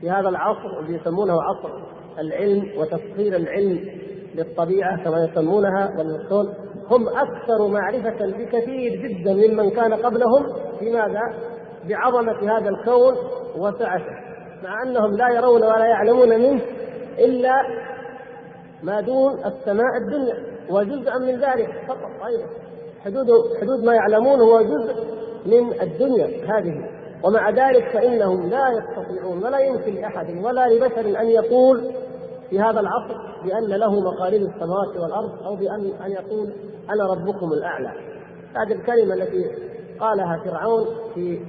في 0.00 0.10
هذا 0.10 0.28
العصر 0.28 0.78
اللي 0.78 0.94
يسمونه 0.94 1.42
عصر 1.42 1.70
العلم 2.18 2.68
وتسخير 2.76 3.36
العلم 3.36 3.80
للطبيعة 4.34 5.04
كما 5.04 5.24
يسمونها 5.24 5.94
والكون 5.98 6.54
هم 6.90 7.08
أكثر 7.08 7.66
معرفة 7.66 8.26
بكثير 8.26 9.08
جدا 9.08 9.32
ممن 9.34 9.70
كان 9.70 9.94
قبلهم 9.94 10.46
في 10.78 10.90
ماذا؟ 10.90 11.20
بعظمة 11.88 12.58
هذا 12.58 12.68
الكون 12.68 13.14
وسعته. 13.56 14.28
مع 14.64 14.82
أنهم 14.82 15.16
لا 15.16 15.28
يرون 15.28 15.62
ولا 15.62 15.86
يعلمون 15.86 16.28
منه 16.28 16.60
إلا 17.18 17.62
ما 18.82 19.00
دون 19.00 19.32
السماء 19.32 19.96
الدنيا 19.96 20.34
وجزءا 20.70 21.18
من 21.18 21.40
ذلك 21.40 21.68
فقط 21.88 22.26
أيضا. 22.26 22.46
حدود 23.04 23.26
حدود 23.60 23.84
ما 23.84 23.94
يعلمون 23.94 24.40
هو 24.40 24.62
جزء 24.62 24.94
من 25.46 25.80
الدنيا 25.82 26.26
هذه. 26.26 26.97
ومع 27.24 27.50
ذلك 27.50 27.88
فإنهم 27.92 28.48
لا 28.50 28.68
يستطيعون 28.68 29.44
ولا 29.44 29.58
يمكن 29.58 29.94
لأحد 29.94 30.44
ولا 30.44 30.68
لبشر 30.68 31.20
أن 31.20 31.26
يقول 31.26 31.90
في 32.50 32.60
هذا 32.60 32.80
العصر 32.80 33.16
بأن 33.44 33.66
له 33.66 34.00
مقاليد 34.00 34.42
السماوات 34.42 34.96
والأرض 34.96 35.42
أو 35.46 35.56
بأن 35.56 35.92
أن 36.04 36.10
يقول 36.10 36.52
أنا 36.90 37.06
ربكم 37.06 37.52
الأعلى. 37.52 37.92
هذه 38.56 38.72
الكلمة 38.72 39.14
التي 39.14 39.44
قالها 40.00 40.42
فرعون 40.44 40.86
في 41.14 41.40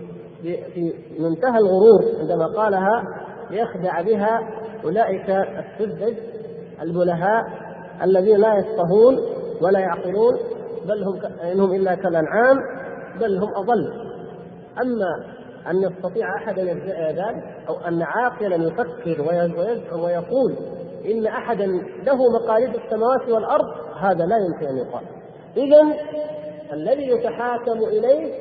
في 0.44 0.94
منتهى 1.20 1.58
الغرور 1.58 2.04
عندما 2.20 2.48
قالها 2.48 3.04
ليخدع 3.52 4.02
بها 4.02 4.50
أولئك 4.84 5.30
السذج 5.30 6.14
البلهاء 6.82 7.44
الذين 8.04 8.38
لا 8.38 8.56
يفقهون 8.58 9.20
ولا 9.62 9.80
يعقلون 9.80 10.38
بل 10.86 11.04
هم 11.04 11.20
إنهم 11.52 11.74
إلا 11.74 11.96
كالأنعام 11.96 12.58
بل 13.20 13.38
هم 13.38 13.54
أضل. 13.56 13.94
أما 14.82 15.39
أن 15.68 15.84
يستطيع 15.84 16.36
أحد 16.36 16.60
أن 16.60 16.68
يدعي 16.68 17.14
ذلك 17.14 17.44
أو 17.68 17.80
أن 17.88 18.02
عاقلا 18.02 18.56
يفكر 18.56 19.22
ويقول 19.94 20.56
إن 21.06 21.28
احدا 21.28 21.66
له 22.04 22.18
مقاليد 22.34 22.76
السماوات 22.76 23.30
والأرض 23.30 23.66
هذا 24.00 24.26
لا 24.26 24.38
يمكن 24.38 24.66
أن 24.66 24.78
يقال. 24.78 25.04
اذا 25.58 25.82
الذي 26.74 27.08
يتحاكم 27.08 27.78
إليه 27.84 28.34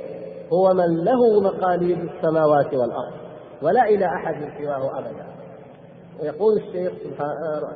هو 0.52 0.74
من 0.74 1.04
له 1.04 1.40
مقاليد 1.40 1.98
السماوات 1.98 2.74
والأرض 2.74 3.12
ولا 3.62 3.84
إلى 3.84 4.06
أحد 4.06 4.34
سواه 4.58 4.98
ابدا. 4.98 5.26
ويقول 6.20 6.56
الشيخ 6.56 6.92
سبحانه 7.04 7.68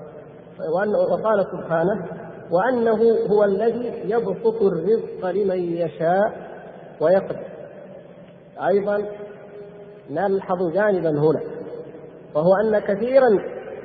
وقال 1.11 1.47
سبحانه 1.53 2.07
وأنه 2.51 3.19
هو 3.31 3.45
الذي 3.45 4.03
يبسط 4.05 4.63
الرزق 4.63 5.31
لمن 5.31 5.77
يشاء 5.77 6.33
ويقدر. 7.01 7.45
أيضا 8.69 9.05
نلحظ 10.11 10.73
جانبا 10.73 11.11
هنا 11.11 11.41
وهو 12.35 12.55
أن 12.65 12.79
كثيرا 12.79 13.29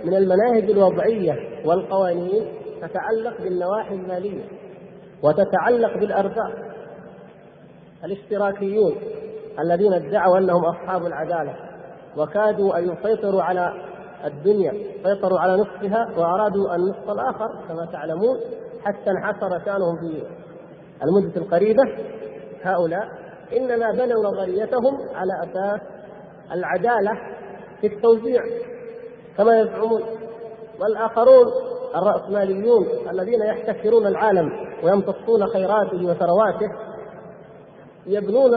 من 0.06 0.14
المناهج 0.14 0.69
الوضعية 0.69 1.35
والقوانين 1.65 2.45
تتعلق 2.81 3.41
بالنواحي 3.41 3.95
المالية 3.95 4.44
وتتعلق 5.23 5.98
بالأرزاق 5.98 6.52
الاشتراكيون 8.03 8.95
الذين 9.60 9.94
ادعوا 9.94 10.38
أنهم 10.38 10.65
أصحاب 10.65 11.06
العدالة 11.06 11.56
وكادوا 12.18 12.77
أن 12.77 12.94
يسيطروا 12.94 13.44
على 13.44 13.73
الدنيا 14.26 14.73
سيطروا 15.03 15.39
على 15.39 15.61
نصفها 15.61 16.07
وأرادوا 16.18 16.76
النصف 16.76 17.10
الآخر 17.10 17.48
كما 17.68 17.85
تعلمون 17.91 18.38
حتى 18.84 19.11
انحصر 19.11 19.65
شأنهم 19.65 19.98
في 19.99 20.23
المدة 21.03 21.41
القريبة. 21.41 21.84
هؤلاء 22.64 23.07
إنما 23.57 23.91
بنوا 23.91 24.23
نظريتهم 24.23 24.98
على 25.15 25.34
أساس 25.44 25.81
العدالة 26.51 27.11
في 27.81 27.87
التوزيع 27.87 28.43
كما 29.37 29.59
يزعمون. 29.59 30.03
والآخرون 30.79 31.45
الرأسماليون 31.95 32.87
الذين 33.11 33.41
يحتكرون 33.41 34.07
العالم 34.07 34.51
ويمتصون 34.83 35.47
خيراته 35.47 36.05
وثرواته 36.05 36.71
يبنون 38.05 38.51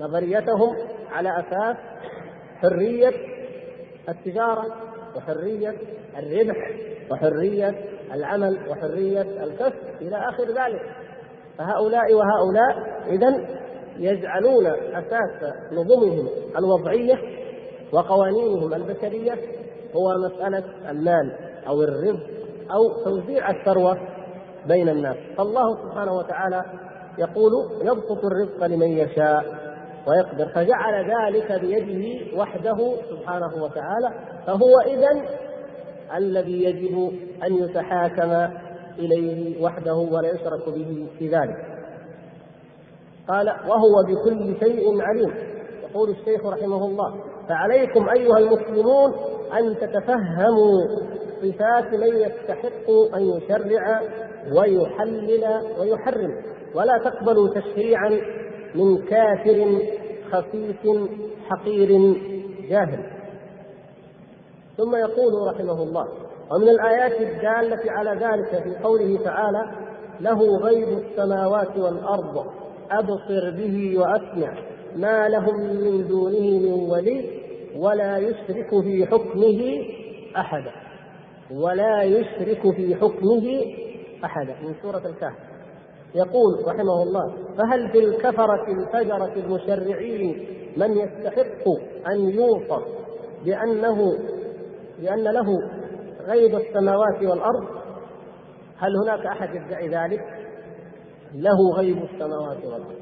نظريتهم 0.00 0.76
على 1.12 1.40
أساس 1.40 1.76
حرية 2.60 3.12
التجارة 4.08 4.66
وحرية 5.16 5.74
الربح 6.18 6.70
وحرية 7.10 7.84
العمل 8.14 8.58
وحرية 8.68 9.44
الكسب 9.44 10.00
إلى 10.00 10.16
آخر 10.16 10.44
ذلك. 10.44 10.82
فهؤلاء 11.58 12.14
وهؤلاء 12.14 13.02
إذا 13.06 13.46
يجعلون 13.98 14.66
أساس 14.66 15.54
نظمهم 15.72 16.28
الوضعية 16.58 17.18
وقوانينهم 17.92 18.74
البشرية 18.74 19.34
هو 19.96 20.08
مسألة 20.24 20.64
المال 20.90 21.32
أو 21.68 21.82
الرزق 21.82 22.26
أو 22.70 23.04
توزيع 23.04 23.50
الثروة 23.50 23.98
بين 24.66 24.88
الناس. 24.88 25.16
فالله 25.36 25.76
سبحانه 25.82 26.12
وتعالى 26.12 26.64
يقول 27.18 27.52
يبسط 27.82 28.24
الرزق 28.24 28.66
لمن 28.66 28.88
يشاء 28.88 29.44
ويقدر 30.06 30.48
فجعل 30.48 31.10
ذلك 31.10 31.60
بيده 31.60 32.36
وحده 32.38 32.94
سبحانه 33.10 33.62
وتعالى 33.62 34.10
فهو 34.46 34.80
إذا 34.86 35.22
الذي 36.16 36.64
يجب 36.64 37.12
أن 37.44 37.54
يتحاكم 37.54 38.54
إليه 38.98 39.62
وحده 39.62 39.94
ولا 39.94 40.28
يشرك 40.30 40.68
به 40.68 41.06
في 41.18 41.28
ذلك. 41.28 41.75
قال 43.28 43.48
وهو 43.48 44.02
بكل 44.08 44.56
شيء 44.60 45.00
عليم. 45.00 45.34
يقول 45.90 46.10
الشيخ 46.10 46.46
رحمه 46.46 46.86
الله 46.86 47.14
فعليكم 47.48 48.08
أيها 48.08 48.38
المسلمون 48.38 49.14
أن 49.58 49.76
تتفهموا 49.76 50.80
صفات 51.42 51.94
من 51.94 52.16
يستحق 52.16 52.90
أن 53.14 53.22
يشرع 53.22 54.02
ويحلل 54.52 55.44
ويحرم 55.80 56.42
ولا 56.74 56.98
تقبلوا 57.04 57.48
تشريعا 57.48 58.20
من 58.74 58.98
كافر 59.02 59.78
خفيف 60.32 61.10
حقير 61.48 62.16
جاهل. 62.70 63.10
ثم 64.76 64.96
يقول 64.96 65.48
رحمه 65.54 65.82
الله 65.82 66.08
ومن 66.52 66.68
الآيات 66.68 67.20
الدالة 67.20 67.92
على 67.92 68.10
ذلك 68.10 68.62
في 68.62 68.82
قوله 68.82 69.18
تعالى 69.24 69.70
له 70.20 70.56
غيب 70.56 70.88
السماوات 70.88 71.78
والأرض 71.78 72.46
أبصر 72.90 73.50
به 73.50 73.98
وأسمع 73.98 74.54
ما 74.96 75.28
لهم 75.28 75.60
من 75.60 76.08
دونه 76.08 76.58
من 76.58 76.72
ولي 76.90 77.24
ولا 77.76 78.18
يشرك 78.18 78.68
في 78.82 79.06
حكمه 79.06 79.84
أحدا 80.36 80.72
ولا 81.50 82.02
يشرك 82.02 82.74
في 82.76 82.94
حكمه 82.94 83.64
أحدا 84.24 84.54
من 84.62 84.74
سورة 84.82 85.02
الكهف. 85.06 85.34
يقول 86.14 86.68
رحمه 86.68 87.02
الله 87.02 87.34
فهل 87.58 87.88
في 87.92 87.98
الكفرة 87.98 88.66
الفجرة 88.68 89.32
المشرعين 89.36 90.46
من 90.76 90.98
يستحق 90.98 91.68
أن 92.06 92.30
يوصف 92.30 92.82
بأنه 93.44 94.18
بأن 94.98 95.24
له 95.24 95.58
غيب 96.26 96.54
السماوات 96.54 97.22
والأرض؟ 97.22 97.66
هل 98.78 98.96
هناك 98.96 99.26
أحد 99.26 99.54
يدعي 99.54 99.88
ذلك؟ 99.88 100.45
له 101.36 101.70
غيب 101.76 102.02
السماوات 102.02 102.64
والأرض. 102.64 102.94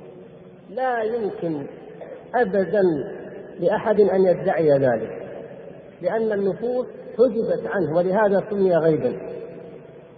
لا 0.70 1.02
يمكن 1.02 1.66
أبدا 2.34 2.82
لأحد 3.60 4.00
أن 4.00 4.24
يدعي 4.24 4.70
ذلك 4.70 5.24
لأن 6.02 6.32
النفوس 6.32 6.86
حجبت 7.18 7.66
عنه 7.66 7.96
ولهذا 7.96 8.44
سمي 8.50 8.76
غيبا. 8.76 9.16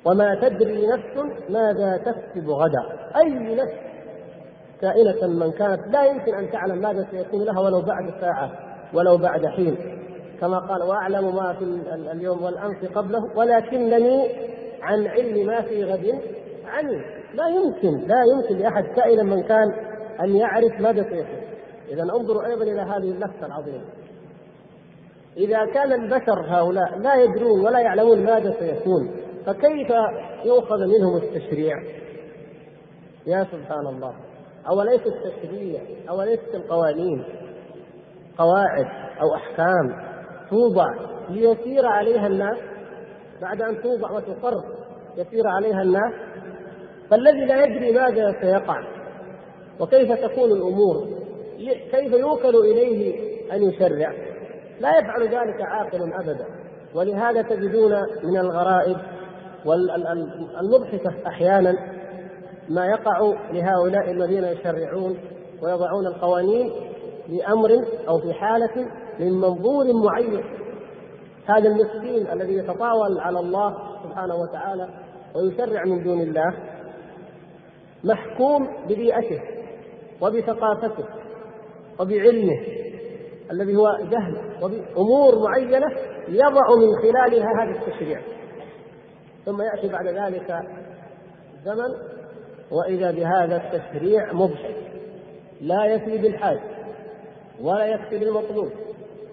وما 0.05 0.34
تدري 0.34 0.86
نفس 0.86 1.32
ماذا 1.51 1.97
تكسب 1.97 2.51
غدا. 2.51 2.82
أي 3.16 3.55
نفس 3.55 3.74
كائنة 4.80 5.26
من 5.26 5.52
كانت 5.52 5.80
لا 5.93 6.05
يمكن 6.05 6.34
أن 6.34 6.51
تعلم 6.51 6.78
ماذا 6.78 7.06
سيكون 7.10 7.44
لها 7.44 7.60
ولو 7.60 7.82
بعد 7.82 8.20
ساعة 8.20 8.51
ولو 8.94 9.16
بعد 9.18 9.47
حين. 9.47 9.76
كما 10.40 10.59
قال 10.59 10.82
وأعلم 10.82 11.36
ما 11.36 11.52
في 11.52 11.64
اليوم 12.12 12.43
والأمس 12.43 12.84
قبله 12.94 13.36
ولكنني 13.36 14.28
عن 14.82 15.06
علم 15.06 15.47
ما 15.47 15.60
في 15.60 15.84
غد 15.84 16.20
عني 16.66 17.15
لا 17.35 17.48
يمكن 17.48 18.07
لا 18.07 18.23
يمكن 18.35 18.57
لأحد 18.57 18.85
كائنا 18.85 19.23
من 19.23 19.43
كان 19.43 19.73
أن 20.20 20.36
يعرف 20.36 20.81
ماذا 20.81 21.03
سيكون 21.03 21.47
إذا 21.89 22.03
انظروا 22.03 22.47
أيضا 22.47 22.65
إلى 22.65 22.81
هذه 22.81 23.11
اللفة 23.11 23.47
العظيمة. 23.47 23.85
إذا 25.36 25.66
كان 25.74 25.93
البشر 25.93 26.44
هؤلاء 26.47 26.98
لا 26.98 27.15
يدرون 27.15 27.61
ولا 27.66 27.78
يعلمون 27.78 28.24
ماذا 28.24 28.55
سيكون 28.59 29.11
فكيف 29.47 29.90
يؤخذ 30.44 30.86
منهم 30.86 31.16
التشريع؟ 31.16 31.77
يا 33.27 33.47
سبحان 33.53 33.86
الله. 33.86 34.15
أوليس 34.69 35.01
التشريع 35.07 35.81
أوليست 36.11 36.55
القوانين 36.55 37.24
قواعد 38.39 38.86
أو 39.20 39.35
أحكام 39.35 40.16
توضع 40.51 40.86
ليسير 41.31 41.86
عليها 41.86 42.27
الناس؟ 42.27 42.59
بعد 43.43 43.62
أن 43.62 43.82
توضع 43.82 44.11
وتقر 44.11 44.65
يسير 45.16 45.47
عليها 45.47 45.82
الناس؟ 45.82 46.12
فالذي 47.11 47.45
لا 47.45 47.65
يدري 47.65 47.93
ماذا 47.93 48.37
سيقع 48.41 48.83
وكيف 49.81 50.12
تكون 50.12 50.53
الأمور 50.53 51.07
كيف 51.91 52.12
يوكل 52.12 52.57
إليه 52.57 53.15
أن 53.53 53.62
يشرع. 53.62 54.12
لا 54.81 54.99
يفعل 54.99 55.23
ذلك 55.23 55.62
عاقل 55.62 56.12
أبدا. 56.12 56.47
ولهذا 56.95 57.43
تجدون 57.43 57.93
من 58.24 58.37
الغرائب 58.37 58.97
والمضحكه 59.65 61.12
أحيانا 61.27 61.74
ما 62.69 62.87
يقع 62.87 63.35
لهؤلاء 63.53 64.11
الذين 64.11 64.45
يشرعون 64.45 65.19
ويضعون 65.62 66.07
القوانين 66.07 66.70
لأمر 67.28 67.85
أو 68.09 68.19
في 68.19 68.33
حالة 68.33 68.89
من 69.20 69.33
منظور 69.33 69.85
معين. 70.05 70.45
هذا 71.47 71.69
المسكين 71.69 72.27
الذي 72.33 72.55
يتطاول 72.55 73.20
على 73.20 73.39
الله 73.41 73.77
سبحانه 74.05 74.35
وتعالى 74.35 74.89
ويشرع 75.35 75.85
من 75.85 76.03
دون 76.03 76.20
الله 76.20 76.55
محكوم 78.05 78.68
ببيئته 78.89 79.40
وبثقافته 80.20 81.05
وبعلمه 82.01 82.60
الذي 83.51 83.77
هو 83.77 83.98
جهل 84.10 84.36
وبأمور 84.62 85.39
معينة 85.48 85.86
يضع 86.28 86.74
من 86.77 87.02
خلالها 87.02 87.48
هذا 87.62 87.78
التشريع. 87.78 88.20
ثم 89.44 89.62
يأتي 89.62 89.89
بعد 89.89 90.06
ذلك 90.06 90.59
زمن 91.64 91.89
وإذا 92.70 93.10
بهذا 93.10 93.56
التشريع 93.56 94.32
مضحك 94.32 94.77
لا 95.60 95.85
يفي 95.85 96.18
بالحاج 96.18 96.59
ولا 97.60 97.86
يكفي 97.86 98.18
بالمطلوب 98.18 98.70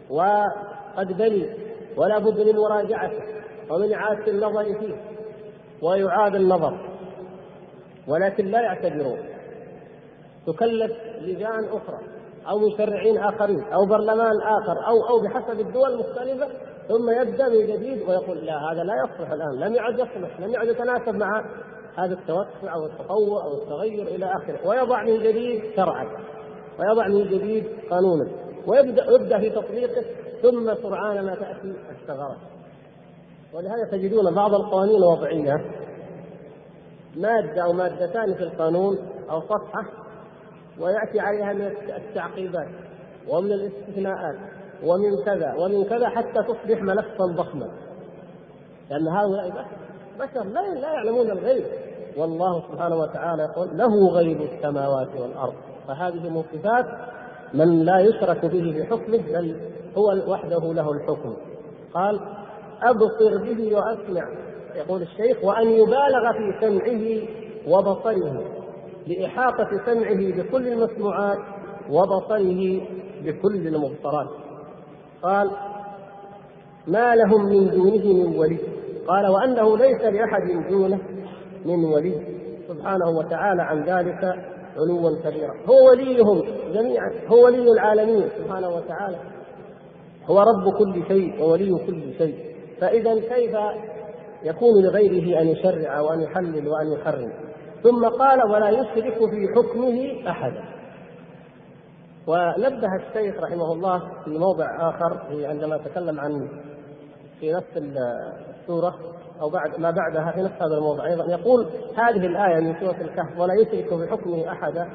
وقد 0.09 1.17
بني 1.17 1.49
ولا 1.97 2.17
بد 2.19 2.41
من 2.41 2.55
مراجعته 2.55 3.23
ومن 3.69 3.93
إعادة 3.93 4.27
النظر 4.27 4.63
فيه 4.63 4.95
ويعاد 5.81 6.35
النظر. 6.35 6.92
ولكن 8.07 8.45
لا 8.45 8.61
يعتبرون. 8.61 9.19
تكلف 10.47 10.91
لجان 11.21 11.65
أخرى 11.65 11.99
أو 12.49 12.59
مشرعين 12.59 13.17
آخرين 13.17 13.63
أو 13.63 13.85
برلمان 13.85 14.41
آخر 14.41 14.87
أو 14.87 15.09
أو 15.09 15.19
بحسب 15.19 15.59
الدول 15.59 15.93
المختلفة 15.93 16.47
ثم 16.87 17.09
يبدأ 17.21 17.49
من 17.49 17.67
جديد 17.67 18.09
ويقول 18.09 18.37
لا 18.37 18.71
هذا 18.71 18.83
لا 18.83 18.93
يصلح 18.95 19.31
الآن 19.31 19.59
لم 19.59 19.73
يعد 19.73 19.93
يصلح 19.93 20.39
لم 20.39 20.53
يعد 20.53 20.67
يتناسب 20.67 21.15
مع 21.15 21.45
هذا 21.97 22.13
التوسع 22.13 22.73
أو 22.73 22.85
التطور 22.85 23.43
أو 23.43 23.53
التغير 23.53 24.07
إلى 24.07 24.25
آخره. 24.25 24.67
ويضع 24.67 25.03
من 25.03 25.19
جديد 25.19 25.63
شرعا 25.75 26.07
ويضع 26.79 27.07
من 27.07 27.23
جديد 27.23 27.65
قانونا 27.89 28.27
ويبدأ 28.67 29.05
يبدأ 29.11 29.39
في 29.39 29.49
تطبيقه 29.49 30.03
ثم 30.41 30.75
سرعان 30.75 31.25
ما 31.25 31.35
تأتي 31.35 31.73
الثغرات 31.91 32.37
ولهذا 33.53 33.91
تجدون 33.91 34.33
بعض 34.33 34.53
القوانين 34.53 34.95
الوضعية 34.95 35.55
مادة 37.15 37.63
أو 37.63 37.73
مادتان 37.73 38.33
في 38.33 38.43
القانون 38.43 38.97
أو 39.29 39.41
صفحة 39.41 39.85
ويأتي 40.79 41.19
عليها 41.19 41.53
من 41.53 41.75
التعقيبات 41.95 42.67
ومن 43.29 43.51
الاستثناءات 43.51 44.35
ومن 44.83 45.23
كذا 45.25 45.53
ومن 45.53 45.83
كذا 45.83 46.09
حتى 46.09 46.43
تصبح 46.43 46.81
ملفا 46.81 47.25
ضخما. 47.25 47.69
لأن 48.89 49.07
هؤلاء 49.07 49.65
بشر 50.19 50.43
لا 50.43 50.79
لا 50.79 50.93
يعلمون 50.93 51.31
الغيب. 51.31 51.63
والله 52.17 52.63
سبحانه 52.71 52.95
وتعالى 52.95 53.43
يقول 53.43 53.77
له 53.77 54.07
غيب 54.07 54.41
السماوات 54.41 55.09
والأرض. 55.19 55.53
فهذه 55.87 56.29
من 56.29 56.43
صفات 56.53 56.85
من 57.53 57.85
لا 57.85 57.99
يشرك 57.99 58.45
به 58.45 58.71
في 58.71 58.83
حكمه 58.83 59.17
بل 59.17 59.55
هو 59.97 60.31
وحده 60.31 60.73
له 60.73 60.91
الحكم. 60.91 61.33
قال 61.93 62.19
أبصر 62.83 63.37
به 63.43 63.75
وأسمع. 63.75 64.27
يقول 64.75 65.01
الشيخ 65.01 65.43
وأن 65.43 65.69
يبالغ 65.69 66.31
في 66.37 66.53
سمعه 66.61 67.27
وبصره 67.67 68.43
لإحاطة 69.07 69.69
سمعه 69.85 70.43
بكل 70.43 70.67
المسموعات 70.67 71.37
وبصره 71.89 72.81
بكل 73.23 73.67
المبصرات. 73.67 74.27
قال 75.23 75.51
ما 76.87 77.15
لهم 77.15 77.45
من 77.45 77.69
دونه 77.69 78.13
من 78.13 78.37
ولي. 78.37 78.57
قال 79.07 79.27
وأنه 79.27 79.77
ليس 79.77 80.01
لأحد 80.01 80.69
دونه 80.69 80.99
من 81.65 81.85
ولي. 81.85 82.13
سبحانه 82.67 83.09
وتعالى 83.09 83.61
عن 83.61 83.83
ذلك 83.83 84.23
علوا 84.77 85.19
كبيرا. 85.23 85.53
هو 85.69 85.89
وليهم 85.89 86.43
جميعا 86.73 87.11
هو 87.27 87.45
ولي 87.45 87.71
العالمين 87.71 88.23
سبحانه 88.37 88.69
وتعالى. 88.69 89.17
هو 90.25 90.39
رب 90.39 90.73
كل 90.77 91.03
شيء 91.07 91.43
وولي 91.43 91.85
كل 91.87 92.13
شيء. 92.17 92.35
فإذا 92.81 93.19
كيف 93.19 93.55
يكون 94.43 94.83
لغيره 94.83 95.41
أن 95.41 95.47
يشرع 95.47 95.99
وأن 95.99 96.21
يحلل 96.21 96.67
وأن 96.67 96.91
يحرم. 96.91 97.33
ثم 97.83 98.07
قال 98.07 98.51
ولا 98.51 98.69
يشرك 98.69 99.29
في 99.29 99.47
حكمه 99.55 100.29
أحدا. 100.31 100.63
ونبه 102.27 102.95
الشيخ 102.95 103.43
رحمه 103.43 103.73
الله 103.73 103.99
في 104.25 104.29
موضع 104.29 104.89
آخر 104.89 105.19
عندما 105.31 105.77
تكلم 105.77 106.19
عن 106.19 106.49
في 107.39 107.53
نفس 107.53 107.77
السورة 107.77 108.95
أو 109.41 109.49
بعد 109.49 109.79
ما 109.79 109.91
بعدها 109.91 110.31
في 110.31 110.41
نفس 110.41 110.61
هذا 110.61 110.77
الموضع 110.77 111.05
أيضا 111.05 111.25
يقول 111.25 111.67
هذه 111.97 112.25
الآية 112.25 112.59
من 112.59 112.75
سورة 112.79 113.01
الكهف 113.01 113.39
ولا 113.39 113.53
يشرك 113.53 113.87
في 113.89 114.11
حكمه 114.11 114.51
أحدا. 114.51 114.89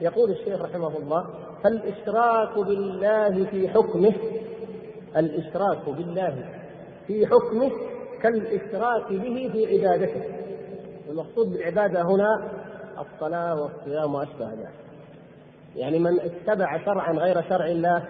يقول 0.00 0.30
الشيخ 0.30 0.62
رحمه 0.62 0.98
الله 0.98 1.24
فالإشراك 1.64 2.58
بالله 2.58 3.44
في 3.44 3.68
حكمه 3.68 4.14
الإشراك 5.16 5.88
بالله 5.88 6.44
في 7.06 7.26
حكمه 7.26 7.70
كالإشراك 8.22 9.12
به 9.12 9.50
في 9.52 9.66
عبادته. 9.66 10.22
المقصود 11.10 11.50
بالعبادة 11.50 12.02
هنا 12.02 12.50
الصلاة 12.98 13.62
والصيام 13.62 14.14
وأشبه 14.14 14.50
ذلك. 14.50 14.68
يعني 15.76 15.98
من 15.98 16.20
اتبع 16.20 16.84
شرعا 16.84 17.12
غير 17.12 17.42
شرع 17.42 17.66
الله 17.66 18.02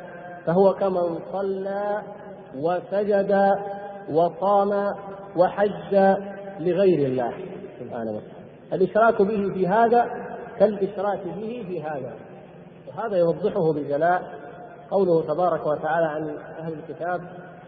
فهو 0.47 0.74
كمن 0.74 1.19
صلى 1.32 2.03
وسجد 2.57 3.51
وصام 4.11 4.95
وحج 5.37 6.16
لغير 6.61 7.07
الله 7.07 7.32
سبحانه 7.81 8.11
وتعالى. 8.11 8.41
الإشراك 8.73 9.23
به 9.23 9.55
في 9.55 9.69
هذا 9.69 10.07
كالإشراك 10.59 11.20
به 11.24 11.65
في 11.69 11.82
هذا. 11.82 12.15
وهذا 12.89 13.16
يوضحه 13.16 13.73
بجلاء 13.73 14.23
قوله 14.91 15.23
تبارك 15.23 15.66
وتعالى 15.66 16.07
عن 16.07 16.37
أهل 16.59 16.73
الكتاب 16.73 17.20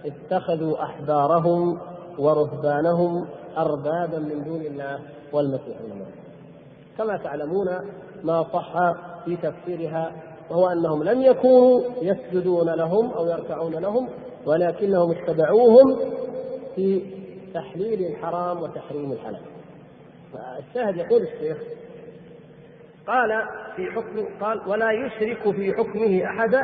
اتخذوا 0.06 0.82
أحبارهم 0.82 1.80
ورهبانهم 2.18 3.26
أربابا 3.58 4.18
من 4.18 4.44
دون 4.44 4.60
الله 4.60 4.98
والمسيح 5.32 5.76
مريم. 5.80 6.06
كما 6.98 7.16
تعلمون 7.16 7.68
ما 8.24 8.42
صح 8.42 8.72
في 9.24 9.36
تفسيرها 9.36 10.12
وهو 10.50 10.68
أنهم 10.68 11.02
لم 11.02 11.22
يكونوا 11.22 11.80
يسجدون 12.02 12.70
لهم 12.70 13.10
أو 13.10 13.26
يركعون 13.26 13.72
لهم 13.72 14.08
ولكنهم 14.46 15.10
اتبعوهم 15.10 15.98
في 16.74 17.02
تحليل 17.54 18.06
الحرام 18.06 18.62
وتحريم 18.62 19.12
الحلال. 19.12 19.40
الشاهد 20.58 20.96
يقول 20.96 21.22
الشيخ 21.22 21.56
قال 23.06 23.42
في 23.76 23.90
حكم 23.90 24.26
قال 24.40 24.60
ولا 24.68 24.90
يشرك 24.92 25.54
في 25.54 25.72
حكمه 25.72 26.24
أحدا 26.24 26.60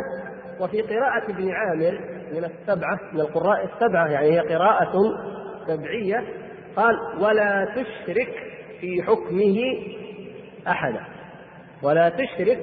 وفي 0.61 0.83
قراءة 0.83 1.31
ابن 1.31 1.51
عامر 1.51 2.01
من 2.33 2.45
السبعة 2.45 2.99
من 3.13 3.21
القراء 3.21 3.65
السبعة 3.65 4.07
يعني 4.09 4.27
هي 4.27 4.41
قراءة 4.41 4.93
سبعية 5.69 6.25
قال 6.77 6.95
ولا 7.21 7.69
تشرك 7.75 8.35
في 8.81 9.03
حكمه 9.03 9.59
أحدا. 10.69 11.01
ولا 11.83 12.09
تشرك 12.09 12.59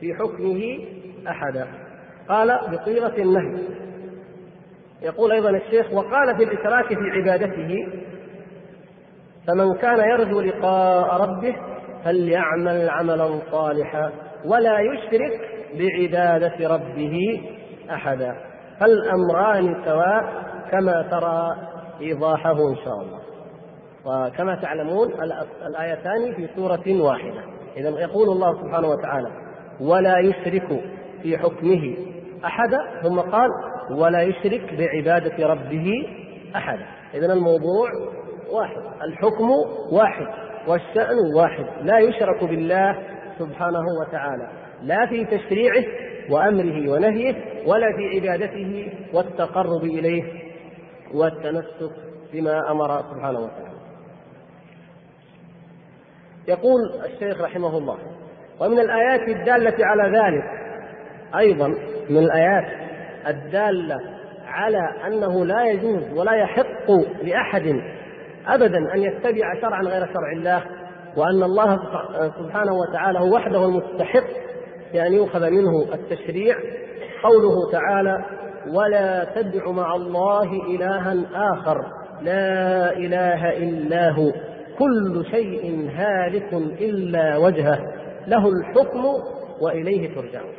في 0.00 0.14
حكمه 0.14 0.78
أحدا. 1.28 1.66
قال 2.28 2.58
بصيغة 2.72 3.22
النهي. 3.22 3.62
يقول 5.02 5.32
أيضا 5.32 5.50
الشيخ 5.50 5.92
وقال 5.92 6.36
في 6.36 6.44
الإشراك 6.44 6.86
في 6.86 7.10
عبادته 7.10 7.88
فمن 9.46 9.74
كان 9.74 10.10
يرجو 10.10 10.40
لقاء 10.40 11.22
ربه 11.22 11.56
فليعمل 12.04 12.90
عملا 12.90 13.38
صالحا 13.50 14.12
ولا 14.44 14.78
يشرك 14.80 15.40
بعبادة 15.78 16.68
ربه 16.68 17.42
أحدا. 17.90 18.36
فالأمران 18.80 19.84
سواء 19.84 20.42
كما 20.70 21.08
ترى 21.10 21.71
إيضاحه 22.00 22.68
إن 22.68 22.76
شاء 22.84 22.94
الله. 23.00 23.18
وكما 24.04 24.54
تعلمون 24.54 25.12
الآيتان 25.66 26.34
في 26.36 26.48
سورة 26.56 27.02
واحدة. 27.02 27.44
إذا 27.76 27.88
يقول 27.88 28.28
الله 28.28 28.62
سبحانه 28.62 28.88
وتعالى 28.88 29.28
ولا 29.80 30.18
يشرك 30.18 30.80
في 31.22 31.38
حكمه 31.38 31.96
أحدا 32.44 32.78
ثم 33.02 33.20
قال 33.20 33.48
ولا 33.90 34.22
يشرك 34.22 34.74
بعبادة 34.74 35.46
ربه 35.46 36.08
أحدا 36.56 36.86
إذا 37.14 37.32
الموضوع 37.32 37.88
واحد. 38.52 38.82
الحكم 39.02 39.50
واحد. 39.92 40.26
والشأن 40.68 41.16
واحد. 41.36 41.66
لا 41.82 41.98
يشرك 41.98 42.44
بالله 42.44 42.98
سبحانه 43.38 43.84
وتعالى. 44.00 44.48
لا 44.82 45.06
في 45.06 45.24
تشريعه 45.24 45.84
وأمره 46.30 46.90
ونهيه 46.90 47.34
ولا 47.66 47.86
في 47.96 48.20
عبادته 48.20 48.92
والتقرب 49.14 49.84
إليه. 49.84 50.41
والتمسك 51.14 51.92
بما 52.32 52.70
أمر 52.70 53.02
سبحانه 53.02 53.38
وتعالى. 53.38 53.72
يقول 56.48 56.80
الشيخ 57.04 57.40
رحمه 57.40 57.78
الله 57.78 57.98
ومن 58.60 58.78
الآيات 58.78 59.28
الدالة 59.28 59.86
على 59.86 60.18
ذلك 60.18 60.44
أيضا 61.38 61.68
من 62.10 62.18
الآيات 62.18 62.64
الدالة 63.26 64.00
على 64.46 65.06
أنه 65.06 65.44
لا 65.44 65.64
يجوز 65.64 66.18
ولا 66.18 66.32
يحق 66.32 66.90
لأحد 67.22 67.80
أبدا 68.46 68.94
أن 68.94 69.02
يتبع 69.02 69.60
شرعا 69.60 69.82
غير 69.82 70.06
شرع 70.06 70.32
الله 70.36 70.64
وأن 71.16 71.42
الله 71.42 71.78
سبحانه 72.38 72.72
وتعالى 72.72 73.18
هو 73.18 73.34
وحده 73.34 73.64
المستحق 73.64 74.24
بأن 74.92 75.12
يؤخذ 75.12 75.50
منه 75.50 75.94
التشريع. 75.94 76.56
قوله 77.22 77.72
تعالى 77.72 78.24
ولا 78.68 79.24
تدع 79.34 79.70
مع 79.70 79.94
الله 79.94 80.52
إلها 80.52 81.16
آخر. 81.34 81.84
لا 82.22 82.92
إله 82.96 83.56
إلا 83.56 84.10
هو. 84.10 84.32
كل 84.78 85.24
شيء 85.30 85.90
هالك 85.94 86.52
إلا 86.80 87.36
وجهه. 87.36 87.78
له 88.26 88.48
الحكم 88.48 89.04
وإليه 89.60 90.14
ترجعون. 90.14 90.52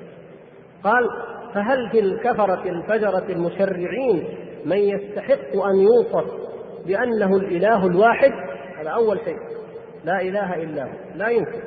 قال 0.83 1.09
فهل 1.53 1.89
في 1.89 1.99
الكفرة 1.99 2.69
الفجرة 2.69 3.25
المشرعين 3.29 4.23
من 4.65 4.77
يستحق 4.77 5.63
أن 5.65 5.75
يوصف 5.75 6.25
بأنه 6.87 7.37
الإله 7.37 7.87
الواحد؟ 7.87 8.31
هذا 8.79 8.89
أول 8.89 9.19
شيء. 9.25 9.37
لا 10.05 10.21
إله 10.21 10.55
إلا 10.63 10.83
هو. 10.83 10.89
لا 11.15 11.27
يمكن. 11.27 11.59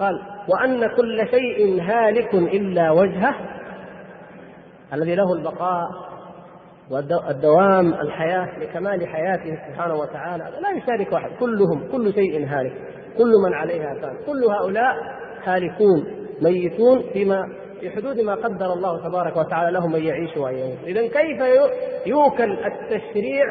قال 0.00 0.18
وأن 0.48 0.86
كل 0.96 1.28
شيء 1.30 1.82
هالك 1.82 2.34
إلا 2.34 2.90
وجهه. 2.90 3.34
الذي 4.92 5.14
له 5.14 5.32
البقاء 5.32 5.88
والدوام 6.90 7.94
الحياة 7.94 8.58
لكمال 8.58 9.08
حياته 9.08 9.58
سبحانه 9.68 9.94
وتعالى 9.94 10.44
لا 10.44 10.70
يشارك 10.70 11.12
واحد. 11.12 11.30
كلهم 11.40 11.88
كل 11.92 12.12
شيء 12.12 12.46
هالك. 12.46 12.72
كل 13.18 13.32
من 13.44 13.54
عليها 13.54 13.94
فان 13.94 14.16
كل 14.26 14.44
هؤلاء 14.44 14.94
هالكون 15.44 16.06
ميتون 16.42 17.02
فيما 17.12 17.48
في 17.80 17.90
حدود 17.90 18.20
ما 18.20 18.34
قدر 18.34 18.72
الله 18.72 19.08
تبارك 19.08 19.36
وتعالى 19.36 19.70
لهم 19.70 19.94
أن 19.94 20.02
يعيشوا 20.02 20.44
وأن 20.44 20.54
يموتوا، 20.54 20.86
اذا 20.86 21.02
كيف 21.02 21.42
يوكل 22.06 22.52
التشريع 22.52 23.44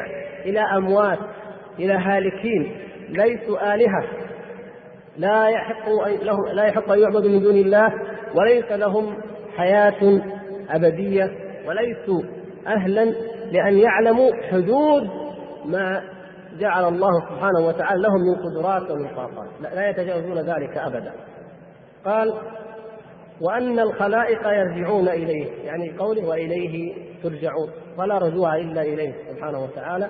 إلى 0.44 0.60
أموات 0.60 1.18
إلى 1.78 1.92
هالكين؟ 1.92 2.76
ليسوا 3.08 3.74
آلهة. 3.74 4.04
لا 5.16 5.48
يحق 5.48 5.88
لهم 6.22 6.46
لا 6.52 6.64
يحق 6.64 6.92
أن 6.92 6.98
يعبدوا 6.98 7.30
من 7.30 7.42
دون 7.42 7.56
الله 7.56 7.92
وليس 8.34 8.72
لهم 8.72 9.16
حياة 9.56 10.20
أبدية 10.70 11.30
وليسوا 11.66 12.22
أهلا 12.66 13.04
لأن 13.52 13.78
يعلموا 13.78 14.30
حدود 14.50 15.10
ما 15.64 16.02
جعل 16.58 16.88
الله 16.88 17.20
سبحانه 17.20 17.66
وتعالى 17.66 18.02
لهم 18.02 18.20
من 18.20 18.34
قدرات 18.34 18.90
ومن 18.90 19.08
طاقات. 19.08 19.48
لا 19.74 19.90
يتجاوزون 19.90 20.38
ذلك 20.38 20.78
ابدا. 20.78 21.12
قال 22.04 22.34
وأن 23.40 23.78
الخلائق 23.78 24.46
يرجعون 24.46 25.08
إليه 25.08 25.46
يعني 25.64 25.98
قوله 25.98 26.28
وإليه 26.28 26.94
ترجعون 27.22 27.70
فلا 27.96 28.18
رجوع 28.18 28.56
إلا 28.56 28.82
إليه 28.82 29.12
سبحانه 29.30 29.64
وتعالى. 29.64 30.08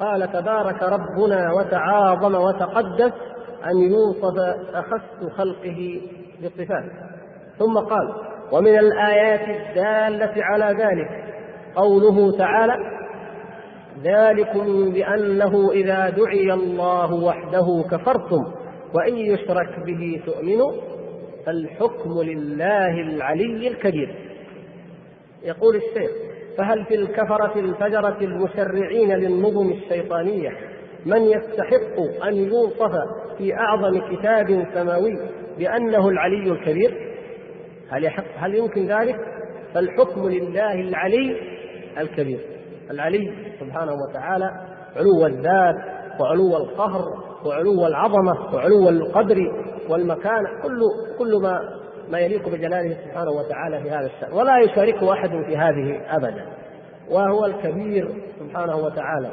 قال 0.00 0.32
تبارك 0.32 0.82
ربنا 0.82 1.52
وتعاظم 1.52 2.34
وتقدس 2.34 3.12
أن 3.64 3.78
يوصف 3.78 4.38
أخس 4.74 5.36
خلقه 5.36 6.00
بصفات 6.42 6.84
ثم 7.58 7.78
قال 7.78 8.29
ومن 8.52 8.78
الآيات 8.78 9.40
الدالة 9.40 10.32
على 10.36 10.82
ذلك 10.84 11.24
قوله 11.76 12.38
تعالى 12.38 12.74
ذلكم 14.04 14.90
بأنه 14.90 15.70
إذا 15.72 16.10
دعي 16.10 16.52
الله 16.52 17.14
وحده 17.14 17.84
كفرتم 17.90 18.44
وإن 18.94 19.16
يشرك 19.16 19.86
به 19.86 20.22
تؤمنوا 20.26 20.72
فالحكم 21.46 22.22
لله 22.22 23.00
العلي 23.00 23.68
الكبير. 23.68 24.14
يقول 25.44 25.76
الشيخ 25.76 26.10
فهل 26.58 26.84
في 26.84 26.94
الكفرة 26.94 27.52
الفجرة 27.60 28.18
المشرعين 28.20 29.12
للنظم 29.12 29.72
الشيطانية 29.72 30.50
من 31.06 31.22
يستحق 31.22 32.24
أن 32.26 32.34
يوصف 32.36 32.92
في 33.38 33.54
أعظم 33.54 34.16
كتاب 34.16 34.66
سماوي 34.74 35.18
بأنه 35.58 36.08
العلي 36.08 36.50
الكبير؟ 36.52 37.09
هل 37.90 38.04
يحق 38.04 38.24
هل 38.36 38.54
يمكن 38.54 38.86
ذلك؟ 38.86 39.16
فالحكم 39.74 40.28
لله 40.28 40.72
العلي 40.72 41.36
الكبير. 41.98 42.40
العلي 42.90 43.32
سبحانه 43.60 43.92
وتعالى 43.92 44.50
علو 44.96 45.26
الذات 45.26 45.76
وعلو 46.20 46.56
القهر 46.56 47.04
وعلو 47.46 47.86
العظمة 47.86 48.54
وعلو 48.54 48.88
القدر 48.88 49.38
والمكان 49.88 50.46
كل 50.62 50.80
كل 51.18 51.42
ما 51.42 51.80
ما 52.08 52.18
يليق 52.18 52.48
بجلاله 52.48 52.96
سبحانه 53.04 53.30
وتعالى 53.30 53.80
في 53.82 53.90
هذا 53.90 54.06
الشأن. 54.06 54.32
ولا 54.32 54.58
يشاركه 54.58 55.12
أحد 55.12 55.28
في 55.28 55.56
هذه 55.56 56.00
أبدا. 56.16 56.46
وهو 57.10 57.46
الكبير 57.46 58.08
سبحانه 58.40 58.76
وتعالى. 58.76 59.30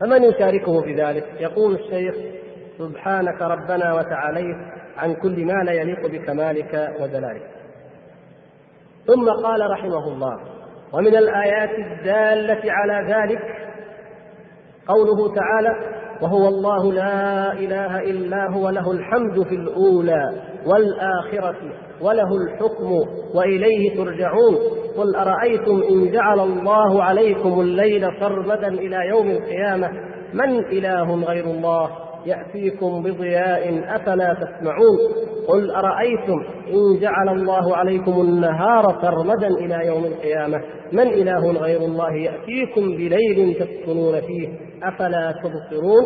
فمن 0.00 0.22
يشاركه 0.24 0.82
في 0.82 0.94
ذلك؟ 0.94 1.24
يقول 1.40 1.74
الشيخ 1.74 2.14
سبحانك 2.78 3.42
ربنا 3.42 3.94
وتعاليت 3.94 4.56
عن 4.96 5.14
كل 5.14 5.44
ما 5.44 5.62
لا 5.64 5.72
يليق 5.72 6.06
بكمالك 6.06 6.94
وجلالك 7.00 7.55
ثم 9.06 9.30
قال 9.30 9.70
رحمه 9.70 10.08
الله 10.08 10.36
ومن 10.92 11.16
الآيات 11.16 11.70
الدالة 11.70 12.72
على 12.72 13.14
ذلك 13.14 13.40
قوله 14.88 15.34
تعالى 15.34 15.96
وهو 16.22 16.48
الله 16.48 16.92
لا 16.92 17.52
إله 17.52 18.00
إلا 18.00 18.50
هو 18.50 18.70
له 18.70 18.92
الحمد 18.92 19.42
في 19.42 19.54
الأولى 19.54 20.32
والآخرة 20.66 21.56
وله 22.00 22.36
الحكم 22.36 22.92
وإليه 23.34 23.96
ترجعون 23.96 24.56
قل 24.98 25.16
أرأيتم 25.16 25.82
إن 25.90 26.10
جعل 26.12 26.40
الله 26.40 27.02
عليكم 27.02 27.60
الليل 27.60 28.08
سرمدا 28.20 28.68
إلى 28.68 28.96
يوم 29.08 29.30
القيامة؟ 29.30 29.90
من 30.32 30.64
إله 30.64 31.14
غير 31.24 31.44
الله؟ 31.44 32.05
يأتيكم 32.26 33.02
بضياء 33.02 33.96
أفلا 33.96 34.34
تسمعون. 34.34 34.98
قل 35.48 35.70
أرأيتم 35.70 36.44
إن 36.68 37.00
جعل 37.00 37.28
الله 37.28 37.76
عليكم 37.76 38.20
النهار 38.20 38.98
سرمدا 39.02 39.46
إلى 39.46 39.86
يوم 39.86 40.04
القيامة. 40.04 40.60
من 40.92 41.06
إله 41.06 41.52
غير 41.52 41.80
الله 41.80 42.12
يأتيكم 42.12 42.96
بليل 42.96 43.54
تسكنون 43.54 44.20
فيه 44.20 44.48
أفلا 44.82 45.32
تبصرون؟ 45.32 46.04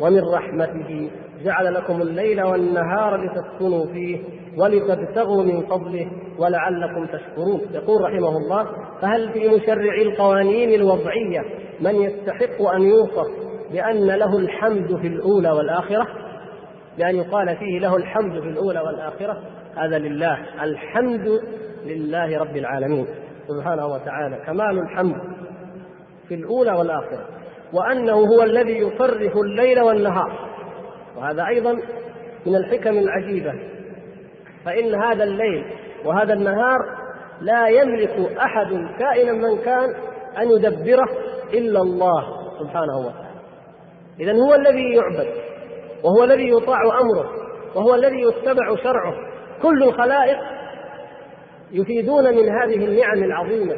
ومن 0.00 0.22
رحمته 0.34 1.10
جعل 1.44 1.74
لكم 1.74 2.02
الليل 2.02 2.42
والنهار 2.42 3.24
لتسكنوا 3.24 3.86
فيه 3.86 4.18
ولتبتغوا 4.58 5.42
من 5.42 5.60
فضله 5.60 6.06
ولعلكم 6.38 7.06
تشكرون. 7.06 7.60
يقول 7.74 8.02
رحمه 8.02 8.36
الله 8.36 8.66
فهل 9.02 9.32
في 9.32 9.48
مشرعي 9.48 10.02
القوانين 10.02 10.74
الوضعية 10.74 11.44
من 11.80 11.94
يستحق 11.94 12.62
أن 12.74 12.82
يوصف 12.82 13.49
بان 13.72 14.06
له 14.06 14.38
الحمد 14.38 14.96
في 15.00 15.06
الأولى 15.06 15.50
والآخرة 15.50 16.06
بان 16.98 17.16
يقال 17.16 17.56
فيه 17.56 17.78
له 17.78 17.96
الحمد 17.96 18.40
في 18.40 18.48
الأولى 18.48 18.80
والآخرة. 18.80 19.42
هذا 19.76 19.98
لله 19.98 20.38
الحمد 20.62 21.40
لله 21.84 22.38
رب 22.38 22.56
العالمين 22.56 23.06
سبحانه 23.48 23.86
وتعالى 23.86 24.36
كمال 24.46 24.78
الحمد 24.78 25.16
في 26.28 26.34
الأولى 26.34 26.72
والآخرة 26.72 27.24
وأنه 27.72 28.12
هو 28.12 28.42
الذي 28.42 28.78
يصرف 28.78 29.36
الليل 29.36 29.80
والنهار. 29.80 30.50
وهذا 31.16 31.46
أيضا 31.46 31.72
من 32.46 32.56
الحكم 32.56 32.98
العجيبة 32.98 33.52
فإن 34.64 34.94
هذا 34.94 35.24
الليل 35.24 35.64
وهذا 36.04 36.32
النهار 36.32 36.78
لا 37.40 37.68
يملك 37.68 38.38
أحد 38.38 38.68
كائنا 38.98 39.32
من 39.32 39.58
كان 39.64 39.94
أن 40.38 40.50
يدبره 40.50 41.08
إلا 41.52 41.80
الله 41.80 42.24
سبحانه 42.60 42.98
وتعالى. 42.98 43.29
اذا 44.20 44.32
هو 44.32 44.54
الذي 44.54 44.94
يعبد 44.94 45.26
وهو 46.04 46.24
الذي 46.24 46.50
يطاع 46.50 46.82
أمره 47.00 47.30
وهو 47.74 47.94
الذي 47.94 48.20
يتبع 48.20 48.76
شرعه. 48.76 49.14
كل 49.62 49.82
الخلائق 49.82 50.38
يفيدون 51.72 52.24
من 52.24 52.48
هذه 52.48 52.84
النعم 52.84 53.24
العظيمة 53.24 53.76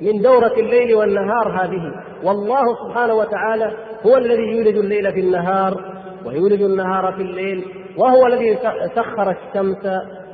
من 0.00 0.22
دورة 0.22 0.52
الليل 0.52 0.94
والنهار 0.94 1.48
هذه. 1.62 1.92
والله 2.24 2.62
سبحانه 2.84 3.14
وتعالى 3.14 3.72
هو 4.06 4.16
الذي 4.16 4.42
يولد 4.42 4.76
الليل 4.76 5.12
في 5.12 5.20
النهار 5.20 6.00
ويولد 6.26 6.60
النهار 6.60 7.12
في 7.12 7.22
الليل 7.22 7.64
وهو 7.96 8.26
الذي 8.26 8.58
سخر 8.94 9.30
الشمس 9.30 9.86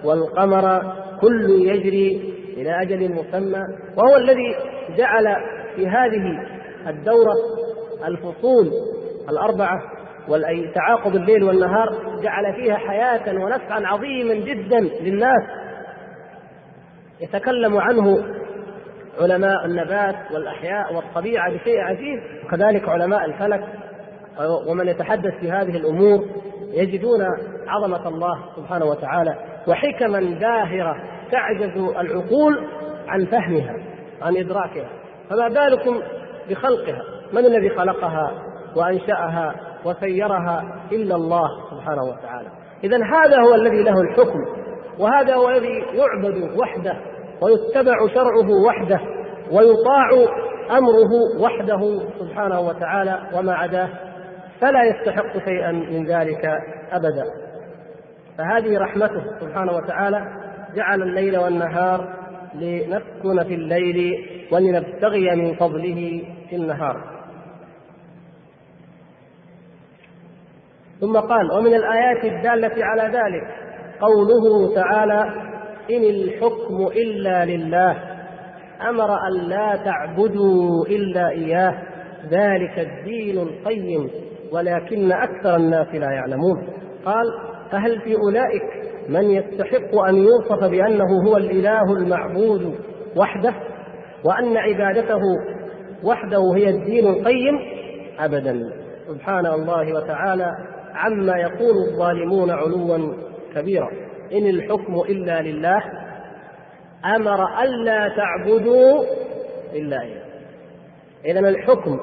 والقمر 0.04 0.94
كل 1.20 1.50
يجري 1.50 2.34
إلى 2.56 2.82
أجل 2.82 3.12
مسمى 3.12 3.62
وهو 3.96 4.16
الذي 4.16 4.54
جعل 4.96 5.36
في 5.76 5.86
هذه 5.88 6.42
الدورة 6.86 7.34
الفصول 8.06 8.70
الأربعة 9.30 9.82
تعاقب 10.74 11.16
الليل 11.16 11.44
والنهار 11.44 11.88
جعل 12.22 12.54
فيها 12.54 12.76
حياة 12.76 13.34
ونفعا 13.34 13.86
عظيما 13.86 14.34
جدا 14.34 14.80
للناس. 14.80 15.42
يتكلم 17.20 17.76
عنه 17.76 18.24
علماء 19.20 19.64
النبات 19.64 20.16
والأحياء 20.34 20.94
والطبيعة 20.94 21.54
بشيء 21.54 21.80
عجيب 21.80 22.20
وكذلك 22.44 22.88
علماء 22.88 23.24
الفلك. 23.24 23.64
ومن 24.68 24.88
يتحدث 24.88 25.34
في 25.40 25.50
هذه 25.50 25.76
الأمور 25.76 26.24
يجدون 26.72 27.22
عظمة 27.66 28.08
الله 28.08 28.38
سبحانه 28.56 28.84
وتعالى 28.84 29.34
وحكما 29.66 30.20
باهرة 30.40 30.96
تعجز 31.32 31.76
العقول 31.76 32.68
عن 33.08 33.24
فهمها 33.26 33.76
عن 34.22 34.36
إدراكها. 34.36 34.88
فما 35.30 35.48
بالكم 35.48 36.02
بخلقها؟ 36.50 37.02
من 37.32 37.46
الذي 37.46 37.70
خلقها؟ 37.70 38.32
وأنشأها 38.76 39.54
وسيرها 39.84 40.64
إلا 40.92 41.14
الله 41.14 41.48
سبحانه 41.70 42.02
وتعالى. 42.02 42.48
إذا 42.84 42.96
هذا 42.96 43.40
هو 43.40 43.54
الذي 43.54 43.82
له 43.82 44.00
الحكم 44.00 44.38
وهذا 44.98 45.34
هو 45.34 45.48
الذي 45.48 45.84
يعبد 45.94 46.58
وحده 46.58 46.96
ويتبع 47.42 47.94
شرعه 48.14 48.50
وحده 48.66 49.00
ويطاع 49.52 50.10
أمره 50.70 51.40
وحده 51.40 52.00
سبحانه 52.18 52.60
وتعالى 52.60 53.20
وما 53.34 53.54
عداه 53.54 53.88
فلا 54.60 54.84
يستحق 54.84 55.44
شيئا 55.44 55.72
من 55.72 56.06
ذلك 56.06 56.44
ابدا. 56.92 57.24
فهذه 58.38 58.78
رحمته 58.78 59.40
سبحانه 59.40 59.72
وتعالى 59.72 60.26
جعل 60.74 61.02
الليل 61.02 61.38
والنهار 61.38 62.14
لنسكن 62.54 63.44
في 63.48 63.54
الليل 63.54 64.14
ولنبتغي 64.52 65.36
من 65.36 65.54
فضله 65.54 66.22
في 66.50 66.56
النهار. 66.56 67.15
ثم 71.00 71.16
قال 71.16 71.52
ومن 71.52 71.74
الآيات 71.74 72.24
الدالة 72.24 72.84
على 72.84 73.02
ذلك 73.02 73.42
قوله 74.00 74.74
تعالى 74.74 75.22
إن 75.90 76.04
الحكم 76.04 76.86
إلا 76.96 77.44
لله 77.44 77.96
أمر 78.88 79.26
أن 79.28 79.32
لا 79.48 79.76
تعبدوا 79.84 80.86
إلا 80.86 81.28
إياه 81.28 81.74
ذلك 82.30 82.78
الدين 82.78 83.38
القيم 83.38 84.10
ولكن 84.52 85.12
أكثر 85.12 85.56
الناس 85.56 85.86
لا 85.94 86.10
يعلمون. 86.10 86.68
قال 87.04 87.26
فهل 87.72 88.00
في 88.00 88.14
أولئك 88.16 88.62
من 89.08 89.30
يستحق 89.30 89.98
أن 90.08 90.16
يوصف 90.16 90.64
بأنه 90.64 91.28
هو 91.28 91.36
الإله 91.36 91.92
المعبود 91.92 92.74
وحده 93.16 93.54
وأن 94.24 94.56
عبادته 94.56 95.20
وحده 96.04 96.52
هي 96.54 96.68
الدين 96.68 97.06
القيم؟ 97.08 97.58
أبدا. 98.20 98.60
سبحان 99.08 99.46
الله 99.46 99.94
وتعالى 99.94 100.50
عما 100.96 101.36
يقول 101.36 101.76
الظالمون 101.88 102.50
علوا 102.50 103.14
كبيرا. 103.54 103.90
إن 104.32 104.46
الحكم 104.46 105.00
إلا 105.08 105.42
لله 105.42 105.82
أمر 107.16 107.62
ألا 107.62 108.08
تعبدوا 108.16 109.04
إلا 109.72 110.02
إياه 110.02 110.26
إذا 111.24 111.48
الحكم 111.48 112.00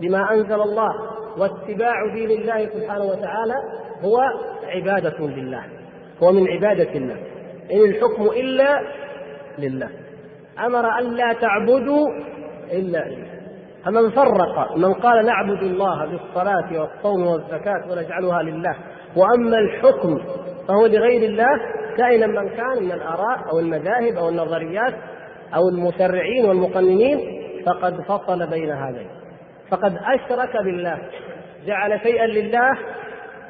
بما 0.00 0.32
أنزل 0.34 0.60
الله 0.60 0.90
واتباع 1.38 2.14
دين 2.14 2.30
الله 2.30 2.66
سبحانه 2.66 3.04
وتعالى 3.04 3.54
هو 4.02 4.20
عبادة 4.64 5.18
لله 5.18 5.64
هو 6.22 6.32
من 6.32 6.48
عبادة 6.48 6.92
الله. 6.94 7.16
إن 7.72 7.80
الحكم 7.80 8.22
إلا 8.22 8.80
لله 9.58 9.88
أمر 10.66 10.98
ألا 10.98 11.32
تعبدوا 11.32 12.08
إلا 12.72 13.06
إياه 13.06 13.29
فمن 13.84 14.10
فرق 14.10 14.76
من 14.76 14.94
قال 14.94 15.26
نعبد 15.26 15.62
الله 15.62 16.06
بالصلاة 16.06 16.80
والصوم 16.80 17.26
والزكاة 17.26 17.90
ونجعلها 17.90 18.42
لله 18.42 18.76
وأما 19.16 19.58
الحكم 19.58 20.18
فهو 20.68 20.86
لغير 20.86 21.30
الله 21.30 21.60
كائنا 21.96 22.26
من 22.26 22.48
كان 22.48 22.84
من 22.84 22.92
الآراء 22.92 23.50
أو 23.52 23.58
المذاهب 23.58 24.16
أو 24.16 24.28
النظريات 24.28 24.94
أو 25.54 25.68
المشرعين 25.68 26.44
والمقننين 26.44 27.20
فقد 27.66 28.00
فصل 28.00 28.50
بين 28.50 28.70
هذين. 28.70 29.08
فقد 29.70 29.96
أشرك 29.96 30.64
بالله 30.64 30.98
جعل 31.66 32.00
شيئا 32.00 32.26
لله 32.26 32.78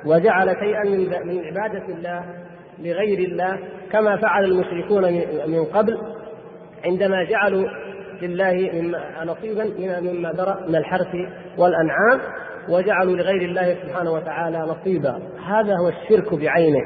وجعل 0.06 0.56
شيئا 0.60 0.84
من 1.24 1.44
عبادة 1.44 1.94
الله 1.94 2.24
لغير 2.78 3.18
الله 3.18 3.58
كما 3.92 4.16
فعل 4.16 4.44
المشركون 4.44 5.02
من 5.46 5.64
قبل 5.64 5.98
عندما 6.84 7.24
جعلوا 7.24 7.68
لله 8.22 8.70
مما 8.74 9.24
نصيبا 9.24 9.64
مما 10.00 10.32
ذرأ 10.32 10.66
من 10.68 10.76
الحرث 10.76 11.14
والأنعام 11.58 12.20
وجعلوا 12.68 13.16
لغير 13.16 13.42
الله 13.42 13.74
سبحانه 13.74 14.12
وتعالى 14.12 14.58
نصيبا. 14.58 15.22
هذا 15.46 15.76
هو 15.76 15.88
الشرك 15.88 16.34
بعينه. 16.34 16.84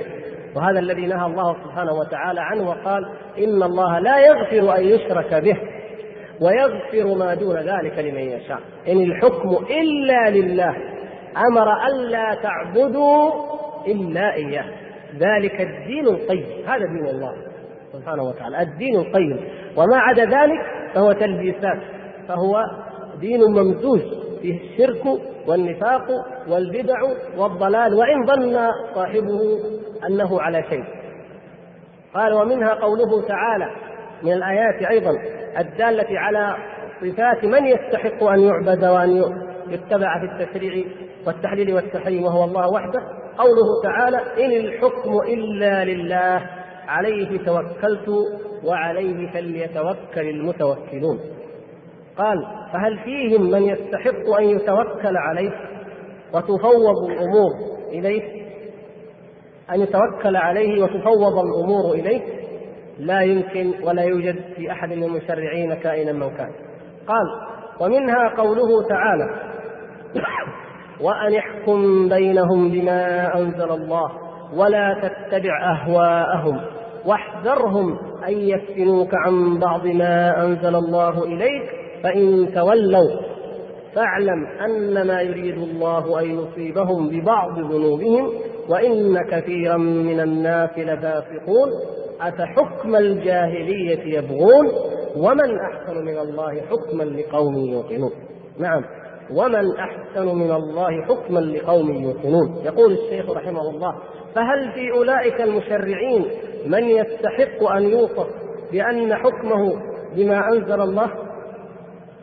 وهذا 0.56 0.78
الذي 0.78 1.06
نهى 1.06 1.26
الله 1.26 1.56
سبحانه 1.64 1.92
وتعالى 1.92 2.40
عنه 2.40 2.68
وقال 2.68 3.08
إن 3.38 3.62
الله 3.62 3.98
لا 3.98 4.18
يغفر 4.18 4.76
أن 4.76 4.84
يشرك 4.84 5.34
به 5.34 5.56
ويغفر 6.40 7.18
ما 7.18 7.34
دون 7.34 7.56
ذلك 7.56 7.98
لمن 7.98 8.20
يشاء. 8.20 8.60
إن 8.88 9.00
الحكم 9.00 9.64
إلا 9.70 10.30
لله. 10.30 10.76
أمر 11.48 11.86
ألا 11.86 12.34
تعبدوا 12.42 13.32
إلا 13.86 14.34
إياه. 14.34 14.64
ذلك 15.18 15.60
الدين 15.60 16.06
القيم. 16.06 16.46
هذا 16.66 16.84
دين 16.84 17.06
الله 17.06 17.32
سبحانه 17.92 18.22
وتعالى. 18.22 18.62
الدين 18.62 18.96
القيم. 18.96 19.40
وما 19.76 19.96
عدا 19.96 20.24
ذلك 20.24 20.83
فهو 20.94 21.12
تلبيسات 21.12 21.78
فهو 22.28 22.62
دين 23.20 23.40
ممزوج 23.40 24.00
فيه 24.42 24.60
الشرك 24.60 25.04
والنفاق 25.46 26.06
والبدع 26.48 27.02
والضلال 27.38 27.94
وإن 27.94 28.26
ظن 28.26 28.68
صاحبه 28.94 29.58
أنه 30.08 30.40
على 30.40 30.62
شيء. 30.70 30.84
قال 32.14 32.34
ومنها 32.34 32.74
قوله 32.74 33.26
تعالى 33.28 33.70
من 34.22 34.32
الآيات 34.32 34.82
أيضا 34.90 35.10
الدالة 35.58 36.18
على 36.18 36.56
صفات 37.00 37.44
من 37.44 37.66
يستحق 37.66 38.24
أن 38.24 38.40
يعبد 38.40 38.84
وأن 38.84 39.22
يتبع 39.68 40.20
في 40.20 40.24
التشريع 40.32 40.84
والتحليل 41.26 41.74
والتحريم 41.74 42.24
وهو 42.24 42.44
الله 42.44 42.68
وحده. 42.68 43.00
قوله 43.38 43.82
تعالى 43.82 44.16
إن 44.16 44.66
الحكم 44.66 45.18
إلا 45.28 45.84
لله. 45.84 46.63
عليه 46.88 47.38
توكلت 47.38 48.08
وعليه 48.64 49.32
فليتوكل 49.32 50.28
المتوكلون. 50.28 51.20
قال 52.16 52.46
فهل 52.72 52.98
فيهم 52.98 53.50
من 53.50 53.62
يستحق 53.62 54.30
أن 54.38 54.44
يتوكل 54.44 55.16
عليه 55.16 55.50
وتفوض 56.34 57.10
الأمور 57.10 57.50
إليه؟ 57.88 58.44
أن 59.74 59.80
يتوكل 59.80 60.36
عليه 60.36 60.82
وتفوض 60.82 61.38
الأمور 61.38 61.94
إليه؟ 61.94 62.20
لا 62.98 63.20
يمكن 63.20 63.72
ولا 63.84 64.02
يوجد 64.02 64.36
في 64.56 64.72
أحد 64.72 64.92
من 64.92 65.02
المشرعين 65.04 65.74
كائنا 65.74 66.12
من 66.12 66.36
كان. 66.36 66.50
قال 67.06 67.26
ومنها 67.80 68.28
قوله 68.36 68.88
تعالى 68.88 69.54
وأن 71.00 71.34
احكم 71.34 72.08
بينهم 72.08 72.70
بما 72.70 73.34
أنزل 73.38 73.70
الله 73.70 74.10
ولا 74.56 75.00
تتبع 75.02 75.72
أهواءهم. 75.72 76.60
واحذرهم 77.06 77.98
أن 78.28 78.32
يفتنوك 78.32 79.10
عن 79.14 79.58
بعض 79.58 79.86
ما 79.86 80.44
أنزل 80.44 80.76
الله 80.76 81.24
إليك 81.24 81.70
فإن 82.02 82.50
تولوا 82.54 83.20
فاعلم 83.94 84.46
أنما 84.64 85.20
يريد 85.20 85.58
الله 85.58 86.20
أن 86.20 86.38
يصيبهم 86.38 87.08
ببعض 87.08 87.58
ذنوبهم 87.58 88.30
وإن 88.68 89.18
كثيرا 89.30 89.76
من 89.76 90.20
الناس 90.20 90.70
لفاسقون. 90.78 91.68
أفحكم 92.20 92.96
الجاهلية 92.96 94.18
يبغون؟ 94.18 94.66
ومن 95.16 95.58
أحسن 95.60 96.04
من 96.04 96.18
الله 96.18 96.60
حكما 96.60 97.02
لقوم 97.02 97.56
يوقنون. 97.56 98.10
نعم. 98.58 98.84
ومن 99.34 99.76
أحسن 99.76 100.26
من 100.26 100.52
الله 100.52 101.02
حكما 101.02 101.40
لقوم 101.40 101.90
يوقنون. 101.90 102.56
يقول 102.64 102.92
الشيخ 102.92 103.30
رحمه 103.30 103.70
الله 103.70 103.94
فهل 104.34 104.72
في 104.72 104.90
أولئك 104.92 105.40
المشرعين 105.40 106.24
من 106.66 106.84
يستحق 106.84 107.64
أن 107.76 107.82
يوصف 107.82 108.26
بأن 108.72 109.14
حكمه 109.14 109.82
بما 110.16 110.48
أنزل 110.48 110.80
الله؟ 110.80 111.10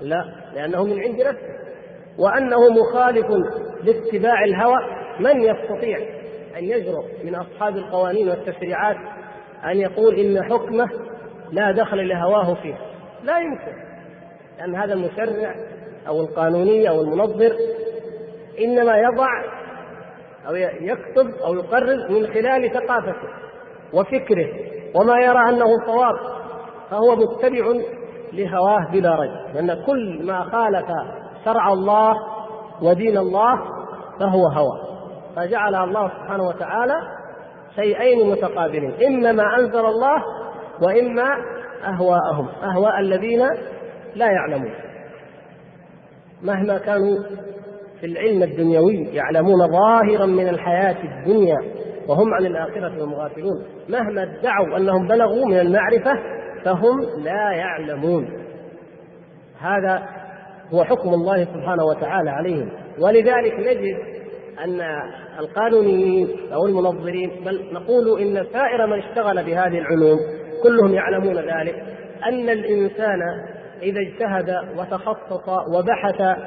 لا 0.01 0.23
لأنه 0.53 0.83
من 0.83 0.99
عند 0.99 1.21
نفسه. 1.21 1.61
وأنه 2.17 2.57
مخالف 2.69 3.27
لاتباع 3.83 4.43
الهوى 4.43 4.77
من 5.19 5.41
يستطيع 5.41 5.97
أن 6.57 6.63
يجرؤ 6.63 7.05
من 7.23 7.35
أصحاب 7.35 7.77
القوانين 7.77 8.29
والتشريعات 8.29 8.97
أن 9.65 9.77
يقول 9.77 10.15
إن 10.15 10.43
حكمه 10.43 10.89
لا 11.51 11.71
دخل 11.71 12.07
لهواه 12.07 12.53
فيه. 12.53 12.75
لا 13.23 13.39
يمكن. 13.39 13.81
لأن 14.57 14.75
هذا 14.75 14.93
المشرع 14.93 15.55
أو 16.07 16.21
القانوني 16.21 16.89
أو 16.89 17.01
المنظر 17.01 17.55
إنما 18.59 18.97
يضع 18.97 19.27
أو 20.47 20.55
يكتب 20.81 21.29
أو 21.45 21.53
يقرر 21.53 22.11
من 22.11 22.27
خلال 22.27 22.71
ثقافته 22.73 23.27
وفكره 23.93 24.47
وما 24.95 25.19
يرى 25.19 25.49
أنه 25.49 25.85
صواب 25.85 26.15
فهو 26.91 27.15
متبع 27.15 27.81
لهواه 28.33 28.91
بلا 28.91 29.15
ريب. 29.15 29.55
لأن 29.55 29.83
كل 29.85 30.25
ما 30.25 30.43
خالف 30.43 30.85
شرع 31.45 31.73
الله 31.73 32.13
ودين 32.81 33.17
الله 33.17 33.59
فهو 34.19 34.47
هوى. 34.47 34.81
فجعل 35.35 35.75
الله 35.75 36.07
سبحانه 36.07 36.43
وتعالى 36.43 36.95
شيئين 37.75 38.31
متقابلين 38.31 38.93
إما 39.07 39.31
ما 39.31 39.57
أنزل 39.59 39.85
الله 39.85 40.23
وإما 40.81 41.37
أهواءهم 41.83 42.47
أهواء 42.63 42.99
الذين 42.99 43.47
لا 44.15 44.31
يعلمون. 44.31 44.73
مهما 46.41 46.77
كانوا 46.77 47.19
في 48.01 48.07
العلم 48.07 48.43
الدنيوي 48.43 49.07
يعلمون 49.13 49.67
ظاهرا 49.67 50.25
من 50.25 50.49
الحياة 50.49 50.97
الدنيا 51.03 51.57
وهم 52.07 52.33
عن 52.33 52.45
الآخرة 52.45 53.15
غافلون 53.15 53.63
مهما 53.89 54.23
ادعوا 54.23 54.77
أنهم 54.77 55.07
بلغوا 55.07 55.45
من 55.45 55.59
المعرفة 55.59 56.19
فهم 56.65 56.99
لا 57.23 57.51
يعلمون. 57.51 58.29
هذا 59.59 60.03
هو 60.73 60.83
حكم 60.83 61.09
الله 61.13 61.45
سبحانه 61.45 61.83
وتعالى 61.85 62.29
عليهم. 62.29 62.69
ولذلك 62.99 63.59
نجد 63.59 63.97
أن 64.63 64.81
القانونيين 65.39 66.27
أو 66.53 66.65
المنظرين 66.65 67.31
بل 67.45 67.73
نقول 67.73 68.21
إن 68.21 68.45
سائر 68.53 68.87
من 68.87 68.99
اشتغل 68.99 69.43
بهذه 69.43 69.77
العلوم 69.77 70.19
كلهم 70.63 70.93
يعلمون 70.93 71.35
ذلك 71.35 71.83
أن 72.27 72.49
الإنسان 72.49 73.19
إذا 73.81 73.99
اجتهد 73.99 74.49
وتخصص 74.77 75.49
وبحث 75.75 76.37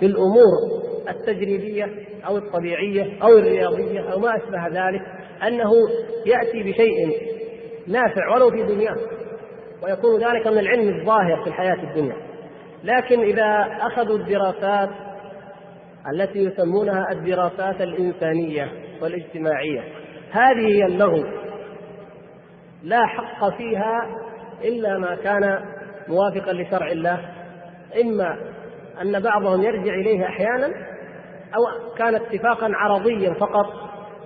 في 0.00 0.06
الأمور 0.06 0.80
التجريبية 1.10 1.88
أو 2.26 2.36
الطبيعية 2.36 3.22
أو 3.22 3.38
الرياضية 3.38 4.12
أو 4.12 4.18
ما 4.18 4.36
أشبه 4.36 4.66
ذلك 4.66 5.02
أنه 5.46 5.72
يأتي 6.26 6.62
بشيء 6.62 7.20
نافع 7.88 8.34
ولو 8.34 8.50
في 8.50 8.62
دنياه 8.62 8.96
ويكون 9.82 10.20
ذلك 10.20 10.46
من 10.46 10.58
العلم 10.58 11.00
الظاهر 11.00 11.42
في 11.42 11.48
الحياة 11.48 11.82
الدنيا. 11.82 12.16
لكن 12.84 13.20
إذا 13.20 13.66
أخذوا 13.80 14.18
الدراسات 14.18 14.90
التي 16.14 16.38
يسمونها 16.38 17.12
الدراسات 17.12 17.80
الإنسانية 17.80 18.72
والاجتماعية 19.02 19.80
هذه 20.30 20.66
هي 20.66 20.84
اللغو. 20.84 21.24
لا 22.82 23.06
حق 23.06 23.56
فيها 23.56 24.16
إلا 24.64 24.98
ما 24.98 25.14
كان 25.14 25.58
موافقا 26.08 26.52
لشرع 26.52 26.90
الله 26.92 27.20
إما 28.02 28.38
أن 29.02 29.20
بعضهم 29.20 29.62
يرجع 29.62 29.94
إليه 29.94 30.24
أحيانا 30.24 30.72
أو 31.56 31.94
كان 31.98 32.14
اتفاقا 32.14 32.70
عرضيا 32.74 33.32
فقط 33.32 33.66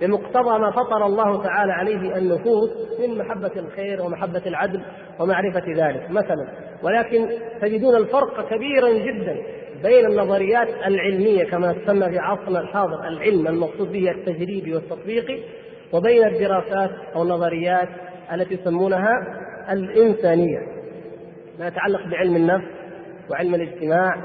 بمقتضى 0.01 0.59
ما 0.59 0.71
فطر 0.71 1.05
الله 1.05 1.43
تعالى 1.43 1.73
عليه 1.73 2.17
النفوس 2.17 2.69
من 2.99 3.17
محبة 3.17 3.51
الخير 3.55 4.01
ومحبة 4.01 4.41
العدل 4.45 4.81
ومعرفة 5.19 5.63
ذلك 5.67 6.11
مثلا. 6.11 6.47
ولكن 6.83 7.29
تجدون 7.61 7.95
الفرق 7.95 8.49
كبيرا 8.49 8.93
جدا 8.93 9.37
بين 9.83 10.05
النظريات 10.05 10.67
العلمية 10.85 11.43
كما 11.43 11.73
تسمى 11.73 12.09
في 12.09 12.19
عصرنا 12.19 12.59
الحاضر 12.59 13.07
العلم 13.07 13.47
المقصود 13.47 13.91
به 13.91 14.11
التجريبي 14.11 14.75
والتطبيقي 14.75 15.39
وبين 15.93 16.27
الدراسات 16.27 16.91
أو 17.15 17.23
النظريات 17.23 17.89
التي 18.33 18.53
يسمونها 18.53 19.11
الإنسانية 19.71 20.59
ما 21.59 21.67
يتعلق 21.67 22.07
بعلم 22.07 22.35
النفس 22.35 22.67
وعلم 23.29 23.55
الاجتماع 23.55 24.15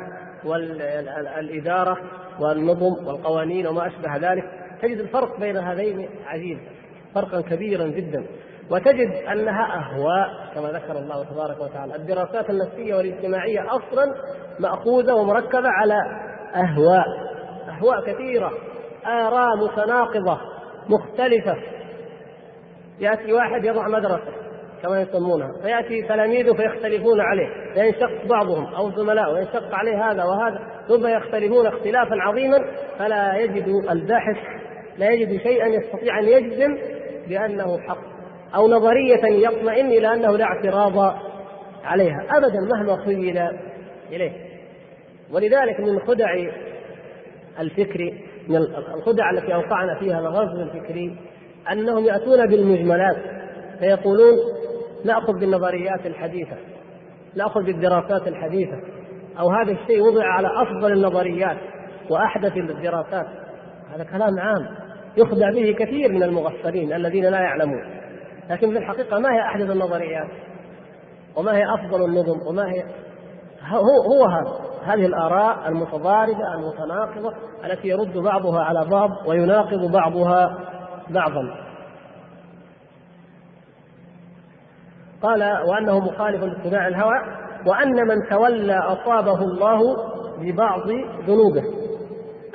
والإدارة 0.45 1.97
والنظم 2.41 3.07
والقوانين 3.07 3.67
وما 3.67 3.87
أشبه 3.87 4.17
ذلك 4.17 4.45
تجد 4.83 4.99
الفرق 4.99 5.41
بين 5.41 5.57
هذين 5.57 6.09
عجيب 6.27 6.59
فرقا 7.15 7.41
كبيرا 7.41 7.87
جدا. 7.87 8.27
وتجد 8.71 9.13
أنها 9.33 9.77
أهواء 9.77 10.29
كما 10.55 10.69
ذكر 10.69 10.99
الله 10.99 11.25
تبارك 11.25 11.61
وتعالى 11.61 11.97
الدراسات 11.97 12.51
النفسية 12.51 12.95
والاجتماعية 12.95 13.67
أصلا 13.67 14.15
مأخوذة 14.61 15.15
ومركبة 15.15 15.69
على 15.69 15.95
أهواء 16.55 17.07
أهواء 17.69 18.13
كثيرة 18.13 18.53
آراء 19.07 19.57
متناقضة 19.57 20.41
مختلفة. 20.89 21.57
يأتي 23.01 23.33
واحد 23.33 23.65
يضع 23.65 23.89
مدرسة 23.89 24.33
كما 24.83 25.01
يسمونها 25.01 25.53
فيأتي 25.63 26.03
تلاميذه 26.03 26.53
فيختلفون 26.53 27.21
عليه 27.21 27.75
فينشق 27.75 28.27
بعضهم 28.27 28.75
أو 28.75 28.91
زملاء 28.91 29.33
وينشق 29.33 29.75
عليه 29.75 30.11
هذا 30.11 30.25
وهذا. 30.25 30.61
ثم 30.91 31.07
يختلفون 31.07 31.67
اختلافا 31.67 32.15
عظيما 32.15 32.65
فلا 32.99 33.37
يجد 33.37 33.69
الباحث 33.91 34.37
لا 34.99 35.11
يجد 35.11 35.41
شيئا 35.43 35.67
يستطيع 35.67 36.19
أن 36.19 36.25
يجزم 36.25 36.79
بأنه 37.29 37.79
حق 37.79 37.99
أو 38.55 38.69
نظرية 38.69 39.25
يطمئن 39.25 39.87
إلى 39.87 40.15
أنه 40.15 40.37
لا 40.37 40.45
اعتراض 40.45 41.15
عليها 41.85 42.27
ابدا 42.31 42.61
مهما 42.61 43.05
خيل 43.05 43.39
إليه. 44.13 44.33
ولذلك 45.33 45.81
من 45.81 45.99
خدع 45.99 46.27
الفكر 47.61 48.15
من 48.49 48.57
الخدع 48.95 49.31
التي 49.31 49.55
أوقعنا 49.55 49.99
فيها 49.99 50.19
الغزو 50.19 50.61
الفكري 50.61 51.17
أنهم 51.73 52.05
يأتون 52.05 52.47
بالمجملات 52.47 53.17
فيقولون 53.79 54.35
نأخذ 55.05 55.33
بالنظريات 55.33 56.07
الحديثة 56.07 56.57
نأخذ 57.37 57.63
بالدراسات 57.63 58.29
الحديثة 58.29 59.00
أو 59.41 59.51
هذا 59.51 59.73
الشيء 59.73 60.03
وضع 60.03 60.27
على 60.27 60.49
أفضل 60.63 60.93
النظريات 60.93 61.57
وأحدث 62.11 62.57
الدراسات. 62.57 63.27
هذا 63.95 64.05
كلام 64.05 64.41
عام 64.41 64.69
يخدع 65.17 65.51
به 65.51 65.77
كثير 65.79 66.13
من 66.13 66.23
المغفلين 66.23 66.93
الذين 66.93 67.25
لا 67.25 67.41
يعلمون. 67.41 67.85
لكن 68.51 68.71
في 68.71 68.79
الحقيقة 68.79 69.19
ما 69.19 69.33
هي 69.33 69.41
أحدث 69.41 69.71
النظريات؟ 69.71 70.29
وما 71.37 71.57
هي 71.57 71.75
أفضل 71.75 72.05
النظم؟ 72.05 72.47
وما 72.47 72.73
هي 72.73 72.85
هو 73.69 74.13
هو 74.13 74.25
هذا. 74.25 74.71
هذه 74.85 75.07
الآراء 75.07 75.69
المتضاربة 75.69 76.55
المتناقضة 76.55 77.35
التي 77.65 77.89
يرد 77.89 78.19
بعضها 78.19 78.61
على 78.65 78.85
بعض 78.91 79.11
ويناقض 79.27 79.93
بعضها 79.93 80.59
بعضا. 81.11 81.57
قال 85.23 85.43
وأنه 85.69 85.99
مخالف 85.99 86.45
لاتباع 86.45 86.89
الهوى 86.89 87.50
وأن 87.67 88.09
من 88.09 88.29
تولى 88.31 88.79
أصابه 88.79 89.43
الله 89.43 89.97
ببعض 90.41 90.91
ذنوبه. 91.27 91.65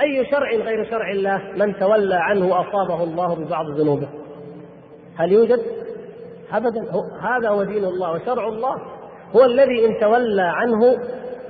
أي 0.02 0.26
شرع 0.32 0.50
غير 0.50 0.90
شرع 0.90 1.12
الله 1.12 1.42
من 1.58 1.76
تولى 1.80 2.16
عنه 2.16 2.62
أصابه 2.62 3.04
الله 3.04 3.36
ببعض 3.36 3.66
ذنوبه؟ 3.70 4.08
هل 5.18 5.32
يوجد؟ 5.32 5.60
ابدا. 6.54 6.86
هذا 7.22 7.50
هو 7.50 7.64
دين 7.64 7.86
الله 7.86 8.12
وشرع 8.12 8.48
الله. 8.48 8.76
هو 9.36 9.44
الذي 9.46 9.86
إن 9.86 10.00
تولى 10.00 10.42
عنه 10.42 10.98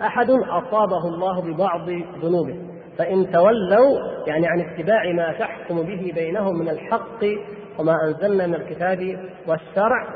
أحد 0.01 0.29
أصابه 0.29 1.07
الله 1.07 1.41
ببعض 1.41 1.89
ذنوبه. 2.23 2.55
فإن 2.97 3.31
تولوا 3.31 3.99
يعني 4.27 4.47
عن 4.47 4.59
اتباع 4.59 5.11
ما 5.11 5.31
تحكم 5.31 5.81
به 5.81 6.11
بينهم 6.15 6.59
من 6.59 6.69
الحق 6.69 7.25
وما 7.79 7.95
أنزلنا 8.07 8.47
من 8.47 8.55
الكتاب 8.55 8.99
والشرع 9.47 10.07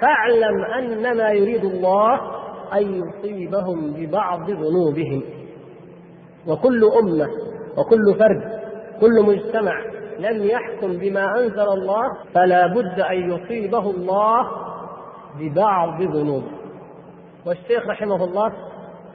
فاعلم 0.00 0.64
أن 0.64 1.16
ما 1.16 1.30
يريد 1.30 1.64
الله 1.64 2.20
أن 2.74 3.02
يصيبهم 3.02 3.92
ببعض 3.92 4.50
ذنوبهم. 4.50 5.22
وكل 6.46 6.84
أمة 6.84 7.28
وكل 7.78 8.14
فرد 8.18 8.60
كل 9.00 9.22
مجتمع 9.22 9.84
لم 10.18 10.44
يحكم 10.44 10.92
بما 10.98 11.38
أنزل 11.38 11.68
الله 11.68 12.02
فلا 12.34 12.66
بد 12.66 13.00
أن 13.00 13.30
يصيبه 13.30 13.90
الله 13.90 14.46
ببعض 15.38 16.02
ذنوبه 16.02 16.50
والشيخ 17.46 17.86
رحمه 17.88 18.24
الله 18.24 18.52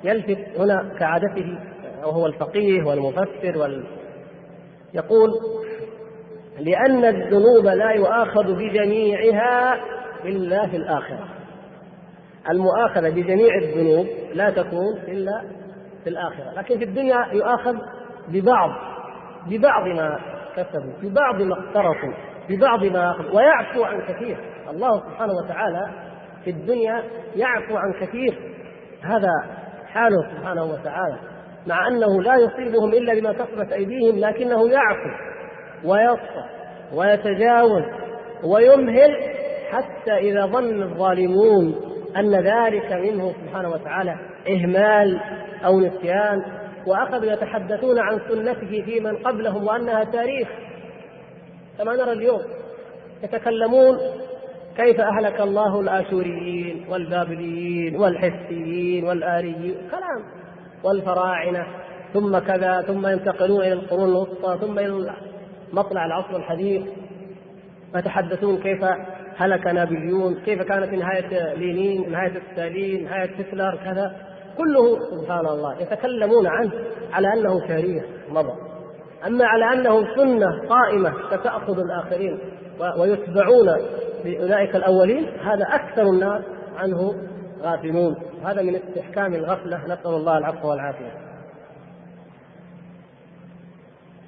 يلفت 0.04 0.60
هنا 0.60 0.94
كعادته 1.00 1.60
وهو 2.04 2.26
الفقيه 2.26 2.84
والمفسر 2.84 3.58
وال 3.58 3.86
يقول 4.94 5.30
لأن 6.60 7.06
الذنوب 7.06 7.66
لا 7.66 7.92
يؤاخذ 7.92 8.54
بجميعها 8.54 9.76
إلا 10.28 10.68
في 10.68 10.78
الآخرة. 10.78 11.28
المؤاخذة 12.50 13.10
بجميع 13.10 13.56
الذنوب 13.56 14.08
لا 14.34 14.50
تكون 14.50 14.98
إلا 15.08 15.44
في 16.04 16.10
الآخرة. 16.10 16.54
لكن 16.58 16.78
في 16.78 16.84
الدنيا 16.84 17.26
يؤاخذ 17.34 17.76
ببعض 18.28 18.70
ببعض 19.48 19.88
ما 19.88 20.20
كسبوا 20.56 20.94
ببعض 21.04 21.42
ما 21.42 21.54
اقترفوا 21.54 22.14
ببعض 22.50 22.84
ما 22.84 23.12
أخذوا 23.12 23.32
ويعفو 23.36 23.84
عن 23.84 24.02
كثير. 24.02 24.38
الله 24.70 25.00
سبحانه 25.00 25.34
وتعالى 25.34 25.90
في 26.44 26.50
الدنيا 26.50 27.04
يعفو 27.36 27.78
عن 27.78 27.94
كثير. 27.94 28.40
هذا 29.02 29.32
حاله 29.88 30.22
سبحانه 30.36 30.64
وتعالى. 30.64 31.18
مع 31.68 31.88
أنه 31.88 32.22
لا 32.22 32.36
يصيبهم 32.36 32.94
إلا 32.94 33.14
بما 33.14 33.34
كسبت 33.34 33.72
أيديهم 33.72 34.20
لكنه 34.20 34.70
يعفو 34.70 35.10
ويصفى 35.84 36.44
ويتجاوز 36.94 37.84
ويمهل 38.44 39.35
حتى 39.76 40.18
إذا 40.18 40.46
ظن 40.46 40.84
الظالمون 40.84 41.76
أن 42.18 42.36
ذلك 42.36 42.92
منه 42.92 43.34
سبحانه 43.34 43.70
وتعالى 43.70 44.16
إهمال 44.50 45.20
أو 45.66 45.80
نسيان 45.80 46.44
وأخذوا 46.88 47.32
يتحدثون 47.32 48.00
عن 48.00 48.20
سنته 48.30 48.82
في 48.86 49.00
من 49.00 49.18
قبلهم 49.18 49.68
وأنها 49.68 50.04
تاريخ. 50.04 50.48
كما 51.78 51.96
نرى 51.96 52.12
اليوم 52.12 52.42
يتكلمون 53.24 53.98
كيف 54.78 55.02
أهلك 55.02 55.42
الله 55.42 55.80
الآشوريين 55.80 56.86
والبابليين 56.90 57.96
والحسيين 57.96 59.06
والآريين 59.06 59.76
كلام 59.92 60.24
والفراعنة 60.84 61.66
ثم 62.14 62.40
كذا 62.40 62.82
ثم 62.82 63.08
ينتقلون 63.08 63.62
إلى 63.62 63.74
القرون 63.74 64.10
الوسطى 64.10 64.58
ثم 64.62 64.80
إلى 64.80 65.14
مطلع 65.74 66.06
العصر 66.06 66.36
الحديث 66.36 66.84
ويتحدثون 67.96 68.58
كيف 68.58 68.86
هلك 69.38 69.68
نابليون 69.68 70.36
كيف 70.36 70.62
كانت 70.62 70.94
نهاية 70.94 71.54
لينين 71.54 72.12
نهاية 72.12 72.42
ستالين 72.52 73.04
نهاية 73.04 73.30
هتلر 73.40 73.76
كذا. 73.76 74.16
كله 74.58 75.00
سبحان 75.12 75.46
الله 75.46 75.82
يتكلمون 75.82 76.48
عنه 76.48 76.72
على 77.14 77.34
أنه 77.34 77.68
تاريخ 77.68 78.04
مضى. 78.30 78.54
أما 79.28 79.46
على 79.46 79.74
أنه 79.74 80.16
سنة 80.16 80.68
قائمة 80.70 81.14
ستأخذ 81.32 81.80
الآخرين 81.80 82.40
ويتبعون 83.00 83.68
بأولئك 84.24 84.76
الأولين 84.76 85.26
هذا 85.40 85.66
أكثر 85.76 86.02
الناس 86.02 86.44
عنه 86.78 87.16
غافلون. 87.62 88.16
هذا 88.46 88.62
من 88.62 88.76
استحكام 88.76 89.34
الغفلة 89.34 89.86
نسأل 89.86 90.12
الله 90.12 90.38
العفو 90.38 90.70
والعافية. 90.70 91.12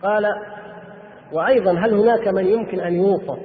قال 0.03 0.25
وأيضا 1.33 1.71
هل 1.71 1.93
هناك 1.93 2.27
من 2.27 2.47
يمكن 2.47 2.79
أن 2.79 2.93
يوصف 2.93 3.39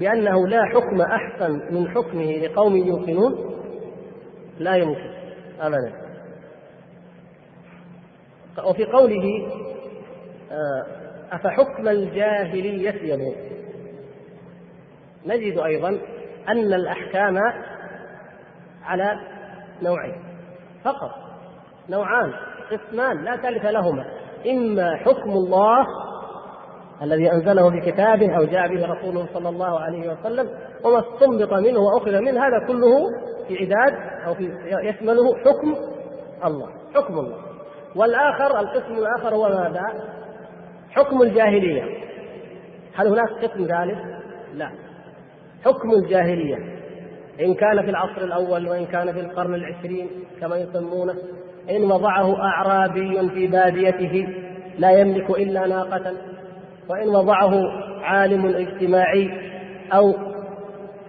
بأنه 0.00 0.48
لا 0.48 0.64
حكم 0.64 1.00
أحسن 1.00 1.74
من 1.74 1.88
حكمه 1.88 2.32
لقوم 2.32 2.76
يوقنون؟ 2.76 3.56
لا 4.58 4.76
يمكن 4.76 5.10
أبدا. 5.60 5.92
وفي 8.64 8.84
قوله 8.84 9.48
آه، 10.50 10.86
أفحكم 11.32 11.88
الجاهلية 11.88 13.14
يبغون 13.14 13.34
نجد 15.26 15.58
أيضا 15.58 15.88
أن 16.48 16.72
الأحكام 16.74 17.38
على 18.82 19.20
نوعين. 19.82 20.22
فقط 20.84 21.10
نوعان 21.88 22.32
قسمان 22.70 23.24
لا 23.24 23.36
ثالث 23.36 23.64
لهما. 23.64 24.06
إما 24.50 24.96
حكم 24.96 25.30
الله 25.30 25.86
الذي 27.02 27.32
أنزله 27.32 27.70
في 27.70 27.92
كتابه 27.92 28.36
أو 28.36 28.44
جاء 28.44 28.68
به 28.68 28.86
رسوله 28.92 29.26
صلى 29.34 29.48
الله 29.48 29.80
عليه 29.80 30.12
وسلم 30.12 30.48
وما 30.84 30.98
استنبط 30.98 31.52
منه 31.52 31.80
وأخذ 31.80 32.20
منه 32.20 32.46
هذا 32.46 32.66
كله 32.66 33.10
في 33.48 33.58
عداد 33.58 33.94
أو 34.26 34.34
في 34.34 34.52
يشمله 34.82 35.36
حكم 35.36 35.74
الله 36.44 36.68
حكم 36.94 37.18
الله 37.18 37.36
والآخر 37.96 38.60
القسم 38.60 38.94
الآخر 38.98 39.34
هو 39.34 39.48
ماذا؟ 39.48 39.82
حكم 40.90 41.22
الجاهلية 41.22 41.82
هل 42.94 43.06
هناك 43.06 43.28
قسم 43.42 43.66
ثالث؟ 43.66 43.98
لا 44.54 44.70
حكم 45.64 45.90
الجاهلية 45.92 46.56
إن 47.40 47.54
كان 47.54 47.82
في 47.82 47.90
العصر 47.90 48.24
الأول 48.24 48.68
وإن 48.68 48.86
كان 48.86 49.12
في 49.12 49.20
القرن 49.20 49.54
العشرين 49.54 50.08
كما 50.40 50.56
يسمونه 50.56 51.14
إن 51.70 51.92
وضعه 51.92 52.42
أعرابي 52.42 53.28
في 53.28 53.46
باديته 53.46 54.28
لا 54.78 54.90
يملك 54.90 55.30
إلا 55.30 55.66
ناقة 55.66 56.12
وإن 56.88 57.08
وضعه 57.08 57.52
عالم 58.02 58.46
اجتماعي 58.46 59.30
أو 59.92 60.14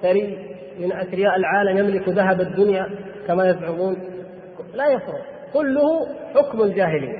ثري 0.01 0.37
من 0.79 0.91
أثرياء 0.91 1.35
العالم 1.35 1.77
يملك 1.77 2.09
ذهب 2.09 2.41
الدنيا 2.41 2.89
كما 3.27 3.49
يزعمون 3.49 3.97
لا 4.73 4.87
يفرق. 4.87 5.21
كله 5.53 6.07
حكم 6.35 6.61
الجاهلية. 6.61 7.17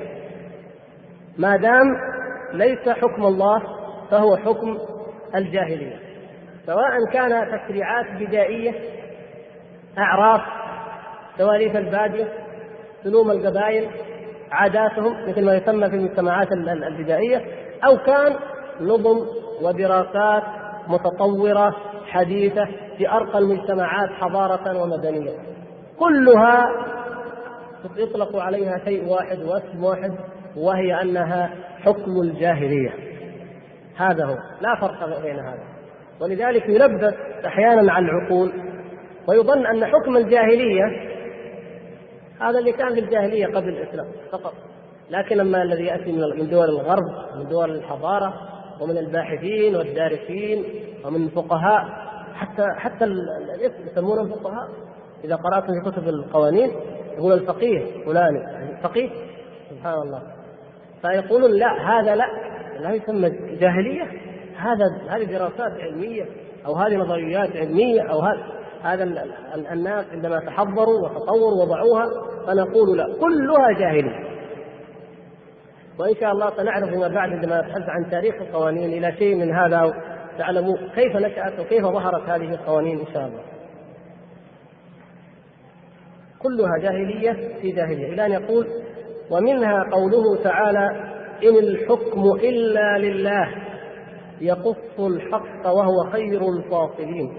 ما 1.38 1.56
دام 1.56 1.96
ليس 2.52 2.88
حكم 2.88 3.24
الله 3.26 3.62
فهو 4.10 4.36
حكم 4.36 4.78
الجاهلية. 5.34 5.96
سواء 6.66 7.12
كان 7.12 7.58
تشريعات 7.58 8.06
بدائية 8.20 8.74
أعراف 9.98 10.40
تواريخ 11.38 11.76
البادية 11.76 12.28
سلوم 13.04 13.30
القبائل 13.30 13.88
عاداتهم 14.50 15.28
مثل 15.28 15.44
ما 15.44 15.54
يسمى 15.54 15.90
في 15.90 15.96
المجتمعات 15.96 16.52
البدائية 16.86 17.44
أو 17.84 17.98
كان 17.98 18.36
نظم 18.80 19.26
ودراسات 19.62 20.42
متطورة 20.88 21.76
حديثة 22.06 22.64
في 22.98 23.10
أرقى 23.10 23.38
المجتمعات 23.38 24.08
حضارة 24.10 24.82
ومدنية. 24.82 25.38
كلها 25.98 26.70
يطلق 27.96 28.36
عليها 28.36 28.78
شيء 28.84 29.08
واحد 29.08 29.38
واسم 29.42 29.84
واحد 29.84 30.14
وهي 30.56 31.02
أنها 31.02 31.50
حكم 31.80 32.20
الجاهلية. 32.20 32.90
هذا 33.96 34.24
هو. 34.24 34.36
لا 34.60 34.74
فرق 34.80 35.22
بين 35.22 35.38
هذا. 35.38 35.62
ولذلك 36.20 36.68
يلبس 36.68 37.14
أحيانا 37.46 37.92
على 37.92 38.06
العقول 38.06 38.52
ويظن 39.28 39.66
أن 39.66 39.84
حكم 39.86 40.16
الجاهلية 40.16 40.84
هذا 42.40 42.58
اللي 42.58 42.72
كان 42.72 42.94
في 42.94 43.00
الجاهلية 43.00 43.46
قبل 43.46 43.68
الإسلام 43.68 44.06
فقط. 44.32 44.54
لكن 45.10 45.40
أما 45.40 45.62
الذي 45.62 45.84
يأتي 45.84 46.12
من 46.12 46.50
دول 46.50 46.68
الغرب 46.68 47.38
من 47.38 47.48
دول 47.48 47.70
الحضارة 47.70 48.34
ومن 48.80 48.98
الباحثين 48.98 49.76
والدارسين 49.76 50.64
ومن 51.04 51.24
الفقهاء 51.24 51.84
حتى 52.34 52.66
حتى 52.76 53.04
يسمونهم 53.86 54.28
فقهاء. 54.28 54.68
إذا 55.24 55.36
قرات 55.36 55.64
في 55.64 55.90
كتب 55.90 56.08
القوانين 56.08 56.70
يقول 57.16 57.32
الفقيه 57.32 58.04
فلان 58.06 58.32
فقيه 58.82 59.10
سبحان 59.70 59.94
الله. 60.02 60.22
فيقولون 61.02 61.50
لا 61.50 62.00
هذا 62.00 62.14
لا. 62.14 62.26
لا 62.80 62.92
يسمى 62.94 63.30
جاهلية. 63.60 64.04
هذا 64.56 64.84
هذه 65.08 65.24
دراسات 65.24 65.72
علمية 65.80 66.24
أو 66.66 66.74
هذه 66.74 66.96
نظريات 66.96 67.56
علمية 67.56 68.02
أو 68.02 68.20
هذا 68.20 68.42
هذا 68.82 69.04
الناس 69.72 70.06
عندما 70.12 70.40
تحضروا 70.40 71.00
وتطوروا 71.00 71.62
وضعوها 71.62 72.06
فنقول 72.46 72.98
لا 72.98 73.04
كلها 73.20 73.78
جاهلية. 73.78 74.27
وإن 75.98 76.14
شاء 76.20 76.32
الله 76.32 76.56
سنعرف 76.56 76.88
فيما 76.88 77.08
بعد 77.08 77.30
عندما 77.30 77.60
نتحدث 77.60 77.88
عن 77.88 78.10
تاريخ 78.10 78.34
القوانين 78.34 78.92
إلى 78.92 79.16
شيء 79.18 79.34
من 79.34 79.52
هذا 79.52 79.94
تعلموا 80.38 80.76
كيف 80.94 81.16
نشأت 81.16 81.60
وكيف 81.60 81.82
ظهرت 81.82 82.28
هذه 82.28 82.50
القوانين 82.50 82.98
إن 82.98 83.06
شاء 83.14 83.26
الله. 83.26 83.42
كلها 86.38 86.78
جاهلية 86.78 87.58
في 87.60 87.70
جاهلية. 87.70 88.12
إلى 88.12 88.26
أن 88.26 88.32
يقول 88.32 88.66
ومنها 89.30 89.84
قوله 89.92 90.42
تعالى 90.42 90.88
إن 91.44 91.56
الحكم 91.56 92.22
إلا 92.42 92.98
لله 92.98 93.48
يقص 94.40 95.00
الحق 95.00 95.66
وهو 95.66 96.10
خير 96.12 96.48
الفاصلين. 96.48 97.32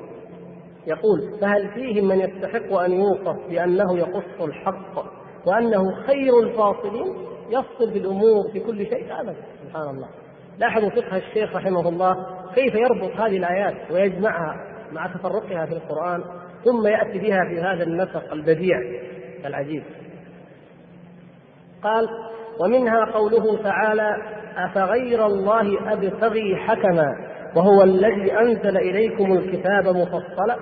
يقول 0.87 1.39
فهل 1.41 1.69
فيهم 1.73 2.07
من 2.07 2.19
يستحق 2.19 2.73
أن 2.73 2.91
يوصف 2.91 3.49
بأنه 3.49 3.97
يقص 3.97 4.41
الحق 4.41 5.05
وأنه 5.45 5.95
خير 6.07 6.39
الفاصلين؟ 6.39 7.28
يفصل 7.49 7.93
بالامور 7.93 8.51
في 8.53 8.59
كل 8.59 8.77
شيء 8.77 9.19
ابدا 9.19 9.35
سبحان 9.63 9.89
الله. 9.89 10.07
لاحظوا 10.59 10.89
فقه 10.89 11.17
الشيخ 11.17 11.55
رحمه 11.55 11.89
الله 11.89 12.25
كيف 12.55 12.75
يربط 12.75 13.11
هذه 13.19 13.37
الآيات 13.37 13.91
ويجمعها 13.91 14.55
مع 14.91 15.07
تفرقها 15.07 15.65
في 15.65 15.71
القرآن 15.71 16.23
ثم 16.65 16.87
يأتي 16.87 17.19
بها 17.19 17.39
في 17.49 17.61
هذا 17.61 17.83
النسق 17.83 18.33
البديع 18.33 18.77
العجيب. 19.45 19.83
قال 21.83 22.07
ومنها 22.59 23.05
قوله 23.05 23.63
تعالى 23.63 24.17
أفغير 24.57 25.25
الله 25.25 25.93
أبتغي 25.93 26.55
حكما 26.55 27.07
وهو 27.55 27.83
الذي 27.83 28.33
أنزل 28.39 28.77
إليكم 28.77 29.33
الكتاب 29.33 29.87
مفصلا 29.87 30.57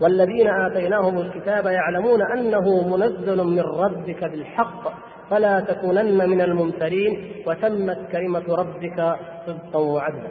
والذين 0.00 0.48
آتيناهم 0.48 1.18
الكتاب 1.18 1.66
يعلمون 1.66 2.22
أنه 2.22 2.88
منزل 2.88 3.44
من 3.44 3.60
ربك 3.60 4.24
بالحق. 4.24 5.09
فلا 5.30 5.60
تكونن 5.60 6.28
من 6.28 6.40
الممترين 6.40 7.42
وتمت 7.46 7.98
كلمة 8.12 8.44
ربك 8.48 9.16
صدقا 9.46 9.78
وعدلا. 9.78 10.30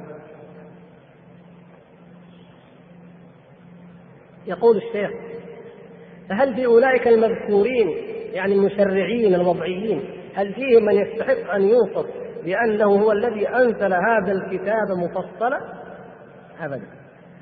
يقول 4.48 4.78
الشيخ 4.78 5.12
فهل 6.30 6.56
في 6.56 6.66
أولئك 6.66 7.08
المذكورين 7.08 7.90
يعني 8.34 8.54
المشرعين 8.54 9.36
الوضعيين 9.36 10.02
هل 10.36 10.54
فيهم 10.54 10.86
من 10.86 10.96
يستحق 10.96 11.54
أن 11.54 11.62
يوصف 11.62 12.06
بأنه 12.44 12.86
هو 12.86 13.12
الذي 13.12 13.48
أنزل 13.48 13.94
هذا 13.94 14.32
الكتاب 14.32 14.92
مفصلا؟ 14.92 15.60
أبدا. 16.62 16.88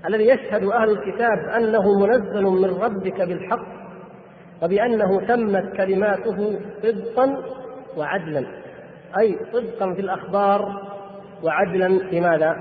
الذي 0.05 0.27
يشهد 0.27 0.63
أهل 0.63 0.89
الكتاب 0.89 1.37
أنه 1.57 1.99
منزل 1.99 2.43
من 2.43 2.69
ربك 2.69 3.21
بالحق 3.21 3.86
وبأنه 4.63 5.27
تمت 5.27 5.77
كلماته 5.77 6.59
صدقا 6.83 7.43
وعدلا. 7.97 8.45
أي 9.19 9.39
صدقا 9.53 9.93
في 9.93 10.01
الأخبار 10.01 10.81
وعدلا 11.43 12.09
في 12.09 12.21
ماذا؟ 12.21 12.55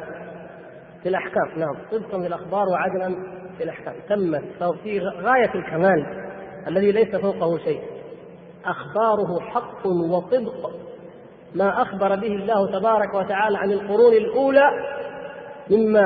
في 1.03 1.09
الأحكام. 1.09 1.49
نعم 1.57 1.77
صدقا 1.91 2.21
في 2.21 2.27
الأخبار 2.27 2.69
وعدلا 2.69 3.17
في 3.59 3.65
الأحكام. 3.65 3.95
تمت 4.09 4.65
في 4.83 5.01
غاية 5.01 5.55
الكمال 5.55 6.07
الذي 6.69 6.93
ليس 6.93 7.17
فوقه 7.17 7.59
شيء. 7.59 7.81
أخباره 8.65 9.41
حق 9.41 9.87
وصدق. 9.87 10.71
ما 11.55 11.83
أخبر 11.83 12.09
به 12.09 12.27
الله 12.27 12.79
تبارك 12.79 13.15
وتعالى 13.15 13.59
عن 13.59 13.73
القرون 13.73 14.13
الأولى 14.13 14.71
مما 15.71 16.05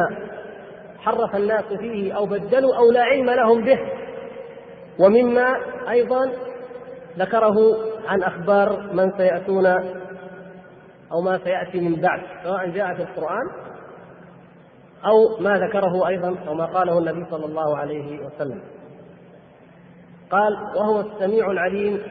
حرف 0.98 1.36
الناس 1.36 1.64
فيه 1.64 2.12
أو 2.12 2.26
بدلوا 2.26 2.76
أو 2.76 2.90
لا 2.90 3.02
علم 3.02 3.30
لهم 3.30 3.64
به. 3.64 3.78
ومما 5.00 5.56
أيضا 5.90 6.32
ذكره 7.18 7.56
عن 8.06 8.22
أخبار 8.22 8.92
من 8.92 9.12
سيأتون 9.16 9.66
أو 11.12 11.20
ما 11.20 11.38
سيأتي 11.44 11.80
من 11.80 12.00
بعد 12.00 12.20
سواء 12.44 12.70
جاء 12.70 12.94
في 12.94 13.02
القرآن 13.02 13.50
أو 15.06 15.40
ما 15.40 15.58
ذكره 15.58 16.08
أيضا 16.08 16.36
أو 16.48 16.54
ما 16.54 16.66
قاله 16.66 16.98
النبي 16.98 17.30
صلى 17.30 17.44
الله 17.44 17.76
عليه 17.76 18.26
وسلم. 18.26 18.60
قال 20.30 20.52
وهو 20.76 21.00
السميع 21.00 21.50
العليم 21.50 22.02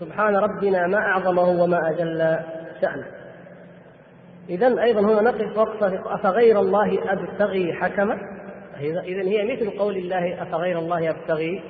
سبحان 0.00 0.36
ربنا 0.36 0.86
ما 0.86 0.98
أعظمه 0.98 1.62
وما 1.62 1.90
أجل 1.90 2.38
شأنه. 2.80 3.06
إذا 4.48 4.82
أيضا 4.82 5.00
هنا 5.00 5.20
نقف 5.30 5.58
وقفة 5.58 6.14
أفغير 6.14 6.60
الله 6.60 7.12
أبتغي 7.12 7.72
حكما 7.72 8.18
إذا 8.80 9.22
هي 9.22 9.56
مثل 9.56 9.78
قول 9.78 9.96
الله 9.96 10.42
أفغير 10.42 10.78
الله 10.78 11.10
أبتغي 11.10 11.62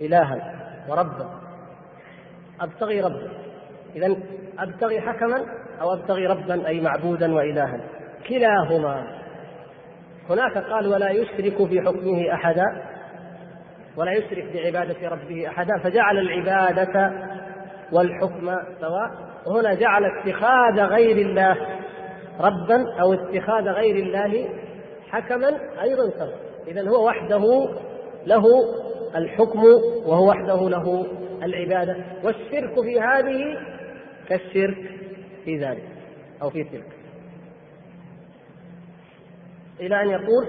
إلها 0.00 0.54
وربا. 0.88 1.30
أبتغي 2.60 3.00
ربا. 3.00 3.28
إذا 3.96 4.16
أبتغي 4.58 5.00
حكما 5.00 5.44
أو 5.80 5.94
أبتغي 5.94 6.26
ربا 6.26 6.66
أي 6.66 6.80
معبودا 6.80 7.34
وإلها. 7.34 7.80
كلاهما. 8.28 9.06
هناك 10.30 10.58
قال 10.58 10.86
ولا 10.86 11.10
يشرك 11.10 11.68
في 11.68 11.80
حكمه 11.80 12.34
أحدا 12.34 12.64
ولا 13.96 14.12
يشرك 14.12 14.52
بعبادة 14.54 15.08
ربه 15.08 15.48
أحدا. 15.48 15.78
فجعل 15.82 16.18
العبادة 16.18 17.12
والحكم 17.92 18.56
سواء. 18.80 19.10
وهنا 19.46 19.74
جعل 19.74 20.04
اتخاذ 20.04 20.80
غير 20.80 21.26
الله 21.26 21.56
ربا 22.40 23.00
أو 23.00 23.12
اتخاذ 23.12 23.68
غير 23.68 23.96
الله 23.96 24.48
حكما 25.10 25.48
أيضا 25.82 26.10
سواء. 26.18 26.38
إذا 26.68 26.88
هو 26.88 27.06
وحده 27.06 27.68
له 28.26 28.44
الحكم 29.16 29.64
وهو 30.06 30.28
وحده 30.28 30.68
له 30.68 31.06
العبادة. 31.42 31.96
والشرك 32.24 32.74
في 32.82 33.00
هذه 33.00 33.58
كالشرك 34.28 34.76
في 35.44 35.58
ذلك 35.58 35.88
أو 36.42 36.50
في 36.50 36.64
تلك. 36.64 37.04
إلى 39.80 40.02
أن 40.02 40.08
يقول 40.08 40.46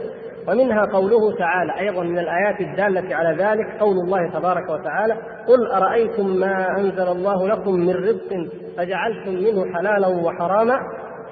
ومنها 0.47 0.85
قوله 0.85 1.37
تعالى 1.37 1.79
أيضا 1.79 2.03
من 2.03 2.19
الآيات 2.19 2.61
الدالة 2.61 3.15
على 3.15 3.43
ذلك 3.43 3.79
قول 3.79 3.95
الله 3.95 4.29
تبارك 4.29 4.69
وتعالى 4.69 5.13
قل 5.47 5.71
أرأيتم 5.71 6.27
ما 6.27 6.67
أنزل 6.77 7.07
الله 7.07 7.47
لكم 7.47 7.71
من 7.71 7.95
رزق 7.95 8.49
فجعلتم 8.77 9.31
منه 9.31 9.73
حلالا 9.73 10.07
وحراما 10.07 10.77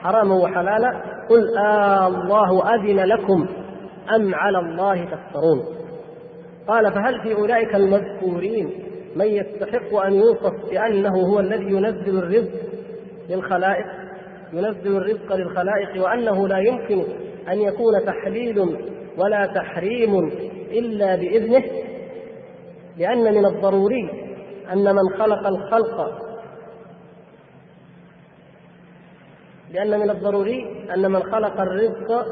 حراما 0.02 0.36
وحلالا. 0.36 1.02
قل 1.30 1.58
آه 1.58 2.08
الله 2.08 2.76
أذن 2.76 3.00
لكم 3.00 3.48
أم 4.16 4.36
على 4.36 4.60
الله 4.60 5.06
تفترون. 5.06 5.83
قال 6.68 6.94
فهل 6.94 7.22
في 7.22 7.34
أولئك 7.34 7.76
المذكورين 7.76 8.70
من 9.16 9.26
يستحق 9.26 9.96
أن 9.96 10.14
يوصف 10.14 10.70
بأنه 10.72 11.16
هو 11.16 11.40
الذي 11.40 11.66
ينزل 11.66 12.18
الرزق 12.18 12.62
للخلائق 13.30 13.86
ينزل 14.54 14.98
الرزق 14.98 15.36
للخلائق 15.36 16.04
وأنه 16.04 16.48
لا 16.48 16.58
يمكن 16.58 17.04
أن 17.50 17.62
يكون 17.62 18.06
تحليل 18.06 18.60
ولا 19.18 19.46
تحريم 19.46 20.28
إلا 20.72 21.16
بإذنه؟ 21.16 21.64
لأن 22.98 23.34
من 23.34 23.46
الضروري 23.46 24.10
أن 24.74 24.96
من 24.96 25.10
خلق 25.18 25.48
الخلق 25.48 26.24
لأن 29.72 30.00
من 30.00 30.10
الضروري 30.10 30.86
أن 30.96 31.12
من 31.12 31.24
خلق 31.24 31.62
الرزق 31.62 32.26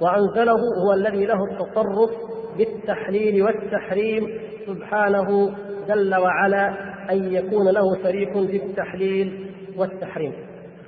وأنزله 0.00 0.60
هو 0.84 0.92
الذي 0.92 1.26
له 1.26 1.44
التصرف 1.44 2.10
بالتحليل 2.60 3.42
والتحريم 3.42 4.40
سبحانه 4.66 5.54
جل 5.88 6.14
وعلا 6.14 6.68
أن 7.10 7.32
يكون 7.34 7.68
له 7.68 8.02
شريك 8.02 8.32
في 8.32 8.56
التحليل 8.56 9.50
والتحريم. 9.76 10.32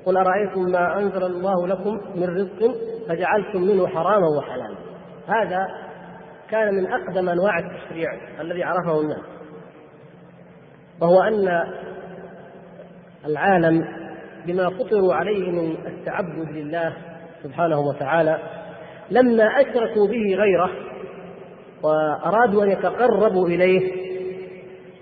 قل 0.04 0.16
أرأيتم 0.16 0.60
ما 0.60 0.98
أنزل 0.98 1.24
الله 1.24 1.66
لكم 1.66 2.00
من 2.16 2.24
رزق 2.24 2.74
فجعلتم 3.08 3.60
منه 3.60 3.86
حراما 3.86 4.26
وحلالا. 4.38 4.76
هذا 5.28 5.66
كان 6.50 6.74
من 6.74 6.86
أقدم 6.92 7.28
أنواع 7.28 7.58
التشريع 7.58 8.08
الذي 8.40 8.62
عرفه 8.62 9.00
الناس. 9.00 9.24
وهو 11.00 11.22
أن 11.22 11.62
العالم 13.26 13.84
بما 14.46 14.70
فطروا 14.70 15.14
عليه 15.14 15.50
من 15.50 15.76
التعبد 15.86 16.48
لله 16.50 16.96
سبحانه 17.42 17.80
وتعالى 17.80 18.38
لما 19.10 19.44
أشركوا 19.44 20.06
به 20.06 20.36
غيره 20.36 20.91
وأرادوا 21.82 22.64
أن 22.64 22.70
يتقربوا 22.70 23.48
إليه 23.48 23.92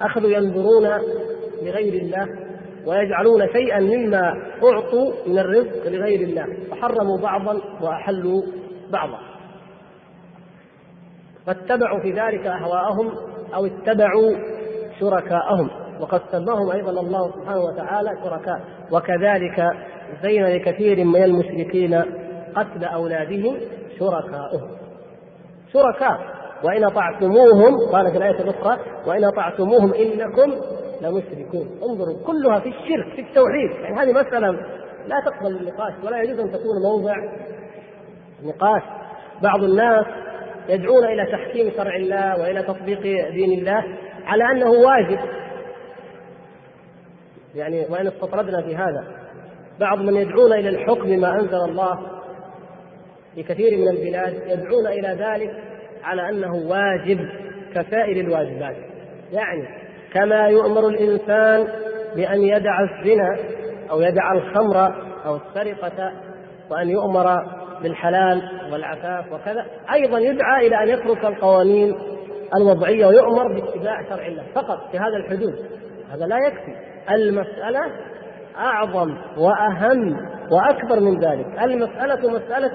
أخذوا 0.02 0.31
ينظرون 0.31 0.89
لغير 1.62 2.02
الله 2.02 2.28
ويجعلون 2.86 3.52
شيئا 3.52 3.81
مما 3.81 4.35
أعطوا 4.65 5.12
من 5.27 5.39
الرزق 5.39 5.86
لغير 5.86 6.20
الله 6.20 6.47
فحرموا 6.70 7.19
بعضا 7.19 7.61
وأحلوا 7.81 8.43
بعضا. 8.93 9.19
فاتبعوا 11.47 12.01
في 12.01 12.12
ذلك 12.12 12.47
أهواءهم 12.47 13.12
أو 13.55 13.66
اتبعوا 13.66 14.32
شركاءهم. 15.01 15.70
وقد 16.01 16.20
سماهم 16.32 16.70
أيضا 16.70 16.90
الله 16.90 17.32
سبحانه 17.32 17.61
وتعالى 17.61 18.11
شركاء. 18.24 18.61
وكذلك 18.93 19.77
زين 20.23 20.47
لكثير 20.47 21.05
من 21.05 21.24
المشركين 21.24 22.02
قتل 22.57 22.85
أولادهم 22.85 23.57
شركاؤهم. 23.98 24.70
شركاء. 25.73 26.40
وإن 26.65 26.85
أطعتموهم 26.85 27.91
قال 27.93 28.11
في 28.11 28.16
الآية 28.16 28.41
الأخرى 28.41 28.78
وإن 29.07 29.24
أطعتموهم 29.24 29.95
إنكم 29.95 30.53
لمشركون. 31.01 31.81
انظروا 31.82 32.27
كلها 32.27 32.61
في 32.61 32.69
الشرك 32.69 33.15
في 33.15 33.20
التوحيد. 33.20 33.70
يعني 33.82 33.97
هذه 33.97 34.12
مسألة 34.12 34.51
لا 35.07 35.20
تقبل 35.27 35.57
النقاش 35.57 35.93
ولا 36.05 36.23
يجوز 36.23 36.41
أن 36.41 36.53
تكون 36.53 36.82
موضع 36.82 37.15
نقاش. 38.45 38.82
بعض 39.43 39.62
الناس 39.62 40.07
يدعون 40.69 41.05
إلى 41.05 41.27
تحكيم 41.32 41.73
شرع 41.77 41.97
الله 41.97 42.41
وإلى 42.41 42.62
تطبيق 42.62 43.01
دين 43.31 43.59
الله 43.59 43.85
على 44.24 44.45
أنه 44.45 44.70
واجب. 44.70 45.19
يعني 47.55 47.87
وإن 47.91 48.07
استطردنا 48.07 48.62
في 48.62 48.77
هذا. 48.77 49.05
بعض 49.81 49.99
من 49.99 50.16
يدعون 50.16 50.53
إلى 50.53 50.69
الحكم 50.69 51.09
ما 51.09 51.35
أنزل 51.35 51.65
الله 51.69 51.99
في 53.35 53.43
كثير 53.43 53.78
من 53.78 53.89
البلاد 53.89 54.35
يدعون 54.47 54.87
إلى 54.87 55.09
ذلك 55.09 55.69
على 56.05 56.28
أنه 56.28 56.55
واجب 56.55 57.28
كسائر 57.74 58.20
الواجبات. 58.20 58.77
يعني 59.32 59.68
كما 60.12 60.48
يؤمر 60.48 60.89
الإنسان 60.89 61.68
بأن 62.16 62.43
يدع 62.43 62.81
الزنا 62.81 63.36
أو 63.90 64.01
يدع 64.01 64.32
الخمر 64.32 64.94
أو 65.27 65.36
السرقة 65.36 66.12
وأن 66.70 66.89
يؤمر 66.89 67.27
بالحلال 67.82 68.43
والعفاف 68.72 69.32
وكذا 69.32 69.66
أيضا 69.93 70.18
يدعى 70.18 70.66
إلى 70.66 70.82
أن 70.82 70.89
يترك 70.89 71.24
القوانين 71.24 71.94
الوضعية 72.56 73.06
ويؤمر 73.06 73.52
باتباع 73.52 74.02
شرع 74.09 74.27
الله 74.27 74.43
فقط 74.55 74.90
في 74.90 74.98
هذا 74.98 75.16
الحدود. 75.16 75.55
هذا 76.12 76.27
لا 76.27 76.36
يكفي. 76.47 76.74
المسألة 77.10 77.81
أعظم 78.59 79.16
وأهم 79.39 80.16
وأكبر 80.51 81.01
من 81.01 81.20
ذلك. 81.20 81.47
المسألة 81.62 82.31
مسألة 82.31 82.70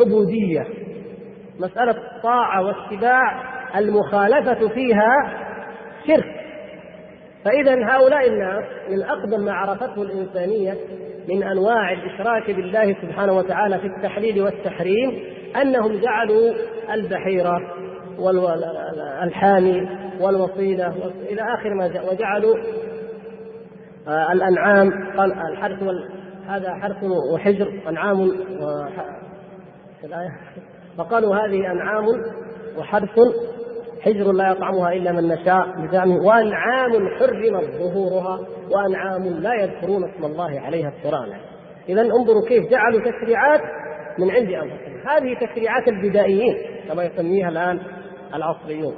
عبودية. 0.00 0.64
مسألة 1.58 1.94
طاعة 2.22 2.62
واتباع 2.62 3.42
المخالفة 3.78 4.68
فيها 4.68 5.32
شرك. 6.06 6.44
فإذا 7.44 7.84
هؤلاء 7.84 8.28
الناس 8.28 8.64
من 8.90 9.02
أقدم 9.02 9.44
ما 9.44 9.52
عرفته 9.52 10.02
الإنسانية 10.02 10.74
من 11.28 11.42
أنواع 11.42 11.92
الإشراك 11.92 12.50
بالله 12.50 12.96
سبحانه 13.02 13.32
وتعالى 13.32 13.78
في 13.78 13.86
التحليل 13.86 14.42
والتحريم 14.42 15.22
أنهم 15.62 16.00
جعلوا 16.00 16.54
البحيرة 16.92 17.60
والحامي 18.18 19.88
والوصيلة 20.20 20.94
إلى 21.30 21.42
آخر 21.42 21.74
ما 21.74 21.88
جاء 21.88 22.12
وجعلوا 22.12 22.56
آه، 24.08 24.32
الأنعام 24.32 24.90
قال 25.16 25.32
الحرث 25.32 25.82
هذا 26.46 26.74
حرث 26.74 27.04
وحجر 27.34 27.80
أنعام 27.88 28.30
فقالوا 30.98 31.36
هذه 31.36 31.72
أنعام 31.72 32.04
وحرث 32.78 33.18
حجر 34.00 34.32
لا 34.32 34.50
يطعمها 34.50 34.92
إلا 34.92 35.12
من 35.12 35.28
نشاء 35.28 35.66
بزعمه 35.80 36.16
وأنعام 36.16 37.08
حرمت 37.18 37.64
ظهورها 37.64 38.40
وأنعام 38.70 39.22
لا 39.22 39.54
يذكرون 39.54 40.04
اسم 40.04 40.24
الله 40.24 40.60
عليها 40.60 40.88
افترانا. 40.88 41.40
اذا 41.88 42.00
انظروا 42.00 42.48
كيف 42.48 42.70
جعلوا 42.70 43.00
تشريعات 43.00 43.60
من 44.18 44.30
عند 44.30 44.48
أنفسهم. 44.50 45.08
هذه 45.08 45.46
تشريعات 45.46 45.88
البدائيين 45.88 46.56
كما 46.88 47.04
يسميها 47.04 47.48
الآن 47.48 47.80
العصريون. 48.34 48.94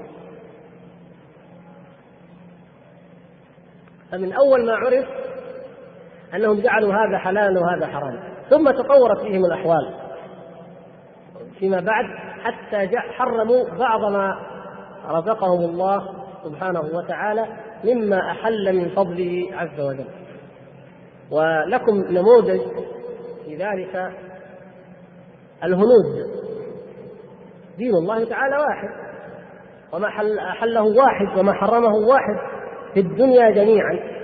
فمن 4.13 4.33
أول 4.33 4.67
ما 4.67 4.73
عرف 4.73 5.07
أنهم 6.35 6.61
جعلوا 6.61 6.93
هذا 6.95 7.19
حلالا 7.19 7.61
وهذا 7.61 7.87
حراما 7.87 8.23
ثم 8.51 8.71
تطورت 8.71 9.21
فيهم 9.23 9.45
الأحوال. 9.45 10.06
فيما 11.59 11.81
بعد 11.81 12.05
حتى 12.45 12.99
حرموا 12.99 13.79
بعض 13.79 14.13
ما 14.13 14.37
رزقهم 15.09 15.71
الله 15.71 16.03
سبحانه 16.45 16.81
وتعالى 16.81 17.47
مما 17.85 18.31
أحل 18.31 18.77
من 18.77 18.89
فضله 18.89 19.47
عز 19.53 19.81
وجل. 19.81 20.07
ولكم 21.31 21.95
نموذج 21.95 22.61
في 23.45 23.57
ذلك 23.57 24.13
الهنود. 25.65 26.37
دين 27.79 27.95
الله 27.95 28.25
تعالى 28.25 28.57
واحد. 28.57 28.89
وما 29.93 30.09
حل 30.09 30.39
أحله 30.39 30.83
واحد 30.83 31.39
وما 31.39 31.53
حرمه 31.53 31.95
واحد 31.95 32.37
في 32.95 33.01
الدنيا 33.01 33.51
جميعا. 33.51 34.17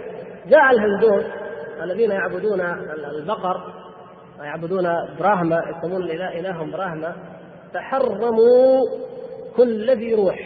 جاء 0.46 0.70
الهندوس 0.70 1.24
الذين 1.82 2.10
يعبدون 2.10 2.60
البقر 3.18 3.60
ويعبدون 4.40 4.84
براهما 5.18 5.62
يسمون 5.70 6.02
إلههم 6.10 6.70
براهما 6.70 7.16
فحرموا 7.74 8.80
كل 9.56 9.90
ذي 9.90 10.14
روح 10.14 10.38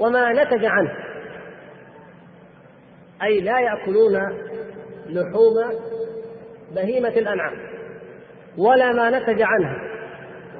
وما 0.00 0.32
نتج 0.32 0.64
عنه. 0.64 0.92
أي 3.22 3.40
لا 3.40 3.60
يأكلون 3.60 4.12
لحوم 5.06 5.54
بهيمة 6.74 7.08
الأنعام 7.08 7.56
ولا 8.58 8.92
ما 8.92 9.10
نتج 9.10 9.42
عنها 9.42 9.76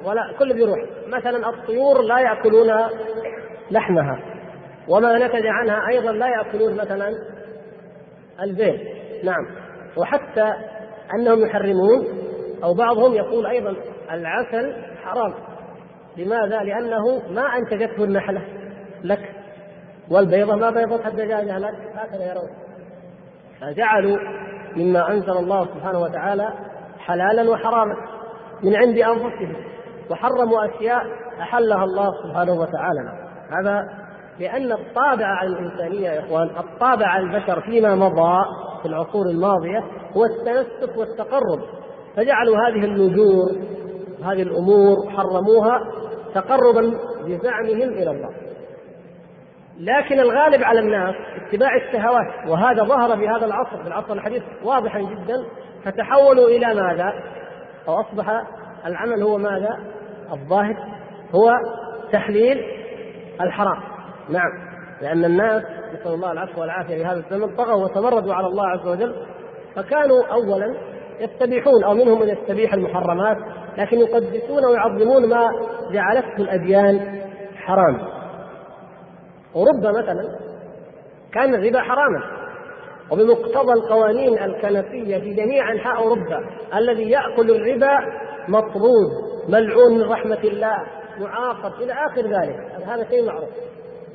ولا 0.05 0.33
كل 0.39 0.53
بيروح 0.53 0.79
مثلا 1.07 1.49
الطيور 1.49 2.01
لا 2.01 2.19
يأكلون 2.19 2.67
لحمها 3.71 4.19
وما 4.87 5.27
نتج 5.27 5.45
عنها. 5.45 5.87
أيضا 5.89 6.11
لا 6.11 6.27
يأكلون 6.27 6.75
مثلا 6.75 7.11
البيض. 8.41 8.79
نعم. 9.23 9.47
وحتى 9.97 10.53
أنهم 11.13 11.45
يحرمون 11.45 12.16
أو 12.63 12.73
بعضهم 12.73 13.13
يقول 13.13 13.45
أيضا 13.45 13.75
العسل 14.11 14.75
حرام. 15.03 15.33
لماذا؟ 16.17 16.63
لأنه 16.63 17.21
ما 17.31 17.57
أنتجته 17.57 18.03
النحلة 18.03 18.41
لك 19.03 19.31
والبيضة 20.11 20.55
ما 20.55 20.69
بيضتها 20.69 21.07
الدجاجة 21.07 21.57
لك 21.57 21.75
هكذا 21.95 22.31
يرون. 22.31 22.49
فجعلوا 23.61 24.17
مما 24.75 25.11
أنزل 25.11 25.37
الله 25.37 25.65
سبحانه 25.65 25.99
وتعالى 25.99 26.53
حلالا 26.99 27.49
وحراما 27.49 27.95
من 28.63 28.75
عند 28.75 28.97
أنفسهم 28.97 29.55
وحرموا 30.09 30.65
أشياء 30.65 31.03
أحلها 31.41 31.83
الله 31.83 32.11
سبحانه 32.23 32.53
وتعالى. 32.53 33.27
هذا 33.51 34.07
لأن 34.39 34.71
الطابع 34.71 35.25
على 35.25 35.49
الإنسانية 35.49 36.09
يا 36.09 36.19
إخوان 36.19 36.49
الطابع 36.57 37.07
على 37.07 37.23
البشر 37.23 37.61
فيما 37.61 37.95
مضى 37.95 38.45
في 38.81 38.87
العصور 38.87 39.25
الماضية 39.25 39.83
هو 40.17 40.25
التنسك 40.25 40.97
والتقرب. 40.97 41.59
فجعلوا 42.17 42.57
هذه 42.57 42.85
النجور 42.85 43.51
هذه 44.23 44.41
الأمور 44.41 45.09
حرموها 45.09 45.79
تقربا 46.35 46.93
بزعمهم 47.25 47.89
إلى 47.89 48.11
الله 48.11 48.29
لكن 49.79 50.19
الغالب 50.19 50.63
على 50.63 50.79
الناس 50.79 51.15
اتباع 51.35 51.75
الشهوات 51.75 52.47
وهذا 52.47 52.83
ظهر 52.83 53.17
في 53.17 53.27
هذا 53.27 53.45
العصر 53.45 53.81
في 53.83 53.87
العصر 53.87 54.13
الحديث 54.13 54.43
واضحا 54.63 54.99
جدا 54.99 55.45
فتحولوا 55.83 56.47
إلى 56.47 56.73
ماذا؟ 56.75 57.13
أو 57.87 57.99
أصبح 57.99 58.43
العمل 58.85 59.23
هو 59.23 59.37
ماذا؟ 59.37 59.79
الظاهر 60.33 60.77
هو 61.35 61.51
تحليل 62.11 62.63
الحرام 63.41 63.79
نعم 64.29 64.51
لأن 65.01 65.25
الناس 65.25 65.63
نسأل 65.93 66.13
الله 66.13 66.31
العفو 66.31 66.61
والعافية 66.61 66.95
في 66.95 67.05
هذا 67.05 67.19
الزمن 67.19 67.55
طغوا 67.55 67.83
وتمردوا 67.83 68.33
على 68.33 68.47
الله 68.47 68.67
عز 68.67 68.87
وجل 68.87 69.15
فكانوا 69.75 70.25
اولا 70.31 70.75
يستبيحون 71.19 71.83
أو 71.83 71.93
منهم 71.93 72.21
من 72.21 72.29
يستبيح 72.29 72.73
المحرمات 72.73 73.37
لكن 73.77 73.99
يقدسون 73.99 74.65
ويعظمون 74.65 75.29
ما 75.29 75.49
جعلته 75.91 76.35
الأديان 76.37 77.21
حرام. 77.55 78.07
أوروبا 79.55 79.91
مثلا 80.01 80.37
كان 81.33 81.55
الربا 81.55 81.81
حراما 81.81 82.23
وبمقتضى 83.11 83.73
القوانين 83.73 84.43
الكنسية 84.43 85.19
في 85.19 85.33
جميع 85.33 85.71
أنحاء 85.71 85.97
أوروبا 85.97 86.49
الذي 86.75 87.09
يأكل 87.09 87.51
الربا 87.51 87.99
مطرود 88.47 89.11
ملعون 89.49 89.97
من 89.97 90.03
رحمة 90.03 90.39
الله 90.43 90.77
معاقب 91.19 91.81
إلى 91.81 91.93
آخر 91.93 92.21
ذلك. 92.21 92.87
هذا 92.87 93.09
شيء 93.09 93.25
معروف. 93.25 93.49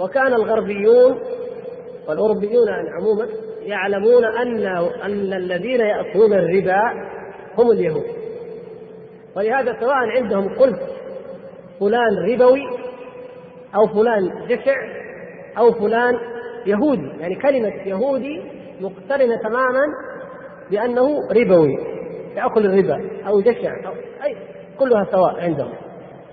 وكان 0.01 0.35
الغربيون 0.35 1.19
والأوروبيون 2.09 2.69
يعني 2.69 2.89
عموما 2.91 3.27
يعلمون 3.67 4.25
أن 4.25 4.67
أن 5.05 5.33
الذين 5.33 5.81
يأكلون 5.81 6.33
الربا 6.33 6.81
هم 7.59 7.71
اليهود. 7.71 8.05
ولهذا 9.37 9.77
سواء 9.81 9.95
عندهم 9.95 10.49
قلت 10.59 10.81
فلان 11.81 12.17
ربوي 12.31 12.63
أو 13.75 13.87
فلان 13.87 14.47
جشع 14.49 14.77
أو 15.59 15.73
فلان 15.73 16.19
يهودي 16.67 17.09
يعني 17.21 17.35
كلمة 17.35 17.73
يهودي 17.87 18.43
مقترنة 18.81 19.37
تماما 19.37 19.87
بأنه 20.71 21.09
ربوي 21.37 21.79
يأكل 22.37 22.67
الربا 22.67 23.11
أو 23.27 23.41
جشع 23.41 23.87
أو 23.87 23.93
أي 24.25 24.37
كلها 24.79 25.05
سواء 25.05 25.41
عندهم. 25.41 25.73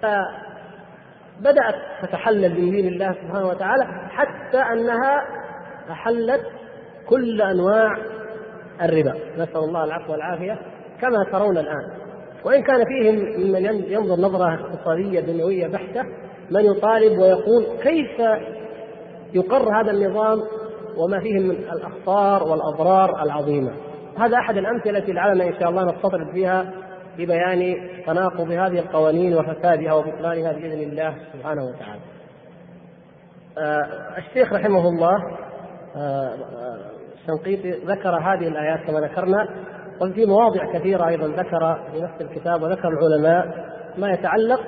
فبدأت 0.02 1.76
تتحلل 2.02 2.62
من 2.62 2.72
دين 2.72 2.88
الله 2.88 3.14
سبحانه 3.14 3.48
وتعالى 3.48 3.86
حتى 4.10 4.58
أنها 4.58 5.26
أحلت 5.92 6.42
كل 7.10 7.42
أنواع 7.42 7.98
الربا 8.82 9.14
نسأل 9.38 9.58
الله 9.58 9.84
العفو 9.84 10.12
والعافية 10.12 10.60
كما 11.02 11.24
ترون 11.32 11.58
الآن 11.58 11.92
وإن 12.46 12.64
كان 12.64 12.84
فيهم 12.86 13.16
من 13.52 13.66
ينظر 13.92 14.16
نظرة 14.16 14.54
اقتصادية 14.54 15.20
دنيوية 15.20 15.68
بحتة 15.68 16.04
من 16.52 16.66
يطالب 16.66 17.20
ويقول 17.20 17.66
كيف 17.84 18.20
يقر 19.34 19.82
هذا 19.82 19.92
النظام 19.92 20.40
وما 20.98 21.20
فيه 21.20 21.40
من 21.40 21.52
الأخطار 21.52 22.44
والأضرار 22.44 23.24
العظيمة. 23.24 23.72
هذا 24.18 24.38
أحد 24.38 24.58
الأمثلة 24.58 24.98
التي 24.98 25.12
لعلنا 25.12 25.44
إن 25.44 25.54
شاء 25.60 25.70
الله 25.70 25.84
نستطرد 25.84 26.32
فيها 26.32 26.72
في 27.18 27.26
بيان 27.26 27.76
تناقض 28.06 28.52
هذه 28.52 28.80
القوانين 28.80 29.38
وفسادها 29.38 29.94
وبطلانها 29.94 30.52
بإذن 30.52 30.82
الله 30.92 31.16
سبحانه 31.34 31.62
وتعالى. 31.64 32.02
آه 33.58 34.18
الشيخ 34.18 34.54
رحمه 34.54 34.90
الله 34.90 35.16
آه 35.96 36.36
الشنقيطي 37.30 37.72
ذكر 37.72 38.16
هذه 38.16 38.48
الآيات 38.48 38.80
كما 38.88 39.00
ذكرنا 39.00 39.48
وفي 40.02 40.26
مواضع 40.26 40.74
كثيرة 40.74 41.08
أيضا 41.08 41.28
ذكر 41.28 41.80
في 41.92 42.02
نفس 42.02 42.22
الكتاب 42.22 42.62
وذكر 42.62 42.88
العلماء 42.88 43.70
ما 43.98 44.12
يتعلق 44.12 44.60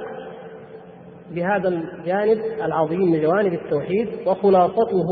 بهذا 1.32 1.68
الجانب 1.68 2.42
العظيم 2.64 3.12
من 3.12 3.22
جوانب 3.22 3.54
التوحيد 3.54 4.08
وخلاصته 4.28 5.08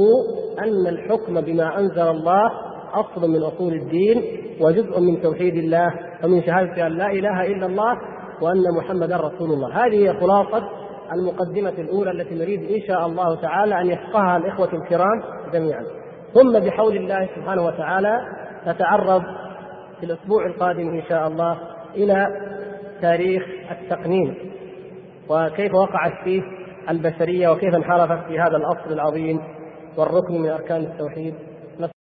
أن 0.60 0.88
الحكم 0.88 1.42
بما 1.42 1.80
أنزل 1.80 2.08
الله 2.08 2.52
اصل 2.94 3.30
من 3.30 3.44
أصول 3.44 3.74
الدين 3.74 4.24
وجزء 4.62 5.00
من 5.00 5.22
توحيد 5.22 5.56
الله 5.56 5.94
ومن 6.24 6.44
شهادة 6.44 6.88
أن 6.88 6.92
لا 6.92 7.12
إله 7.12 7.46
إلا 7.46 7.66
الله 7.66 7.98
وأن 8.42 8.64
محمدا 8.78 9.18
رسول 9.18 9.52
الله. 9.52 9.86
هذه 9.86 9.96
هي 9.96 10.14
خلاصة 10.20 10.70
المقدمة 11.14 11.74
الأولى 11.78 12.12
التي 12.12 12.36
نريد 12.36 12.72
إن 12.72 12.82
شاء 12.88 13.06
الله 13.06 13.42
تعالى 13.42 13.82
أن 13.82 13.88
يفقهها 13.88 14.38
الإخوة 14.38 14.70
الكرام 14.74 15.24
جميعا. 15.54 15.84
ثم 16.34 16.60
بحول 16.60 16.98
الله 16.98 17.30
سبحانه 17.36 17.66
وتعالى 17.66 18.20
نتعرض 18.68 19.24
في 20.00 20.06
الأسبوع 20.06 20.46
القادم 20.46 20.90
إن 20.90 21.02
شاء 21.10 21.28
الله 21.28 21.58
إلى 21.96 22.28
تاريخ 23.02 23.44
التقنين 23.72 24.36
وكيف 25.30 25.74
وقعت 25.74 26.14
فيه 26.24 26.42
البشرية 26.90 27.50
وكيف 27.50 27.76
انحرفت 27.76 28.28
في 28.28 28.40
هذا 28.40 28.58
الأصل 28.58 28.92
العظيم 28.94 29.40
والركن 29.98 30.42
من 30.42 30.50
أركان 30.50 30.82
التوحيد 30.82 31.34